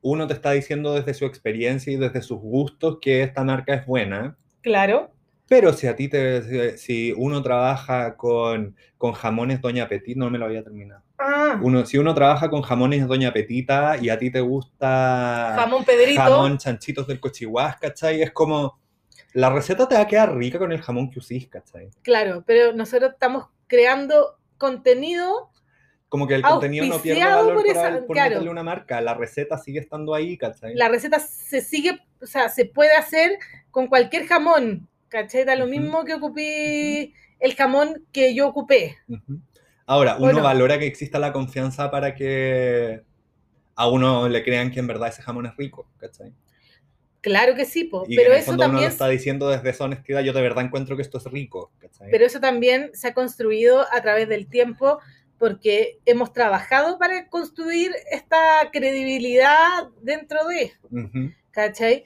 Uno 0.03 0.27
te 0.27 0.35
está 0.35 0.51
diciendo 0.53 0.93
desde 0.95 1.15
su 1.15 1.25
experiencia 1.25 1.93
y 1.93 1.97
desde 1.97 2.21
sus 2.21 2.39
gustos 2.39 2.99
que 3.01 3.23
esta 3.23 3.43
marca 3.43 3.75
es 3.75 3.87
buena. 3.87 4.37
Claro, 4.61 5.13
Pero 5.49 5.73
si 5.73 5.87
a 5.87 5.97
ti 5.97 6.09
te. 6.09 6.77
Si 6.77 7.13
uno 7.17 7.43
trabaja 7.43 8.17
con, 8.17 8.77
con 8.99 9.13
jamones 9.13 9.61
Doña 9.63 9.89
Petit, 9.89 10.17
no 10.17 10.29
me 10.31 10.39
lo 10.39 10.47
había 10.47 10.63
terminado. 10.65 11.04
Ah, 11.19 11.59
Uno, 11.62 11.85
si 11.86 11.99
uno 11.99 12.15
trabaja 12.15 12.49
con 12.51 12.62
jamones 12.62 13.07
Doña 13.07 13.32
Petita 13.32 13.97
y 14.01 14.09
a 14.11 14.19
ti 14.19 14.31
te 14.31 14.41
gusta 14.41 15.55
jamón 15.57 15.85
Pedrito, 15.85 16.20
jamón 16.20 16.59
chanchitos 16.59 17.07
del 17.07 17.20
cochihuás, 17.20 17.77
¿cachai? 17.78 18.23
Es 18.23 18.32
como. 18.32 18.78
La 19.32 19.51
receta 19.51 19.89
te 19.89 19.97
va 19.97 20.03
a 20.03 20.07
quedar 20.07 20.36
rica 20.36 20.59
con 20.61 20.70
el 20.70 20.81
jamón 20.81 21.11
que 21.11 21.19
usís, 21.19 21.49
¿cachai? 21.49 21.91
claro, 22.03 22.45
pero 22.47 22.73
nosotros 22.73 23.12
estamos 23.15 23.47
creando 23.66 24.39
contenido, 24.59 25.51
Como 26.09 26.28
que 26.28 26.36
el 26.36 26.43
contenido 26.43 26.86
no 26.86 27.01
pierde 27.01 27.24
valor 27.24 27.55
por 27.55 27.66
esa- 27.66 27.99
por 28.07 28.15
claro. 28.15 28.31
meterle 28.31 28.51
una 28.51 28.62
marca. 28.62 29.01
La 29.01 29.15
receta 29.15 29.59
sigue 29.59 29.81
estando 29.81 30.15
ahí, 30.15 30.39
¿cachai? 30.39 30.74
la 30.74 30.89
receta 30.89 31.19
se 31.19 31.61
sigue, 31.61 31.99
o 32.23 32.27
sea, 32.27 32.49
se 32.49 32.65
puede 32.66 32.93
hacer 32.95 33.32
con 33.73 33.89
cualquier 33.89 34.27
jamón, 34.28 34.89
¿cachai? 35.09 35.45
Da 35.45 35.57
lo 35.57 35.66
mismo 35.66 36.05
que 36.05 36.15
ocupé 36.15 37.12
el 37.41 37.55
jamón 37.57 38.05
que 38.12 38.35
yo 38.36 38.47
ocupé. 38.47 38.97
Ahora, 39.86 40.15
uno 40.16 40.24
Bueno. 40.27 40.43
valora 40.43 40.78
que 40.78 40.86
exista 40.86 41.19
la 41.19 41.32
confianza 41.32 41.90
para 41.90 42.15
que 42.15 43.02
a 43.77 43.89
uno 43.89 44.28
le 44.28 44.43
crean 44.43 44.70
que 44.70 44.81
en 44.81 44.86
verdad 44.86 45.09
ese 45.09 45.23
jamón 45.23 45.47
es 45.47 45.56
rico, 45.56 45.89
¿cachai? 45.98 46.32
Claro 47.20 47.55
que 47.55 47.65
sí, 47.65 47.85
po, 47.85 48.05
Y 48.06 48.16
pero 48.16 48.28
en 48.31 48.35
el 48.35 48.39
eso 48.40 48.51
fondo 48.51 48.65
uno 48.65 48.73
lo 48.73 48.78
también 48.78 48.90
está 48.93 49.09
diciendo 49.09 49.48
desde 49.48 49.70
esa 49.70 49.85
honestidad, 49.85 50.20
yo 50.23 50.32
de 50.35 50.43
verdad 50.43 50.65
encuentro 50.65 50.94
que 50.97 51.02
esto 51.02 51.19
es 51.19 51.24
rico, 51.24 51.73
¿cachai? 51.78 52.11
pero 52.11 52.27
eso 52.27 52.39
también 52.39 52.90
se 52.93 53.09
ha 53.09 53.15
construido 53.15 53.86
a 53.93 54.01
través 54.02 54.28
del 54.28 54.47
tiempo 54.47 54.98
porque 55.39 55.98
hemos 56.06 56.32
trabajado 56.32 56.98
para 56.98 57.28
construir 57.28 57.93
esta 58.11 58.70
credibilidad 58.73 59.89
dentro 60.02 60.47
de. 60.47 60.73
¿cachai? 61.51 62.05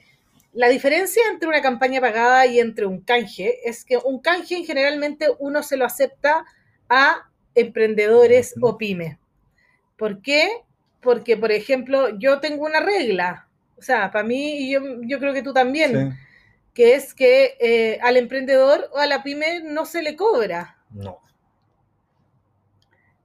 La 0.53 0.67
diferencia 0.67 1.21
entre 1.31 1.47
una 1.47 1.61
campaña 1.61 2.01
pagada 2.01 2.45
y 2.47 2.59
entre 2.59 2.85
un 2.85 3.01
canje 3.01 3.57
es 3.69 3.85
que 3.85 3.97
un 3.97 4.19
canje 4.19 4.63
generalmente 4.63 5.27
uno 5.37 5.63
se 5.63 5.77
lo 5.77 5.85
acepta 5.85 6.43
a 6.89 7.28
emprendedores 7.55 8.55
o 8.61 8.77
pymes. 8.77 9.17
¿Por 9.97 10.21
qué? 10.21 10.49
Porque, 11.01 11.37
por 11.37 11.51
ejemplo, 11.51 12.17
yo 12.19 12.39
tengo 12.39 12.65
una 12.65 12.79
regla, 12.79 13.47
o 13.77 13.81
sea, 13.81 14.11
para 14.11 14.23
mí, 14.25 14.57
y 14.59 14.71
yo, 14.71 14.81
yo 15.01 15.19
creo 15.19 15.33
que 15.33 15.41
tú 15.43 15.53
también, 15.53 15.91
Sí. 16.11 16.17
que 16.73 16.95
es 16.95 17.13
que 17.13 17.57
eh, 17.59 17.99
al 18.01 18.17
emprendedor 18.17 18.89
o 18.93 18.97
a 18.97 19.05
la 19.05 19.23
pyme 19.23 19.61
no 19.63 19.85
se 19.85 20.01
le 20.01 20.15
cobra, 20.15 20.77
No. 20.91 21.19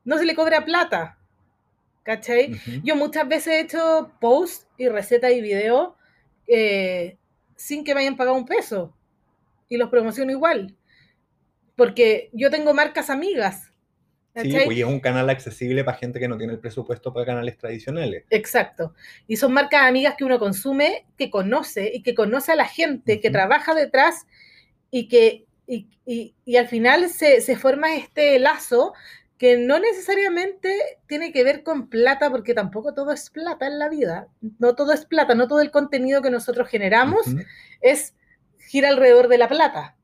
no 0.04 0.18
se 0.18 0.24
le 0.24 0.34
cobra 0.34 0.64
plata, 0.64 1.18
¿cachai? 2.02 2.60
Yo 2.82 2.96
muchas 2.96 3.26
veces 3.28 3.46
he 3.54 3.60
hecho 3.60 4.12
posts 4.20 4.66
y 4.76 4.88
recetas 4.88 5.32
y 5.32 5.40
videos 5.40 5.94
eh, 6.46 7.16
sin 7.56 7.84
que 7.84 7.94
me 7.94 8.00
hayan 8.02 8.16
pagado 8.16 8.36
un 8.36 8.44
peso 8.46 8.94
y 9.68 9.76
los 9.78 9.88
promociono 9.88 10.30
igual, 10.30 10.76
porque 11.76 12.28
yo 12.32 12.50
tengo 12.50 12.74
marcas 12.74 13.08
amigas, 13.10 13.70
Sí, 14.42 14.50
pues 14.64 14.76
y 14.76 14.80
es 14.80 14.86
un 14.86 15.00
canal 15.00 15.30
accesible 15.30 15.84
para 15.84 15.96
gente 15.96 16.18
que 16.18 16.26
no 16.28 16.36
tiene 16.36 16.52
el 16.54 16.58
presupuesto 16.58 17.12
para 17.12 17.24
canales 17.26 17.56
tradicionales. 17.56 18.24
Exacto. 18.30 18.94
Y 19.28 19.36
son 19.36 19.52
marcas 19.52 19.82
amigas 19.82 20.16
que 20.18 20.24
uno 20.24 20.38
consume, 20.40 21.06
que 21.16 21.30
conoce 21.30 21.90
y 21.94 22.02
que 22.02 22.14
conoce 22.14 22.52
a 22.52 22.56
la 22.56 22.66
gente, 22.66 23.20
que 23.20 23.30
trabaja 23.30 23.74
detrás 23.74 24.26
y 24.90 25.08
que 25.08 25.44
y, 25.66 25.88
y- 26.04 26.34
y 26.44 26.56
al 26.56 26.68
final 26.68 27.08
se, 27.08 27.40
se 27.40 27.56
forma 27.56 27.94
este 27.94 28.38
lazo 28.38 28.92
que 29.38 29.56
no 29.56 29.78
necesariamente 29.78 30.78
tiene 31.06 31.32
que 31.32 31.42
ver 31.44 31.62
con 31.62 31.88
plata, 31.88 32.30
porque 32.30 32.54
tampoco 32.54 32.92
todo 32.94 33.12
es 33.12 33.30
plata 33.30 33.66
en 33.66 33.78
la 33.78 33.88
vida. 33.88 34.28
No 34.58 34.74
todo 34.74 34.92
es 34.92 35.04
plata, 35.06 35.34
no 35.34 35.48
todo 35.48 35.60
el 35.60 35.70
contenido 35.70 36.22
que 36.22 36.30
nosotros 36.30 36.68
generamos 36.68 37.26
es 37.80 38.14
gira 38.68 38.88
alrededor 38.90 39.28
de 39.28 39.38
la 39.38 39.48
plata. 39.48 39.96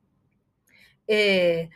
Eh, 1.07 1.69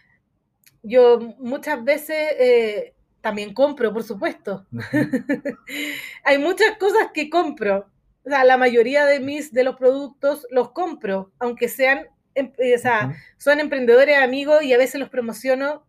yo 0.84 1.18
muchas 1.38 1.82
veces 1.82 2.16
eh, 2.38 2.94
también 3.20 3.52
compro, 3.54 3.92
por 3.92 4.04
supuesto. 4.04 4.66
Hay 6.24 6.38
muchas 6.38 6.76
cosas 6.78 7.08
que 7.12 7.28
compro. 7.30 7.90
O 8.24 8.28
sea, 8.30 8.44
la 8.44 8.56
mayoría 8.56 9.04
de 9.04 9.20
mis 9.20 9.52
de 9.52 9.64
los 9.64 9.76
productos 9.76 10.46
los 10.50 10.70
compro, 10.72 11.32
aunque 11.38 11.68
sean, 11.68 12.06
em- 12.34 12.52
eh, 12.58 12.74
o 12.76 12.78
sea, 12.78 13.14
son 13.38 13.60
emprendedores 13.60 14.16
amigos 14.18 14.62
y 14.62 14.72
a 14.72 14.78
veces 14.78 15.00
los 15.00 15.10
promociono, 15.10 15.86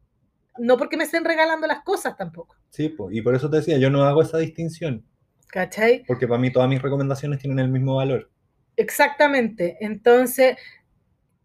no 0.57 0.77
porque 0.77 0.97
me 0.97 1.03
estén 1.05 1.23
regalando 1.26 1.67
las 1.67 1.81
cosas 1.84 2.17
tampoco. 2.17 2.55
Sí, 2.69 2.89
pues, 2.89 3.15
y 3.15 3.22
por 3.22 3.35
eso 3.35 3.49
te 3.49 3.57
decía, 3.57 3.77
yo 3.77 3.89
no 3.89 4.03
hago 4.03 4.22
esa 4.22 4.38
distinción, 4.38 5.05
¿Cachai? 5.47 6.03
porque 6.07 6.27
para 6.27 6.39
mí 6.39 6.51
todas 6.51 6.67
mis 6.69 6.81
recomendaciones 6.81 7.39
tienen 7.39 7.59
el 7.59 7.69
mismo 7.69 7.95
valor. 7.95 8.30
Exactamente. 8.76 9.77
Entonces, 9.80 10.57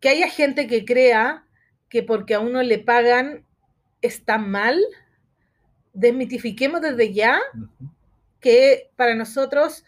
que 0.00 0.08
haya 0.08 0.28
gente 0.28 0.66
que 0.66 0.84
crea 0.84 1.46
que 1.90 2.02
porque 2.02 2.34
a 2.34 2.40
uno 2.40 2.62
le 2.62 2.78
pagan 2.78 3.44
está 4.00 4.38
mal, 4.38 4.80
desmitifiquemos 5.92 6.80
desde 6.80 7.12
ya 7.12 7.38
que 8.38 8.90
para 8.96 9.14
nosotros 9.14 9.84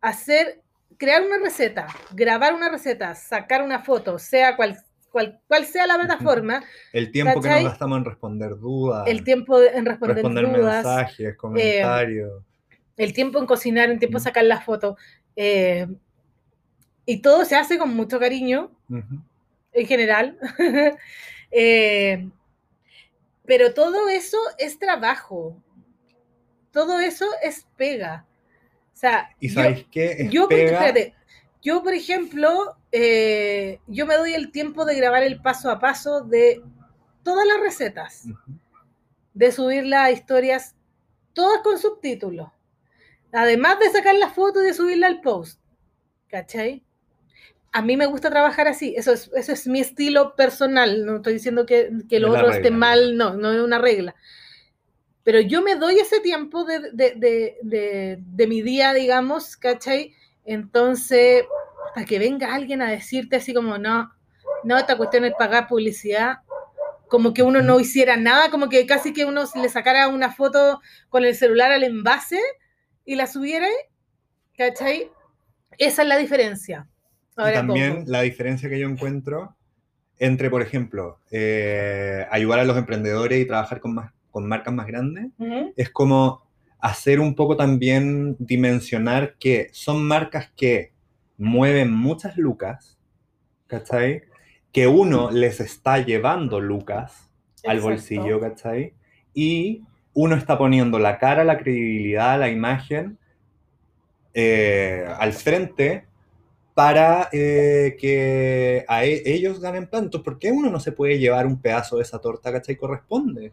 hacer, 0.00 0.62
crear 0.96 1.22
una 1.22 1.38
receta, 1.38 1.86
grabar 2.12 2.54
una 2.54 2.68
receta, 2.68 3.14
sacar 3.14 3.62
una 3.62 3.80
foto, 3.80 4.18
sea 4.18 4.56
cual, 4.56 4.78
cual, 5.12 5.40
cual 5.46 5.66
sea 5.66 5.86
la 5.86 5.96
plataforma, 5.96 6.64
El 6.92 7.12
tiempo 7.12 7.40
que 7.40 7.48
¿Cachai? 7.48 7.64
nos 7.64 7.72
gastamos 7.72 7.98
en 7.98 8.04
responder 8.06 8.58
dudas, 8.58 9.06
el 9.06 9.22
tiempo 9.22 9.62
en 9.62 9.86
responder, 9.86 10.16
responder 10.16 10.56
dudas, 10.56 10.84
mensajes, 10.84 11.36
comentarios. 11.36 12.42
el 12.96 13.12
tiempo 13.12 13.38
en 13.38 13.46
cocinar, 13.46 13.90
el 13.90 13.98
tiempo 13.98 14.18
en 14.18 14.24
sacar 14.24 14.44
las 14.44 14.64
fotos, 14.64 14.98
eh, 15.36 15.86
y 17.04 17.20
todo 17.20 17.44
se 17.44 17.56
hace 17.56 17.78
con 17.78 17.94
mucho 17.94 18.18
cariño, 18.18 18.70
en 19.72 19.86
general. 19.86 20.38
Eh, 21.52 22.28
pero 23.44 23.74
todo 23.74 24.08
eso 24.08 24.38
es 24.58 24.78
trabajo. 24.78 25.56
Todo 26.70 26.98
eso 26.98 27.26
es 27.42 27.66
pega. 27.76 28.26
O 28.92 28.96
sea, 28.96 29.30
Y 29.40 29.48
yo- 29.48 29.54
sabéis 29.54 29.86
qué? 29.90 30.12
Es 30.12 30.30
yo, 30.30 30.42
por- 30.48 30.56
pega- 30.56 30.72
espérate, 30.72 31.14
yo, 31.60 31.82
por 31.82 31.92
ejemplo, 31.92 32.76
eh, 32.90 33.78
yo 33.86 34.06
me 34.06 34.16
doy 34.16 34.32
el 34.34 34.50
tiempo 34.50 34.84
de 34.84 34.96
grabar 34.96 35.22
el 35.22 35.40
paso 35.42 35.70
a 35.70 35.78
paso 35.78 36.22
de 36.22 36.62
todas 37.22 37.46
las 37.46 37.60
recetas, 37.60 38.24
de 39.34 39.52
subir 39.52 39.84
las 39.86 40.10
historias, 40.12 40.74
todas 41.34 41.60
con 41.62 41.78
subtítulos. 41.78 42.48
Además 43.32 43.78
de 43.78 43.90
sacar 43.90 44.14
la 44.16 44.28
foto 44.30 44.62
y 44.62 44.66
de 44.66 44.74
subirla 44.74 45.06
al 45.06 45.20
post. 45.20 45.60
¿Cachai? 46.28 46.82
A 47.72 47.80
mí 47.82 47.96
me 47.96 48.06
gusta 48.06 48.28
trabajar 48.30 48.68
así, 48.68 48.94
eso 48.96 49.12
es, 49.12 49.30
eso 49.34 49.52
es 49.52 49.66
mi 49.66 49.80
estilo 49.80 50.36
personal, 50.36 51.06
no 51.06 51.16
estoy 51.16 51.34
diciendo 51.34 51.64
que, 51.64 51.90
que 52.08 52.20
lo 52.20 52.30
otro 52.30 52.50
esté 52.50 52.70
mal, 52.70 53.16
no, 53.16 53.34
no 53.34 53.50
es 53.50 53.60
una 53.60 53.78
regla. 53.78 54.14
Pero 55.24 55.40
yo 55.40 55.62
me 55.62 55.76
doy 55.76 55.98
ese 55.98 56.20
tiempo 56.20 56.64
de, 56.64 56.90
de, 56.92 57.14
de, 57.16 57.56
de, 57.62 58.18
de 58.20 58.46
mi 58.46 58.60
día, 58.60 58.92
digamos, 58.92 59.56
¿cachai? 59.56 60.12
Entonces, 60.44 61.44
para 61.94 62.04
que 62.04 62.18
venga 62.18 62.54
alguien 62.54 62.82
a 62.82 62.90
decirte 62.90 63.36
así 63.36 63.54
como, 63.54 63.78
no, 63.78 64.12
no, 64.64 64.76
esta 64.76 64.96
cuestión 64.96 65.24
es 65.24 65.32
pagar 65.38 65.68
publicidad, 65.68 66.38
como 67.08 67.32
que 67.34 67.42
uno 67.42 67.62
no 67.62 67.78
hiciera 67.78 68.16
nada, 68.16 68.50
como 68.50 68.68
que 68.68 68.86
casi 68.86 69.12
que 69.12 69.24
uno 69.24 69.44
le 69.54 69.68
sacara 69.68 70.08
una 70.08 70.32
foto 70.32 70.80
con 71.08 71.24
el 71.24 71.34
celular 71.34 71.70
al 71.70 71.84
envase 71.84 72.40
y 73.04 73.14
la 73.16 73.26
subiera, 73.26 73.68
¿cachai? 74.56 75.10
Esa 75.78 76.02
es 76.02 76.08
la 76.08 76.16
diferencia. 76.16 76.88
Y 77.36 77.52
también 77.52 78.04
la 78.06 78.22
diferencia 78.22 78.68
que 78.68 78.78
yo 78.78 78.88
encuentro 78.88 79.56
entre, 80.18 80.50
por 80.50 80.62
ejemplo, 80.62 81.18
eh, 81.30 82.26
ayudar 82.30 82.60
a 82.60 82.64
los 82.64 82.76
emprendedores 82.76 83.40
y 83.40 83.46
trabajar 83.46 83.80
con, 83.80 83.94
más, 83.94 84.12
con 84.30 84.46
marcas 84.46 84.72
más 84.72 84.86
grandes, 84.86 85.28
es 85.76 85.90
como 85.90 86.42
hacer 86.78 87.20
un 87.20 87.34
poco 87.34 87.56
también 87.56 88.36
dimensionar 88.38 89.36
que 89.38 89.68
son 89.72 90.04
marcas 90.04 90.50
que 90.56 90.92
mueven 91.38 91.92
muchas 91.92 92.36
lucas, 92.36 92.98
¿cachai? 93.66 94.22
que 94.72 94.86
uno 94.86 95.30
les 95.30 95.60
está 95.60 95.98
llevando 95.98 96.58
lucas 96.58 97.30
al 97.64 97.80
bolsillo, 97.80 98.40
¿cachai? 98.40 98.94
Y 99.34 99.82
uno 100.14 100.34
está 100.34 100.58
poniendo 100.58 100.98
la 100.98 101.18
cara, 101.18 101.44
la 101.44 101.58
credibilidad, 101.58 102.38
la 102.38 102.48
imagen 102.48 103.18
eh, 104.34 105.06
al 105.18 105.32
frente 105.34 106.06
para 106.74 107.28
eh, 107.32 107.96
que 108.00 108.84
a 108.88 109.04
e- 109.04 109.22
ellos 109.26 109.60
ganen 109.60 109.86
plantos. 109.88 110.22
¿Por 110.22 110.38
qué 110.38 110.52
uno 110.52 110.70
no 110.70 110.80
se 110.80 110.92
puede 110.92 111.18
llevar 111.18 111.46
un 111.46 111.60
pedazo 111.60 111.96
de 111.96 112.02
esa 112.02 112.20
torta, 112.20 112.52
¿cachai? 112.52 112.76
Corresponde. 112.76 113.52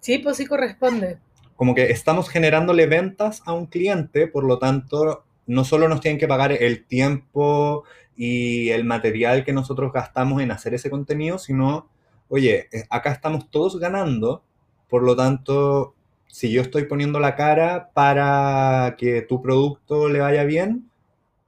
Sí, 0.00 0.18
pues 0.18 0.38
sí 0.38 0.46
corresponde. 0.46 1.18
Como 1.56 1.74
que 1.74 1.90
estamos 1.90 2.28
generándole 2.28 2.86
ventas 2.86 3.42
a 3.46 3.52
un 3.52 3.66
cliente, 3.66 4.26
por 4.28 4.44
lo 4.44 4.58
tanto, 4.58 5.24
no 5.46 5.64
solo 5.64 5.88
nos 5.88 6.00
tienen 6.00 6.18
que 6.18 6.28
pagar 6.28 6.52
el 6.52 6.84
tiempo 6.84 7.84
y 8.16 8.70
el 8.70 8.84
material 8.84 9.44
que 9.44 9.52
nosotros 9.52 9.92
gastamos 9.92 10.42
en 10.42 10.50
hacer 10.50 10.74
ese 10.74 10.90
contenido, 10.90 11.38
sino, 11.38 11.88
oye, 12.28 12.68
eh, 12.72 12.84
acá 12.90 13.12
estamos 13.12 13.50
todos 13.50 13.78
ganando, 13.78 14.42
por 14.88 15.02
lo 15.02 15.16
tanto, 15.16 15.94
si 16.26 16.50
yo 16.52 16.60
estoy 16.62 16.84
poniendo 16.84 17.20
la 17.20 17.36
cara 17.36 17.90
para 17.94 18.96
que 18.98 19.22
tu 19.22 19.40
producto 19.42 20.08
le 20.08 20.20
vaya 20.20 20.44
bien, 20.44 20.90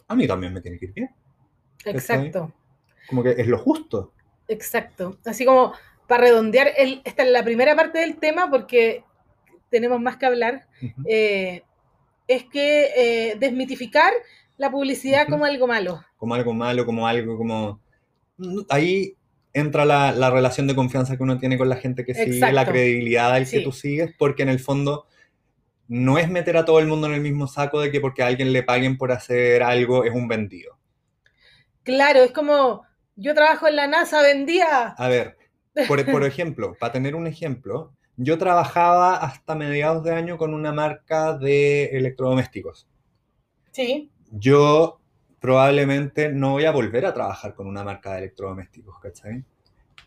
a 0.08 0.14
mí 0.16 0.26
también 0.26 0.52
me 0.52 0.60
tiene 0.60 0.78
que 0.78 0.86
ir 0.86 0.92
bien. 0.94 1.10
Exacto. 1.84 2.52
Como 3.08 3.22
que 3.22 3.30
es 3.30 3.46
lo 3.46 3.58
justo. 3.58 4.12
Exacto. 4.48 5.18
Así 5.24 5.44
como 5.44 5.72
para 6.06 6.22
redondear, 6.24 6.72
el, 6.76 7.02
esta 7.04 7.22
es 7.22 7.30
la 7.30 7.44
primera 7.44 7.76
parte 7.76 7.98
del 7.98 8.16
tema 8.16 8.50
porque 8.50 9.04
tenemos 9.70 10.00
más 10.00 10.16
que 10.16 10.26
hablar. 10.26 10.66
Eh, 11.06 11.62
es 12.26 12.44
que 12.44 12.88
eh, 12.96 13.36
desmitificar 13.38 14.12
la 14.56 14.70
publicidad 14.70 15.28
como 15.28 15.44
algo 15.44 15.66
malo. 15.66 16.04
como 16.16 16.34
algo 16.34 16.52
malo, 16.52 16.84
como 16.84 17.06
algo 17.06 17.36
como... 17.36 17.80
Ahí 18.68 19.14
entra 19.52 19.84
la, 19.84 20.12
la 20.12 20.30
relación 20.30 20.66
de 20.66 20.74
confianza 20.74 21.16
que 21.16 21.22
uno 21.22 21.38
tiene 21.38 21.58
con 21.58 21.68
la 21.68 21.76
gente 21.76 22.04
que 22.04 22.14
sigue, 22.14 22.38
la 22.38 22.48
Exacto. 22.48 22.72
credibilidad 22.72 23.34
del 23.34 23.46
Sí. 23.46 23.58
que 23.58 23.64
tú 23.64 23.72
sigues, 23.72 24.14
porque 24.18 24.42
en 24.42 24.48
el 24.50 24.60
fondo 24.60 25.06
no 25.88 26.18
es 26.18 26.30
meter 26.30 26.56
a 26.56 26.64
todo 26.64 26.78
el 26.80 26.86
mundo 26.86 27.06
en 27.08 27.14
el 27.14 27.20
mismo 27.20 27.46
saco 27.48 27.80
de 27.80 27.90
que 27.90 28.00
porque 28.00 28.22
a 28.22 28.26
alguien 28.28 28.52
le 28.52 28.62
paguen 28.62 28.98
por 28.98 29.12
hacer 29.12 29.62
algo 29.62 30.04
es 30.04 30.12
un 30.14 30.28
vendido. 30.28 30.78
Claro, 31.82 32.20
es 32.20 32.32
como 32.32 32.84
yo 33.16 33.34
trabajo 33.34 33.66
en 33.66 33.76
la 33.76 33.86
NASA, 33.88 34.22
vendía. 34.22 34.96
A 34.96 35.08
ver, 35.08 35.38
por, 35.86 36.06
por 36.10 36.24
ejemplo, 36.24 36.76
para 36.78 36.92
tener 36.92 37.14
un 37.14 37.26
ejemplo, 37.26 37.94
yo 38.16 38.36
trabajaba 38.36 39.16
hasta 39.16 39.54
mediados 39.54 40.04
de 40.04 40.12
año 40.12 40.36
con 40.36 40.52
una 40.52 40.72
marca 40.72 41.38
de 41.38 41.86
electrodomésticos. 41.96 42.86
Sí, 43.72 44.10
yo 44.30 45.00
probablemente 45.40 46.30
no 46.32 46.52
voy 46.52 46.64
a 46.64 46.72
volver 46.72 47.06
a 47.06 47.14
trabajar 47.14 47.54
con 47.54 47.66
una 47.66 47.84
marca 47.84 48.12
de 48.12 48.18
electrodomésticos, 48.18 48.98
¿cachai? 49.00 49.44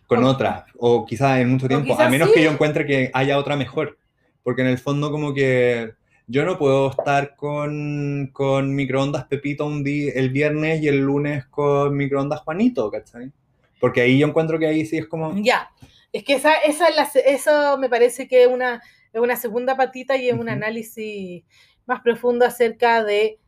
Con 0.08 0.24
O- 0.24 0.26
otra, 0.26 0.66
o 0.80 1.06
quizás 1.06 1.40
en 1.40 1.50
mucho 1.52 1.68
tiempo, 1.70 2.00
a 2.00 2.10
menos 2.10 2.30
sí. 2.30 2.34
que 2.34 2.44
yo 2.44 2.52
encuentre 2.52 2.86
que 2.88 3.12
haya 3.14 3.40
otra 3.40 3.58
mejor. 3.58 3.98
Porque 4.44 4.62
en 4.62 4.68
el 4.68 4.78
fondo 4.78 5.12
como 5.12 5.34
que 5.34 5.94
yo 6.28 6.46
no 6.46 6.58
puedo 6.58 6.92
estar 6.92 7.36
con, 7.36 8.30
con 8.34 8.74
microondas 8.74 9.26
Pepito 9.26 9.66
un 9.66 9.84
día, 9.84 10.14
el 10.16 10.30
viernes 10.30 10.82
y 10.82 10.88
el 10.88 11.00
lunes 11.00 11.46
con 11.48 11.96
microondas 11.96 12.42
Juanito, 12.42 12.90
¿cachai? 12.90 13.32
Porque 13.80 14.02
ahí 14.02 14.20
yo 14.20 14.28
encuentro 14.28 14.58
que 14.58 14.68
ahí 14.68 14.86
sí 14.86 14.98
es 14.98 15.08
como... 15.08 15.36
ya. 15.42 15.70
Es 16.14 16.24
que 16.24 16.34
esa, 16.34 16.56
esa 16.56 16.90
es 16.90 16.96
la 16.96 17.10
eso 17.26 17.78
me 17.78 17.88
parece 17.90 18.28
que 18.28 18.44
es 18.44 18.48
una, 18.50 18.82
una 19.14 19.36
segunda 19.38 19.78
patita 19.78 20.18
y 20.18 20.28
es 20.28 20.34
un 20.34 20.42
Ujú. 20.42 20.50
análisis 20.50 21.44
más 21.86 22.02
profundo 22.02 22.46
acerca 22.46 23.04
de 23.04 23.40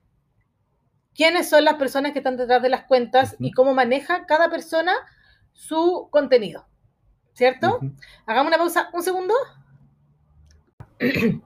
quiénes 1.13 1.49
son 1.49 1.65
las 1.65 1.75
personas 1.75 2.13
que 2.13 2.19
están 2.19 2.37
detrás 2.37 2.61
de 2.61 2.69
las 2.69 2.85
cuentas 2.85 3.35
y 3.39 3.47
Ujú. 3.47 3.55
cómo 3.55 3.73
maneja 3.73 4.25
cada 4.25 4.49
persona 4.49 4.93
su 5.51 6.07
contenido. 6.09 6.65
¿Cierto? 7.33 7.77
Ujú. 7.77 7.91
Hagamos 8.25 8.49
una 8.49 8.57
pausa, 8.57 8.89
un 8.93 9.03
segundo. 9.03 9.33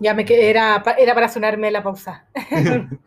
ya 0.00 0.14
me 0.14 0.24
que 0.24 0.48
era, 0.50 0.82
era 0.98 1.14
para 1.14 1.28
sonarme 1.28 1.70
la 1.70 1.82
pausa. 1.82 2.26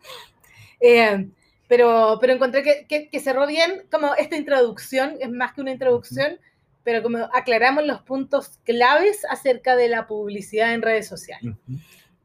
Eh, 0.84 1.28
pero, 1.68 2.18
pero 2.20 2.32
encontré 2.32 2.64
que, 2.64 2.86
que- 2.88 3.08
que 3.08 3.20
cerró 3.20 3.46
bien 3.46 3.84
como 3.88 4.16
esta 4.16 4.36
introducción, 4.36 5.14
es 5.20 5.30
más 5.30 5.52
que 5.52 5.60
una 5.60 5.70
introducción, 5.70 6.40
pero 6.82 7.04
como 7.04 7.18
aclaramos 7.32 7.86
los 7.86 8.02
puntos 8.02 8.58
claves 8.64 9.24
acerca 9.30 9.76
de 9.76 9.86
la 9.88 10.08
publicidad 10.08 10.74
en 10.74 10.82
redes 10.82 11.06
sociales. 11.06 11.54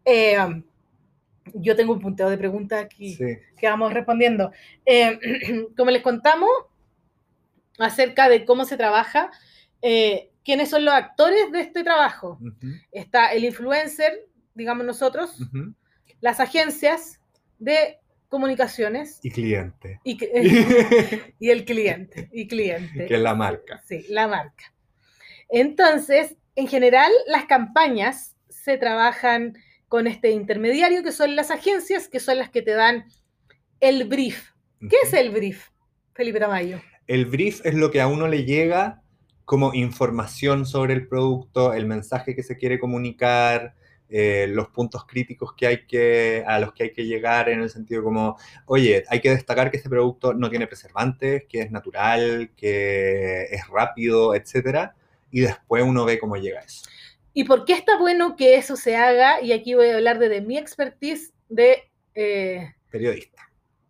Eh, 0.05 0.37
yo 1.53 1.75
tengo 1.75 1.93
un 1.93 1.99
punteo 1.99 2.31
de 2.31 2.37
preguntas 2.39 2.83
aquí 2.83 3.13
Sí. 3.13 3.37
que 3.55 3.67
vamos 3.69 3.93
respondiendo. 3.93 4.51
Eh, 4.87 5.19
como 5.77 5.91
les 5.91 6.01
contamos 6.01 6.49
acerca 7.77 8.27
de 8.27 8.43
cómo 8.43 8.65
se 8.65 8.75
trabaja, 8.75 9.29
eh, 9.83 10.26
quiénes 10.47 10.69
son 10.69 10.85
los 10.85 10.93
actores 10.93 11.51
de 11.51 11.59
este 11.59 11.83
trabajo. 11.83 12.39
Está 12.93 13.33
el 13.33 13.43
influencer, 13.43 14.29
digamos 14.55 14.85
nosotros, 14.85 15.37
las 16.21 16.39
agencias 16.39 17.19
de 17.59 17.97
comunicaciones 18.29 19.19
Y 19.23 19.31
cliente. 19.31 19.99
y, 20.05 20.15
que- 20.17 21.33
y 21.37 21.49
el 21.49 21.65
cliente. 21.65 22.29
Y 22.31 22.47
cliente. 22.47 23.07
que 23.07 23.15
es 23.15 23.19
la 23.21 23.35
marca. 23.35 23.81
Sí, 23.85 24.05
la 24.07 24.29
marca. 24.29 24.73
Entonces, 25.49 26.37
en 26.55 26.67
general, 26.67 27.11
las 27.27 27.43
campañas 27.43 28.37
se 28.47 28.77
trabajan 28.77 29.57
con 29.89 30.07
este 30.07 30.31
intermediario, 30.31 31.03
que 31.03 31.11
son 31.11 31.35
las 31.35 31.51
agencias, 31.51 32.07
que 32.07 32.21
son 32.21 32.37
las 32.37 32.49
que 32.49 32.61
te 32.61 32.71
dan 32.71 33.05
el 33.81 34.05
brief. 34.05 34.51
¿Qué 34.79 34.95
es 35.03 35.11
el 35.13 35.29
brief, 35.31 35.67
Felipe 36.13 36.39
Tamayo? 36.39 36.81
El 37.07 37.25
brief 37.25 37.65
es 37.65 37.73
lo 37.73 37.91
que 37.91 37.99
a 37.99 38.07
uno 38.07 38.27
le 38.29 38.45
llega 38.45 39.01
como 39.47 39.73
información 39.73 40.65
sobre 40.65 40.93
el 40.93 41.07
producto, 41.07 41.73
el 41.73 41.85
mensaje 41.85 42.35
que 42.35 42.43
se 42.43 42.57
quiere 42.57 42.79
comunicar, 42.79 43.75
eh, 44.09 44.45
los 44.49 44.67
puntos 44.67 45.05
críticos 45.05 45.53
que 45.55 45.67
hay 45.67 45.85
que, 45.87 46.43
a 46.45 46.59
los 46.59 46.73
que 46.73 46.83
hay 46.83 46.91
que 46.93 47.05
llegar 47.05 47.47
en 47.47 47.61
el 47.61 47.69
sentido 47.69 48.03
como, 48.03 48.35
oye, 48.65 49.05
hay 49.07 49.21
que 49.21 49.29
destacar 49.29 49.71
que 49.71 49.77
este 49.77 49.89
producto 49.89 50.33
no 50.33 50.49
tiene 50.49 50.67
preservantes, 50.67 51.45
que 51.47 51.61
es 51.61 51.71
natural, 51.71 52.51
que 52.57 53.43
es 53.49 53.65
rápido, 53.69 54.35
etcétera, 54.35 54.95
y 55.31 55.39
después 55.41 55.81
uno 55.83 56.03
ve 56.03 56.19
cómo 56.19 56.35
llega 56.35 56.59
eso. 56.59 56.83
¿Y 57.33 57.45
por 57.45 57.63
qué 57.63 57.71
está 57.73 57.97
bueno 57.97 58.35
que 58.35 58.57
eso 58.57 58.75
se 58.75 58.97
haga? 58.97 59.41
Y 59.41 59.53
aquí 59.53 59.75
voy 59.75 59.87
a 59.89 59.95
hablar 59.95 60.19
de, 60.19 60.27
de 60.27 60.41
mi 60.41 60.57
expertise 60.57 61.33
de... 61.47 61.89
eh, 62.15 62.73
Periodista. 62.91 63.43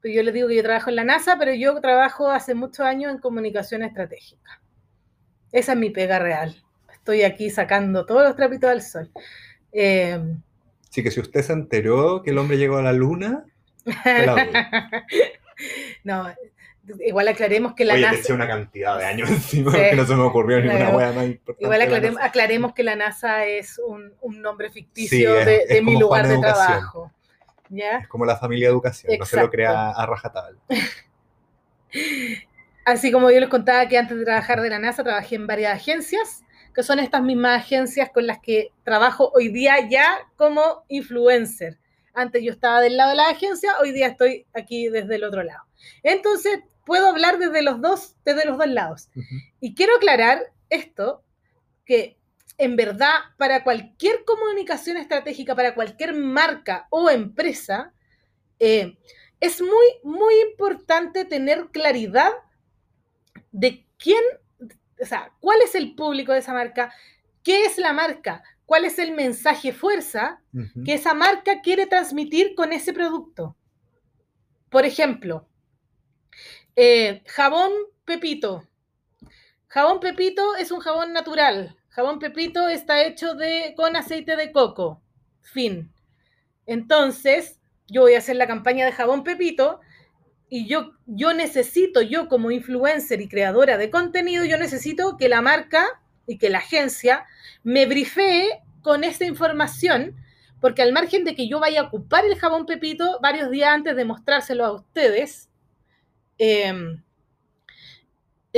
yo 0.04 0.22
les 0.22 0.34
digo 0.36 0.48
que 0.50 0.56
yo 0.56 0.64
trabajo 0.64 0.92
en 0.92 0.98
la 0.98 1.04
NASA, 1.04 1.36
pero 1.40 1.54
yo 1.54 1.80
trabajo 1.82 2.30
hace 2.30 2.54
muchos 2.54 2.82
años 2.82 3.12
en 3.12 3.18
comunicación 3.20 3.82
estratégica. 3.84 4.62
Esa 5.52 5.72
es 5.74 5.78
mi 5.78 5.90
pega 5.90 6.19
real. 6.19 6.56
Estoy 6.94 7.24
aquí 7.24 7.49
sacando 7.49 8.06
todos 8.06 8.24
los 8.24 8.36
trapitos 8.36 8.69
al 8.69 8.82
sol. 8.82 9.11
Eh, 9.72 10.19
Así 10.90 11.03
que 11.03 11.11
si 11.11 11.19
usted 11.19 11.41
se 11.41 11.53
enteró 11.53 12.22
que 12.24 12.32
el 12.32 12.38
hombre 12.38 12.57
llegó 12.57 12.78
a 12.78 12.82
la 12.82 12.94
luna, 12.94 13.45
la 13.86 14.48
no, 16.03 16.28
igual 17.02 17.28
aclaremos 17.28 17.74
que 17.74 17.86
la 17.86 17.94
Oye, 17.94 18.02
NASA, 18.03 18.34
una 18.34 18.48
cantidad 18.48 18.98
de 18.98 19.06
años 19.06 19.30
encima 19.38 19.72
Sí. 19.72 19.78
que 19.90 19.95
no 19.95 20.06
se 20.06 20.15
me 20.15 20.24
ocurrió 20.24 20.60
La 20.60 20.74
ninguna 20.74 20.98
wea 20.98 21.11
más 21.11 21.26
importante. 21.26 21.64
igual 21.64 21.80
de 21.80 21.86
la 21.88 21.98
aclarem- 21.98 22.14
NASA. 22.14 22.26
aclaremos 22.26 22.74
que 22.74 22.84
la 22.84 22.95
NASA 22.95 23.45
es 23.45 23.80
un, 23.86 24.14
un 24.22 24.41
nombre 24.41 24.68
Sí, 24.69 24.74
ficticio 24.74 25.38
es- 25.40 25.45
de, 25.45 25.65
es 25.69 25.84
mi 25.84 25.98
lugar 25.99 26.28
de 26.28 26.34
Educación. 26.36 26.65
trabajo. 26.68 27.11
¿Ya? 27.69 27.98
Es 27.99 28.07
como 28.07 28.26
la 28.26 28.38
familia 28.38 28.69
educación, 28.69 29.14
no 29.19 29.26
se 29.26 29.38
lo 29.40 29.49
crea 29.49 29.90
a 29.91 30.06
rajatabla. 30.06 30.57
Así 32.88 33.11
como 33.11 33.30
yo 33.30 33.41
les 33.41 33.49
contaba 33.49 33.85
que 33.89 33.97
antes 33.97 34.18
de 34.18 34.23
trabajar 34.23 34.61
de 34.61 34.69
la 34.69 34.80
NASA 34.80 35.03
trabajé 35.03 35.35
en 35.35 35.45
varias 35.45 35.76
agencias, 35.76 36.45
que 36.73 36.84
son 36.84 36.99
estas 36.99 37.22
mismas 37.22 37.61
agencias 37.61 38.09
con 38.14 38.26
las 38.26 38.39
que 38.39 38.72
trabajo 38.85 39.30
hoy 39.35 39.49
día 39.49 39.89
ya 39.89 40.19
como 40.38 40.85
influencer. 40.88 41.77
Antes 42.14 42.41
yo 42.43 42.53
estaba 42.53 42.80
del 42.80 42.95
lado 42.95 43.09
de 43.09 43.18
la 43.18 43.27
agencia, 43.27 43.73
hoy 43.81 43.91
día 43.91 44.07
estoy 44.07 44.45
aquí 44.53 44.88
desde 44.88 45.15
el 45.15 45.26
otro 45.26 45.43
lado. 45.43 45.64
Entonces, 46.01 46.61
puedo 46.85 47.09
hablar 47.09 47.39
desde 47.39 47.61
los 47.61 47.81
dos, 47.81 48.15
desde 48.23 48.45
los 48.45 48.57
dos 48.57 48.68
lados. 48.68 49.09
Y 49.59 49.76
quiero 49.76 49.97
aclarar 49.97 50.53
esto, 50.69 51.26
que 51.84 52.15
en 52.57 52.77
verdad 52.77 53.15
para 53.38 53.65
cualquier 53.65 54.23
comunicación 54.23 54.95
estratégica, 54.95 55.55
para 55.55 55.76
cualquier 55.76 56.14
marca 56.14 56.88
o 56.89 57.09
empresa, 57.09 57.91
eh, 58.59 58.97
es 59.41 59.61
muy, 59.61 59.88
muy 60.05 60.34
importante 60.39 61.26
tener 61.26 61.68
claridad 61.73 62.31
de 63.52 63.86
quién, 63.98 64.22
o 65.02 65.06
sea, 65.06 65.32
cuál 65.40 65.61
es 65.61 65.76
el 65.76 65.95
público 65.95 66.34
de 66.34 66.40
esa 66.40 66.53
marca, 66.53 66.94
qué 67.44 67.65
es 67.65 67.78
la 67.78 67.94
marca, 67.94 68.44
cuál 68.65 68.86
es 68.86 68.99
el 68.99 69.11
mensaje 69.11 69.72
fuerza 69.72 70.41
que 70.84 70.94
esa 70.94 71.14
marca 71.14 71.61
quiere 71.61 71.88
transmitir 71.88 72.56
con 72.56 72.74
ese 72.74 72.94
producto. 72.94 73.56
Por 74.69 74.86
ejemplo, 74.86 75.48
eh, 76.76 77.24
jabón 77.26 77.72
Pepito. 78.06 78.68
Jabón 79.68 79.99
Pepito 79.99 80.56
es 80.56 80.72
un 80.72 80.80
jabón 80.80 81.14
natural. 81.14 81.78
Jabón 81.90 82.19
Pepito 82.19 82.68
está 82.68 83.03
hecho 83.03 83.34
de, 83.34 83.74
con 83.76 83.95
aceite 83.95 84.36
de 84.36 84.52
coco. 84.52 85.02
Fin. 85.41 85.91
Entonces, 86.65 87.60
yo 87.88 88.02
voy 88.02 88.15
a 88.15 88.19
hacer 88.19 88.36
la 88.36 88.48
campaña 88.48 88.86
de 88.86 88.91
jabón 88.91 89.24
Pepito 89.24 89.80
y 90.49 90.68
yo, 90.68 90.94
yo 91.06 91.34
necesito, 91.34 92.02
yo 92.02 92.30
como 92.30 92.52
influencer 92.52 93.22
y 93.22 93.28
creadora 93.28 93.78
de 93.78 93.90
contenido, 93.90 94.45
yo 94.45 94.57
necesito 94.57 95.18
que 95.18 95.30
la 95.30 95.41
marca 95.41 95.86
y 96.26 96.38
que 96.38 96.49
la 96.49 96.60
agencia 96.60 97.26
me 97.64 97.86
brifee 97.86 98.49
con 98.82 99.03
esta 99.03 99.26
información, 99.26 100.15
porque 100.61 100.82
al 100.82 100.94
margen 100.94 101.24
de 101.24 101.36
que 101.36 101.49
yo 101.49 101.60
vaya 101.60 101.82
a 101.82 101.84
ocupar 101.86 102.26
el 102.26 102.38
jabón 102.38 102.65
Pepito 102.65 103.19
varios 103.22 103.52
días 103.52 103.69
antes 103.74 103.95
de 103.95 104.06
mostrárselo 104.06 104.65
a 104.65 104.72
ustedes, 104.72 105.49
eh, 106.38 106.98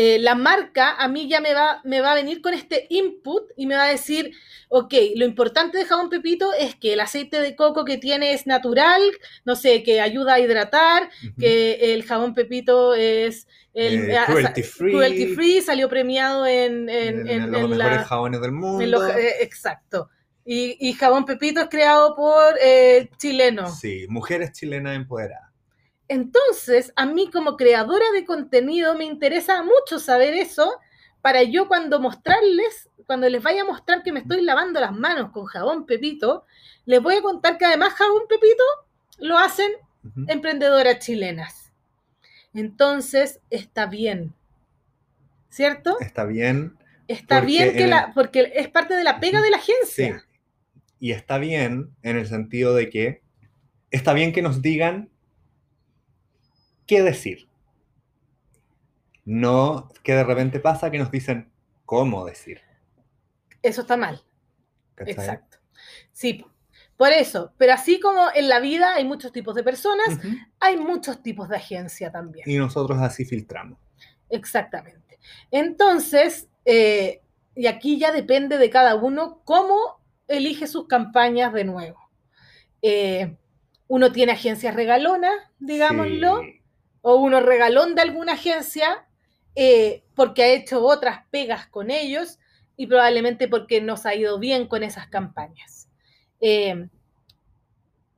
eh, 0.01 0.17
la 0.19 0.35
marca 0.35 0.85
a 0.95 1.07
mí 1.07 1.27
ya 1.27 1.39
me 1.41 1.53
va, 1.53 1.81
me 1.83 1.99
va 2.01 2.11
a 2.13 2.15
venir 2.21 2.41
con 2.41 2.53
este 2.53 2.87
input 2.89 3.43
y 3.57 3.65
me 3.65 3.75
va 3.75 3.83
a 3.85 3.89
decir, 3.97 4.31
ok, 4.69 4.93
lo 5.15 5.25
importante 5.25 5.77
de 5.77 5.85
jabón 5.85 6.09
Pepito 6.09 6.53
es 6.53 6.75
que 6.75 6.93
el 6.93 6.99
aceite 7.01 7.41
de 7.41 7.55
coco 7.55 7.83
que 7.83 7.97
tiene 7.97 8.33
es 8.33 8.47
natural, 8.47 9.01
no 9.45 9.55
sé, 9.55 9.83
que 9.83 9.99
ayuda 9.99 10.35
a 10.35 10.39
hidratar, 10.39 11.09
que 11.37 11.93
el 11.93 12.03
jabón 12.03 12.33
Pepito 12.33 12.93
es 12.93 13.47
el, 13.73 14.09
Eh, 14.11 14.17
a- 14.17 14.25
cruelty 14.25 14.63
free. 14.63 14.91
cruelty 14.93 15.25
free, 15.35 15.61
salió 15.61 15.89
premiado 15.89 16.45
en, 16.47 16.87
en, 16.89 17.19
en, 17.19 17.27
en- 17.27 17.41
en 17.43 17.51
los 17.51 17.69
mejores 17.69 17.77
la- 17.97 18.05
jabones 18.05 18.41
del 18.41 18.51
mundo. 18.53 18.85
los- 18.85 19.09
eh, 19.15 19.35
exacto. 19.41 20.09
Y, 20.45 20.77
y 20.79 20.93
jabón 20.93 21.25
Pepito 21.25 21.59
es 21.61 21.67
creado 21.69 22.15
por 22.15 22.55
eh, 22.61 23.09
chilenos. 23.17 23.79
Sí, 23.79 24.05
mujeres 24.09 24.51
chilenas 24.53 24.95
empoderadas. 24.95 25.48
Entonces, 26.09 26.91
a 26.95 27.05
mí 27.05 27.29
como 27.31 27.55
creadora 27.55 28.05
de 28.13 28.25
contenido 28.25 28.95
me 28.95 29.05
interesa 29.05 29.63
mucho 29.63 29.99
saber 29.99 30.33
eso 30.33 30.73
para 31.21 31.43
yo 31.43 31.67
cuando 31.67 31.99
mostrarles, 31.99 32.89
cuando 33.05 33.29
les 33.29 33.41
vaya 33.43 33.61
a 33.61 33.65
mostrar 33.65 34.03
que 34.03 34.11
me 34.11 34.19
estoy 34.21 34.41
lavando 34.41 34.79
las 34.79 34.91
manos 34.91 35.31
con 35.31 35.45
jabón 35.45 35.85
Pepito, 35.85 36.45
les 36.85 37.01
voy 37.01 37.15
a 37.15 37.21
contar 37.21 37.57
que 37.57 37.65
además 37.65 37.93
jabón 37.93 38.23
Pepito 38.27 38.63
lo 39.19 39.37
hacen 39.37 39.71
emprendedoras 40.27 40.99
chilenas. 40.99 41.71
Entonces, 42.53 43.39
está 43.49 43.85
bien. 43.85 44.33
¿Cierto? 45.49 45.97
Está 45.99 46.25
bien. 46.25 46.75
Está 47.07 47.41
bien 47.41 47.75
que 47.75 47.87
la, 47.87 48.13
porque 48.13 48.51
es 48.55 48.67
parte 48.69 48.95
de 48.95 49.03
la 49.03 49.19
pega 49.19 49.41
de 49.41 49.49
la 49.51 49.59
Sí. 49.59 49.71
agencia. 49.73 50.25
Y 50.99 51.11
está 51.11 51.37
bien 51.37 51.89
en 52.01 52.17
el 52.17 52.27
sentido 52.27 52.73
de 52.75 52.89
que 52.89 53.21
está 53.91 54.13
bien 54.13 54.31
que 54.33 54.41
nos 54.41 54.61
digan 54.61 55.09
qué 56.89 57.03
decir. 57.03 57.47
No 59.23 59.91
que 60.01 60.15
de 60.15 60.23
repente 60.23 60.59
pasa 60.59 60.89
que 60.89 60.97
nos 60.97 61.11
dicen 61.11 61.51
cómo 61.85 62.25
decir. 62.25 62.61
Eso 63.61 63.81
está 63.81 63.95
mal. 63.95 64.23
¿cachai? 64.95 65.13
Exacto. 65.13 65.59
Sí, 66.11 66.43
por 66.97 67.11
eso. 67.11 67.53
Pero 67.59 67.73
así 67.73 67.99
como 67.99 68.29
en 68.33 68.49
la 68.49 68.59
vida 68.59 68.95
hay 68.95 69.05
muchos 69.05 69.31
tipos 69.31 69.53
de 69.53 69.63
personas, 69.63 70.17
hay 70.59 70.77
muchos 70.77 71.21
tipos 71.21 71.47
de 71.47 71.57
agencia 71.57 72.11
también. 72.11 72.49
Y 72.49 72.57
nosotros 72.57 72.97
así 72.99 73.23
filtramos. 73.23 73.77
Exactamente. 74.27 75.19
Entonces, 75.51 76.49
eh, 76.65 77.21
y 77.55 77.67
aquí 77.67 77.99
ya 77.99 78.11
depende 78.11 78.57
de 78.57 78.69
cada 78.71 78.95
uno 78.95 79.41
cómo 79.43 80.01
elige 80.27 80.65
sus 80.65 80.87
campañas 80.87 81.53
de 81.53 81.65
nuevo. 81.65 82.09
Eh, 82.81 83.37
uno 83.87 84.11
tiene 84.11 84.31
agencias 84.31 84.73
regalonas, 84.73 85.35
digámoslo, 85.59 86.41
Sí. 86.41 86.58
O 87.01 87.15
uno 87.15 87.39
regalón 87.39 87.95
de 87.95 88.01
alguna 88.01 88.33
agencia 88.33 89.07
eh, 89.55 90.03
porque 90.15 90.43
ha 90.43 90.47
hecho 90.47 90.83
otras 90.83 91.25
pegas 91.31 91.67
con 91.67 91.91
ellos 91.91 92.39
y 92.77 92.87
probablemente 92.87 93.47
porque 93.47 93.81
nos 93.81 94.05
ha 94.05 94.15
ido 94.15 94.39
bien 94.39 94.67
con 94.67 94.83
esas 94.83 95.07
campañas. 95.07 95.89
Eh, 96.39 96.87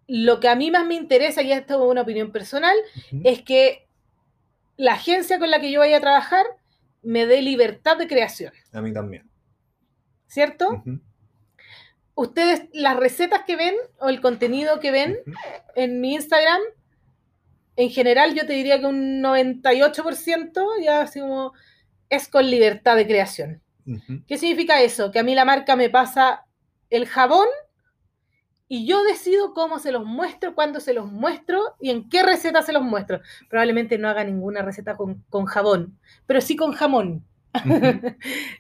lo 0.08 0.40
que 0.40 0.50
a 0.50 0.56
mí 0.56 0.72
más 0.72 0.86
me 0.86 0.96
interesa, 0.96 1.42
y 1.42 1.52
esto 1.52 1.84
es 1.84 1.90
una 1.90 2.02
opinión 2.02 2.32
personal, 2.32 2.76
es 3.24 3.42
que 3.42 3.88
la 4.76 4.94
agencia 4.94 5.40
con 5.40 5.50
la 5.50 5.62
que 5.62 5.72
yo 5.72 5.80
vaya 5.80 5.98
a 5.98 6.02
trabajar 6.02 6.46
me 7.02 7.26
dé 7.26 7.42
libertad 7.42 7.98
de 7.98 8.08
creación, 8.08 8.54
A 8.74 8.82
mí 8.82 8.94
también. 8.94 9.32
¿cierto? 10.32 10.82
Ustedes, 12.16 12.70
las 12.72 12.96
recetas 12.96 13.42
que 13.46 13.58
ven 13.58 13.76
o 14.00 14.08
el 14.08 14.22
contenido 14.22 14.80
que 14.80 14.92
ven 14.92 15.18
en 15.76 16.00
mi 16.00 16.14
Instagram, 16.14 16.62
en 17.76 17.90
general 17.90 18.34
yo 18.36 18.46
te 18.46 18.54
diría 18.54 18.80
que 18.80 18.86
un 18.86 19.22
98% 19.22 20.64
ya 20.84 21.02
así 21.02 21.20
como 21.20 21.54
es 22.10 22.28
con 22.28 22.50
libertad 22.50 22.96
de 22.96 23.08
creación. 23.08 23.62
¿Qué 24.28 24.38
significa 24.38 24.82
eso? 24.82 25.12
Que 25.12 25.20
a 25.20 25.24
mí 25.24 25.34
la 25.36 25.46
marca 25.46 25.76
me 25.76 25.90
pasa 25.90 26.46
el 26.90 27.08
jabón 27.08 27.48
y 28.68 28.86
yo 28.86 29.04
decido 29.04 29.54
cómo 29.54 29.80
se 29.80 29.92
los 29.92 30.06
muestro, 30.06 30.56
cuándo 30.56 30.80
se 30.80 30.94
los 30.94 31.12
muestro 31.12 31.76
y 31.82 31.90
en 31.90 32.08
qué 32.10 32.24
receta 32.24 32.62
se 32.62 32.72
los 32.74 32.84
muestro. 32.84 33.20
Probablemente 33.50 33.98
no 33.98 34.08
haga 34.08 34.24
ninguna 34.24 34.62
receta 34.62 34.96
con, 34.96 35.24
con 35.30 35.46
jabón, 35.46 35.98
pero 36.26 36.40
sí 36.42 36.56
con 36.56 36.72
jamón. 36.74 37.26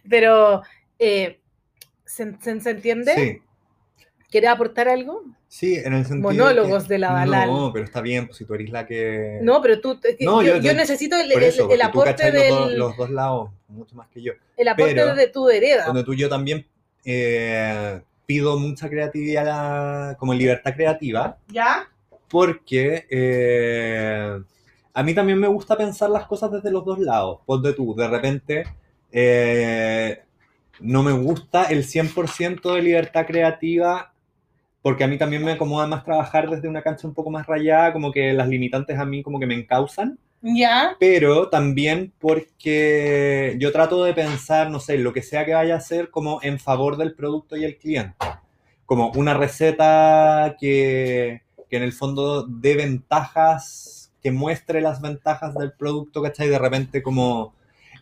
Pero, 0.09 0.63
eh, 0.99 1.39
¿se, 2.05 2.35
se- 2.41 2.59
se 2.59 2.69
entiende? 2.71 3.15
Sí. 3.15 3.41
¿Quieres 4.29 4.49
aportar 4.49 4.89
algo? 4.89 5.23
Sí, 5.53 5.75
en 5.75 5.93
el 5.93 6.05
sentido. 6.05 6.29
Monólogos 6.31 6.83
que- 6.83 6.93
de 6.93 6.99
la 6.99 7.11
Dalal. 7.11 7.49
No, 7.49 7.73
pero 7.73 7.83
está 7.83 7.99
bien, 7.99 8.25
pues 8.27 8.37
si 8.37 8.45
tú 8.45 8.53
eres 8.53 8.69
la 8.69 8.85
que. 8.87 9.39
No, 9.41 9.61
pero 9.61 9.81
tú, 9.81 9.99
es 10.01 10.15
que 10.15 10.23
No, 10.23 10.41
yo, 10.41 10.55
yo- 10.57 10.73
necesito 10.73 11.17
el, 11.17 11.29
aporte 11.81 12.11
cachai 12.11 12.31
los, 12.31 12.47
dos- 12.49 12.69
del, 12.69 12.79
los 12.79 12.95
dos 12.95 13.09
lados 13.09 13.49
mucho 13.67 13.93
más 13.97 14.07
que 14.07 14.21
yo. 14.21 14.31
el 14.55 14.67
aporte 14.69 14.95
pero- 14.95 15.13
de 15.13 15.27
tu 15.27 15.49
hereda. 15.49 15.87
Donde 15.87 16.05
tú 16.05 16.13
y 16.13 16.17
yo 16.19 16.29
también 16.29 16.65
eh, 17.03 17.99
pido 18.25 18.57
mucha 18.57 18.87
creatividad, 18.89 20.15
como 20.17 20.33
libertad 20.33 20.73
creativa, 20.73 21.37
¿Ya? 21.49 21.89
porque 22.29 23.05
eh, 23.09 24.39
a 24.93 25.03
mí 25.03 25.13
también 25.13 25.37
me 25.37 25.47
gusta 25.49 25.75
pensar 25.75 26.09
las 26.11 26.27
cosas 26.27 26.49
desde 26.49 26.71
los 26.71 26.85
dos 26.85 26.97
lados. 26.99 27.39
Ponte 27.45 27.73
tú, 27.73 27.93
de 27.93 28.07
repente 28.07 28.63
eh, 29.11 30.21
no 30.79 31.03
me 31.03 31.11
gusta 31.11 31.65
el 31.65 31.83
100% 31.83 32.73
de 32.73 32.81
libertad 32.81 33.25
creativa, 33.27 34.10
porque 34.81 35.03
a 35.03 35.07
mí 35.07 35.17
también 35.17 35.43
me 35.43 35.51
acomoda 35.53 35.85
más 35.87 36.03
trabajar 36.03 36.49
desde 36.49 36.67
una 36.67 36.81
cancha 36.81 37.07
un 37.07 37.13
poco 37.13 37.29
más 37.29 37.45
rayada, 37.47 37.93
como 37.93 38.11
que 38.11 38.33
las 38.33 38.47
limitantes 38.47 38.97
a 38.97 39.05
mí 39.05 39.21
como 39.23 39.39
que 39.39 39.45
me 39.45 39.53
encausan 39.55 40.17
¿Ya? 40.43 40.95
pero 40.99 41.49
también 41.49 42.11
porque 42.19 43.55
yo 43.59 43.71
trato 43.71 44.03
de 44.03 44.13
pensar, 44.15 44.71
no 44.71 44.79
sé, 44.79 44.97
lo 44.97 45.13
que 45.13 45.21
sea 45.21 45.45
que 45.45 45.53
vaya 45.53 45.75
a 45.75 45.77
hacer 45.77 46.09
como 46.09 46.39
en 46.41 46.57
favor 46.59 46.97
del 46.97 47.13
producto 47.13 47.55
y 47.57 47.63
el 47.63 47.77
cliente. 47.77 48.15
Como 48.87 49.11
una 49.15 49.35
receta 49.35 50.55
que, 50.59 51.41
que 51.69 51.77
en 51.77 51.83
el 51.83 51.93
fondo 51.93 52.43
dé 52.47 52.75
ventajas, 52.75 54.11
que 54.21 54.31
muestre 54.31 54.81
las 54.81 54.99
ventajas 55.01 55.55
del 55.55 55.73
producto, 55.73 56.21
¿cachai? 56.21 56.49
De 56.49 56.59
repente 56.59 57.01
como, 57.03 57.53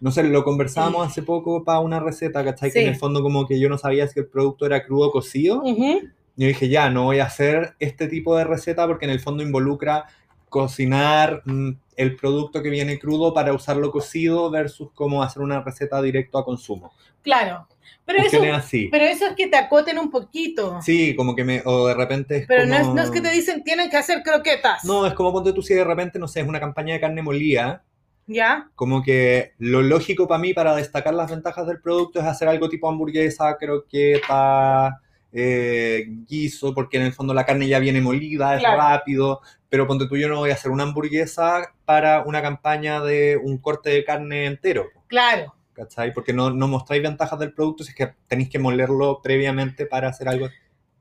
no 0.01 0.11
sé, 0.11 0.23
lo 0.23 0.43
conversábamos 0.43 1.06
hace 1.07 1.22
poco 1.23 1.64
para 1.64 1.80
una 1.80 1.99
receta, 1.99 2.43
¿cachai? 2.43 2.72
Que 2.72 2.80
en 2.80 2.85
Sí. 2.85 2.91
el 2.91 2.97
fondo 2.97 3.22
como 3.22 3.45
que 3.47 3.60
yo 3.60 3.69
no 3.69 3.77
sabía 3.77 4.07
si 4.07 4.19
el 4.19 4.27
producto 4.27 4.65
era 4.65 4.84
crudo 4.85 5.10
o 5.10 5.11
cocido. 5.11 5.61
Ujú. 5.61 6.07
Yo 6.35 6.47
dije, 6.47 6.69
ya, 6.69 6.89
no 6.89 7.03
voy 7.03 7.19
a 7.19 7.26
hacer 7.26 7.76
este 7.80 8.07
tipo 8.07 8.38
de 8.38 8.43
receta 8.45 8.88
porque 8.88 9.06
en 9.06 9.11
el 9.11 9.19
fondo 9.19 9.43
involucra 9.43 10.06
cocinar 10.49 11.41
mm, 11.45 11.72
el 11.95 12.15
producto 12.15 12.64
que 12.64 12.69
viene 12.69 12.97
crudo 12.97 13.34
para 13.34 13.53
usarlo 13.53 13.91
cocido 13.91 14.49
versus 14.49 14.89
como 14.93 15.22
hacer 15.22 15.41
una 15.41 15.61
receta 15.61 16.01
directo 16.01 16.38
a 16.38 16.45
consumo. 16.45 16.91
Claro. 17.22 17.68
Pero 18.06 18.19
eso, 18.19 18.30
Cuestiones 18.38 18.65
así. 18.65 18.88
pero 18.91 19.06
eso 19.06 19.27
es 19.27 19.34
que 19.35 19.47
te 19.47 19.57
acoten 19.57 19.99
un 19.99 20.10
poquito. 20.10 20.81
Sí, 20.81 21.15
como 21.15 21.35
que 21.35 21.43
me, 21.43 21.61
o 21.65 21.88
de 21.88 21.93
repente 21.93 22.38
es 22.38 22.47
pero 22.47 22.64
como... 22.64 22.73
no, 22.73 22.80
es, 22.80 22.88
no 22.88 23.01
es 23.03 23.11
que 23.11 23.22
te 23.22 23.30
dicen 23.31 23.64
tienen 23.64 23.89
que 23.89 23.97
hacer 23.97 24.23
croquetas. 24.23 24.84
No, 24.84 25.06
es 25.06 25.14
como 25.14 25.31
ponte 25.31 25.53
tú 25.53 25.61
si 25.61 25.73
de 25.76 25.84
repente, 25.84 26.18
no 26.18 26.27
sé, 26.27 26.39
es 26.41 26.47
una 26.47 26.60
campaña 26.60 26.93
de 26.95 26.99
carne 26.99 27.22
molida, 27.22 27.84
¿Ya? 28.26 28.69
como 28.76 29.03
que 29.03 29.53
lo 29.57 29.81
lógico 29.81 30.27
para 30.27 30.39
mí 30.39 30.53
para 30.53 30.76
destacar 30.76 31.14
las 31.14 31.30
ventajas 31.30 31.68
del 31.68 31.81
producto 31.81 32.19
es 32.19 32.26
hacer 32.26 32.47
algo 32.47 32.69
tipo 32.69 32.89
hamburguesa, 32.89 33.57
croqueta, 33.57 35.01
eh, 35.31 36.06
guiso, 36.27 36.73
porque 36.73 36.97
en 36.97 37.03
el 37.03 37.14
fondo 37.14 37.34
la 37.34 37.45
carne 37.45 37.68
ya 37.68 37.80
viene 37.80 38.01
molida, 38.01 38.56
es 38.56 38.60
Claro. 38.61 38.77
rápido, 38.77 39.41
pero 39.69 39.85
ponte 39.88 40.07
tú 40.07 40.18
yo 40.18 40.27
no 40.27 40.38
voy 40.38 40.49
a 40.49 40.53
hacer 40.56 40.72
una 40.72 40.84
hamburguesa 40.84 41.73
para 41.85 42.23
una 42.23 42.41
campaña 42.41 43.01
de 43.01 43.38
un 43.38 43.57
corte 43.60 43.89
de 43.91 44.03
carne 44.03 44.45
entero, 44.45 44.88
Claro. 45.07 45.53
¿cachai? 45.73 46.14
Porque 46.14 46.34
no, 46.34 46.49
no 46.49 46.68
mostráis 46.68 47.03
ventajas 47.03 47.38
del 47.39 47.53
producto 47.53 47.84
si 47.84 47.91
es 47.91 47.95
que 47.95 48.14
tenéis 48.27 48.49
que 48.49 48.60
molerlo 48.60 49.22
previamente 49.22 49.85
para 49.85 50.10
hacer 50.10 50.27
algo. 50.27 50.47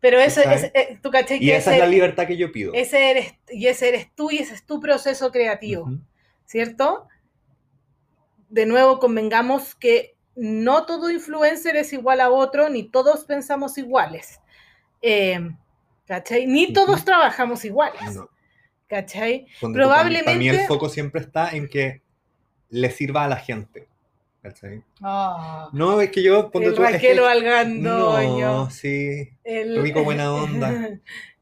Pero 0.00 0.20
eso 0.20 0.40
¿Cachai? 0.42 0.66
es, 0.66 0.70
eh, 0.74 0.98
tú 1.02 1.10
caché 1.10 1.36
Y 1.36 1.40
que 1.40 1.56
esa 1.56 1.72
es 1.74 1.80
la 1.80 1.86
libertad 1.86 2.26
que 2.26 2.36
yo 2.36 2.52
pido. 2.52 2.72
ese 2.74 3.10
eres, 3.10 3.34
y 3.50 3.66
ese 3.66 3.88
eres 3.88 4.14
tú 4.14 4.30
y 4.30 4.38
ese 4.38 4.55
es 4.55 4.64
tu 4.64 4.78
proceso 4.80 5.32
creativo. 5.32 5.90
¿cierto? 6.44 7.09
De 8.48 8.64
nuevo, 8.66 8.98
convengamos 8.98 9.74
que 9.74 10.14
no 10.40 10.86
todo 10.86 11.10
influencer 11.10 11.77
es 11.77 11.93
igual 11.93 12.20
a 12.20 12.31
otro, 12.31 12.69
ni 12.69 12.85
todos 12.85 13.24
pensamos 13.24 13.77
iguales. 13.78 14.40
Eh, 15.02 15.51
¿Cachai? 16.06 16.47
Ni 16.47 16.73
todos 16.73 17.05
trabajamos 17.05 17.65
iguales. 17.65 18.15
No. 18.15 18.28
¿Cachai? 18.89 19.47
Ponte 19.60 19.78
tú, 19.81 19.89
para 19.89 20.05
mí- 20.05 20.15
Probablemente- 20.15 20.48
el 20.62 20.66
foco 20.66 20.89
siempre 20.89 21.20
está 21.20 21.51
en 21.51 21.69
que 21.69 22.01
le 22.70 22.90
sirva 22.90 23.24
a 23.24 23.28
la 23.28 23.36
gente. 23.36 23.89
¿cachai? 24.40 24.82
Ah, 25.02 25.69
No, 25.73 26.01
es 26.01 26.10
que 26.10 26.23
yo... 26.23 26.48
el 26.55 26.74
tú, 26.74 26.82
es 26.85 26.93
Raquel 26.93 27.19
que-. 27.19 27.20
No, 27.81 28.70
sí. 28.70 29.28
el- 29.44 29.82
rico, 29.82 30.05
buena 30.05 30.32
onda. 30.32 30.90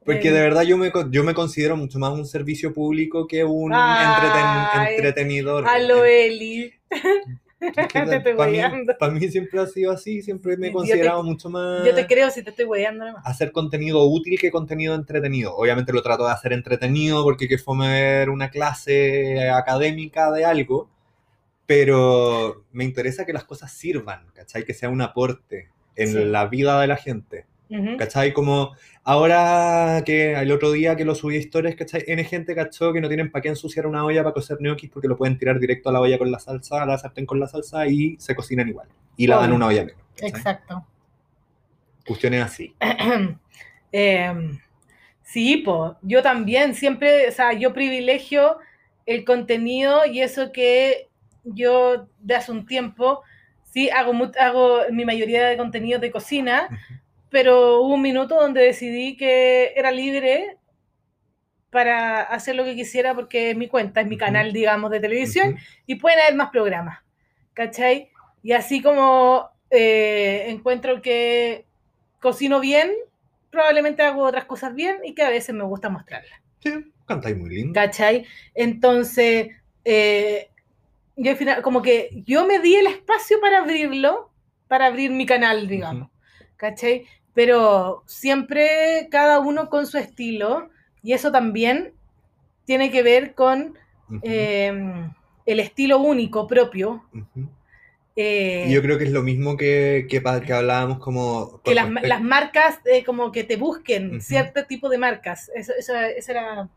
Porque 0.04 0.30
de 0.32 0.40
verdad 0.40 0.62
yo 0.62 0.76
me, 0.78 0.90
yo 1.10 1.22
me 1.22 1.34
considero 1.34 1.76
mucho 1.76 1.98
más 1.98 2.12
un 2.12 2.26
servicio 2.26 2.72
público 2.72 3.26
que 3.28 3.44
un 3.44 3.72
entreten- 3.72 4.68
Ay, 4.72 4.94
entretenidor. 4.96 5.68
A 5.68 5.78
lo 5.78 6.04
Eli. 6.04 6.72
Para, 8.36 8.50
mí, 8.50 8.86
para 8.98 9.12
mí 9.12 9.28
siempre 9.28 9.60
ha 9.60 9.66
sido 9.66 9.92
así, 9.92 10.22
siempre 10.22 10.56
me 10.56 10.68
he 10.68 10.70
Yo 10.70 10.72
te- 10.72 10.78
considerado 10.88 11.22
mucho 11.24 11.48
más 11.50 11.84
Yo 11.84 11.94
te 11.94 12.06
creo 12.06 12.30
si 12.30 12.42
te 12.42 12.50
estoy 12.50 12.64
weyando 12.66 13.04
nomás. 13.04 13.26
hacer 13.26 13.52
contenido 13.52 14.04
útil 14.06 14.38
que 14.38 14.50
contenido 14.50 14.94
entretenido. 14.94 15.54
Obviamente 15.56 15.92
lo 15.92 16.02
trato 16.02 16.24
de 16.26 16.32
hacer 16.32 16.52
entretenido 16.52 17.22
porque 17.24 17.48
que 17.48 17.58
fome 17.58 17.88
ver 17.88 18.30
una 18.30 18.50
clase 18.50 19.48
académica 19.50 20.30
de 20.32 20.44
algo, 20.44 20.88
pero 21.66 22.64
me 22.72 22.84
interesa 22.84 23.26
que 23.26 23.32
las 23.32 23.44
cosas 23.44 23.72
sirvan, 23.72 24.26
¿cachai? 24.34 24.64
Que 24.64 24.74
sea 24.74 24.88
un 24.88 25.00
aporte 25.02 25.68
en 25.96 26.08
Sí. 26.08 26.24
la 26.24 26.46
vida 26.46 26.80
de 26.80 26.86
la 26.86 26.96
gente. 26.96 27.46
¿Cachai? 27.98 28.32
Como 28.32 28.76
ahora 29.02 30.02
que 30.06 30.34
el 30.34 30.52
otro 30.52 30.70
día 30.70 30.94
que 30.94 31.04
lo 31.04 31.14
subí 31.14 31.36
a 31.36 31.38
historias, 31.38 31.74
¿cachai? 31.74 32.04
N 32.06 32.22
gente 32.24 32.54
cachó 32.54 32.92
que 32.92 33.00
no 33.00 33.08
tienen 33.08 33.30
para 33.30 33.42
qué 33.42 33.48
ensuciar 33.48 33.86
una 33.86 34.04
olla 34.04 34.22
para 34.22 34.34
cocer 34.34 34.58
gnocchis 34.60 34.90
porque 34.90 35.08
lo 35.08 35.16
pueden 35.16 35.36
tirar 35.36 35.58
directo 35.58 35.88
a 35.88 35.92
la 35.92 36.00
olla 36.00 36.18
con 36.18 36.30
la 36.30 36.38
salsa, 36.38 36.82
a 36.82 36.86
la 36.86 36.98
sartén 36.98 37.26
con 37.26 37.40
la 37.40 37.48
salsa 37.48 37.86
y 37.86 38.16
se 38.18 38.34
cocinan 38.36 38.68
igual. 38.68 38.88
Y 39.16 39.26
lavan 39.26 39.46
Obvio. 39.46 39.56
una 39.56 39.66
olla 39.66 39.84
menos. 39.84 40.00
Exacto. 40.18 40.86
Cuestiones 42.06 42.42
así. 42.42 42.74
Em, 43.92 44.58
sí, 45.22 45.58
pues 45.58 45.92
yo 46.02 46.22
también 46.22 46.74
siempre, 46.74 47.28
o 47.28 47.32
sea, 47.32 47.54
yo 47.54 47.72
privilegio 47.72 48.58
el 49.06 49.24
contenido 49.24 50.04
y 50.04 50.20
eso 50.20 50.52
que 50.52 51.08
yo 51.44 52.08
de 52.18 52.34
hace 52.34 52.52
un 52.52 52.66
tiempo, 52.66 53.22
sí, 53.64 53.88
hago, 53.88 54.12
hago 54.38 54.80
mi 54.90 55.04
mayoría 55.04 55.46
de 55.46 55.56
contenido 55.56 55.98
de 55.98 56.10
cocina. 56.10 56.68
Pero 57.36 57.82
hubo 57.82 57.96
un 57.96 58.00
minuto 58.00 58.34
donde 58.34 58.62
decidí 58.62 59.14
que 59.14 59.74
era 59.76 59.90
libre 59.90 60.56
para 61.68 62.22
hacer 62.22 62.56
lo 62.56 62.64
que 62.64 62.74
quisiera 62.74 63.12
porque 63.14 63.50
es 63.50 63.56
mi 63.58 63.68
cuenta, 63.68 64.00
es 64.00 64.06
mi 64.06 64.16
canal, 64.16 64.54
digamos, 64.54 64.90
de 64.90 65.00
televisión 65.00 65.50
Ujú. 65.50 65.58
y 65.84 65.96
pueden 65.96 66.18
haber 66.20 66.34
más 66.34 66.48
programas, 66.48 67.00
¿cachai? 67.52 68.08
Y 68.42 68.52
así 68.52 68.80
como 68.80 69.50
eh, 69.68 70.46
encuentro 70.48 71.02
que 71.02 71.66
cocino 72.20 72.58
bien, 72.58 72.90
probablemente 73.50 74.02
hago 74.02 74.22
otras 74.22 74.46
cosas 74.46 74.74
bien 74.74 74.96
y 75.04 75.14
que 75.14 75.22
a 75.22 75.28
veces 75.28 75.54
me 75.54 75.64
gusta 75.64 75.90
mostrarlas, 75.90 76.40
Sí, 76.60 76.72
cantáis 77.06 77.36
muy 77.36 77.50
lindo. 77.50 77.74
¿cachai? 77.74 78.24
Entonces, 78.54 79.48
eh, 79.84 80.48
yo 81.16 81.32
al 81.32 81.36
final, 81.36 81.60
como 81.60 81.82
que 81.82 82.08
yo 82.24 82.46
me 82.46 82.60
di 82.60 82.76
el 82.76 82.86
espacio 82.86 83.38
para 83.42 83.58
abrirlo, 83.58 84.30
para 84.68 84.86
abrir 84.86 85.10
mi 85.10 85.26
canal, 85.26 85.68
digamos, 85.68 86.08
¿cachai? 86.56 87.04
Pero 87.36 88.02
siempre 88.06 89.08
cada 89.10 89.40
uno 89.40 89.68
con 89.68 89.86
su 89.86 89.98
estilo 89.98 90.70
y 91.02 91.12
eso 91.12 91.30
también 91.30 91.92
tiene 92.64 92.90
que 92.90 93.02
ver 93.02 93.34
con 93.34 93.74
Ujú. 94.08 94.20
eh, 94.22 94.72
el 95.44 95.60
estilo 95.60 95.98
único 95.98 96.46
propio. 96.46 97.04
Ujú. 97.12 97.48
eh, 98.16 98.64
Y 98.66 98.72
yo 98.74 98.80
creo 98.80 98.96
que 98.96 99.04
es 99.04 99.12
lo 99.12 99.22
mismo 99.22 99.58
que, 99.58 100.06
que, 100.08 100.22
que 100.46 100.52
hablábamos 100.54 100.98
como... 100.98 101.60
que 101.62 101.74
las, 101.74 101.90
las 102.02 102.22
marcas 102.22 102.80
eh, 102.86 103.04
como 103.04 103.30
que 103.30 103.44
te 103.44 103.56
busquen 103.56 104.12
Ujú. 104.12 104.20
cierto 104.22 104.64
tipo 104.64 104.88
de 104.88 104.96
marcas. 104.96 105.50
Eso, 105.54 105.74
eso, 105.78 105.94
eso 105.94 106.32
era... 106.32 106.68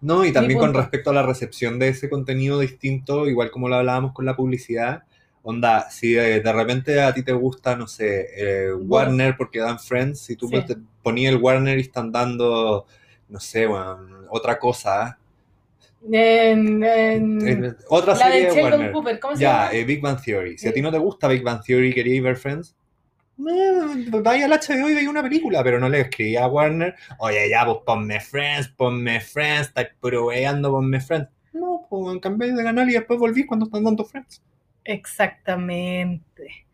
No, 0.00 0.24
y 0.24 0.32
también 0.32 0.58
con 0.58 0.74
respecto 0.74 1.10
a 1.10 1.14
la 1.14 1.22
recepción 1.22 1.78
de 1.78 1.88
ese 1.88 2.10
contenido 2.10 2.58
distinto, 2.58 3.28
igual 3.28 3.52
como 3.52 3.68
lo 3.68 3.76
hablábamos 3.76 4.12
con 4.12 4.24
la 4.26 4.34
publicidad, 4.34 5.04
onda, 5.42 5.90
si 5.90 6.12
de, 6.12 6.40
de 6.40 6.52
repente 6.52 7.00
a 7.00 7.12
ti 7.14 7.22
te 7.22 7.32
gusta, 7.32 7.76
no 7.76 7.86
sé, 7.86 8.28
eh, 8.36 8.72
Warner 8.74 9.36
porque 9.36 9.58
dan 9.60 9.78
Friends, 9.78 10.20
si 10.20 10.36
tú 10.36 10.48
Sí. 10.48 10.62
te 10.66 10.76
ponías 11.02 11.32
el 11.34 11.40
Warner 11.40 11.78
y 11.78 11.82
están 11.82 12.12
dando, 12.12 12.86
no 13.28 13.40
sé, 13.40 13.66
bueno, 13.66 13.98
otra 14.30 14.58
cosa, 14.58 15.16
En, 16.10 16.82
en- 16.82 17.64
eh, 17.64 17.74
otra 17.88 18.14
Mm. 18.14 18.18
la 18.18 18.24
serie 18.24 18.46
de 18.46 18.54
Sheldon 18.54 18.70
Warner. 18.72 18.92
Cooper, 18.92 19.20
¿cómo 19.20 19.36
se 19.36 19.42
Ya, 19.42 19.64
llama? 19.66 19.72
eh, 19.72 19.84
Big 19.84 20.00
Bang 20.00 20.18
Theory. 20.22 20.56
Si 20.58 20.66
a 20.68 20.72
ti 20.72 20.80
no 20.80 20.90
te 20.90 20.98
gusta 20.98 21.28
Big 21.28 21.42
Bang 21.42 21.62
Theory 21.62 21.88
y 21.88 21.94
querías 21.94 22.24
ver 22.24 22.36
Friends, 22.36 22.74
eh, 23.38 24.06
vaya 24.22 24.46
al 24.46 24.52
HBO 24.52 24.88
y 24.90 24.94
veía 24.94 25.10
una 25.10 25.22
película, 25.22 25.62
pero 25.62 25.78
no 25.78 25.88
le 25.88 26.00
escribía 26.00 26.44
a 26.44 26.48
Warner, 26.48 26.94
oye, 27.18 27.48
ya, 27.50 27.64
pues 27.66 27.78
ponme 27.84 28.20
Friends, 28.20 28.68
ponme 28.68 29.20
Friends, 29.20 29.68
estás 29.68 29.88
proveando, 30.00 30.70
ponme 30.70 31.00
Friends. 31.00 31.28
No, 31.52 31.86
pues 31.90 32.18
cambié 32.20 32.52
de 32.52 32.62
canal 32.62 32.88
y 32.88 32.94
después 32.94 33.18
volví 33.18 33.44
cuando 33.44 33.66
están 33.66 33.84
dando 33.84 34.04
Friends. 34.04 34.40
Exactamente. 34.84 36.66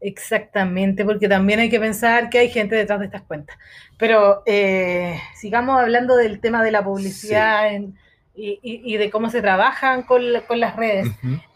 Exactamente, 0.00 1.02
porque 1.04 1.28
también 1.28 1.60
hay 1.60 1.70
que 1.70 1.80
pensar 1.80 2.28
que 2.28 2.38
hay 2.38 2.50
gente 2.50 2.74
detrás 2.76 2.98
de 3.00 3.06
estas 3.06 3.22
cuentas. 3.22 3.56
Pero 3.96 4.42
eh, 4.44 5.18
sigamos 5.34 5.80
hablando 5.80 6.14
del 6.16 6.40
tema 6.40 6.62
de 6.62 6.70
la 6.72 6.84
publicidad 6.84 7.72
en- 7.72 7.96
y, 8.36 8.58
y- 8.62 8.82
y 8.94 8.96
de 8.98 9.10
cómo 9.10 9.30
se 9.30 9.40
trabajan 9.40 10.02
con, 10.02 10.32
la- 10.32 10.42
con 10.42 10.60
las 10.60 10.76
redes. 10.76 11.08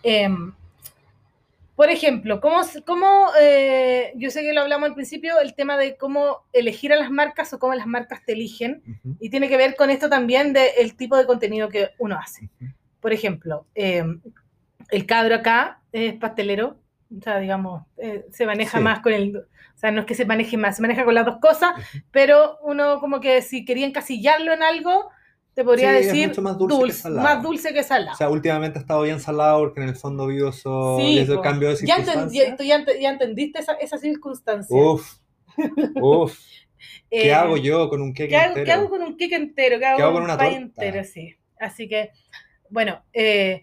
Em, 0.03 0.55
por 1.77 1.91
ejemplo, 1.91 2.41
¿cómo, 2.41 2.63
cómo, 2.87 3.29
eh, 3.41 4.13
yo 4.17 4.31
sé 4.31 4.41
que 4.43 4.53
lo 4.55 4.63
hablamos 4.63 4.89
al 4.89 4.95
principio, 4.95 5.39
el 5.41 5.55
tema 5.55 5.77
de 5.77 5.97
cómo 5.97 6.45
elegir 6.53 6.93
a 6.93 6.97
las 6.97 7.11
marcas 7.11 7.53
o 7.53 7.59
cómo 7.59 7.75
las 7.75 7.87
marcas 7.87 8.25
te 8.25 8.33
eligen, 8.33 8.83
y 9.21 9.29
tiene 9.31 9.49
que 9.49 9.57
ver 9.59 9.77
con 9.77 9.91
esto 9.91 10.09
también 10.09 10.53
del 10.55 10.97
tipo 10.97 11.17
de 11.19 11.27
contenido 11.27 11.69
que 11.69 11.91
uno 11.99 12.17
hace. 12.19 12.49
Por 13.01 13.13
ejemplo, 13.13 13.67
em, 13.75 14.21
el 14.91 15.05
cabro 15.07 15.35
acá 15.37 15.78
es 15.93 16.15
pastelero, 16.15 16.77
o 17.17 17.23
sea, 17.23 17.39
digamos, 17.39 17.85
eh, 17.97 18.27
se 18.31 18.47
maneja 18.47 18.79
Sí. 18.79 18.85
más 18.85 19.01
con 19.01 19.13
el... 19.13 19.37
O 19.37 19.81
sea, 19.81 19.91
no 19.93 20.01
es 20.01 20.07
que 20.07 20.15
se 20.17 20.25
maneje 20.27 20.57
más, 20.57 20.77
se 20.77 20.83
maneja 20.83 21.05
con 21.05 21.15
las 21.15 21.25
dos 21.25 21.37
cosas, 21.41 21.73
pero 22.11 22.59
uno 22.63 22.99
como 23.01 23.21
que 23.21 23.43
si 23.43 23.65
quería 23.65 23.87
encasillarlo 23.87 24.53
en 24.53 24.63
algo, 24.65 25.09
te 25.55 25.63
podría 25.65 25.91
Sí, 25.93 25.97
es 25.99 26.07
decir 26.07 26.29
mucho 26.29 26.43
más 26.43 26.59
dulce 26.59 26.83
que 26.87 26.93
salado. 26.93 27.23
más 27.23 27.43
dulce 27.43 27.73
que 27.73 27.83
salado. 27.85 28.13
O 28.15 28.17
sea, 28.17 28.29
últimamente 28.29 28.79
ha 28.79 28.83
estado 28.83 29.03
bien 29.03 29.21
salado 29.21 29.61
porque 29.61 29.81
en 29.83 29.89
el 29.89 29.97
fondo 29.97 30.27
vivo 30.27 30.49
eso, 30.49 30.97
Sí, 30.99 31.19
ese 31.21 31.35
po. 31.37 31.43
cambio 31.43 31.69
de 31.69 31.77
circunstancias. 31.77 32.49
ya- 32.49 32.57
tú 32.57 32.65
ya, 32.65 32.85
ya 33.01 33.11
entendiste 33.11 33.61
esa, 33.61 33.75
esa 33.75 33.99
circunstancia. 33.99 34.77
Uf, 34.77 35.19
uf. 36.01 36.39
¿Qué 37.11 37.29
Eh, 37.29 37.33
hago 37.35 37.57
yo 37.57 37.89
con 37.89 38.03
un 38.03 38.13
cake 38.13 38.29
¿Qué 38.31 38.37
hago, 38.37 38.49
entero? 38.49 38.65
qué 38.67 38.73
hago 38.73 38.91
con 38.91 39.03
un 39.03 39.17
cake 39.17 39.33
entero? 39.33 39.79
¿Qué 39.79 39.87
hago, 39.87 39.97
¿Qué 39.97 40.03
hago 40.03 40.13
con 40.13 40.23
un 40.23 40.31
una 40.31 40.39
torta? 40.39 40.57
entero? 40.57 41.05
Sí. 41.05 41.35
Así 41.59 41.89
que, 41.89 42.11
bueno, 42.71 43.03
eh, 43.13 43.63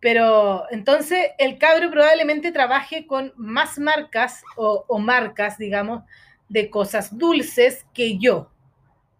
pero 0.00 0.64
entonces 0.70 1.30
el 1.38 1.58
cabro 1.58 1.90
probablemente 1.90 2.52
trabaje 2.52 3.06
con 3.06 3.32
más 3.36 3.78
marcas 3.78 4.42
o, 4.56 4.84
o 4.88 4.98
marcas, 4.98 5.58
digamos, 5.58 6.04
de 6.48 6.70
cosas 6.70 7.16
dulces 7.16 7.86
que 7.92 8.18
yo. 8.18 8.50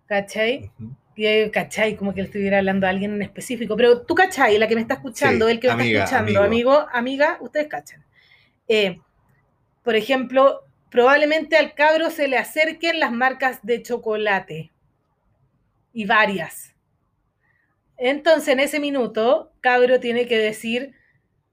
¿Cachai? 0.06 0.70
Que, 1.16 1.50
¿Cachai? 1.52 1.96
Como 1.96 2.14
que 2.14 2.20
le 2.20 2.26
estuviera 2.28 2.58
hablando 2.58 2.86
a 2.86 2.90
alguien 2.90 3.14
en 3.14 3.22
específico. 3.22 3.76
Pero 3.76 4.02
tú, 4.02 4.14
¿cachai? 4.14 4.58
La 4.58 4.68
que 4.68 4.74
me 4.76 4.82
está 4.82 4.94
escuchando, 4.94 5.46
Sí, 5.46 5.52
el 5.52 5.60
que 5.60 5.68
me 5.68 5.72
amiga, 5.72 6.04
está 6.04 6.16
escuchando, 6.18 6.42
amigo. 6.44 6.72
amigo, 6.72 6.88
amiga, 6.92 7.38
ustedes 7.40 7.66
cachan. 7.68 8.04
Eh, 8.68 9.00
por 9.82 9.96
ejemplo, 9.96 10.62
probablemente 10.90 11.56
al 11.56 11.74
cabro 11.74 12.10
se 12.10 12.28
le 12.28 12.38
acerquen 12.38 13.00
las 13.00 13.10
marcas 13.10 13.58
de 13.62 13.82
chocolate 13.82 14.70
y 15.92 16.04
varias. 16.04 16.75
Entonces, 17.98 18.48
en 18.48 18.60
ese 18.60 18.80
minuto, 18.80 19.52
cabro 19.60 20.00
tiene 20.00 20.26
que 20.26 20.38
decir 20.38 20.94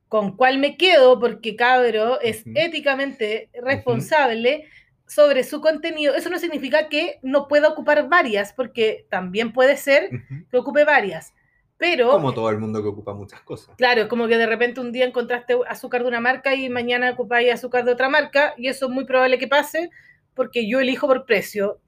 con 0.07 0.35
cuál 0.37 0.59
me 0.59 0.77
quedo, 0.77 1.19
porque 1.19 1.55
cabro 1.55 2.21
es 2.21 2.43
éticamente 2.53 3.49
responsable 3.53 4.65
sobre 5.07 5.43
su 5.43 5.61
contenido. 5.61 6.15
Eso 6.15 6.29
no 6.29 6.39
significa 6.39 6.89
que 6.89 7.19
no 7.23 7.47
pueda 7.47 7.69
ocupar 7.69 8.09
varias, 8.09 8.53
porque 8.53 9.05
también 9.09 9.53
puede 9.53 9.77
ser 9.77 10.09
que 10.51 10.57
ocupe 10.57 10.85
varias. 10.85 11.33
Pero 11.77 12.11
Como 12.11 12.33
todo 12.33 12.49
el 12.49 12.59
mundo 12.59 12.81
que 12.81 12.89
ocupa 12.89 13.13
muchas 13.13 13.41
cosas. 13.41 13.75
Claro, 13.75 14.01
es 14.01 14.07
como 14.07 14.27
que 14.27 14.37
de 14.37 14.45
repente 14.45 14.79
un 14.79 14.91
día 14.91 15.05
encontraste 15.05 15.57
azúcar 15.67 16.03
de 16.03 16.07
una 16.07 16.21
marca 16.21 16.55
y 16.55 16.69
mañana 16.69 17.11
ocupáis 17.11 17.51
azúcar 17.51 17.83
de 17.83 17.91
otra 17.91 18.09
marca, 18.09 18.53
y 18.57 18.67
eso 18.67 18.85
es 18.85 18.91
muy 18.91 19.05
probable 19.05 19.37
que 19.37 19.47
pase 19.47 19.89
porque 20.33 20.67
yo 20.67 20.79
elijo 20.79 21.07
por 21.07 21.25
precio, 21.25 21.79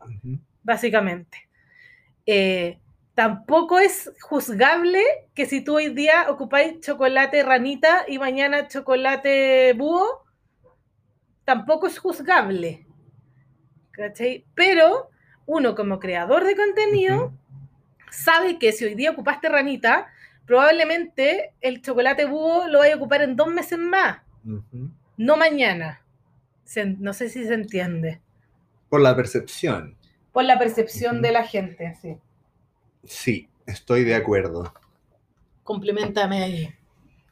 básicamente. 0.63 1.47
Eh, 2.25 2.79
tampoco 3.15 3.79
es 3.79 4.11
juzgable 4.21 5.01
que 5.33 5.45
si 5.45 5.61
tú 5.63 5.75
hoy 5.77 5.89
día 5.93 6.27
ocupáis 6.29 6.79
chocolate 6.81 7.41
ranita 7.43 8.03
y 8.07 8.19
mañana 8.19 8.67
chocolate 8.67 9.73
búho, 9.73 10.23
tampoco 11.45 11.87
es 11.87 11.97
juzgable. 11.97 12.85
¿Cachai? 13.91 14.45
Pero 14.53 15.09
uno 15.45 15.75
como 15.75 15.99
creador 15.99 16.43
de 16.43 16.55
contenido 16.55 17.33
sabe 18.11 18.59
que 18.59 18.71
si 18.73 18.85
hoy 18.85 18.95
día 18.95 19.11
ocupaste 19.11 19.47
ranita, 19.49 20.07
probablemente 20.45 21.53
el 21.61 21.81
chocolate 21.81 22.25
búho 22.25 22.67
lo 22.67 22.79
vaya 22.79 22.93
a 22.95 22.97
ocupar 22.97 23.21
en 23.21 23.35
dos 23.35 23.47
meses 23.47 23.79
más, 23.79 24.19
no 25.17 25.37
mañana. 25.37 26.01
Se- 26.65 26.85
no 26.85 27.13
sé 27.13 27.29
si 27.29 27.45
se 27.45 27.53
entiende. 27.53 28.19
Por 28.89 29.01
la 29.01 29.15
percepción. 29.15 29.95
Por 30.33 30.43
la 30.45 30.57
percepción 30.59 31.21
de 31.21 31.31
la 31.31 31.43
gente, 31.43 31.95
sí. 32.01 32.17
Sí, 33.05 33.47
estoy 33.65 34.03
de 34.03 34.15
acuerdo. 34.15 34.73
Complementame 35.63 36.43
ahí. 36.43 36.69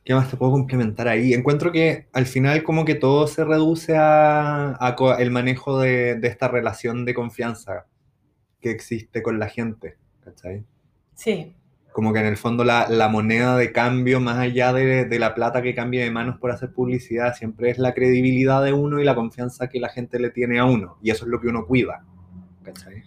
¿Qué 0.03 0.13
más 0.13 0.29
te 0.29 0.35
puedo 0.35 0.51
complementar 0.51 1.07
ahí? 1.07 1.33
Encuentro 1.33 1.71
que 1.71 2.07
al 2.11 2.25
final 2.25 2.63
como 2.63 2.83
que 2.83 2.95
todo 2.95 3.25
se 3.27 3.45
reduce 3.45 3.95
a, 3.95 4.75
a 4.79 4.95
el 5.19 5.31
manejo 5.31 5.79
de, 5.79 6.15
de 6.15 6.27
esta 6.27 6.49
relación 6.49 7.05
de 7.05 7.13
confianza 7.13 7.85
que 8.59 8.71
existe 8.71 9.21
con 9.21 9.39
la 9.39 9.47
gente, 9.47 9.97
¿cachai? 10.23 10.65
Sí. 11.15 11.55
Como 11.93 12.11
que 12.11 12.19
en 12.19 12.25
el 12.25 12.37
fondo 12.37 12.65
la, 12.65 12.89
la 12.89 13.07
moneda 13.07 13.55
de 13.55 13.71
cambio, 13.71 14.19
más 14.19 14.39
allá 14.39 14.73
de, 14.73 15.05
de 15.05 15.19
la 15.19 15.35
plata 15.35 15.61
que 15.61 15.75
cambie 15.75 16.03
de 16.03 16.11
manos 16.11 16.37
por 16.37 16.51
hacer 16.51 16.73
publicidad, 16.73 17.35
siempre 17.35 17.69
es 17.69 17.77
la 17.77 17.93
credibilidad 17.93 18.63
de 18.63 18.73
uno 18.73 18.99
y 18.99 19.05
la 19.05 19.15
confianza 19.15 19.69
que 19.69 19.79
la 19.79 19.89
gente 19.89 20.19
le 20.19 20.31
tiene 20.31 20.59
a 20.59 20.65
uno. 20.65 20.97
Y 21.01 21.11
eso 21.11 21.23
es 21.25 21.31
lo 21.31 21.39
que 21.39 21.47
uno 21.47 21.65
cuida, 21.65 22.03
¿cachai? 22.63 23.03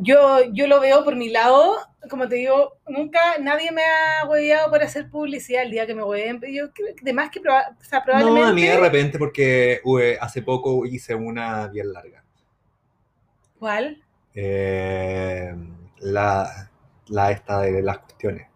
Yo, 0.00 0.44
yo 0.52 0.66
lo 0.68 0.80
veo 0.80 1.04
por 1.04 1.16
mi 1.16 1.28
lado, 1.28 1.76
como 2.08 2.28
te 2.28 2.36
digo, 2.36 2.78
nunca 2.86 3.18
nadie 3.40 3.72
me 3.72 3.82
ha 3.82 4.26
hueveado 4.28 4.70
por 4.70 4.80
hacer 4.82 5.10
publicidad 5.10 5.64
el 5.64 5.72
día 5.72 5.86
que 5.86 5.94
me 5.94 6.04
hueven. 6.04 6.40
Yo 6.52 6.72
creo 6.72 6.94
que 6.94 7.04
de 7.04 7.12
más 7.12 7.30
que 7.30 7.40
proba- 7.42 7.76
o 7.80 7.84
sea, 7.84 8.04
probablemente. 8.04 8.40
No, 8.42 8.48
a 8.48 8.52
mí 8.52 8.62
de 8.62 8.76
repente 8.78 9.18
porque 9.18 9.80
ue, 9.84 10.16
hace 10.20 10.42
poco 10.42 10.86
hice 10.86 11.14
una 11.16 11.66
bien 11.68 11.92
larga. 11.92 12.22
¿Cuál? 13.58 14.02
Eh, 14.34 15.52
la, 16.00 16.70
la 17.08 17.30
esta 17.32 17.60
de 17.62 17.82
las 17.82 17.98
cuestiones. 17.98 18.46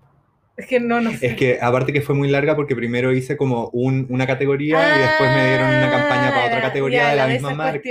Es 0.57 0.67
que 0.67 0.79
no, 0.79 1.01
no 1.01 1.11
sé. 1.11 1.27
Es 1.27 1.35
que 1.37 1.59
aparte 1.61 1.93
que 1.93 2.03
fue 2.03 2.15
muy 2.15 2.29
larga 2.29 2.55
porque 2.55 2.77
primero 2.77 3.13
hice 3.13 3.37
como 3.37 3.69
un- 3.73 4.07
una 4.11 4.27
categoría 4.29 4.79
y 4.97 5.01
después 5.01 5.31
me 5.31 5.49
dieron 5.49 5.69
una 5.71 5.91
campaña 5.91 6.31
para 6.31 6.45
otra 6.47 6.59
Ah, 6.59 6.63
categoría 6.63 6.99
ya, 7.03 7.11
de 7.11 7.17
la 7.17 7.23
la 7.23 7.27
de 7.29 7.33
misma 7.35 7.49
esas 7.49 7.59
marca. 7.59 7.83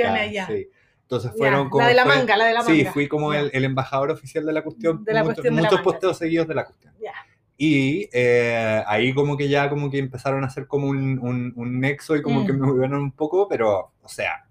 sí. 0.48 0.70
Entonces 1.12 1.32
Ya, 1.34 1.38
fueron 1.38 1.70
como... 1.70 1.82
la 1.84 1.90
de 1.90 1.94
la 1.96 2.04
fue- 2.06 2.16
manga, 2.16 2.38
la 2.38 2.46
de 2.46 2.54
la 2.54 2.62
Sí, 2.62 2.78
manga. 2.78 2.92
fui 2.94 3.08
como 3.10 3.34
Ya. 3.34 3.42
el, 3.42 3.52
el 3.54 3.66
embajador 3.66 4.12
oficial 4.12 4.46
de 4.46 4.54
la 4.54 4.64
cuestión. 4.64 5.04
De 5.04 5.14
la 5.14 5.20
mucho- 5.24 5.34
cuestión 5.36 5.56
de 5.56 5.62
la 5.62 5.68
muchos 5.68 5.80
manga. 5.80 5.84
posteos 5.92 6.18
seguidos 6.18 6.48
de 6.48 6.56
la 6.56 6.64
cuestión. 6.66 6.94
Ya. 7.04 7.12
Y 7.58 8.10
eh, 8.14 8.82
ahí 8.88 9.14
como 9.14 9.36
que 9.36 9.50
ya 9.50 9.70
como 9.70 9.92
que 9.92 9.98
empezaron 10.00 10.44
a 10.46 10.48
hacer 10.48 10.68
como 10.68 10.88
un, 10.88 11.20
un, 11.20 11.52
un 11.58 11.80
nexo 11.82 12.16
y 12.16 12.22
como 12.22 12.42
Mm. 12.42 12.46
que 12.46 12.54
me 12.54 12.66
volvieron 12.66 13.02
un 13.02 13.12
poco, 13.12 13.48
pero, 13.50 13.92
o 14.02 14.08
sea... 14.08 14.46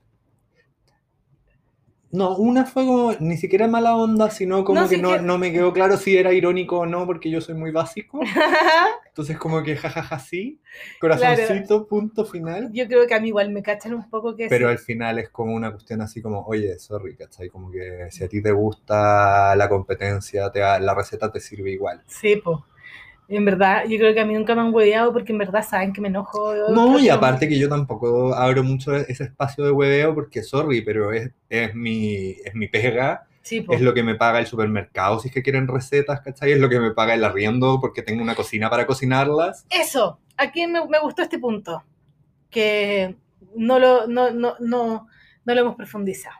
No, 2.12 2.36
una 2.36 2.64
fue 2.64 2.84
como 2.86 3.12
ni 3.20 3.36
siquiera 3.36 3.68
mala 3.68 3.94
onda, 3.94 4.30
sino 4.30 4.64
como 4.64 4.80
No, 4.82 4.88
que 4.88 4.98
no, 4.98 5.10
que- 5.10 5.20
no 5.20 5.38
me 5.38 5.52
quedó 5.52 5.72
claro 5.72 5.96
si 5.96 6.16
era 6.16 6.32
irónico 6.32 6.78
o 6.80 6.86
no, 6.86 7.06
porque 7.06 7.30
yo 7.30 7.40
soy 7.40 7.54
muy 7.54 7.70
básico. 7.70 8.20
Entonces 9.08 9.36
como 9.38 9.62
que 9.62 9.76
jajaja 9.76 10.18
sí, 10.18 10.60
corazoncito, 11.00 11.86
punto 11.86 12.24
final. 12.24 12.70
Yo 12.72 12.86
creo 12.86 13.06
que 13.06 13.14
a 13.14 13.20
mí 13.20 13.28
igual 13.28 13.50
me 13.50 13.62
cachan 13.62 13.94
un 13.94 14.08
poco 14.08 14.34
que 14.34 14.48
Pero 14.48 14.66
sí. 14.66 14.72
al 14.72 14.78
final 14.78 15.18
es 15.18 15.28
como 15.30 15.54
una 15.54 15.70
cuestión 15.72 16.00
así 16.00 16.20
como, 16.22 16.44
oye, 16.46 16.78
sorry, 16.78 17.16
¿cachai? 17.16 17.48
Como 17.48 17.70
que 17.70 18.08
si 18.10 18.24
a 18.24 18.28
ti 18.28 18.42
te 18.42 18.52
gusta 18.52 19.54
la 19.56 19.68
competencia, 19.68 20.50
te 20.50 20.60
la 20.60 20.94
receta 20.94 21.30
te 21.30 21.40
sirve 21.40 21.70
igual. 21.70 22.02
Sí, 22.06 22.36
po. 22.36 22.64
En 23.30 23.44
verdad, 23.44 23.84
yo 23.88 23.96
creo 23.96 24.12
que 24.12 24.20
a 24.20 24.24
mí 24.26 24.34
nunca 24.34 24.56
me 24.56 24.60
han 24.62 24.74
hueveado 24.74 25.12
porque 25.12 25.30
en 25.30 25.38
verdad 25.38 25.64
saben 25.64 25.92
que 25.92 26.00
me 26.00 26.08
enojo. 26.08 26.52
No, 26.74 26.98
y 26.98 27.08
aparte 27.08 27.48
que 27.48 27.58
yo 27.58 27.68
tampoco 27.68 28.34
abro 28.34 28.64
mucho 28.64 28.94
ese 28.96 29.24
espacio 29.24 29.64
de 29.64 29.70
hueveo 29.70 30.14
porque, 30.14 30.42
sorry, 30.42 30.82
pero 30.82 31.12
es, 31.12 31.30
es, 31.48 31.74
mi, 31.74 32.30
es 32.44 32.54
mi 32.54 32.66
pega, 32.66 33.26
Sí, 33.42 33.64
es 33.70 33.80
lo 33.80 33.94
que 33.94 34.02
me 34.02 34.16
paga 34.16 34.40
el 34.40 34.46
supermercado 34.46 35.18
si 35.20 35.28
es 35.28 35.34
que 35.34 35.42
quieren 35.42 35.68
recetas, 35.68 36.20
¿cachai? 36.20 36.52
Es 36.52 36.58
lo 36.58 36.68
que 36.68 36.80
me 36.80 36.90
paga 36.90 37.14
el 37.14 37.24
arriendo 37.24 37.78
porque 37.80 38.02
tengo 38.02 38.20
una 38.22 38.34
cocina 38.34 38.68
para 38.68 38.86
cocinarlas. 38.86 39.64
Eso, 39.70 40.18
aquí 40.36 40.66
me, 40.66 40.84
me 40.88 40.98
gustó 40.98 41.22
este 41.22 41.38
punto, 41.38 41.84
que 42.50 43.16
no 43.56 43.78
lo, 43.78 44.06
no, 44.08 44.30
no, 44.32 44.56
no, 44.58 45.06
no 45.44 45.54
lo 45.54 45.60
hemos 45.60 45.76
profundizado. 45.76 46.36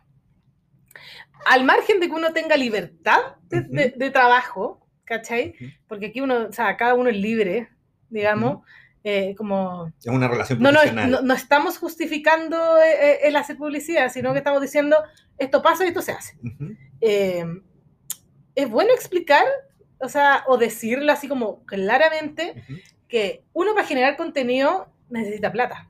Al 1.46 1.64
margen 1.64 2.00
de 2.00 2.08
que 2.08 2.14
uno 2.14 2.32
tenga 2.32 2.56
libertad 2.56 3.36
de, 3.48 3.60
Ujú. 3.60 3.68
de- 3.72 3.94
de 3.96 4.10
trabajo, 4.10 4.86
¿cachai? 5.10 5.54
Porque 5.88 6.06
aquí 6.06 6.20
uno, 6.20 6.46
o 6.48 6.52
sea, 6.52 6.76
cada 6.76 6.94
uno 6.94 7.10
es 7.10 7.16
libre, 7.16 7.68
digamos, 8.08 8.64
eh, 9.02 9.34
como... 9.36 9.92
Es 9.98 10.06
una 10.06 10.28
relación 10.28 10.60
No, 10.60 10.70
no, 10.70 10.84
no, 10.84 11.20
no 11.20 11.34
estamos 11.34 11.78
justificando 11.78 12.78
eh, 12.78 12.92
eh, 13.00 13.18
el 13.24 13.34
hacer 13.34 13.56
publicidad, 13.56 14.08
sino 14.12 14.32
que 14.32 14.38
estamos 14.38 14.62
diciendo, 14.62 14.96
esto 15.36 15.62
pasa 15.62 15.84
y 15.84 15.88
esto 15.88 16.00
se 16.00 16.12
hace. 16.12 16.38
Eh, 17.00 17.44
es 18.54 18.70
bueno 18.70 18.92
explicar, 18.94 19.44
o 19.98 20.08
sea, 20.08 20.44
o 20.46 20.56
decirlo 20.56 21.10
así 21.12 21.26
como 21.26 21.64
claramente, 21.64 22.62
que 23.08 23.42
uno 23.52 23.74
para 23.74 23.88
generar 23.88 24.16
contenido 24.16 24.92
necesita 25.08 25.50
plata. 25.50 25.88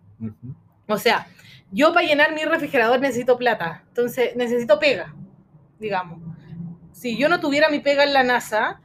O 0.89 0.97
sea, 0.97 1.27
yo 1.71 1.93
para 1.93 2.07
llenar 2.07 2.35
mi 2.35 2.43
refrigerador 2.45 3.01
necesito 3.01 3.37
plata. 3.37 3.85
Entonces, 3.89 4.35
necesito 4.35 4.79
pega, 4.79 5.15
digamos. 5.79 6.21
Si 6.93 7.19
yo 7.19 7.29
no 7.29 7.41
tuviera 7.41 7.69
mi 7.69 7.81
pega 7.81 8.05
en 8.05 8.13
la 8.13 8.23
NASA, 8.23 8.81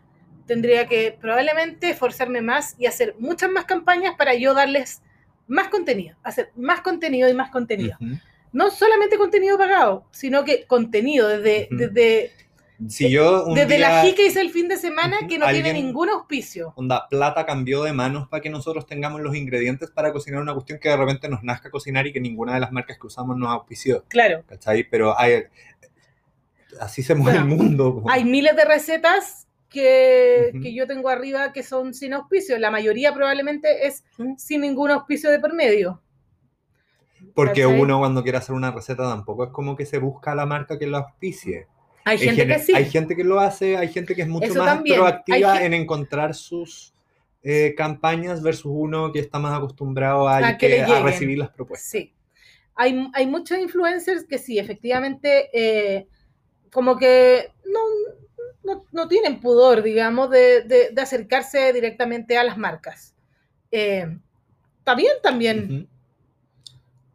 tendría 0.45 0.88
que 0.88 1.17
probablemente 1.19 1.89
esforzarme 1.89 2.41
más 2.41 2.76
y 2.77 2.85
hacer 2.85 3.15
muchas 3.19 3.49
más 3.51 3.65
campañas 3.65 4.15
para 4.17 4.34
yo 4.35 4.53
darles 4.53 5.01
más 5.47 5.67
contenido, 5.69 6.15
hacer 6.23 6.51
más 6.55 6.81
contenido 6.81 7.30
y 7.30 7.34
más 7.34 7.51
contenido. 7.51 7.97
Ujú. 8.01 8.13
No 8.51 8.72
solamente 8.72 9.17
contenido 9.17 9.57
pagado, 9.57 10.05
sino 10.11 10.43
que 10.45 10.65
contenido 10.65 11.27
desde, 11.27 11.67
Ujú. 11.69 11.77
desde, 11.77 12.31
Si 12.88 13.09
yo 13.09 13.45
desde 13.53 13.77
la 13.80 14.01
día- 14.01 14.11
G 14.11 14.15
que 14.15 14.26
hice 14.27 14.41
el 14.41 14.49
fin 14.49 14.67
de 14.67 14.77
semana 14.77 15.17
que 15.27 15.38
no 15.38 15.47
tiene 15.49 15.73
ningún 15.73 16.09
auspicio. 16.09 16.73
onda, 16.76 17.07
plata 17.09 17.45
cambió 17.45 17.84
de 17.84 17.93
manos 17.93 18.27
para 18.27 18.41
que 18.41 18.49
nosotros 18.49 18.85
tengamos 18.85 19.22
los 19.22 19.35
ingredientes 19.35 19.91
para 19.91 20.11
cocinar 20.13 20.41
una 20.41 20.53
cuestión 20.53 20.80
que 20.80 20.89
de 20.89 20.97
repente 20.97 21.27
nos 21.30 21.43
nazca 21.43 21.69
cocinar 21.69 22.05
y 22.07 22.13
que 22.13 22.19
ninguna 22.19 22.53
de 22.53 22.59
las 22.61 22.72
marcas 22.72 22.97
que 22.99 23.07
usamos 23.07 23.38
nos 23.38 23.49
auspició, 23.49 24.03
Claro, 24.07 24.43
¿cachai? 24.47 24.84
Pero 24.89 25.17
hay, 25.19 25.43
así 26.80 27.03
se 27.03 27.15
mueve 27.15 27.39
Bueno, 27.39 27.53
el 27.53 27.59
mundo. 27.59 28.03
hay 28.09 28.23
miles 28.26 28.55
de 28.55 28.65
recetas 28.65 29.44
que, 29.76 30.73
yo 30.73 30.88
tengo 30.88 31.10
arriba 31.10 31.52
que 31.53 31.61
son 31.64 31.93
sin 31.93 32.14
auspicio. 32.14 32.57
La 32.57 32.72
mayoría 32.72 33.14
probablemente 33.14 33.85
es 33.88 34.03
sin 34.38 34.61
ningún 34.61 34.91
auspicio 34.91 35.30
de 35.30 35.39
por 35.39 35.53
medio. 35.53 36.02
Porque 37.34 37.64
¿cachai? 37.64 37.80
uno 37.80 37.99
cuando 37.99 38.23
quiere 38.23 38.38
hacer 38.38 38.56
una 38.56 38.72
receta 38.72 39.03
tampoco 39.03 39.45
es 39.45 39.49
como 39.52 39.76
que 39.76 39.85
se 39.85 39.97
busca 39.99 40.31
a 40.31 40.35
la 40.35 40.45
marca 40.45 40.80
que 40.80 40.88
lo 40.88 40.97
auspicie. 40.97 41.68
Hay 42.06 42.18
gente 42.18 42.47
que 42.47 42.60
sí. 42.60 42.73
hay 42.76 42.85
gente 42.85 43.15
que 43.15 43.23
lo 43.23 43.39
hace, 43.39 43.77
hay 43.77 43.89
gente 43.89 44.15
que 44.15 44.22
es 44.22 44.27
mucho 44.27 44.45
Eso 44.45 44.60
más 44.60 44.76
también. 44.76 44.97
proactiva 44.99 45.64
en 45.64 45.73
encontrar 45.73 46.34
sus 46.35 46.93
eh, 47.43 47.73
campañas 47.76 48.41
versus 48.41 48.72
uno 48.73 49.11
que 49.11 49.19
está 49.19 49.39
más 49.39 49.57
acostumbrado 49.57 50.27
a, 50.27 50.38
A 50.38 50.57
que 50.57 50.69
le 50.69 50.76
que- 50.77 50.81
a 50.84 50.88
lleguen. 50.88 51.03
recibir 51.03 51.38
las 51.39 51.49
propuestas. 51.49 51.89
Sí. 51.89 52.14
Hay, 52.76 53.10
hay 53.14 53.27
muchos 53.27 53.57
influencers 53.57 54.26
que 54.26 54.38
sí, 54.38 54.60
efectivamente, 54.60 55.49
eh, 55.53 56.07
como 56.72 56.97
que 56.97 57.52
no, 57.65 57.80
no, 58.66 58.84
no 58.92 59.08
tienen 59.08 59.40
pudor, 59.40 59.84
digamos, 59.84 60.30
de, 60.30 60.62
de- 60.64 60.90
de 60.92 61.02
acercarse 61.02 61.72
directamente 61.74 62.38
a 62.38 62.44
las 62.44 62.58
marcas. 62.58 63.16
Eh, 63.72 64.18
está 64.80 64.96
bien 64.96 65.14
también. 65.24 65.66
Ujú. 65.72 65.88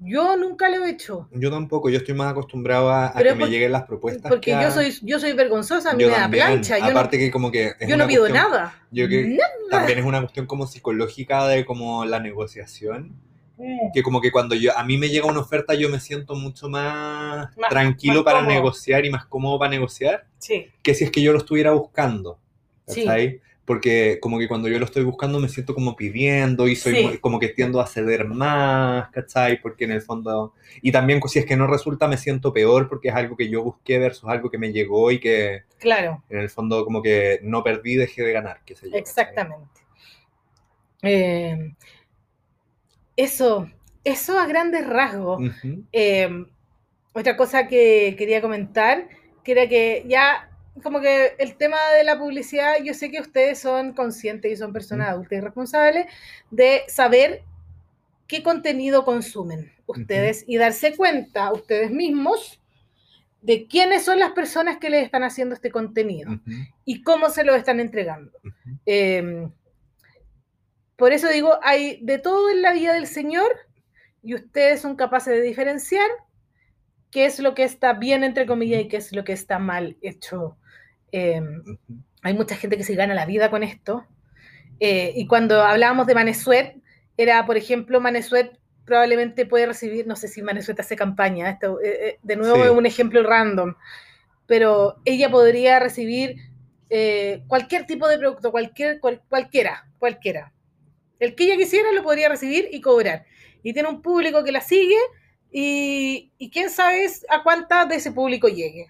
Yo 0.02 0.34
nunca 0.38 0.70
lo 0.70 0.82
he 0.86 0.90
hecho. 0.90 1.28
Yo 1.30 1.50
tampoco, 1.50 1.90
yo 1.90 1.98
estoy 1.98 2.14
más 2.14 2.30
acostumbrado 2.32 2.90
a, 2.90 3.12
Pero 3.14 3.34
que 3.34 3.44
me 3.44 3.50
lleguen 3.50 3.72
las 3.72 3.82
propuestas. 3.82 4.30
Porque 4.30 4.54
a- 4.54 4.62
yo 4.62 4.70
soy, 4.70 4.96
yo 5.02 5.20
soy 5.20 5.34
vergonzosa, 5.34 5.90
a 5.90 5.92
mí 5.94 6.04
me 6.04 6.10
da 6.10 6.26
plancha. 6.30 6.78
Yo 6.78 6.84
no, 6.86 6.90
Aparte 6.92 7.18
que 7.18 7.30
como 7.30 7.50
que 7.50 7.74
yo 7.86 7.96
no 7.98 8.06
pido 8.06 8.22
cuestión- 8.22 8.50
nada. 8.50 8.74
yo 8.90 9.06
que- 9.08 9.24
Nada. 9.28 9.50
También 9.70 9.98
es 9.98 10.04
una 10.06 10.20
cuestión 10.20 10.46
como 10.46 10.66
psicológica 10.66 11.46
de 11.48 11.66
como 11.66 12.06
la 12.06 12.18
negociación. 12.18 13.14
Mm. 13.62 13.92
Que 13.92 14.02
como 14.02 14.22
que 14.22 14.32
cuando 14.32 14.54
yo 14.54 14.74
a 14.76 14.82
mí 14.84 14.96
me 14.96 15.10
llega 15.10 15.26
una 15.26 15.40
oferta 15.40 15.74
yo 15.74 15.90
me 15.90 16.00
siento 16.00 16.34
mucho 16.34 16.70
más, 16.70 17.54
Más- 17.58 17.68
tranquilo 17.68 18.14
más 18.14 18.24
para 18.24 18.38
cómodo. 18.38 18.54
negociar 18.54 19.04
y 19.04 19.10
más 19.10 19.26
cómodo 19.26 19.58
para 19.58 19.70
negociar 19.70 20.24
Sí. 20.38 20.66
que 20.82 20.94
si 20.94 21.04
es 21.04 21.10
que 21.10 21.20
yo 21.20 21.32
lo 21.32 21.38
estuviera 21.38 21.72
buscando. 21.72 22.38
Sí. 22.86 23.04
Porque 23.66 24.18
como 24.20 24.38
que 24.38 24.48
cuando 24.48 24.66
yo 24.68 24.78
lo 24.80 24.84
estoy 24.86 25.04
buscando 25.04 25.38
me 25.38 25.48
siento 25.48 25.74
como 25.74 25.94
pidiendo 25.94 26.66
y 26.66 26.74
soy 26.74 26.94
Sí. 26.96 27.02
muy- 27.04 27.18
como 27.18 27.38
que 27.38 27.48
tiendo 27.50 27.80
a 27.80 27.86
ceder 27.86 28.24
más, 28.24 29.10
¿cachai? 29.10 29.60
Porque 29.60 29.84
en 29.84 29.92
el 29.92 30.00
fondo... 30.02 30.54
Y 30.82 30.90
también 30.90 31.20
si 31.28 31.38
es 31.38 31.44
que 31.46 31.54
no 31.56 31.66
resulta 31.68 32.08
me 32.08 32.16
siento 32.16 32.52
peor 32.54 32.88
porque 32.88 33.10
es 33.10 33.14
algo 33.14 33.36
que 33.36 33.48
yo 33.50 33.62
busqué 33.62 33.98
versus 33.98 34.28
algo 34.28 34.50
que 34.50 34.58
me 34.58 34.72
llegó 34.72 35.10
y 35.12 35.20
que 35.20 35.64
Claro, 35.78 36.24
en 36.30 36.38
el 36.40 36.48
fondo 36.50 36.82
como 36.84 37.00
que 37.02 37.38
no 37.42 37.62
perdí, 37.62 37.94
dejé 37.96 38.22
de 38.22 38.32
ganar, 38.32 38.60
qué 38.64 38.74
sé 38.74 38.90
yo. 38.90 38.96
exactamente. 38.96 39.68
Eh, 41.02 41.74
eso, 43.16 43.70
eso 44.04 44.38
a 44.38 44.46
grandes 44.46 44.86
rasgos. 44.86 45.42
Eh, 45.92 46.44
otra 47.12 47.36
cosa 47.36 47.66
que 47.66 48.14
quería 48.16 48.40
comentar, 48.40 49.08
que 49.44 49.52
era 49.52 49.68
que 49.68 50.04
ya, 50.06 50.50
como 50.82 51.00
que 51.00 51.34
el 51.38 51.56
tema 51.56 51.78
de 51.96 52.04
la 52.04 52.18
publicidad, 52.18 52.74
yo 52.84 52.94
sé 52.94 53.10
que 53.10 53.20
ustedes 53.20 53.58
son 53.58 53.92
conscientes 53.92 54.52
y 54.52 54.56
son 54.56 54.72
personas 54.72 55.08
adultas 55.08 55.38
y 55.38 55.40
responsables 55.40 56.06
de 56.50 56.82
saber 56.88 57.42
qué 58.26 58.42
contenido 58.42 59.04
consumen 59.04 59.72
ustedes 59.86 60.44
y 60.46 60.56
darse 60.56 60.96
cuenta 60.96 61.52
ustedes 61.52 61.90
mismos 61.90 62.60
de 63.42 63.66
quiénes 63.66 64.04
son 64.04 64.20
las 64.20 64.32
personas 64.32 64.76
que 64.76 64.90
les 64.90 65.04
están 65.04 65.24
haciendo 65.24 65.54
este 65.54 65.70
contenido 65.70 66.38
y 66.84 67.02
cómo 67.02 67.30
se 67.30 67.42
lo 67.42 67.54
están 67.56 67.80
entregando. 67.80 68.30
Eh, 68.86 69.48
por 71.00 71.12
eso 71.12 71.28
digo, 71.28 71.58
hay 71.62 71.98
de 72.02 72.18
todo 72.18 72.50
en 72.50 72.62
la 72.62 72.72
vida 72.72 72.92
del 72.92 73.06
Señor 73.08 73.50
y 74.22 74.34
ustedes 74.34 74.80
son 74.80 74.94
capaces 74.96 75.34
de 75.34 75.40
diferenciar 75.40 76.08
qué 77.10 77.24
es 77.24 77.40
lo 77.40 77.54
que 77.54 77.64
está 77.64 77.94
bien, 77.94 78.22
entre 78.22 78.46
comillas, 78.46 78.82
y 78.82 78.88
qué 78.88 78.98
es 78.98 79.12
lo 79.12 79.24
que 79.24 79.32
está 79.32 79.58
mal 79.58 79.96
hecho. 80.02 80.56
Eh, 81.10 81.40
Ujú. 81.40 81.78
hay 82.22 82.34
mucha 82.34 82.54
gente 82.54 82.76
que 82.76 82.84
se 82.84 82.94
gana 82.94 83.14
la 83.14 83.26
vida 83.26 83.50
con 83.50 83.62
esto. 83.62 84.06
Eh, 84.78 85.12
y 85.16 85.26
cuando 85.26 85.62
hablábamos 85.62 86.06
de 86.06 86.14
Manesuet, 86.14 86.76
era, 87.16 87.44
por 87.46 87.56
ejemplo, 87.56 88.00
Manesuet 88.00 88.58
probablemente 88.84 89.46
puede 89.46 89.66
recibir, 89.66 90.06
no 90.06 90.16
sé 90.16 90.28
si 90.28 90.42
Manesuet 90.42 90.78
hace 90.80 90.96
campaña, 90.96 91.50
esto, 91.50 91.80
eh, 91.80 92.08
eh, 92.08 92.18
de 92.22 92.36
nuevo 92.36 92.56
Sí. 92.56 92.62
es 92.70 92.70
un 92.70 92.86
ejemplo 92.86 93.22
random, 93.22 93.74
pero 94.46 94.96
ella 95.04 95.30
podría 95.30 95.78
recibir 95.80 96.36
cualquier 97.46 97.86
tipo 97.86 98.08
de 98.08 98.18
producto, 98.18 98.50
cualquier, 98.50 99.00
cual- 99.00 99.22
cualquiera, 99.28 99.86
cualquiera. 99.98 100.52
El 101.20 101.34
que 101.36 101.44
ella 101.44 101.56
quisiera 101.56 101.92
lo 101.92 102.02
podría 102.02 102.28
recibir 102.28 102.68
y 102.72 102.80
cobrar. 102.80 103.24
Y 103.62 103.72
tiene 103.72 103.88
un 103.88 104.02
público 104.02 104.42
que 104.42 104.50
la 104.52 104.60
sigue 104.62 104.96
y, 105.52 106.32
y 106.38 106.50
quién 106.50 106.70
sabe 106.70 107.06
a 107.28 107.42
cuánta 107.42 107.84
de 107.86 107.96
ese 107.96 108.10
público 108.10 108.48
llegue. 108.48 108.88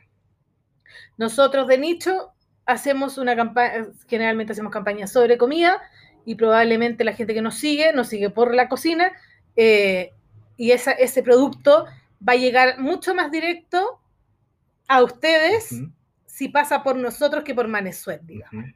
Nosotros 1.18 1.66
de 1.66 1.78
nicho 1.78 2.32
hacemos 2.66 3.18
una 3.18 3.36
campaña, 3.36 3.88
generalmente 4.08 4.52
hacemos 4.52 4.72
campañas 4.72 5.12
sobre 5.12 5.36
comida 5.38 5.80
y 6.24 6.34
probablemente 6.36 7.04
la 7.04 7.14
gente 7.14 7.34
que 7.34 7.42
nos 7.42 7.56
sigue 7.56 7.92
nos 7.92 8.08
sigue 8.08 8.30
por 8.30 8.54
la 8.54 8.68
cocina 8.68 9.12
eh, 9.56 10.12
y 10.56 10.70
esa- 10.70 10.92
ese 10.92 11.22
producto 11.22 11.86
va 12.26 12.34
a 12.34 12.36
llegar 12.36 12.78
mucho 12.78 13.14
más 13.14 13.30
directo 13.30 14.00
a 14.86 15.02
ustedes 15.02 15.70
si 16.26 16.48
pasa 16.48 16.82
por 16.82 16.96
nosotros 16.96 17.42
que 17.44 17.54
por 17.54 17.66
Manesuet, 17.68 18.20
digamos. 18.22 18.66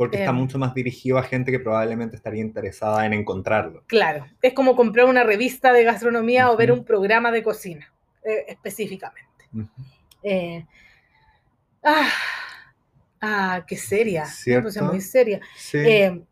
Porque 0.00 0.16
está 0.16 0.30
Em. 0.30 0.36
mucho 0.36 0.58
más 0.58 0.72
dirigido 0.72 1.18
a 1.18 1.22
gente 1.22 1.52
que 1.52 1.58
probablemente 1.60 2.16
estaría 2.16 2.40
interesada 2.40 3.04
en 3.04 3.12
encontrarlo. 3.12 3.84
Claro, 3.86 4.26
es 4.40 4.54
como 4.54 4.74
comprar 4.74 5.04
una 5.04 5.24
revista 5.24 5.74
de 5.74 5.84
gastronomía 5.84 6.50
o 6.50 6.56
ver 6.56 6.72
un 6.72 6.86
programa 6.86 7.30
de 7.30 7.42
cocina, 7.42 7.92
eh, 8.24 8.46
específicamente. 8.48 9.44
Eh, 10.22 10.64
ah, 11.84 12.08
ah, 13.20 13.64
qué 13.68 13.76
seria. 13.76 14.22
me 14.24 14.30
¿Cierto? 14.30 14.84
muy 14.84 15.02
seria. 15.02 15.38
Sí. 15.58 15.76
Eh, 15.76 16.22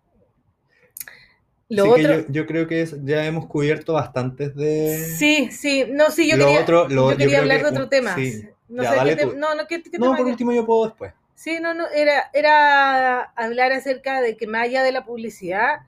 lo 1.68 1.84
que 1.84 1.90
otro. 2.06 2.20
yo, 2.20 2.24
yo 2.30 2.46
creo 2.46 2.66
que 2.66 2.80
es- 2.80 2.96
ya 3.04 3.26
hemos 3.26 3.44
cubierto 3.48 3.92
bastantes 3.92 4.54
de... 4.56 4.96
Sí, 5.18 5.50
sí, 5.52 5.84
no, 5.90 6.10
sí, 6.10 6.26
yo 6.30 6.38
Lo 6.38 6.46
quería, 6.46 6.60
otro- 6.62 6.88
lo- 6.88 7.10
yo 7.12 7.18
quería 7.18 7.40
hablar 7.40 7.58
que 7.58 7.64
de 7.64 7.68
otro 7.68 7.88
tema. 7.90 8.14
sí. 8.14 8.48
No 8.70 8.82
Ya, 8.82 8.90
sé 8.92 8.96
dale 8.96 9.16
qué, 9.16 9.26
te- 9.26 9.36
no, 9.36 9.54
no, 9.54 9.66
¿qué, 9.66 9.82
qué 9.82 9.98
No, 9.98 10.06
tema 10.06 10.16
por 10.16 10.26
último 10.26 10.52
yo 10.54 10.64
puedo 10.64 10.86
después. 10.86 11.12
Sí, 11.42 11.60
no, 11.60 11.72
no, 11.72 11.86
era, 11.88 12.30
era 12.34 13.22
hablar 13.36 13.70
acerca 13.72 14.20
de 14.20 14.36
que 14.36 14.46
más 14.48 14.62
allá 14.64 14.82
de 14.82 14.90
la 14.92 15.04
publicidad, 15.04 15.82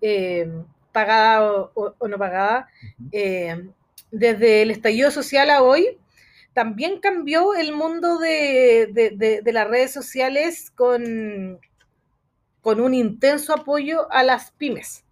eh, 0.00 0.50
pagada 0.92 1.44
o, 1.52 1.70
o- 1.74 1.94
o 1.98 2.08
no 2.08 2.18
pagada, 2.18 2.68
eh, 3.12 3.68
desde 4.10 4.62
el 4.62 4.70
estallido 4.72 5.10
social 5.12 5.50
a 5.50 5.62
hoy, 5.62 5.96
también 6.54 6.98
cambió 7.00 7.54
el 7.54 7.72
mundo 7.72 8.18
de, 8.18 8.88
de- 8.92 9.10
de- 9.10 9.42
de 9.42 9.52
las 9.52 9.68
redes 9.68 9.92
sociales 9.92 10.72
con, 10.74 11.60
con 12.60 12.80
un 12.80 12.94
intenso 12.94 13.54
apoyo 13.54 14.10
a 14.12 14.22
las 14.22 14.50
pymes. 14.52 15.04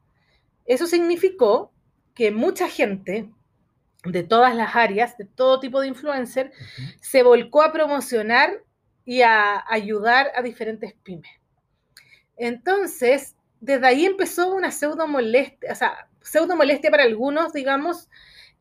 Eso 0.67 0.87
significó 0.89 1.73
que 2.15 2.33
mucha 2.33 2.69
gente 2.69 3.31
de 4.05 4.25
todas 4.25 4.57
las 4.57 4.77
áreas, 4.77 5.19
de 5.19 5.27
todo 5.27 5.61
tipo 5.61 5.81
de 5.83 5.89
influencer, 5.89 6.53
se 7.01 7.25
volcó 7.25 7.63
a 7.63 7.73
promocionar 7.73 8.64
y 9.05 9.23
a 9.23 9.65
ayudar 9.69 10.33
a 10.35 10.43
diferentes 10.43 10.95
pymes. 11.03 11.31
Entonces, 12.37 13.37
desde 13.61 13.87
ahí 13.87 14.07
empezó 14.07 14.55
una 14.55 14.71
pseudo 14.71 15.07
molestia, 15.07 15.73
o 15.73 15.75
sea, 15.75 16.09
pseudo 16.21 16.57
molestia 16.57 16.91
para 16.91 17.05
algunos, 17.05 17.53
digamos, 17.53 18.09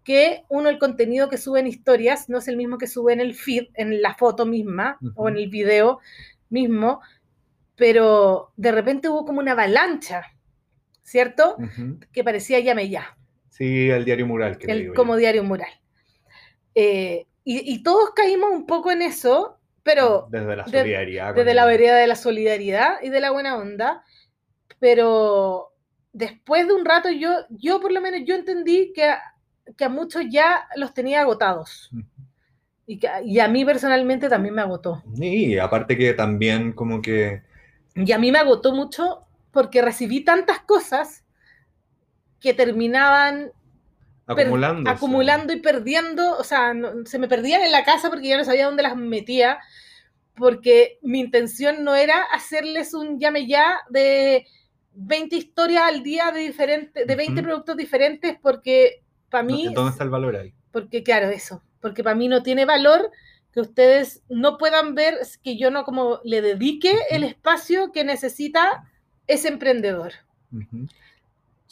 que 0.04 0.44
uno 0.50 0.70
el 0.70 0.80
contenido 0.80 1.30
que 1.30 1.38
sube 1.38 1.60
en 1.60 1.68
historias 1.68 2.30
no 2.30 2.40
es 2.40 2.48
el 2.48 2.58
mismo 2.58 2.78
que 2.78 2.88
sube 2.88 3.14
en 3.14 3.22
el 3.22 3.34
feed, 3.34 3.68
en 3.76 4.02
la 4.02 4.16
foto 4.16 4.46
misma 4.46 5.00
o 5.16 5.30
en 5.30 5.38
el 5.38 5.50
video 5.50 6.00
mismo, 6.50 7.02
pero 7.76 8.52
de 8.58 8.72
repente 8.72 9.10
hubo 9.10 9.26
como 9.26 9.40
una 9.40 9.54
avalancha, 9.54 10.24
¿cierto? 11.04 11.58
Que 12.12 12.24
parecía 12.24 12.60
llame 12.60 12.90
ya 12.90 13.18
Sí, 13.50 13.90
el 13.90 14.04
diario 14.04 14.26
mural 14.26 14.58
que 14.58 14.72
el, 14.72 14.80
digo 14.80 14.94
como 14.96 15.16
diario 15.16 15.44
mural. 15.44 15.70
Eh, 16.76 17.28
y, 17.44 17.74
y 17.74 17.84
todos 17.84 18.12
caímos 18.12 18.52
un 18.52 18.66
poco 18.66 18.92
en 18.92 19.04
eso, 19.04 19.60
pero 19.84 20.28
Desde 20.32 20.56
la 20.56 20.66
solidaridad. 20.66 21.36
desde 21.36 21.54
la 21.54 21.66
vereda 21.66 21.98
de 21.98 22.08
la 22.08 22.16
solidaridad 22.16 23.02
y 23.02 23.10
de 23.10 23.20
la 23.20 23.32
buena 23.32 23.58
onda, 23.58 24.04
pero 24.80 25.74
después 26.14 26.68
de 26.68 26.74
un 26.74 26.86
rato 26.86 27.10
yo, 27.10 27.32
yo 27.50 27.80
por 27.82 27.92
lo 27.92 28.02
menos 28.02 28.22
yo 28.26 28.36
entendí 28.36 28.94
que 28.94 29.06
a, 29.06 29.22
que 29.78 29.86
a 29.86 29.90
muchos 29.90 30.24
ya 30.30 30.68
los 30.78 30.94
tenía 30.94 31.22
agotados 31.22 31.92
y, 32.86 33.00
que, 33.00 33.10
y 33.26 33.40
a 33.40 33.48
mí 33.48 33.66
personalmente 33.66 34.30
también 34.30 34.56
me 34.56 34.62
agotó. 34.62 35.04
Y 35.16 35.58
aparte 35.58 35.98
que 35.98 36.14
también 36.14 36.74
como 36.74 37.02
que... 37.02 37.42
Y 37.96 38.12
a 38.12 38.18
mí 38.18 38.32
me 38.32 38.40
agotó 38.40 38.74
mucho 38.74 39.26
porque 39.52 39.82
recibí 39.82 40.22
tantas 40.22 40.60
cosas 40.60 41.24
que 42.40 42.54
terminaban 42.54 43.52
Acumulando. 44.26 44.90
acumulando 44.90 45.54
y 45.54 45.60
perdiendo, 45.60 46.38
o 46.38 46.44
sea, 46.44 46.74
no- 46.74 47.06
se 47.06 47.20
me 47.20 47.28
perdían 47.28 47.62
en 47.62 47.72
la 47.72 47.84
casa 47.84 48.10
porque 48.10 48.30
ya 48.30 48.38
no 48.38 48.46
sabía 48.46 48.66
dónde 48.68 48.84
las 48.84 48.96
metía, 48.96 49.60
porque 50.36 50.98
mi 51.02 51.20
intención 51.20 51.84
no 51.84 51.94
era 51.96 52.24
hacerles 52.32 52.94
un 52.94 53.20
llame 53.20 53.46
ya 53.48 53.82
de 53.90 54.48
20 54.94 55.36
historias 55.36 55.84
al 55.84 56.04
día 56.04 56.32
de, 56.32 56.40
diferente, 56.42 57.06
de 57.06 57.16
20 57.16 57.42
Ujú. 57.42 57.44
productos 57.50 57.78
diferentes, 57.78 58.38
porque 58.42 59.04
para 59.30 59.44
mí, 59.44 59.72
¿Dónde 59.74 59.92
está 59.92 60.04
el 60.04 60.10
valor 60.10 60.36
ahí? 60.36 60.54
porque 60.72 61.04
claro, 61.04 61.30
eso, 61.30 61.62
porque 61.82 62.04
para 62.04 62.16
mí 62.16 62.28
no 62.28 62.44
tiene 62.44 62.66
valor 62.66 63.12
que 63.52 63.62
ustedes 63.62 64.24
no 64.30 64.58
puedan 64.58 64.96
ver 64.96 65.20
que 65.44 65.58
yo 65.58 65.70
no 65.70 65.84
como 65.84 66.20
le 66.24 66.42
dedique 66.42 66.94
el 67.12 67.24
espacio 67.24 67.92
que 67.92 68.04
necesita 68.04 68.90
ese 69.28 69.50
emprendedor. 69.50 70.14
Ujú. 70.52 70.88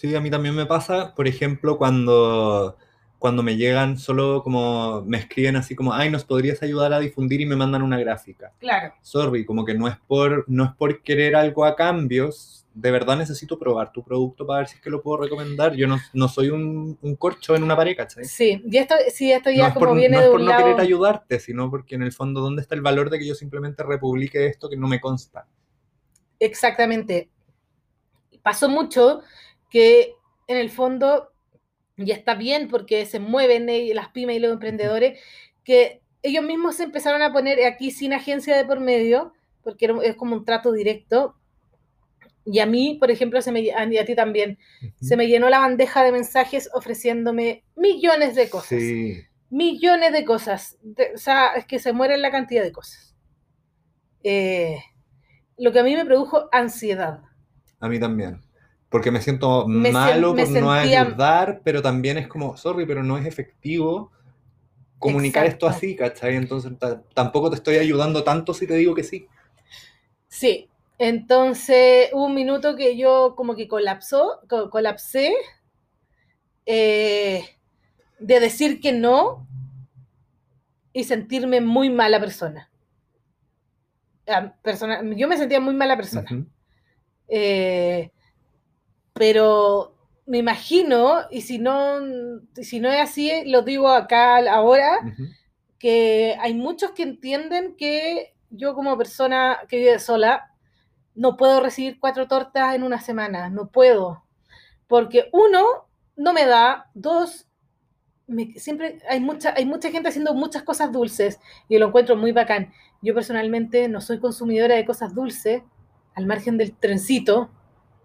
Sí, 0.02 0.16
a 0.16 0.20
mí 0.20 0.32
también 0.32 0.56
me 0.56 0.66
pasa, 0.66 1.14
por 1.14 1.28
ejemplo, 1.28 1.78
cuando, 1.78 2.76
cuando 3.20 3.44
me 3.44 3.56
llegan 3.56 4.00
solo 4.00 4.42
como, 4.42 5.04
me 5.04 5.20
escriben 5.20 5.56
así 5.56 5.76
como, 5.76 5.94
ay, 5.94 6.10
¿nos 6.10 6.24
podrías 6.24 6.64
ayudar 6.64 6.92
a 6.92 7.00
difundir? 7.00 7.40
Y 7.40 7.46
me 7.46 7.56
mandan 7.56 7.84
una 7.84 8.00
gráfica. 8.00 8.52
Claro. 8.58 8.96
Sorry, 9.04 9.46
como 9.46 9.64
que 9.64 9.76
no 9.76 9.88
es 9.88 9.96
por, 10.08 10.44
no 10.48 10.66
es 10.66 10.72
por 10.72 11.04
querer 11.04 11.36
algo 11.36 11.66
a 11.66 11.76
cambios, 11.76 12.66
de 12.74 12.90
verdad 12.90 13.16
necesito 13.16 13.60
probar 13.60 13.92
tu 13.92 14.04
producto 14.04 14.44
para 14.48 14.62
ver 14.62 14.70
si 14.70 14.78
es 14.78 14.82
que 14.82 14.90
lo 14.90 15.04
puedo 15.04 15.18
recomendar. 15.22 15.76
Yo 15.76 15.86
no, 15.86 16.00
no 16.14 16.28
soy 16.28 16.50
un, 16.50 16.98
un 17.00 17.16
corcho 17.16 17.56
en 17.56 17.62
una 17.62 17.76
pared, 17.76 17.96
¿cachai? 17.96 18.26
Sí, 18.26 18.60
y 18.66 18.78
esto, 18.80 18.96
sí, 19.14 19.32
esto 19.32 19.52
ya 19.52 19.68
no 19.68 19.76
como 19.76 19.86
por, 19.86 19.98
viene 19.98 20.18
no 20.18 20.24
de 20.24 20.30
por 20.32 20.40
un 20.40 20.46
no 20.46 20.52
lado... 20.52 20.64
querer 20.64 20.82
ayudarte, 20.82 21.40
sino 21.40 21.70
porque 21.70 21.94
en 21.94 22.02
el 22.02 22.12
fondo, 22.12 22.42
¿dónde 22.42 22.64
está 22.64 22.74
el 22.74 22.82
valor 22.82 23.12
de 23.12 23.20
que 23.20 23.28
yo 23.28 23.36
simplemente 23.36 23.84
republique 23.84 24.48
esto 24.48 24.68
que 24.68 24.78
no 24.78 24.88
me 24.88 25.00
consta? 25.00 25.46
Exactamente. 26.40 27.30
Pasó 28.42 28.68
mucho 28.68 29.22
que 29.72 30.14
en 30.48 30.58
el 30.58 30.70
fondo, 30.70 31.32
ya 31.98 32.14
está 32.14 32.36
bien 32.36 32.68
porque 32.68 33.06
se 33.08 33.20
mueven 33.20 33.68
las 33.96 34.10
pymes 34.10 34.36
y 34.36 34.40
los 34.40 34.52
emprendedores, 34.54 35.20
que 35.64 36.02
ellos 36.22 36.44
mismos 36.44 36.76
se 36.76 36.84
empezaron 36.84 37.24
a 37.24 37.34
poner 37.34 37.66
aquí 37.66 37.90
sin 37.90 38.14
agencia 38.14 38.56
de 38.56 38.66
por 38.66 38.80
medio, 38.80 39.34
porque 39.64 39.92
es 40.04 40.16
como 40.16 40.36
un 40.36 40.46
trato 40.46 40.72
directo. 40.72 41.36
Y 42.44 42.60
a 42.60 42.66
mí, 42.66 42.98
por 43.00 43.12
ejemplo, 43.12 43.42
se 43.42 43.52
me, 43.52 43.62
y 43.62 43.70
a 43.72 44.06
ti 44.06 44.16
también, 44.16 44.58
se 45.00 45.16
me 45.16 45.28
llenó 45.28 45.50
la 45.50 45.60
bandeja 45.60 46.04
de 46.04 46.12
mensajes 46.12 46.70
ofreciéndome 46.74 47.64
millones 47.76 48.36
de 48.36 48.50
cosas. 48.50 48.80
Sí, 48.80 49.22
millones 49.50 50.12
de 50.12 50.26
cosas. 50.26 50.78
De- 50.82 51.14
o 51.16 51.18
sea, 51.18 51.54
es 51.56 51.66
que 51.66 51.78
se 51.80 51.94
mueren 51.94 52.22
la 52.22 52.32
cantidad 52.32 52.64
de 52.64 52.72
cosas. 52.72 53.16
Eh, 54.24 54.78
lo 55.58 55.72
que 55.72 55.80
a 55.80 55.84
mí 55.84 55.96
me 55.96 56.06
produjo 56.06 56.50
ansiedad. 56.52 57.22
a 57.80 57.90
mí 57.90 58.00
también. 58.00 58.42
Porque 58.92 59.10
me 59.10 59.22
siento 59.22 59.68
Me 59.68 59.90
sen- 59.90 59.94
malo 59.94 60.34
me 60.36 60.44
por 60.44 60.52
no 60.62 60.72
ayudar, 60.72 61.62
pero 61.64 61.82
también 61.82 62.20
es 62.20 62.28
como, 62.28 62.56
sorry, 62.58 62.86
pero 62.86 63.02
no 63.04 63.18
es 63.18 63.26
efectivo 63.26 64.12
comunicar 65.00 65.46
esto 65.48 65.66
así, 65.68 65.96
¿cachai? 65.96 66.36
Entonces 66.36 66.78
ta- 66.78 67.02
tampoco 67.16 67.50
te 67.50 67.56
estoy 67.56 67.78
ayudando 67.78 68.24
tanto 68.24 68.54
si 68.54 68.68
te 68.68 68.76
digo 68.76 68.94
que 68.94 69.04
sí. 69.04 69.28
Sí, 70.28 70.70
entonces 71.00 72.10
hubo 72.14 72.26
un 72.26 72.36
minuto 72.36 72.76
que 72.76 72.96
yo 72.98 73.34
como 73.36 73.56
que 73.56 73.68
colapsó, 73.68 74.42
co- 74.48 74.70
colapsé 74.70 75.34
eh, 76.66 77.44
de 78.20 78.40
decir 78.40 78.80
que 78.82 78.92
no 78.92 79.48
y 80.94 81.06
sentirme 81.06 81.62
muy 81.62 81.90
mala 81.90 82.20
persona. 82.20 82.70
Persona- 84.62 85.02
yo 85.16 85.28
me 85.28 85.38
sentía 85.38 85.60
muy 85.60 85.74
mala 85.74 85.98
persona. 85.98 86.30
Eh, 87.28 88.12
pero 89.22 89.94
me 90.26 90.40
imagino, 90.40 91.28
y 91.30 91.42
si 91.42 91.60
no, 91.60 92.00
si 92.56 92.80
no 92.80 92.90
es 92.90 93.02
así, 93.02 93.30
lo 93.46 93.62
digo 93.62 93.88
acá 93.90 94.38
ahora, 94.52 94.98
que 95.78 96.36
hay 96.40 96.56
muchos 96.56 96.90
que 96.94 97.04
entienden 97.04 97.76
que 97.76 98.34
yo 98.50 98.74
como 98.74 98.98
persona 98.98 99.60
que 99.70 99.78
vive 99.78 100.00
sola 100.00 100.50
no 101.14 101.38
puedo 101.38 101.60
recibir 101.60 102.00
cuatro 102.00 102.28
tortas 102.28 102.74
en 102.74 102.82
una 102.82 103.00
semana, 103.00 103.52
no 103.52 103.68
puedo. 103.70 104.24
Porque 104.88 105.30
uno, 105.34 105.86
no 106.16 106.34
me 106.34 106.48
da, 106.48 106.90
dos, 106.96 107.46
me- 108.26 108.54
siempre 108.58 108.98
hay 109.08 109.20
mucha, 109.20 109.54
hay 109.56 109.68
mucha 109.68 109.92
gente 109.92 110.10
haciendo 110.10 110.34
muchas 110.34 110.64
cosas 110.64 110.92
dulces 110.92 111.40
y 111.70 111.78
lo 111.78 111.90
encuentro 111.90 112.16
muy 112.16 112.32
bacán. 112.32 112.74
Yo 113.04 113.14
personalmente 113.14 113.88
no 113.88 114.02
soy 114.02 114.20
consumidora 114.20 114.74
de 114.74 114.86
cosas 114.86 115.14
dulces, 115.14 115.62
al 116.16 116.26
margen 116.26 116.58
del 116.58 116.76
trencito 116.76 117.52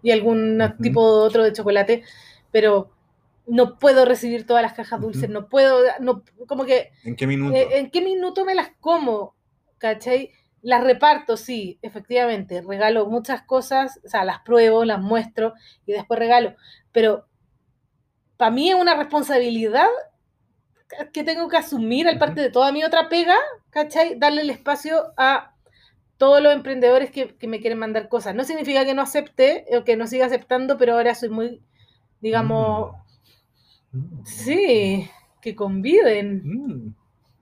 y 0.07 0.11
algún 0.11 0.61
Ujú. 0.61 0.81
tipo 0.81 1.01
otro 1.01 1.43
de 1.43 1.51
chocolate, 1.51 2.03
pero 2.49 2.89
no 3.45 3.77
puedo 3.77 4.05
recibir 4.05 4.47
todas 4.47 4.63
las 4.63 4.71
cajas 4.71 5.01
dulces, 5.01 5.29
no 5.29 5.49
puedo, 5.49 5.81
no, 5.99 6.23
como 6.47 6.63
que 6.63 6.91
¿En 7.03 7.17
qué 7.17 7.27
minuto? 7.27 7.53
eh, 7.57 7.67
¿En 7.79 7.91
qué 7.91 7.99
minuto 8.01 8.45
me 8.45 8.55
las 8.55 8.69
como? 8.79 9.35
¿cachai? 9.79 10.31
Las 10.61 10.81
reparto, 10.81 11.35
sí, 11.35 11.77
efectivamente, 11.81 12.61
regalo 12.61 13.05
muchas 13.07 13.41
cosas, 13.41 13.99
o 14.05 14.07
sea, 14.07 14.23
las 14.23 14.39
pruebo, 14.43 14.85
las 14.85 15.01
muestro 15.01 15.53
y 15.85 15.91
después 15.91 16.17
regalo, 16.19 16.55
pero 16.93 17.27
para 18.37 18.51
mí 18.51 18.69
es 18.69 18.75
una 18.75 18.95
responsabilidad 18.95 19.87
que 21.11 21.25
tengo 21.25 21.49
que 21.49 21.57
asumir 21.57 22.07
al 22.07 22.17
parte 22.17 22.39
de 22.39 22.49
toda 22.49 22.71
mi 22.71 22.81
otra 22.83 23.09
pega, 23.09 23.35
¿cachai? 23.71 24.17
Darle 24.17 24.41
el 24.41 24.49
espacio 24.51 25.13
a 25.17 25.53
todos 26.17 26.41
los 26.41 26.53
emprendedores 26.53 27.11
que, 27.11 27.35
que 27.35 27.47
me 27.47 27.59
quieren 27.59 27.79
mandar 27.79 28.09
cosas. 28.09 28.33
No 28.35 28.43
significa 28.43 28.85
que 28.85 28.93
no 28.93 29.01
acepte 29.03 29.65
o 29.77 29.83
que 29.83 29.95
no 29.95 30.07
siga 30.07 30.25
aceptando, 30.25 30.77
pero 30.77 30.93
ahora 30.93 31.15
soy 31.15 31.29
muy, 31.29 31.61
digamos, 32.21 32.91
Mm. 33.91 34.25
sí, 34.25 35.09
que 35.41 35.55
conviden. 35.55 36.41
Mm. 36.43 36.95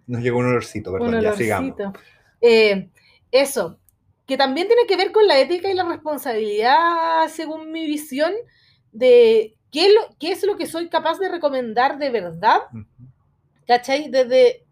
Nos 0.08 0.22
llegó 0.22 0.40
un 0.40 0.46
olorcito, 0.46 0.92
perdón, 0.92 1.16
Un 1.16 1.22
ya 1.22 1.34
sigamos. 1.34 1.76
Eh, 2.42 2.90
eso, 3.32 3.80
que 4.28 4.38
también 4.38 4.68
tiene 4.68 4.86
que 4.88 4.96
ver 4.98 5.12
con 5.12 5.26
la 5.28 5.40
ética 5.40 5.70
y 5.70 5.74
la 5.74 5.84
responsabilidad, 5.88 7.28
según 7.30 7.72
mi 7.72 7.86
visión, 7.88 8.32
de 8.92 9.56
qué 9.72 9.88
es 9.88 9.94
lo, 9.94 10.16
qué 10.20 10.32
es 10.32 10.44
lo 10.46 10.56
que 10.58 10.68
soy 10.68 10.88
capaz 10.90 11.18
de 11.18 11.30
recomendar 11.30 11.98
de 11.98 12.10
verdad. 12.12 12.60
¿cachai? 13.68 14.10
Desde, 14.12 14.64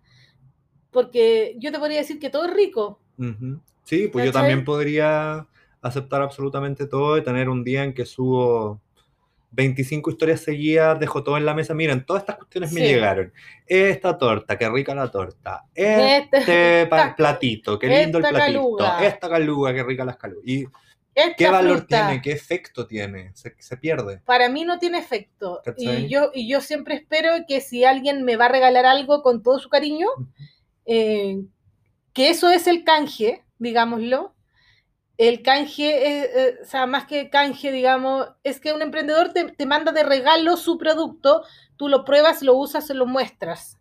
porque 0.91 1.55
yo 1.57 1.71
te 1.71 1.79
podría 1.79 1.97
decir 1.97 2.19
que 2.19 2.29
todo 2.29 2.45
es 2.45 2.53
rico, 2.53 2.99
Ujú. 3.17 3.59
Sí, 3.83 4.07
pues 4.07 4.25
yo 4.25 4.31
también 4.31 4.63
podría 4.63 5.47
aceptar 5.81 6.21
absolutamente 6.21 6.87
todo 6.87 7.17
y 7.17 7.23
tener 7.23 7.49
un 7.49 7.63
día 7.63 7.83
en 7.83 7.93
que 7.93 8.05
subo 8.05 8.81
25 9.51 10.09
historias 10.09 10.41
seguidas, 10.41 10.99
dejo 10.99 11.23
todo 11.23 11.37
en 11.37 11.45
la 11.45 11.53
mesa. 11.53 11.73
Miren, 11.73 12.05
todas 12.05 12.23
estas 12.23 12.37
cuestiones 12.37 12.71
me 12.73 12.81
llegaron. 12.81 13.31
Esta 13.67 14.17
torta, 14.17 14.57
qué 14.57 14.67
rica 14.69 14.95
la 14.95 15.11
torta. 15.11 15.65
Este 15.75 16.37
Este- 16.37 16.87
platito, 17.17 17.77
qué 17.77 17.87
lindo 17.87 18.17
el 18.17 18.23
platito. 18.23 18.39
caluga. 18.39 19.05
Esta 19.05 19.29
caluga, 19.29 19.73
qué 19.73 19.83
rica 19.83 20.05
las 20.05 20.17
calugas. 20.17 20.43
¿Y 20.47 20.65
esta 21.13 21.35
qué 21.35 21.47
valor 21.49 21.77
fruta 21.79 22.07
tiene? 22.07 22.21
¿Qué 22.23 22.31
efecto 22.31 22.87
tiene? 22.87 23.31
Se, 23.35 23.53
se 23.59 23.77
pierde. 23.77 24.21
Para 24.25 24.49
mí 24.49 24.65
no 24.65 24.79
tiene 24.79 24.97
efecto. 24.97 25.61
¿Cachai? 25.63 26.05
Y 26.05 26.09
yo, 26.09 26.31
y 26.33 26.47
yo 26.47 26.59
siempre 26.59 26.95
espero 26.95 27.29
que 27.47 27.61
si 27.61 27.83
alguien 27.83 28.23
me 28.23 28.35
va 28.37 28.45
a 28.45 28.49
regalar 28.49 28.87
algo 28.87 29.21
con 29.21 29.43
todo 29.43 29.59
su 29.59 29.69
cariño, 29.69 30.07
eh, 30.85 31.43
que 32.13 32.29
eso 32.31 32.49
es 32.49 32.65
el 32.65 32.83
canje, 32.83 33.43
digámoslo. 33.63 34.35
El 35.17 35.41
canje, 35.43 35.89
eh, 35.89 36.29
eh, 36.35 36.59
o 36.61 36.65
sea, 36.65 36.85
más 36.87 37.05
que 37.05 37.29
canje, 37.29 37.71
digamos, 37.71 38.27
es 38.43 38.59
que 38.59 38.73
un 38.73 38.81
emprendedor 38.81 39.31
te, 39.31 39.45
te 39.51 39.65
manda 39.65 39.91
de 39.91 40.03
regalo 40.03 40.57
su 40.57 40.77
producto, 40.77 41.43
tú 41.77 41.87
lo 41.87 42.03
pruebas, 42.03 42.41
lo 42.41 42.55
usas, 42.55 42.87
se 42.87 42.93
lo 42.95 43.05
muestras. 43.05 43.77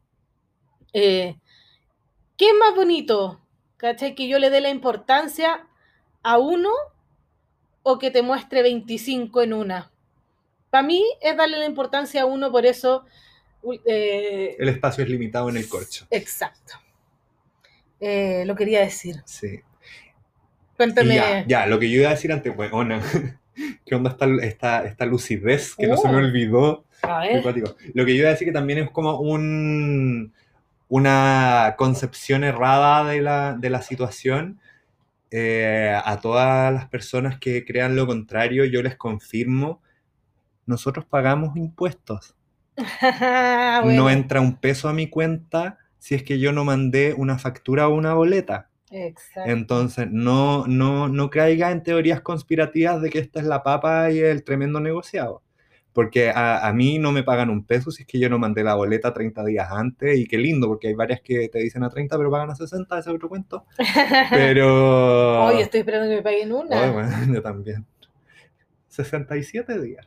Eh, 0.93 1.37
¿Qué 2.37 2.49
es 2.49 2.55
más 2.61 2.75
bonito? 2.75 3.41
¿Cachai? 3.79 4.15
Que 4.15 4.29
yo 4.29 4.39
le 4.39 4.51
dé 4.51 4.61
la 4.61 4.69
importancia 4.71 5.67
a 6.23 6.39
uno 6.39 6.71
o 7.83 7.99
que 7.99 8.11
te 8.11 8.23
muestre 8.23 8.63
25 8.63 9.43
en 9.43 9.55
una. 9.55 9.91
Para 10.71 10.87
mí 10.87 11.03
es 11.21 11.37
darle 11.37 11.59
la 11.59 11.67
importancia 11.67 12.23
a 12.23 12.27
uno, 12.27 12.53
por 12.53 12.67
eso... 12.67 13.05
eh, 13.87 14.55
El 14.59 14.69
espacio 14.69 15.03
es 15.05 15.11
limitado 15.11 15.49
en 15.49 15.57
el 15.57 15.69
corcho. 15.69 16.07
Exacto. 16.11 16.75
Eh, 18.01 18.45
lo 18.47 18.55
quería 18.55 18.81
decir. 18.81 19.23
Sí. 19.25 19.61
Cuéntame. 20.85 21.15
ya, 21.15 21.45
ya, 21.47 21.67
lo 21.67 21.79
que 21.79 21.91
yo 21.91 22.01
iba 22.01 22.09
a 22.09 22.13
decir 22.15 22.33
antes, 22.33 22.53
weona. 22.57 23.01
¿Qué 23.87 23.95
onda 23.95 24.11
esta, 24.11 24.27
esta, 24.43 24.85
esta 24.87 25.07
lucidez 25.07 25.75
que 25.77 25.87
no 25.87 25.97
se 25.97 26.09
me 26.09 26.15
Oh. 26.15 26.19
olvidó? 26.19 26.85
A 27.03 27.21
ver. 27.21 27.45
Lo 27.95 28.05
que 28.05 28.15
yo 28.15 28.21
iba 28.21 28.29
a 28.29 28.33
decir 28.33 28.47
que 28.49 28.53
también 28.53 28.79
es 28.79 28.91
como 28.91 29.19
un, 29.21 30.33
una 30.89 31.75
concepción 31.77 32.45
errada 32.45 33.05
de 33.09 33.21
la, 33.23 33.55
de 33.55 33.71
la 33.71 33.83
situación. 33.83 34.61
Eh, 35.31 35.99
a 36.05 36.21
todas 36.21 36.73
las 36.75 36.89
personas 36.89 37.39
que 37.39 37.65
crean 37.65 37.97
lo 37.97 38.07
contrario, 38.07 38.65
yo 38.67 38.83
les 38.83 38.97
confirmo, 38.97 39.81
nosotros 40.67 41.05
pagamos 41.07 41.57
impuestos. 41.57 42.35
Bueno, 43.83 44.05
No 44.05 44.11
entra 44.11 44.41
un 44.41 44.57
peso 44.57 44.89
a 44.89 44.93
mi 44.93 45.09
cuenta 45.09 45.79
si 45.99 46.15
es 46.15 46.23
que 46.23 46.39
yo 46.39 46.53
no 46.53 46.65
mandé 46.65 47.15
una 47.17 47.39
factura 47.39 47.89
o 47.89 47.95
una 47.95 48.13
boleta. 48.15 48.69
Exacto. 48.93 49.51
Entonces, 49.51 50.09
no, 50.11 50.67
no, 50.67 51.09
no 51.09 51.31
caiga 51.31 51.71
en 51.71 51.83
teorías 51.83 52.21
conspirativas 52.21 53.01
de 53.01 53.11
que 53.11 53.19
esta 53.19 53.41
es 53.41 53.47
la 53.47 53.63
papa 53.63 54.11
y 54.11 54.21
el 54.21 54.45
tremendo 54.45 54.81
negociado. 54.81 55.43
Porque 55.95 56.31
a, 56.31 56.67
a 56.67 56.73
mí 56.73 56.99
no 56.99 57.13
me 57.13 57.23
pagan 57.23 57.51
un 57.51 57.65
peso 57.65 57.91
si 57.91 58.03
es 58.03 58.09
que 58.09 58.19
yo 58.19 58.31
no 58.31 58.39
mandé 58.39 58.65
la 58.65 58.75
boleta 58.75 59.13
30 59.13 59.45
días 59.45 59.69
antes. 59.71 60.19
Y 60.19 60.27
qué 60.27 60.39
lindo, 60.39 60.67
porque 60.67 60.89
hay 60.89 60.95
varias 60.95 61.21
que 61.23 61.49
te 61.49 61.59
dicen 61.59 61.83
a 61.85 61.91
30 61.91 62.17
pero 62.17 62.31
pagan 62.31 62.51
a 62.51 62.55
60, 62.55 62.99
ese 62.99 63.11
es 63.11 63.17
otro 63.17 63.29
cuento. 63.29 63.65
Pero... 64.31 65.47
Hoy 65.47 65.61
estoy 65.61 65.81
esperando 65.81 66.09
que 66.09 66.17
me 66.17 66.23
paguen 66.23 66.53
una. 66.53 66.85
Ay, 66.85 66.91
bueno, 66.91 67.11
yo 67.35 67.43
también. 67.43 67.87
67 68.89 69.81
días. 69.81 70.07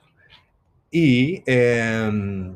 Y 0.91 1.43
eh, 1.45 2.53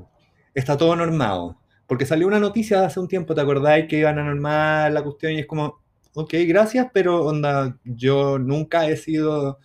está 0.54 0.78
todo 0.78 0.96
normado. 0.96 1.58
Porque 1.88 2.06
salió 2.06 2.28
una 2.28 2.40
noticia 2.40 2.86
hace 2.86 3.00
un 3.00 3.08
tiempo, 3.08 3.34
¿te 3.34 3.42
acordáis? 3.42 3.88
Que 3.88 3.98
iban 3.98 4.20
a 4.20 4.24
normar 4.24 4.92
la 4.92 5.02
cuestión 5.02 5.34
y 5.34 5.40
es 5.40 5.48
como, 5.48 5.82
ok, 6.14 6.34
gracias, 6.48 6.88
pero 6.94 7.26
onda, 7.26 7.78
yo 7.84 8.40
nunca 8.40 8.88
he 8.88 8.98
sido 8.98 9.60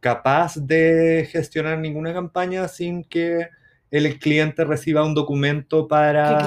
capaz 0.00 0.56
de 0.56 1.28
gestionar 1.30 1.78
ninguna 1.78 2.12
campaña 2.12 2.66
sin 2.68 3.04
que 3.04 3.48
el 3.90 4.18
cliente 4.20 4.64
reciba 4.64 5.04
un 5.04 5.14
documento 5.14 5.88
para, 5.88 6.46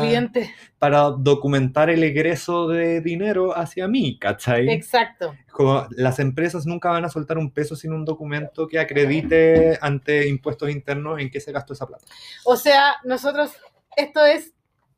para 0.79 1.09
documentar 1.11 1.89
el 1.89 2.01
egreso 2.03 2.69
de 2.69 3.01
dinero 3.01 3.55
hacia 3.55 3.87
mí, 3.87 4.17
¿cachai? 4.17 4.69
Exacto. 4.69 5.35
Como 5.51 5.85
las 5.91 6.19
empresas 6.19 6.65
nunca 6.65 6.89
van 6.89 7.03
a 7.03 7.09
soltar 7.09 7.37
un 7.37 7.51
peso 7.51 7.75
sin 7.75 7.91
un 7.91 8.05
documento 8.05 8.65
que 8.65 8.79
acredite 8.79 9.77
ante 9.81 10.27
impuestos 10.29 10.69
internos 10.69 11.19
en 11.19 11.29
qué 11.29 11.41
se 11.41 11.51
gastó 11.51 11.73
esa 11.73 11.85
plata. 11.85 12.05
O 12.45 12.55
sea, 12.55 12.95
nosotros, 13.03 13.51
esto 13.97 14.25
es 14.25 14.53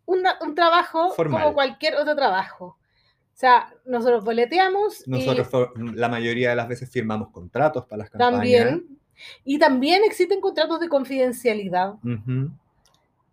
una- 0.06 0.38
un 0.42 0.54
trabajo 0.54 1.12
Formal. 1.14 1.42
como 1.42 1.54
cualquier 1.56 1.96
otro 1.96 2.16
trabajo. 2.16 2.78
O 3.36 3.38
sea, 3.38 3.74
nosotros 3.86 4.24
boleteamos 4.24 5.06
y 5.06 5.12
Nosotros 5.12 5.50
for- 5.50 5.74
la 5.94 6.08
mayoría 6.08 6.52
de 6.52 6.56
las 6.56 6.70
veces 6.70 6.90
firmamos 6.90 7.32
contratos 7.32 7.86
para 7.86 7.98
las 8.04 8.10
campañas. 8.10 8.32
también. 8.32 8.98
Y 9.44 9.60
también 9.60 10.04
existen 10.06 10.40
contratos 10.40 10.80
de 10.80 10.88
confidencialidad. 10.90 11.96
Ujú. 12.04 12.50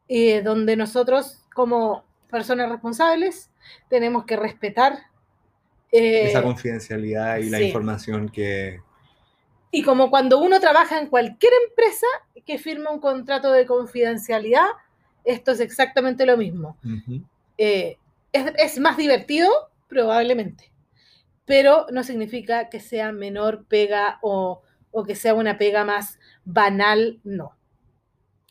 eh, 0.08 0.42
donde 0.42 0.76
nosotros 0.76 1.38
como 1.54 2.04
personas 2.30 2.68
responsables 2.68 3.48
tenemos 3.88 4.24
que 4.26 4.36
respetar 4.36 4.98
eh, 5.90 6.28
Esa 6.28 6.42
confidencialidad 6.42 7.38
y 7.38 7.48
la 7.48 7.58
sí. 7.58 7.64
información 7.66 8.28
que... 8.28 8.80
y 9.70 9.82
como 9.84 10.10
cuando 10.10 10.38
uno 10.40 10.58
trabaja 10.60 10.98
en 10.98 11.06
cualquier 11.06 11.52
empresa 11.68 12.06
que 12.44 12.58
firma 12.58 12.90
un 12.90 12.98
contrato 13.00 13.52
de 13.52 13.64
confidencialidad, 13.64 14.66
esto 15.24 15.52
es 15.52 15.60
exactamente 15.60 16.26
lo 16.26 16.36
mismo. 16.36 16.76
Ujú. 16.84 17.22
Eh, 17.56 17.96
es, 18.32 18.52
es 18.58 18.78
más 18.80 18.96
divertido, 18.98 19.50
probablemente, 19.92 20.72
pero 21.44 21.86
no 21.92 22.02
significa 22.02 22.70
que 22.70 22.80
sea 22.80 23.12
menor 23.12 23.66
pega 23.66 24.18
o, 24.22 24.62
o 24.90 25.04
que 25.04 25.14
sea 25.14 25.34
una 25.34 25.58
pega 25.58 25.84
más 25.84 26.18
banal, 26.44 27.20
no. 27.24 27.56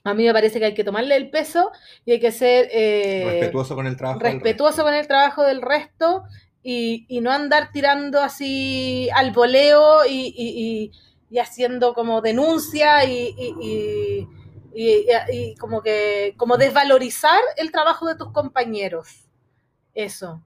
A 0.03 0.13
mí 0.13 0.23
me 0.25 0.33
parece 0.33 0.59
que 0.59 0.65
hay 0.65 0.73
que 0.73 0.83
tomarle 0.83 1.15
el 1.15 1.29
peso 1.29 1.71
y 2.05 2.11
hay 2.13 2.19
que 2.19 2.31
ser 2.31 2.69
eh, 2.71 3.23
respetuoso 3.25 3.75
con 3.75 3.85
el 3.87 3.95
trabajo. 3.97 4.19
del 4.19 4.33
respetuoso 4.33 4.83
con 4.83 4.93
el 4.93 5.07
trabajo 5.07 5.43
del 5.43 5.61
resto 5.61 6.23
y, 6.63 7.05
y 7.07 7.21
no 7.21 7.31
andar 7.31 7.71
tirando 7.71 8.19
así 8.21 9.09
al 9.15 9.31
voleo 9.31 10.05
y, 10.05 10.33
y- 10.37 10.91
y- 11.29 11.39
haciendo 11.39 11.93
como 11.93 12.21
denuncia 12.21 13.05
y, 13.05 14.27
como 15.59 15.81
que 15.81 16.33
como 16.37 16.57
desvalorizar 16.57 17.41
el 17.57 17.71
trabajo 17.71 18.07
de 18.07 18.15
tus 18.15 18.31
compañeros. 18.31 19.25
Eso. 19.93 20.41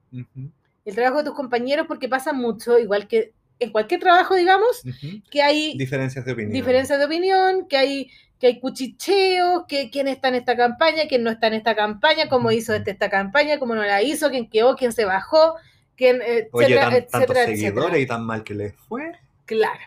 El 0.86 0.94
trabajo 0.94 1.18
de 1.18 1.24
tus 1.24 1.34
compañeros 1.34 1.86
porque 1.86 2.08
pasa 2.08 2.32
mucho, 2.32 2.78
igual 2.78 3.06
que 3.08 3.32
en 3.58 3.72
cualquier 3.72 4.00
trabajo, 4.00 4.34
digamos, 4.34 4.82
que 5.30 5.42
hay 5.42 5.76
Diferencias 5.76 6.24
de 6.24 6.32
opinión. 6.32 6.52
diferencias 6.52 6.98
de 6.98 7.04
opinión, 7.06 7.66
que 7.68 7.76
hay, 7.76 8.10
que 8.38 8.46
hay 8.48 8.60
cuchicheos, 8.60 9.64
que 9.66 9.90
quién 9.90 10.08
está 10.08 10.28
en 10.28 10.36
esta 10.36 10.56
campaña, 10.56 11.04
quién 11.08 11.22
no 11.22 11.30
está 11.30 11.46
en 11.48 11.54
esta 11.54 11.74
campaña, 11.74 12.28
cómo 12.28 12.50
hizo 12.52 12.74
este 12.74 12.90
esta 12.92 13.08
campaña, 13.10 13.58
cómo 13.58 13.74
no 13.74 13.82
la 13.82 14.02
hizo, 14.02 14.30
quién 14.30 14.48
quedó, 14.48 14.76
quién 14.76 14.92
se 14.92 15.04
bajó, 15.06 15.56
quién, 15.96 16.20
etcétera, 16.22 16.48
Oye, 16.52 16.76
tan- 16.76 16.90
tantos 16.92 17.12
etcétera, 17.14 17.44
seguidores 17.46 17.76
etcétera. 17.78 17.98
y 17.98 18.06
tan 18.06 18.24
mal 18.26 18.44
que 18.44 18.54
les 18.54 18.74
fue. 18.76 19.12
Claro, 19.46 19.80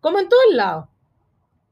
como 0.00 0.20
en 0.20 0.28
todos 0.28 0.54
lados. 0.54 0.86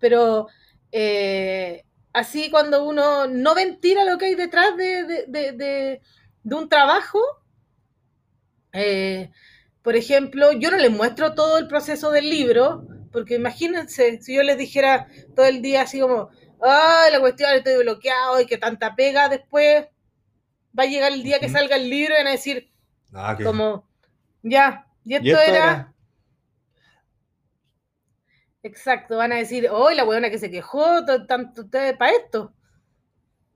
Pero 0.00 0.48
eh, 0.92 1.84
así 2.12 2.50
cuando 2.50 2.84
uno 2.84 3.26
no 3.28 3.54
ventila 3.54 4.04
lo 4.04 4.18
que 4.18 4.26
hay 4.26 4.34
detrás 4.34 4.76
de, 4.76 5.04
de- 5.04 5.24
de- 5.28 5.52
de- 5.52 6.00
de 6.42 6.54
un 6.54 6.68
trabajo, 6.68 7.20
eh, 8.76 9.30
por 9.82 9.96
ejemplo, 9.96 10.52
yo 10.52 10.70
no 10.70 10.78
les 10.78 10.90
muestro 10.92 11.34
todo 11.34 11.58
el 11.58 11.68
proceso 11.68 12.10
del 12.10 12.28
libro, 12.30 12.86
porque 13.12 13.36
imagínense, 13.36 14.20
si 14.22 14.34
yo 14.36 14.42
les 14.42 14.58
dijera 14.58 15.08
todo 15.34 15.46
el 15.46 15.62
día 15.62 15.82
así 15.82 16.00
como, 16.00 16.30
ay, 16.62 17.12
la 17.12 17.20
cuestión, 17.20 17.50
estoy 17.54 17.76
bloqueado 17.84 18.40
y 18.40 18.46
que 18.46 18.58
tanta 18.58 18.94
pega, 18.96 19.28
después 19.28 19.86
va 20.78 20.84
a 20.84 20.86
llegar 20.86 21.12
el 21.12 21.22
día 21.24 21.40
que 21.40 21.48
salga 21.48 21.76
el 21.76 21.90
libro 21.90 22.14
y 22.14 22.18
van 22.18 22.26
a 22.28 22.32
decir, 22.32 22.70
Ah, 23.12 23.36
como, 23.42 23.88
ya, 24.42 24.86
Y 25.04 25.14
esto, 25.14 25.26
Y 25.26 25.30
esto 25.32 25.42
era... 25.42 25.58
era- 25.58 25.94
Exacto, 28.62 29.16
van 29.16 29.32
a 29.32 29.36
decir, 29.36 29.68
oh, 29.70 29.90
la 29.92 30.04
buena 30.04 30.28
que 30.30 30.38
se 30.38 30.50
quejó, 30.50 31.04
to- 31.06 31.26
tanto 31.26 31.62
ustedes 31.62 31.96
para 31.96 32.12
esto. 32.12 32.52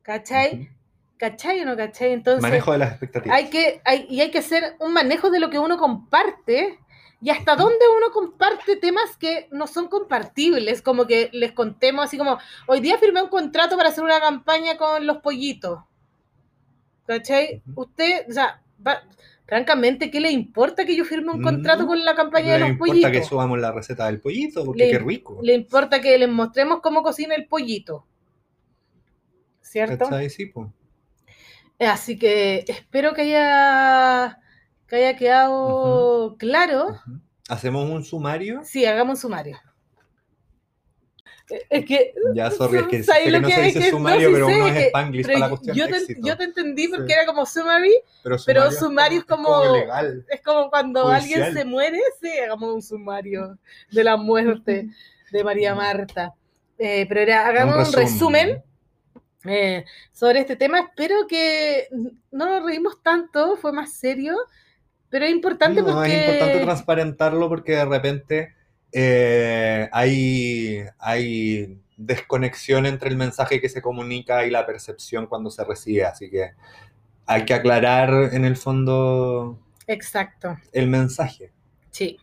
¿Cachai? 0.02 0.51
Ujú. 0.52 0.66
¿Cachai 1.20 1.60
o 1.60 1.66
no 1.66 1.76
cachai? 1.76 2.12
Entonces, 2.12 2.40
Manejo 2.40 2.72
de 2.72 2.78
las 2.78 2.92
expectativas. 2.92 3.36
hay 3.36 3.51
que, 3.51 3.82
hay, 3.84 4.06
y 4.09 4.22
hay 4.22 4.30
que 4.30 4.38
hacer 4.38 4.74
un 4.80 4.94
manejo 4.94 5.28
de 5.30 5.38
lo 5.38 5.51
que 5.51 5.59
uno 5.59 5.76
comparte 5.76 6.78
y 7.20 7.28
hasta 7.28 7.56
dónde 7.56 7.84
uno 7.94 8.10
comparte 8.10 8.76
temas 8.76 9.18
que 9.18 9.47
no 9.51 9.66
son 9.66 9.88
compartibles, 9.88 10.80
como 10.80 11.06
que 11.06 11.28
les 11.34 11.52
contemos 11.52 12.06
así 12.06 12.16
como, 12.16 12.38
hoy 12.66 12.80
día 12.80 12.97
firmé 12.97 13.20
un 13.22 13.28
contrato 13.28 13.76
para 13.76 13.90
hacer 13.90 14.02
una 14.02 14.18
campaña 14.18 14.78
con 14.78 15.06
los 15.06 15.18
pollitos. 15.18 15.80
¿Cachai? 17.06 17.62
Usted, 17.74 18.24
o 18.30 18.32
sea, 18.32 18.62
va- 18.86 19.02
francamente, 19.47 20.10
¿qué 20.10 20.20
le 20.20 20.30
importa 20.30 20.86
que 20.86 20.97
yo 20.97 21.05
firme 21.05 21.32
un 21.32 21.40
Mm, 21.40 21.44
contrato 21.44 21.86
con 21.86 22.02
la 22.02 22.14
campaña 22.14 22.55
de 22.55 22.60
los 22.60 22.68
importa 22.70 22.92
pollitos? 22.92 23.10
que 23.12 23.22
subamos 23.24 23.59
la 23.59 23.72
receta 23.72 24.06
del 24.06 24.20
pollito, 24.22 24.64
porque 24.64 24.84
Le- 24.84 24.90
qué 24.92 24.98
rico. 25.01 25.38
Le 25.42 25.52
importa 25.52 26.01
que 26.01 26.16
les 26.16 26.28
mostremos 26.30 26.80
cómo 26.80 27.02
cocina 27.02 27.34
el 27.34 27.47
pollito. 27.47 28.06
¿Cierto? 29.60 30.05
¿Cachai? 30.06 30.30
Sí. 30.30 30.51
Así 31.81 32.19
que 32.19 32.65
espero 32.69 33.15
que 33.15 33.23
haya, 33.23 34.39
que 34.86 34.97
haya 34.97 35.16
quedado 35.16 36.36
claro. 36.39 37.01
Hacemos 37.48 37.89
un 37.90 38.05
sumario. 38.05 38.61
Sí, 38.65 38.85
hagamos 38.85 39.15
un 39.19 39.20
sumario. 39.23 39.59
Eh, 41.48 41.66
Es 41.70 41.85
que, 41.85 42.15
Ya, 42.35 42.51
sorry, 42.51 42.78
es 42.78 42.86
que, 42.86 43.02
¿sabes 43.02 43.24
sé 43.24 43.31
que 43.32 43.40
no 43.40 43.48
que- 43.48 43.55
se 43.55 43.61
es 43.61 43.74
dice 43.74 43.85
que- 43.86 43.90
sumario, 43.90 44.31
no, 44.31 44.36
sí 44.36 44.43
pero 44.43 44.47
sé, 44.47 44.55
uno 44.57 44.66
es 44.69 44.86
spanglish 44.86 45.27
pero 45.27 45.39
para 45.39 45.47
la 45.47 45.51
cuestión 45.51 45.77
yo, 45.77 45.85
de 45.86 45.90
te, 45.90 45.97
éxito. 45.98 46.20
yo 46.24 46.36
te 46.36 46.44
entendí 46.44 46.89
porque 46.89 47.07
Sí. 47.07 47.12
era 47.12 47.27
como 47.27 47.47
summary, 47.47 47.94
pero 48.23 48.39
sumario, 48.39 48.70
sumario 48.78 49.19
es 49.19 49.24
como- 49.24 49.48
como 49.48 49.73
legal. 49.77 50.27
es 50.28 50.40
como 50.43 50.70
cuando 50.70 51.02
Judicial. 51.07 51.43
alguien 51.43 51.55
se 51.55 51.65
muere, 51.65 51.98
sí, 52.20 52.28
hagamos 52.39 52.74
un 52.74 52.82
sumario 52.82 53.59
de 53.90 54.05
la 54.05 54.16
muerte 54.16 54.90
de 55.32 55.44
María 55.44 55.74
Marta. 55.74 56.35
Eh, 56.78 57.05
pero 57.09 57.20
era, 57.20 57.47
hagamos 57.48 57.89
un 57.89 57.94
resumen 57.94 58.62
eh, 59.45 59.85
sobre 60.12 60.41
este 60.41 60.57
tema. 60.57 60.81
Espero 60.81 61.27
que 61.27 61.89
no 62.31 62.47
nos 62.47 62.65
reímos 62.65 63.03
tanto, 63.03 63.57
fue 63.57 63.73
más 63.73 63.93
serio, 63.93 64.37
pero 65.09 65.25
es 65.25 65.31
importante 65.31 65.83
No, 65.83 65.93
porque... 65.93 66.15
es 66.15 66.21
importante 66.29 66.61
transparentarlo 66.61 67.49
porque 67.49 67.73
de 67.73 67.85
repente 67.85 68.55
eh, 68.93 69.89
hay, 69.93 70.85
hay 70.99 71.79
desconexión 71.97 72.87
entre 72.87 73.11
el 73.11 73.17
mensaje 73.17 73.61
que 73.61 73.69
se 73.69 73.83
comunica 73.83 74.47
y 74.47 74.51
la 74.51 74.67
percepción 74.67 75.27
cuando 75.27 75.51
se 75.51 75.65
recibe, 75.65 76.05
así 76.05 76.31
que 76.31 76.53
hay 77.27 77.45
que 77.45 77.55
aclarar 77.55 78.35
en 78.35 78.45
el 78.45 78.57
fondo 78.57 79.59
Exacto, 79.87 80.57
el 80.73 80.89
mensaje. 80.89 81.53
sí. 81.91 82.19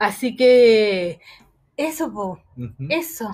Así 0.00 0.36
que 0.36 1.18
eso, 1.76 2.12
po, 2.12 2.40
eso. 2.88 3.30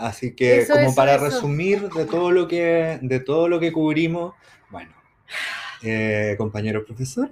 Así 0.00 0.34
que 0.34 0.60
Eso, 0.60 0.72
como 0.72 0.86
eso, 0.86 0.94
para 0.94 1.16
eso. 1.16 1.24
resumir 1.26 1.90
de 1.90 2.06
todo 2.06 2.30
lo 2.30 2.48
que 2.48 2.98
de 3.02 3.20
todo 3.20 3.48
lo 3.48 3.60
que 3.60 3.70
cubrimos, 3.70 4.34
bueno, 4.70 4.92
eh, 5.82 6.34
compañero 6.38 6.84
profesor, 6.86 7.30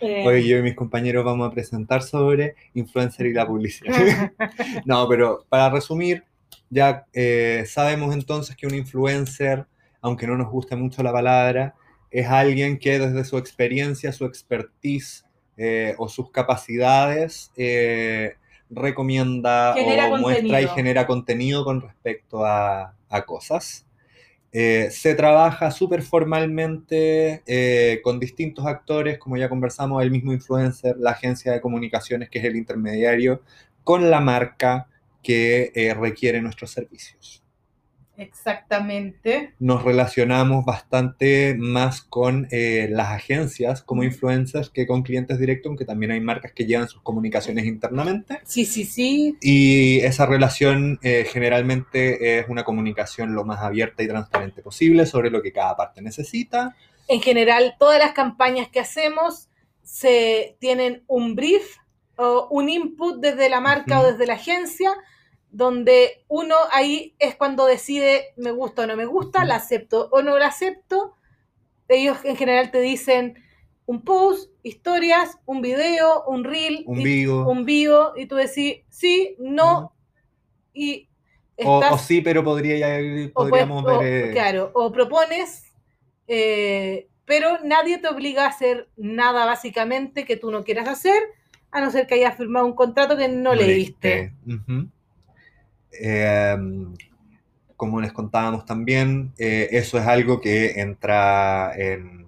Eh, 0.00 0.24
hoy 0.26 0.46
yo 0.48 0.58
y 0.58 0.62
mis 0.62 0.74
compañeros 0.74 1.24
vamos 1.24 1.48
a 1.48 1.52
presentar 1.52 2.02
sobre 2.02 2.56
influencer 2.74 3.26
y 3.26 3.32
la 3.32 3.46
publicidad. 3.46 4.32
no, 4.86 5.08
pero 5.08 5.46
para 5.48 5.70
resumir, 5.70 6.24
ya 6.68 7.06
eh, 7.12 7.64
sabemos 7.66 8.12
entonces 8.12 8.56
que 8.56 8.66
un 8.66 8.74
influencer, 8.74 9.66
aunque 10.00 10.26
no 10.26 10.36
nos 10.36 10.50
guste 10.50 10.76
mucho 10.76 11.02
la 11.02 11.12
palabra, 11.12 11.74
es 12.10 12.26
alguien 12.28 12.78
que 12.78 12.98
desde 12.98 13.24
su 13.24 13.38
experiencia, 13.38 14.12
su 14.12 14.24
expertise 14.26 15.24
eh, 15.56 15.94
o 15.98 16.08
sus 16.08 16.30
capacidades 16.32 17.52
recomienda 18.70 19.74
Genera 19.74 20.06
o 20.06 20.18
muestra 20.18 20.60
y 20.60 20.68
genera 20.68 21.06
contenido 21.06 21.64
con 21.64 21.80
respecto 21.80 22.44
a, 22.44 22.94
a 23.08 23.24
cosas. 23.24 23.86
Eh, 24.56 24.88
se 24.92 25.16
trabaja 25.16 25.72
súper 25.72 26.02
formalmente 26.02 27.42
eh, 27.44 28.00
con 28.04 28.20
distintos 28.20 28.64
actores, 28.66 29.18
como 29.18 29.36
ya 29.36 29.48
conversamos, 29.48 30.00
el 30.00 30.12
mismo 30.12 30.32
influencer, 30.32 30.96
la 30.96 31.10
agencia 31.10 31.52
de 31.52 31.60
comunicaciones, 31.60 32.30
que 32.30 32.38
es 32.38 32.44
el 32.44 32.54
intermediario, 32.54 33.42
con 33.82 34.10
la 34.10 34.20
marca 34.20 34.86
que 35.24 35.72
eh, 35.74 35.92
requiere 35.94 36.40
nuestros 36.40 36.70
servicios. 36.70 37.43
Exactamente. 38.16 39.54
Nos 39.58 39.82
relacionamos 39.82 40.64
bastante 40.64 41.56
más 41.58 42.02
con 42.02 42.46
eh, 42.50 42.88
las 42.90 43.08
agencias 43.08 43.82
como 43.82 44.04
influencers 44.04 44.70
que 44.70 44.86
con 44.86 45.02
clientes 45.02 45.38
directos, 45.38 45.70
aunque 45.70 45.84
también 45.84 46.12
hay 46.12 46.20
marcas 46.20 46.52
que 46.52 46.66
llevan 46.66 46.88
sus 46.88 47.02
comunicaciones 47.02 47.66
internamente. 47.66 48.40
Sí, 48.44 48.64
sí, 48.64 48.84
sí. 48.84 49.36
Y 49.40 50.00
esa 50.00 50.26
relación 50.26 50.98
eh, 51.02 51.26
generalmente 51.28 52.38
es 52.38 52.48
una 52.48 52.64
comunicación 52.64 53.34
lo 53.34 53.44
más 53.44 53.60
abierta 53.60 54.02
y 54.02 54.08
transparente 54.08 54.62
posible 54.62 55.06
sobre 55.06 55.30
lo 55.30 55.42
que 55.42 55.52
cada 55.52 55.76
parte 55.76 56.00
necesita. 56.02 56.76
En 57.08 57.20
general, 57.20 57.74
todas 57.78 57.98
las 57.98 58.12
campañas 58.12 58.68
que 58.68 58.80
hacemos 58.80 59.48
se 59.82 60.56
tienen 60.60 61.04
un 61.06 61.34
brief 61.34 61.76
o 62.16 62.48
un 62.50 62.68
input 62.68 63.20
desde 63.20 63.48
la 63.48 63.60
marca 63.60 64.00
o 64.00 64.06
desde 64.06 64.26
la 64.26 64.34
agencia, 64.34 64.92
donde 65.56 66.24
uno 66.26 66.56
ahí 66.72 67.14
es 67.20 67.36
cuando 67.36 67.64
decide 67.66 68.32
me 68.36 68.50
gusta 68.50 68.82
o 68.82 68.86
no 68.86 68.96
me 68.96 69.04
gusta, 69.06 69.44
la 69.44 69.54
acepto 69.56 70.08
o 70.10 70.20
no 70.20 70.36
la 70.38 70.48
acepto. 70.48 71.14
Ellos 71.86 72.18
en 72.24 72.36
general 72.36 72.70
te 72.72 72.80
dicen 72.80 73.36
un 73.86 74.02
post, 74.02 74.50
historias, 74.64 75.38
un 75.46 75.60
video, 75.62 76.24
un 76.26 76.42
reel, 76.42 76.82
Un 76.86 77.00
y- 77.00 77.04
vivo. 77.04 77.48
un 77.48 77.64
vivo, 77.64 78.14
y 78.16 78.26
tú 78.26 78.34
decís 78.36 78.78
sí, 78.88 79.36
no, 79.38 79.92
y 80.72 81.08
O, 81.64 81.78
estás 81.80 81.92
o 81.94 81.98
sí, 81.98 82.20
pero 82.20 82.42
podría, 82.42 82.76
ya- 82.78 83.28
o 83.28 83.32
podríamos 83.32 83.84
pues- 83.84 83.96
o- 83.96 84.00
ver... 84.00 84.24
eh, 84.24 84.30
claro, 84.32 84.70
o 84.74 84.90
propones, 84.90 85.72
eh, 86.26 87.06
pero 87.26 87.58
nadie 87.62 87.98
te 87.98 88.08
obliga 88.08 88.44
a 88.44 88.48
hacer 88.48 88.88
nada 88.96 89.44
básicamente 89.46 90.24
que 90.24 90.36
tú 90.36 90.50
no 90.50 90.64
quieras 90.64 90.88
hacer, 90.88 91.22
a 91.70 91.80
no 91.80 91.90
ser 91.92 92.06
que 92.08 92.14
hayas 92.16 92.36
firmado 92.36 92.66
un 92.66 92.74
contrato 92.74 93.16
que 93.16 93.28
no, 93.28 93.54
leíste. 93.54 94.32
Ujú. 94.46 94.88
Eh, 96.00 96.56
como 97.76 98.00
les 98.00 98.12
contábamos 98.12 98.64
también, 98.64 99.32
eh, 99.38 99.68
eso 99.72 99.98
es 99.98 100.06
algo 100.06 100.40
que 100.40 100.80
entra 100.80 101.72
en... 101.76 102.24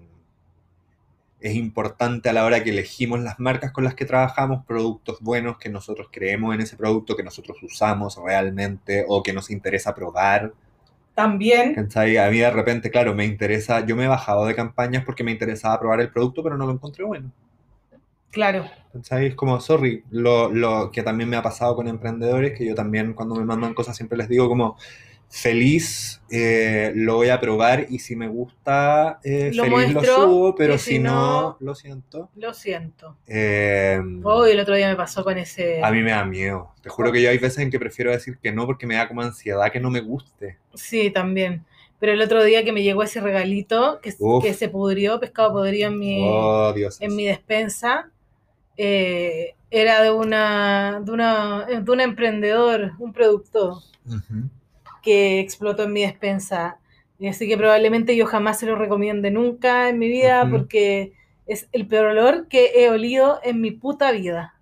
Es 1.39 1.55
importante 1.55 2.29
a 2.29 2.33
la 2.33 2.45
hora 2.45 2.63
que 2.63 2.71
elegimos 2.71 3.19
las 3.21 3.39
marcas 3.39 3.71
con 3.71 3.83
las 3.83 3.93
que 3.93 4.05
trabajamos, 4.05 4.65
productos 4.65 5.21
buenos 5.21 5.57
que 5.57 5.69
nosotros 5.69 6.09
creemos 6.11 6.53
en 6.55 6.61
ese 6.61 6.75
producto, 6.75 7.15
que 7.15 7.23
nosotros 7.23 7.57
usamos 7.61 8.17
realmente 8.23 9.05
o 9.07 9.21
que 9.21 9.33
nos 9.33 9.51
interesa 9.51 9.93
probar. 9.93 10.53
También, 11.13 11.75
¿cachai? 11.75 12.17
A 12.17 12.29
mí 12.29 12.39
de 12.39 12.51
repente, 12.51 12.89
claro, 12.89 13.13
me 13.13 13.25
interesa, 13.25 13.85
yo 13.85 13.95
me 13.95 14.05
he 14.05 14.07
bajado 14.07 14.45
de 14.45 14.55
campañas 14.55 15.03
porque 15.05 15.23
me 15.23 15.31
interesaba 15.31 15.79
probar 15.79 16.01
el 16.01 16.11
producto, 16.11 16.43
pero 16.43 16.57
no 16.57 16.65
lo 16.65 16.73
encontré 16.73 17.03
bueno. 17.03 17.31
Claro. 18.31 18.65
Es 19.11 19.35
como, 19.35 19.59
sorry, 19.59 20.03
lo, 20.09 20.49
lo 20.49 20.91
que 20.91 21.03
también 21.03 21.29
me 21.29 21.37
ha 21.37 21.43
pasado 21.43 21.75
con 21.75 21.87
emprendedores, 21.87 22.57
que 22.57 22.65
yo 22.65 22.75
también 22.75 23.13
cuando 23.13 23.35
me 23.35 23.45
mandan 23.45 23.73
cosas 23.73 23.95
siempre 23.95 24.17
les 24.17 24.27
digo 24.27 24.47
como, 24.47 24.77
feliz, 25.29 26.21
eh, 26.31 26.91
lo 26.95 27.15
voy 27.15 27.29
a 27.29 27.39
probar 27.39 27.85
y 27.89 27.99
si 27.99 28.15
me 28.15 28.27
gusta, 28.27 29.19
eh, 29.23 29.51
Lo 29.53 29.63
feliz 29.63 29.93
muestro, 29.93 30.17
lo 30.17 30.27
subo, 30.27 30.55
pero 30.55 30.77
si, 30.77 30.91
si 30.95 30.99
no, 30.99 31.11
no- 31.41 31.57
lo 31.59 31.75
siento. 31.75 32.29
lo 32.35 32.53
siento. 32.53 33.17
Eh, 33.27 33.99
Hoy 34.23 34.51
el 34.51 34.59
otro 34.59 34.75
día 34.75 34.87
me 34.87 34.95
pasó 34.95 35.23
con 35.23 35.37
ese... 35.37 35.83
a 35.83 35.91
mí 35.91 36.01
me 36.01 36.11
da 36.11 36.25
miedo. 36.25 36.71
Te 36.81 36.89
juro 36.89 37.11
que 37.11 37.21
yo 37.21 37.29
hay 37.29 37.37
veces 37.37 37.59
en 37.59 37.69
que 37.69 37.79
prefiero 37.79 38.11
decir 38.11 38.37
que 38.41 38.51
no 38.51 38.65
porque 38.65 38.87
me 38.87 38.95
da 38.95 39.07
como 39.07 39.21
ansiedad 39.21 39.71
que 39.71 39.79
no 39.79 39.89
me 39.89 40.01
guste. 40.01 40.57
Sí, 40.73 41.11
también. 41.11 41.65
Pero 41.99 42.13
el 42.13 42.21
otro 42.21 42.43
día 42.43 42.63
que 42.63 42.71
me 42.71 42.83
llegó 42.83 43.03
ese 43.03 43.21
regalito, 43.21 43.99
que, 44.01 44.11
se 44.11 44.69
pudrió, 44.69 45.19
pescado 45.19 45.51
podrido 45.51 45.89
en 45.89 45.99
mi... 45.99 46.19
Oh, 46.23 46.73
en 46.99 47.15
mi 47.15 47.25
despensa 47.25 48.11
eh, 48.77 49.55
era 49.69 50.01
de 50.01 50.11
una, 50.11 51.01
de 51.03 51.11
una 51.11 51.65
de 51.65 51.91
un 51.91 51.99
emprendedor, 51.99 52.93
un 52.99 53.11
productor 53.13 53.73
Ujú. 54.05 54.49
que 55.01 55.39
explotó 55.39 55.83
en 55.83 55.93
mi 55.93 56.01
despensa. 56.01 56.77
Así 57.27 57.47
que 57.47 57.57
probablemente 57.57 58.15
yo 58.15 58.25
jamás 58.27 58.59
se 58.59 58.65
lo 58.67 58.75
recomiende 58.75 59.31
nunca 59.31 59.89
en 59.89 59.97
mi 59.99 60.07
vida 60.07 60.43
Ujú. 60.43 60.51
porque 60.51 61.13
es 61.47 61.67
el 61.71 61.87
peor 61.87 62.07
olor 62.07 62.47
que 62.47 62.71
he 62.75 62.89
olido 62.89 63.39
en 63.43 63.59
mi 63.61 63.71
puta 63.71 64.11
vida. 64.11 64.53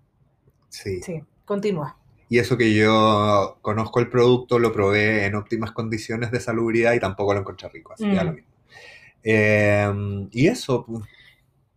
Sí. 0.68 1.02
Sí, 1.02 1.22
continúa. 1.44 1.96
Y 2.28 2.38
eso 2.38 2.56
que 2.56 2.74
yo 2.74 3.58
conozco 3.62 4.00
el 4.00 4.08
producto, 4.08 4.58
lo 4.58 4.72
probé 4.72 5.26
en 5.26 5.34
óptimas 5.36 5.70
condiciones 5.72 6.30
de 6.32 6.40
salubridad 6.40 6.94
y 6.94 7.00
tampoco 7.00 7.34
lo 7.34 7.40
encontré 7.40 7.68
rico, 7.68 7.92
así 7.92 8.04
que 8.08 8.16
da 8.16 8.24
Mm. 8.24 8.26
lo 8.26 8.32
mismo. 8.32 8.50
Eh, 9.22 10.26
y 10.32 10.46
eso, 10.48 10.84
pues, 10.86 11.02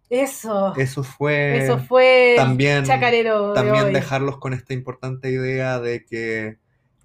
Eso, 0.09 0.73
eso 0.75 1.03
fue, 1.03 1.57
eso 1.59 1.77
fue 1.77 2.33
también- 2.35 2.83
chacarero 2.83 3.49
de 3.49 3.55
también 3.55 3.85
hoy. 3.85 3.93
dejarlos 3.93 4.37
con 4.37 4.53
esta 4.53 4.73
importante 4.73 5.29
idea 5.29 5.79
de 5.79 6.03
que, 6.03 6.47
eh, 6.47 6.57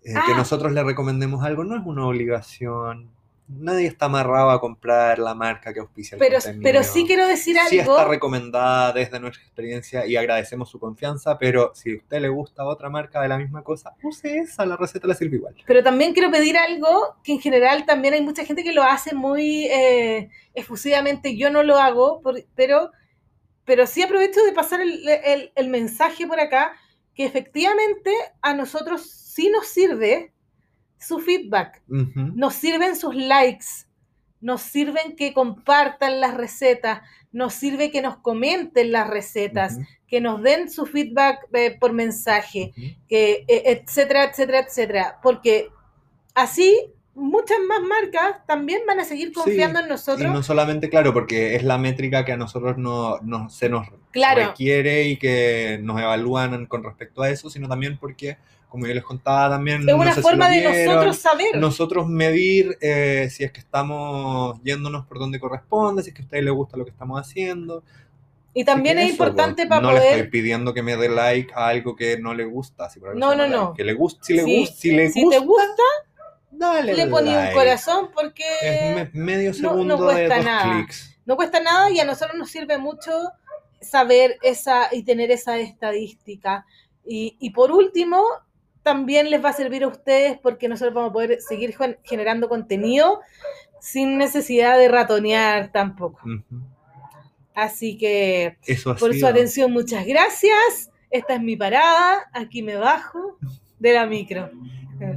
que 0.02 0.12
Ah. 0.16 0.36
nosotros 0.36 0.72
le 0.72 0.82
recomendemos 0.82 1.44
algo 1.44 1.64
no 1.64 1.76
es 1.76 1.82
una 1.85 2.06
obligación. 2.06 3.10
Nadie 3.46 3.86
está 3.86 4.06
amarrado 4.06 4.50
a 4.50 4.60
comprar 4.60 5.18
la 5.18 5.34
marca 5.34 5.72
que 5.74 5.80
auspicia 5.80 6.16
el 6.16 6.18
Pero, 6.18 6.36
contenido. 6.36 6.62
pero 6.62 6.82
sí 6.82 7.04
quiero 7.06 7.26
decir 7.26 7.56
Sí 7.68 7.78
algo. 7.78 7.96
está 7.98 8.08
recomendada 8.08 8.92
desde 8.92 9.20
nuestra 9.20 9.42
experiencia 9.42 10.06
y 10.06 10.16
agradecemos 10.16 10.70
su 10.70 10.78
confianza, 10.78 11.38
pero 11.38 11.72
si 11.74 11.92
a 11.92 11.96
usted 11.98 12.20
le 12.20 12.28
gusta 12.28 12.64
otra 12.64 12.88
marca 12.88 13.20
de 13.20 13.28
la 13.28 13.36
misma 13.38 13.62
cosa, 13.62 13.94
use 14.02 14.38
esa, 14.38 14.64
la 14.64 14.76
receta 14.76 15.06
le 15.06 15.14
sirve 15.14 15.36
igual. 15.36 15.54
Pero 15.66 15.82
también 15.82 16.14
quiero 16.14 16.30
pedir 16.30 16.56
algo 16.56 17.16
que 17.22 17.32
en 17.32 17.40
general 17.40 17.84
también 17.84 18.14
hay 18.14 18.22
mucha 18.22 18.44
gente 18.44 18.64
que 18.64 18.72
lo 18.72 18.82
hace 18.82 19.14
muy 19.14 19.66
eh, 19.66 20.30
efusivamente. 20.54 21.36
Yo 21.36 21.50
no 21.50 21.62
lo 21.62 21.78
hago, 21.78 22.20
por- 22.22 22.42
pero, 22.54 22.90
pero 23.64 23.86
sí 23.86 24.02
aprovecho 24.02 24.42
de 24.44 24.52
pasar 24.52 24.80
el, 24.80 25.06
el- 25.08 25.52
el 25.54 25.68
mensaje 25.68 26.26
por 26.26 26.40
acá, 26.40 26.74
que 27.14 27.24
efectivamente 27.24 28.10
a 28.42 28.54
nosotros 28.54 29.08
sí 29.10 29.48
nos 29.50 29.66
sirve 29.66 30.32
su 31.06 31.18
feedback, 31.20 31.82
Ujú. 31.89 32.32
nos 32.35 32.55
sirven 32.55 32.97
sus 32.97 33.14
likes, 33.14 33.66
nos 34.40 34.62
sirven 34.62 35.16
que 35.16 35.32
compartan 35.32 36.20
las 36.20 36.35
recetas, 36.35 37.01
nos 37.32 37.55
sirve 37.55 37.90
que 37.90 38.02
nos 38.02 38.16
comenten 38.18 38.93
las 38.93 39.09
recetas, 39.09 39.74
Ujú. 39.74 39.85
que 40.06 40.20
nos 40.20 40.43
den 40.43 40.70
su 40.70 40.86
feedback 40.86 41.48
eh, 41.52 41.76
por 41.81 41.93
mensaje 41.93 42.72
Ujú. 42.76 42.86
que, 43.09 43.44
eh, 43.48 43.62
etcétera, 43.66 44.24
etcétera, 44.24 44.60
etcétera. 44.60 45.18
Porque 45.22 45.68
así 46.35 46.76
muchas 47.14 47.59
más 47.68 47.81
marcas 47.81 48.44
también 48.47 48.82
van 48.89 48.98
a 49.01 49.05
seguir 49.05 49.32
confiando 49.32 49.78
en 49.78 49.86
Y 49.86 49.89
nosotros. 49.89 50.32
no 50.32 50.43
solamente, 50.43 50.90
claro, 50.90 51.12
porque 51.12 51.55
es 51.55 51.62
la 51.62 51.78
métrica 51.78 52.24
que 52.24 52.32
a 52.32 52.36
nosotros 52.36 52.76
no, 52.76 53.18
no- 53.22 53.48
se 53.51 53.68
nos 53.68 53.86
Claro. 54.10 54.48
requiere 54.48 55.05
y 55.05 55.16
que 55.16 55.78
nos 55.82 56.01
evalúan 56.01 56.66
con 56.66 56.82
respecto 56.82 57.22
a 57.22 57.31
eso, 57.31 57.51
sino 57.51 57.68
también 57.68 57.98
porque, 57.98 58.36
como 58.68 58.86
yo 58.86 58.94
les 58.94 59.04
contaba 59.04 59.50
también, 59.56 59.80
es 59.80 59.86
no 59.86 59.96
una 59.96 60.10
sé 60.10 60.16
si 60.16 60.22
forma 60.22 60.46
lo 60.48 60.54
de 60.54 60.60
vieron, 60.60 60.86
nosotros 60.94 61.16
saber. 61.18 61.56
nosotros 61.56 62.08
medir 62.08 62.76
eh, 62.80 63.28
si 63.30 63.44
es 63.44 63.52
que 63.52 63.60
estamos 63.60 64.60
yéndonos 64.62 65.06
por 65.06 65.18
donde 65.18 65.38
corresponde, 65.38 66.02
si 66.02 66.10
es 66.10 66.14
que 66.16 66.22
a 66.22 66.24
ustedes 66.24 66.44
les 66.44 66.52
gusta 66.52 66.76
lo 66.76 66.84
que 66.84 66.90
estamos 66.90 67.20
haciendo. 67.20 67.82
y 68.52 68.64
también 68.64 68.98
es 68.98 69.04
eso, 69.04 69.12
importante 69.14 69.64
po, 69.64 69.68
para 69.70 69.80
no 69.80 69.92
le 69.92 69.98
poder. 69.98 70.12
estoy 70.14 70.30
pidiendo 70.30 70.72
que 70.74 70.82
me 70.82 70.96
dé 70.96 71.08
like 71.08 71.52
a 71.54 71.68
algo 71.68 71.94
que 71.96 72.18
no 72.18 72.34
le 72.34 72.44
gusta. 72.44 72.88
Si 72.90 73.00
por 73.00 73.16
No, 73.16 73.34
no, 73.34 73.46
no. 73.48 73.62
like. 73.66 73.76
Que 73.76 73.84
le 73.84 73.94
gusta, 73.94 74.22
si 74.24 74.34
le 74.34 74.44
Sí, 74.44 74.60
gusta, 74.60 74.76
si 74.76 74.90
le 74.92 75.10
si 75.10 75.22
gusta, 75.22 75.38
te 75.40 75.44
gusta, 75.46 75.82
dale 76.50 76.94
le 76.94 77.06
poní 77.08 77.30
un 77.30 77.34
like. 77.36 77.54
corazón 77.54 78.10
porque 78.14 78.44
Es 78.62 78.94
me- 78.94 79.10
medio 79.24 79.50
no- 79.52 79.58
no 79.62 79.68
segundo 79.70 79.96
de 79.96 80.02
cuesta 80.14 80.36
dos 80.36 80.44
nada. 80.44 80.72
clics. 80.76 81.16
no 81.26 81.36
cuesta 81.36 81.60
nada 81.60 81.90
y 81.90 81.98
a 82.00 82.04
nosotros 82.04 82.36
nos 82.38 82.50
sirve 82.50 82.78
mucho 82.78 83.10
saber 83.80 84.38
esa 84.42 84.88
y 84.94 85.02
tener 85.02 85.30
esa 85.30 85.58
estadística. 85.58 86.64
Y, 87.06 87.36
y 87.38 87.50
por 87.50 87.70
último, 87.70 88.24
también 88.85 89.31
les 89.31 89.44
va 89.44 89.48
a 89.48 89.52
servir 89.52 89.82
a 89.82 89.89
ustedes 89.89 90.39
porque 90.39 90.69
nosotros 90.69 90.94
vamos 90.94 91.11
a 91.11 91.12
poder 91.12 91.40
seguir 91.40 91.77
gen- 91.77 91.98
generando 92.05 92.48
contenido 92.48 93.20
sin 93.81 94.16
necesidad 94.19 94.78
de 94.78 94.86
ratonear 94.89 95.73
tampoco. 95.73 96.20
Así 97.55 97.97
que 97.98 98.56
Eso 98.66 98.94
por 98.97 99.15
su 99.15 99.27
atención, 99.27 99.73
muchas 99.73 100.06
gracias. 100.06 100.90
Esta 101.11 101.35
es 101.35 101.40
mi 101.40 101.56
parada. 101.56 102.28
Aquí 102.32 102.62
me 102.62 102.77
bajo 102.77 103.39
de 103.78 103.93
la 103.93 104.06
micro. 104.06 104.51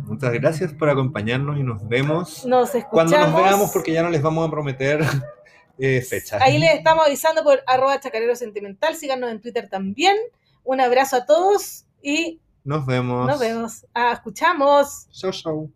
Muchas 0.05 0.33
gracias 0.33 0.73
por 0.73 0.89
acompañarnos 0.89 1.57
y 1.59 1.63
nos 1.63 1.87
vemos 1.87 2.45
Nos 2.45 2.73
escuchamos. 2.75 2.89
cuando 3.13 3.17
nos 3.19 3.43
veamos 3.43 3.71
porque 3.71 3.91
ya 3.93 4.03
no 4.03 4.09
les 4.09 4.21
vamos 4.21 4.47
a 4.47 4.51
prometer 4.51 5.01
eh, 5.79 6.01
fechas. 6.01 6.41
Ahí 6.41 6.57
les 6.57 6.73
estamos 6.75 7.05
avisando 7.05 7.43
por 7.43 7.61
arroba 7.67 7.99
chacarero 7.99 8.35
sentimental. 8.35 8.95
Síganos 8.95 9.31
en 9.31 9.41
Twitter 9.41 9.69
también. 9.69 10.15
Un 10.63 10.81
abrazo 10.81 11.15
a 11.17 11.25
todos 11.25 11.85
y 12.01 12.39
Nos 12.67 12.85
vemos. 12.85 13.25
nos 13.25 13.39
vemos. 13.39 13.85
Ah, 13.93 14.11
escuchamos. 14.11 15.07
Chau, 15.13 15.31
chau. 15.31 15.71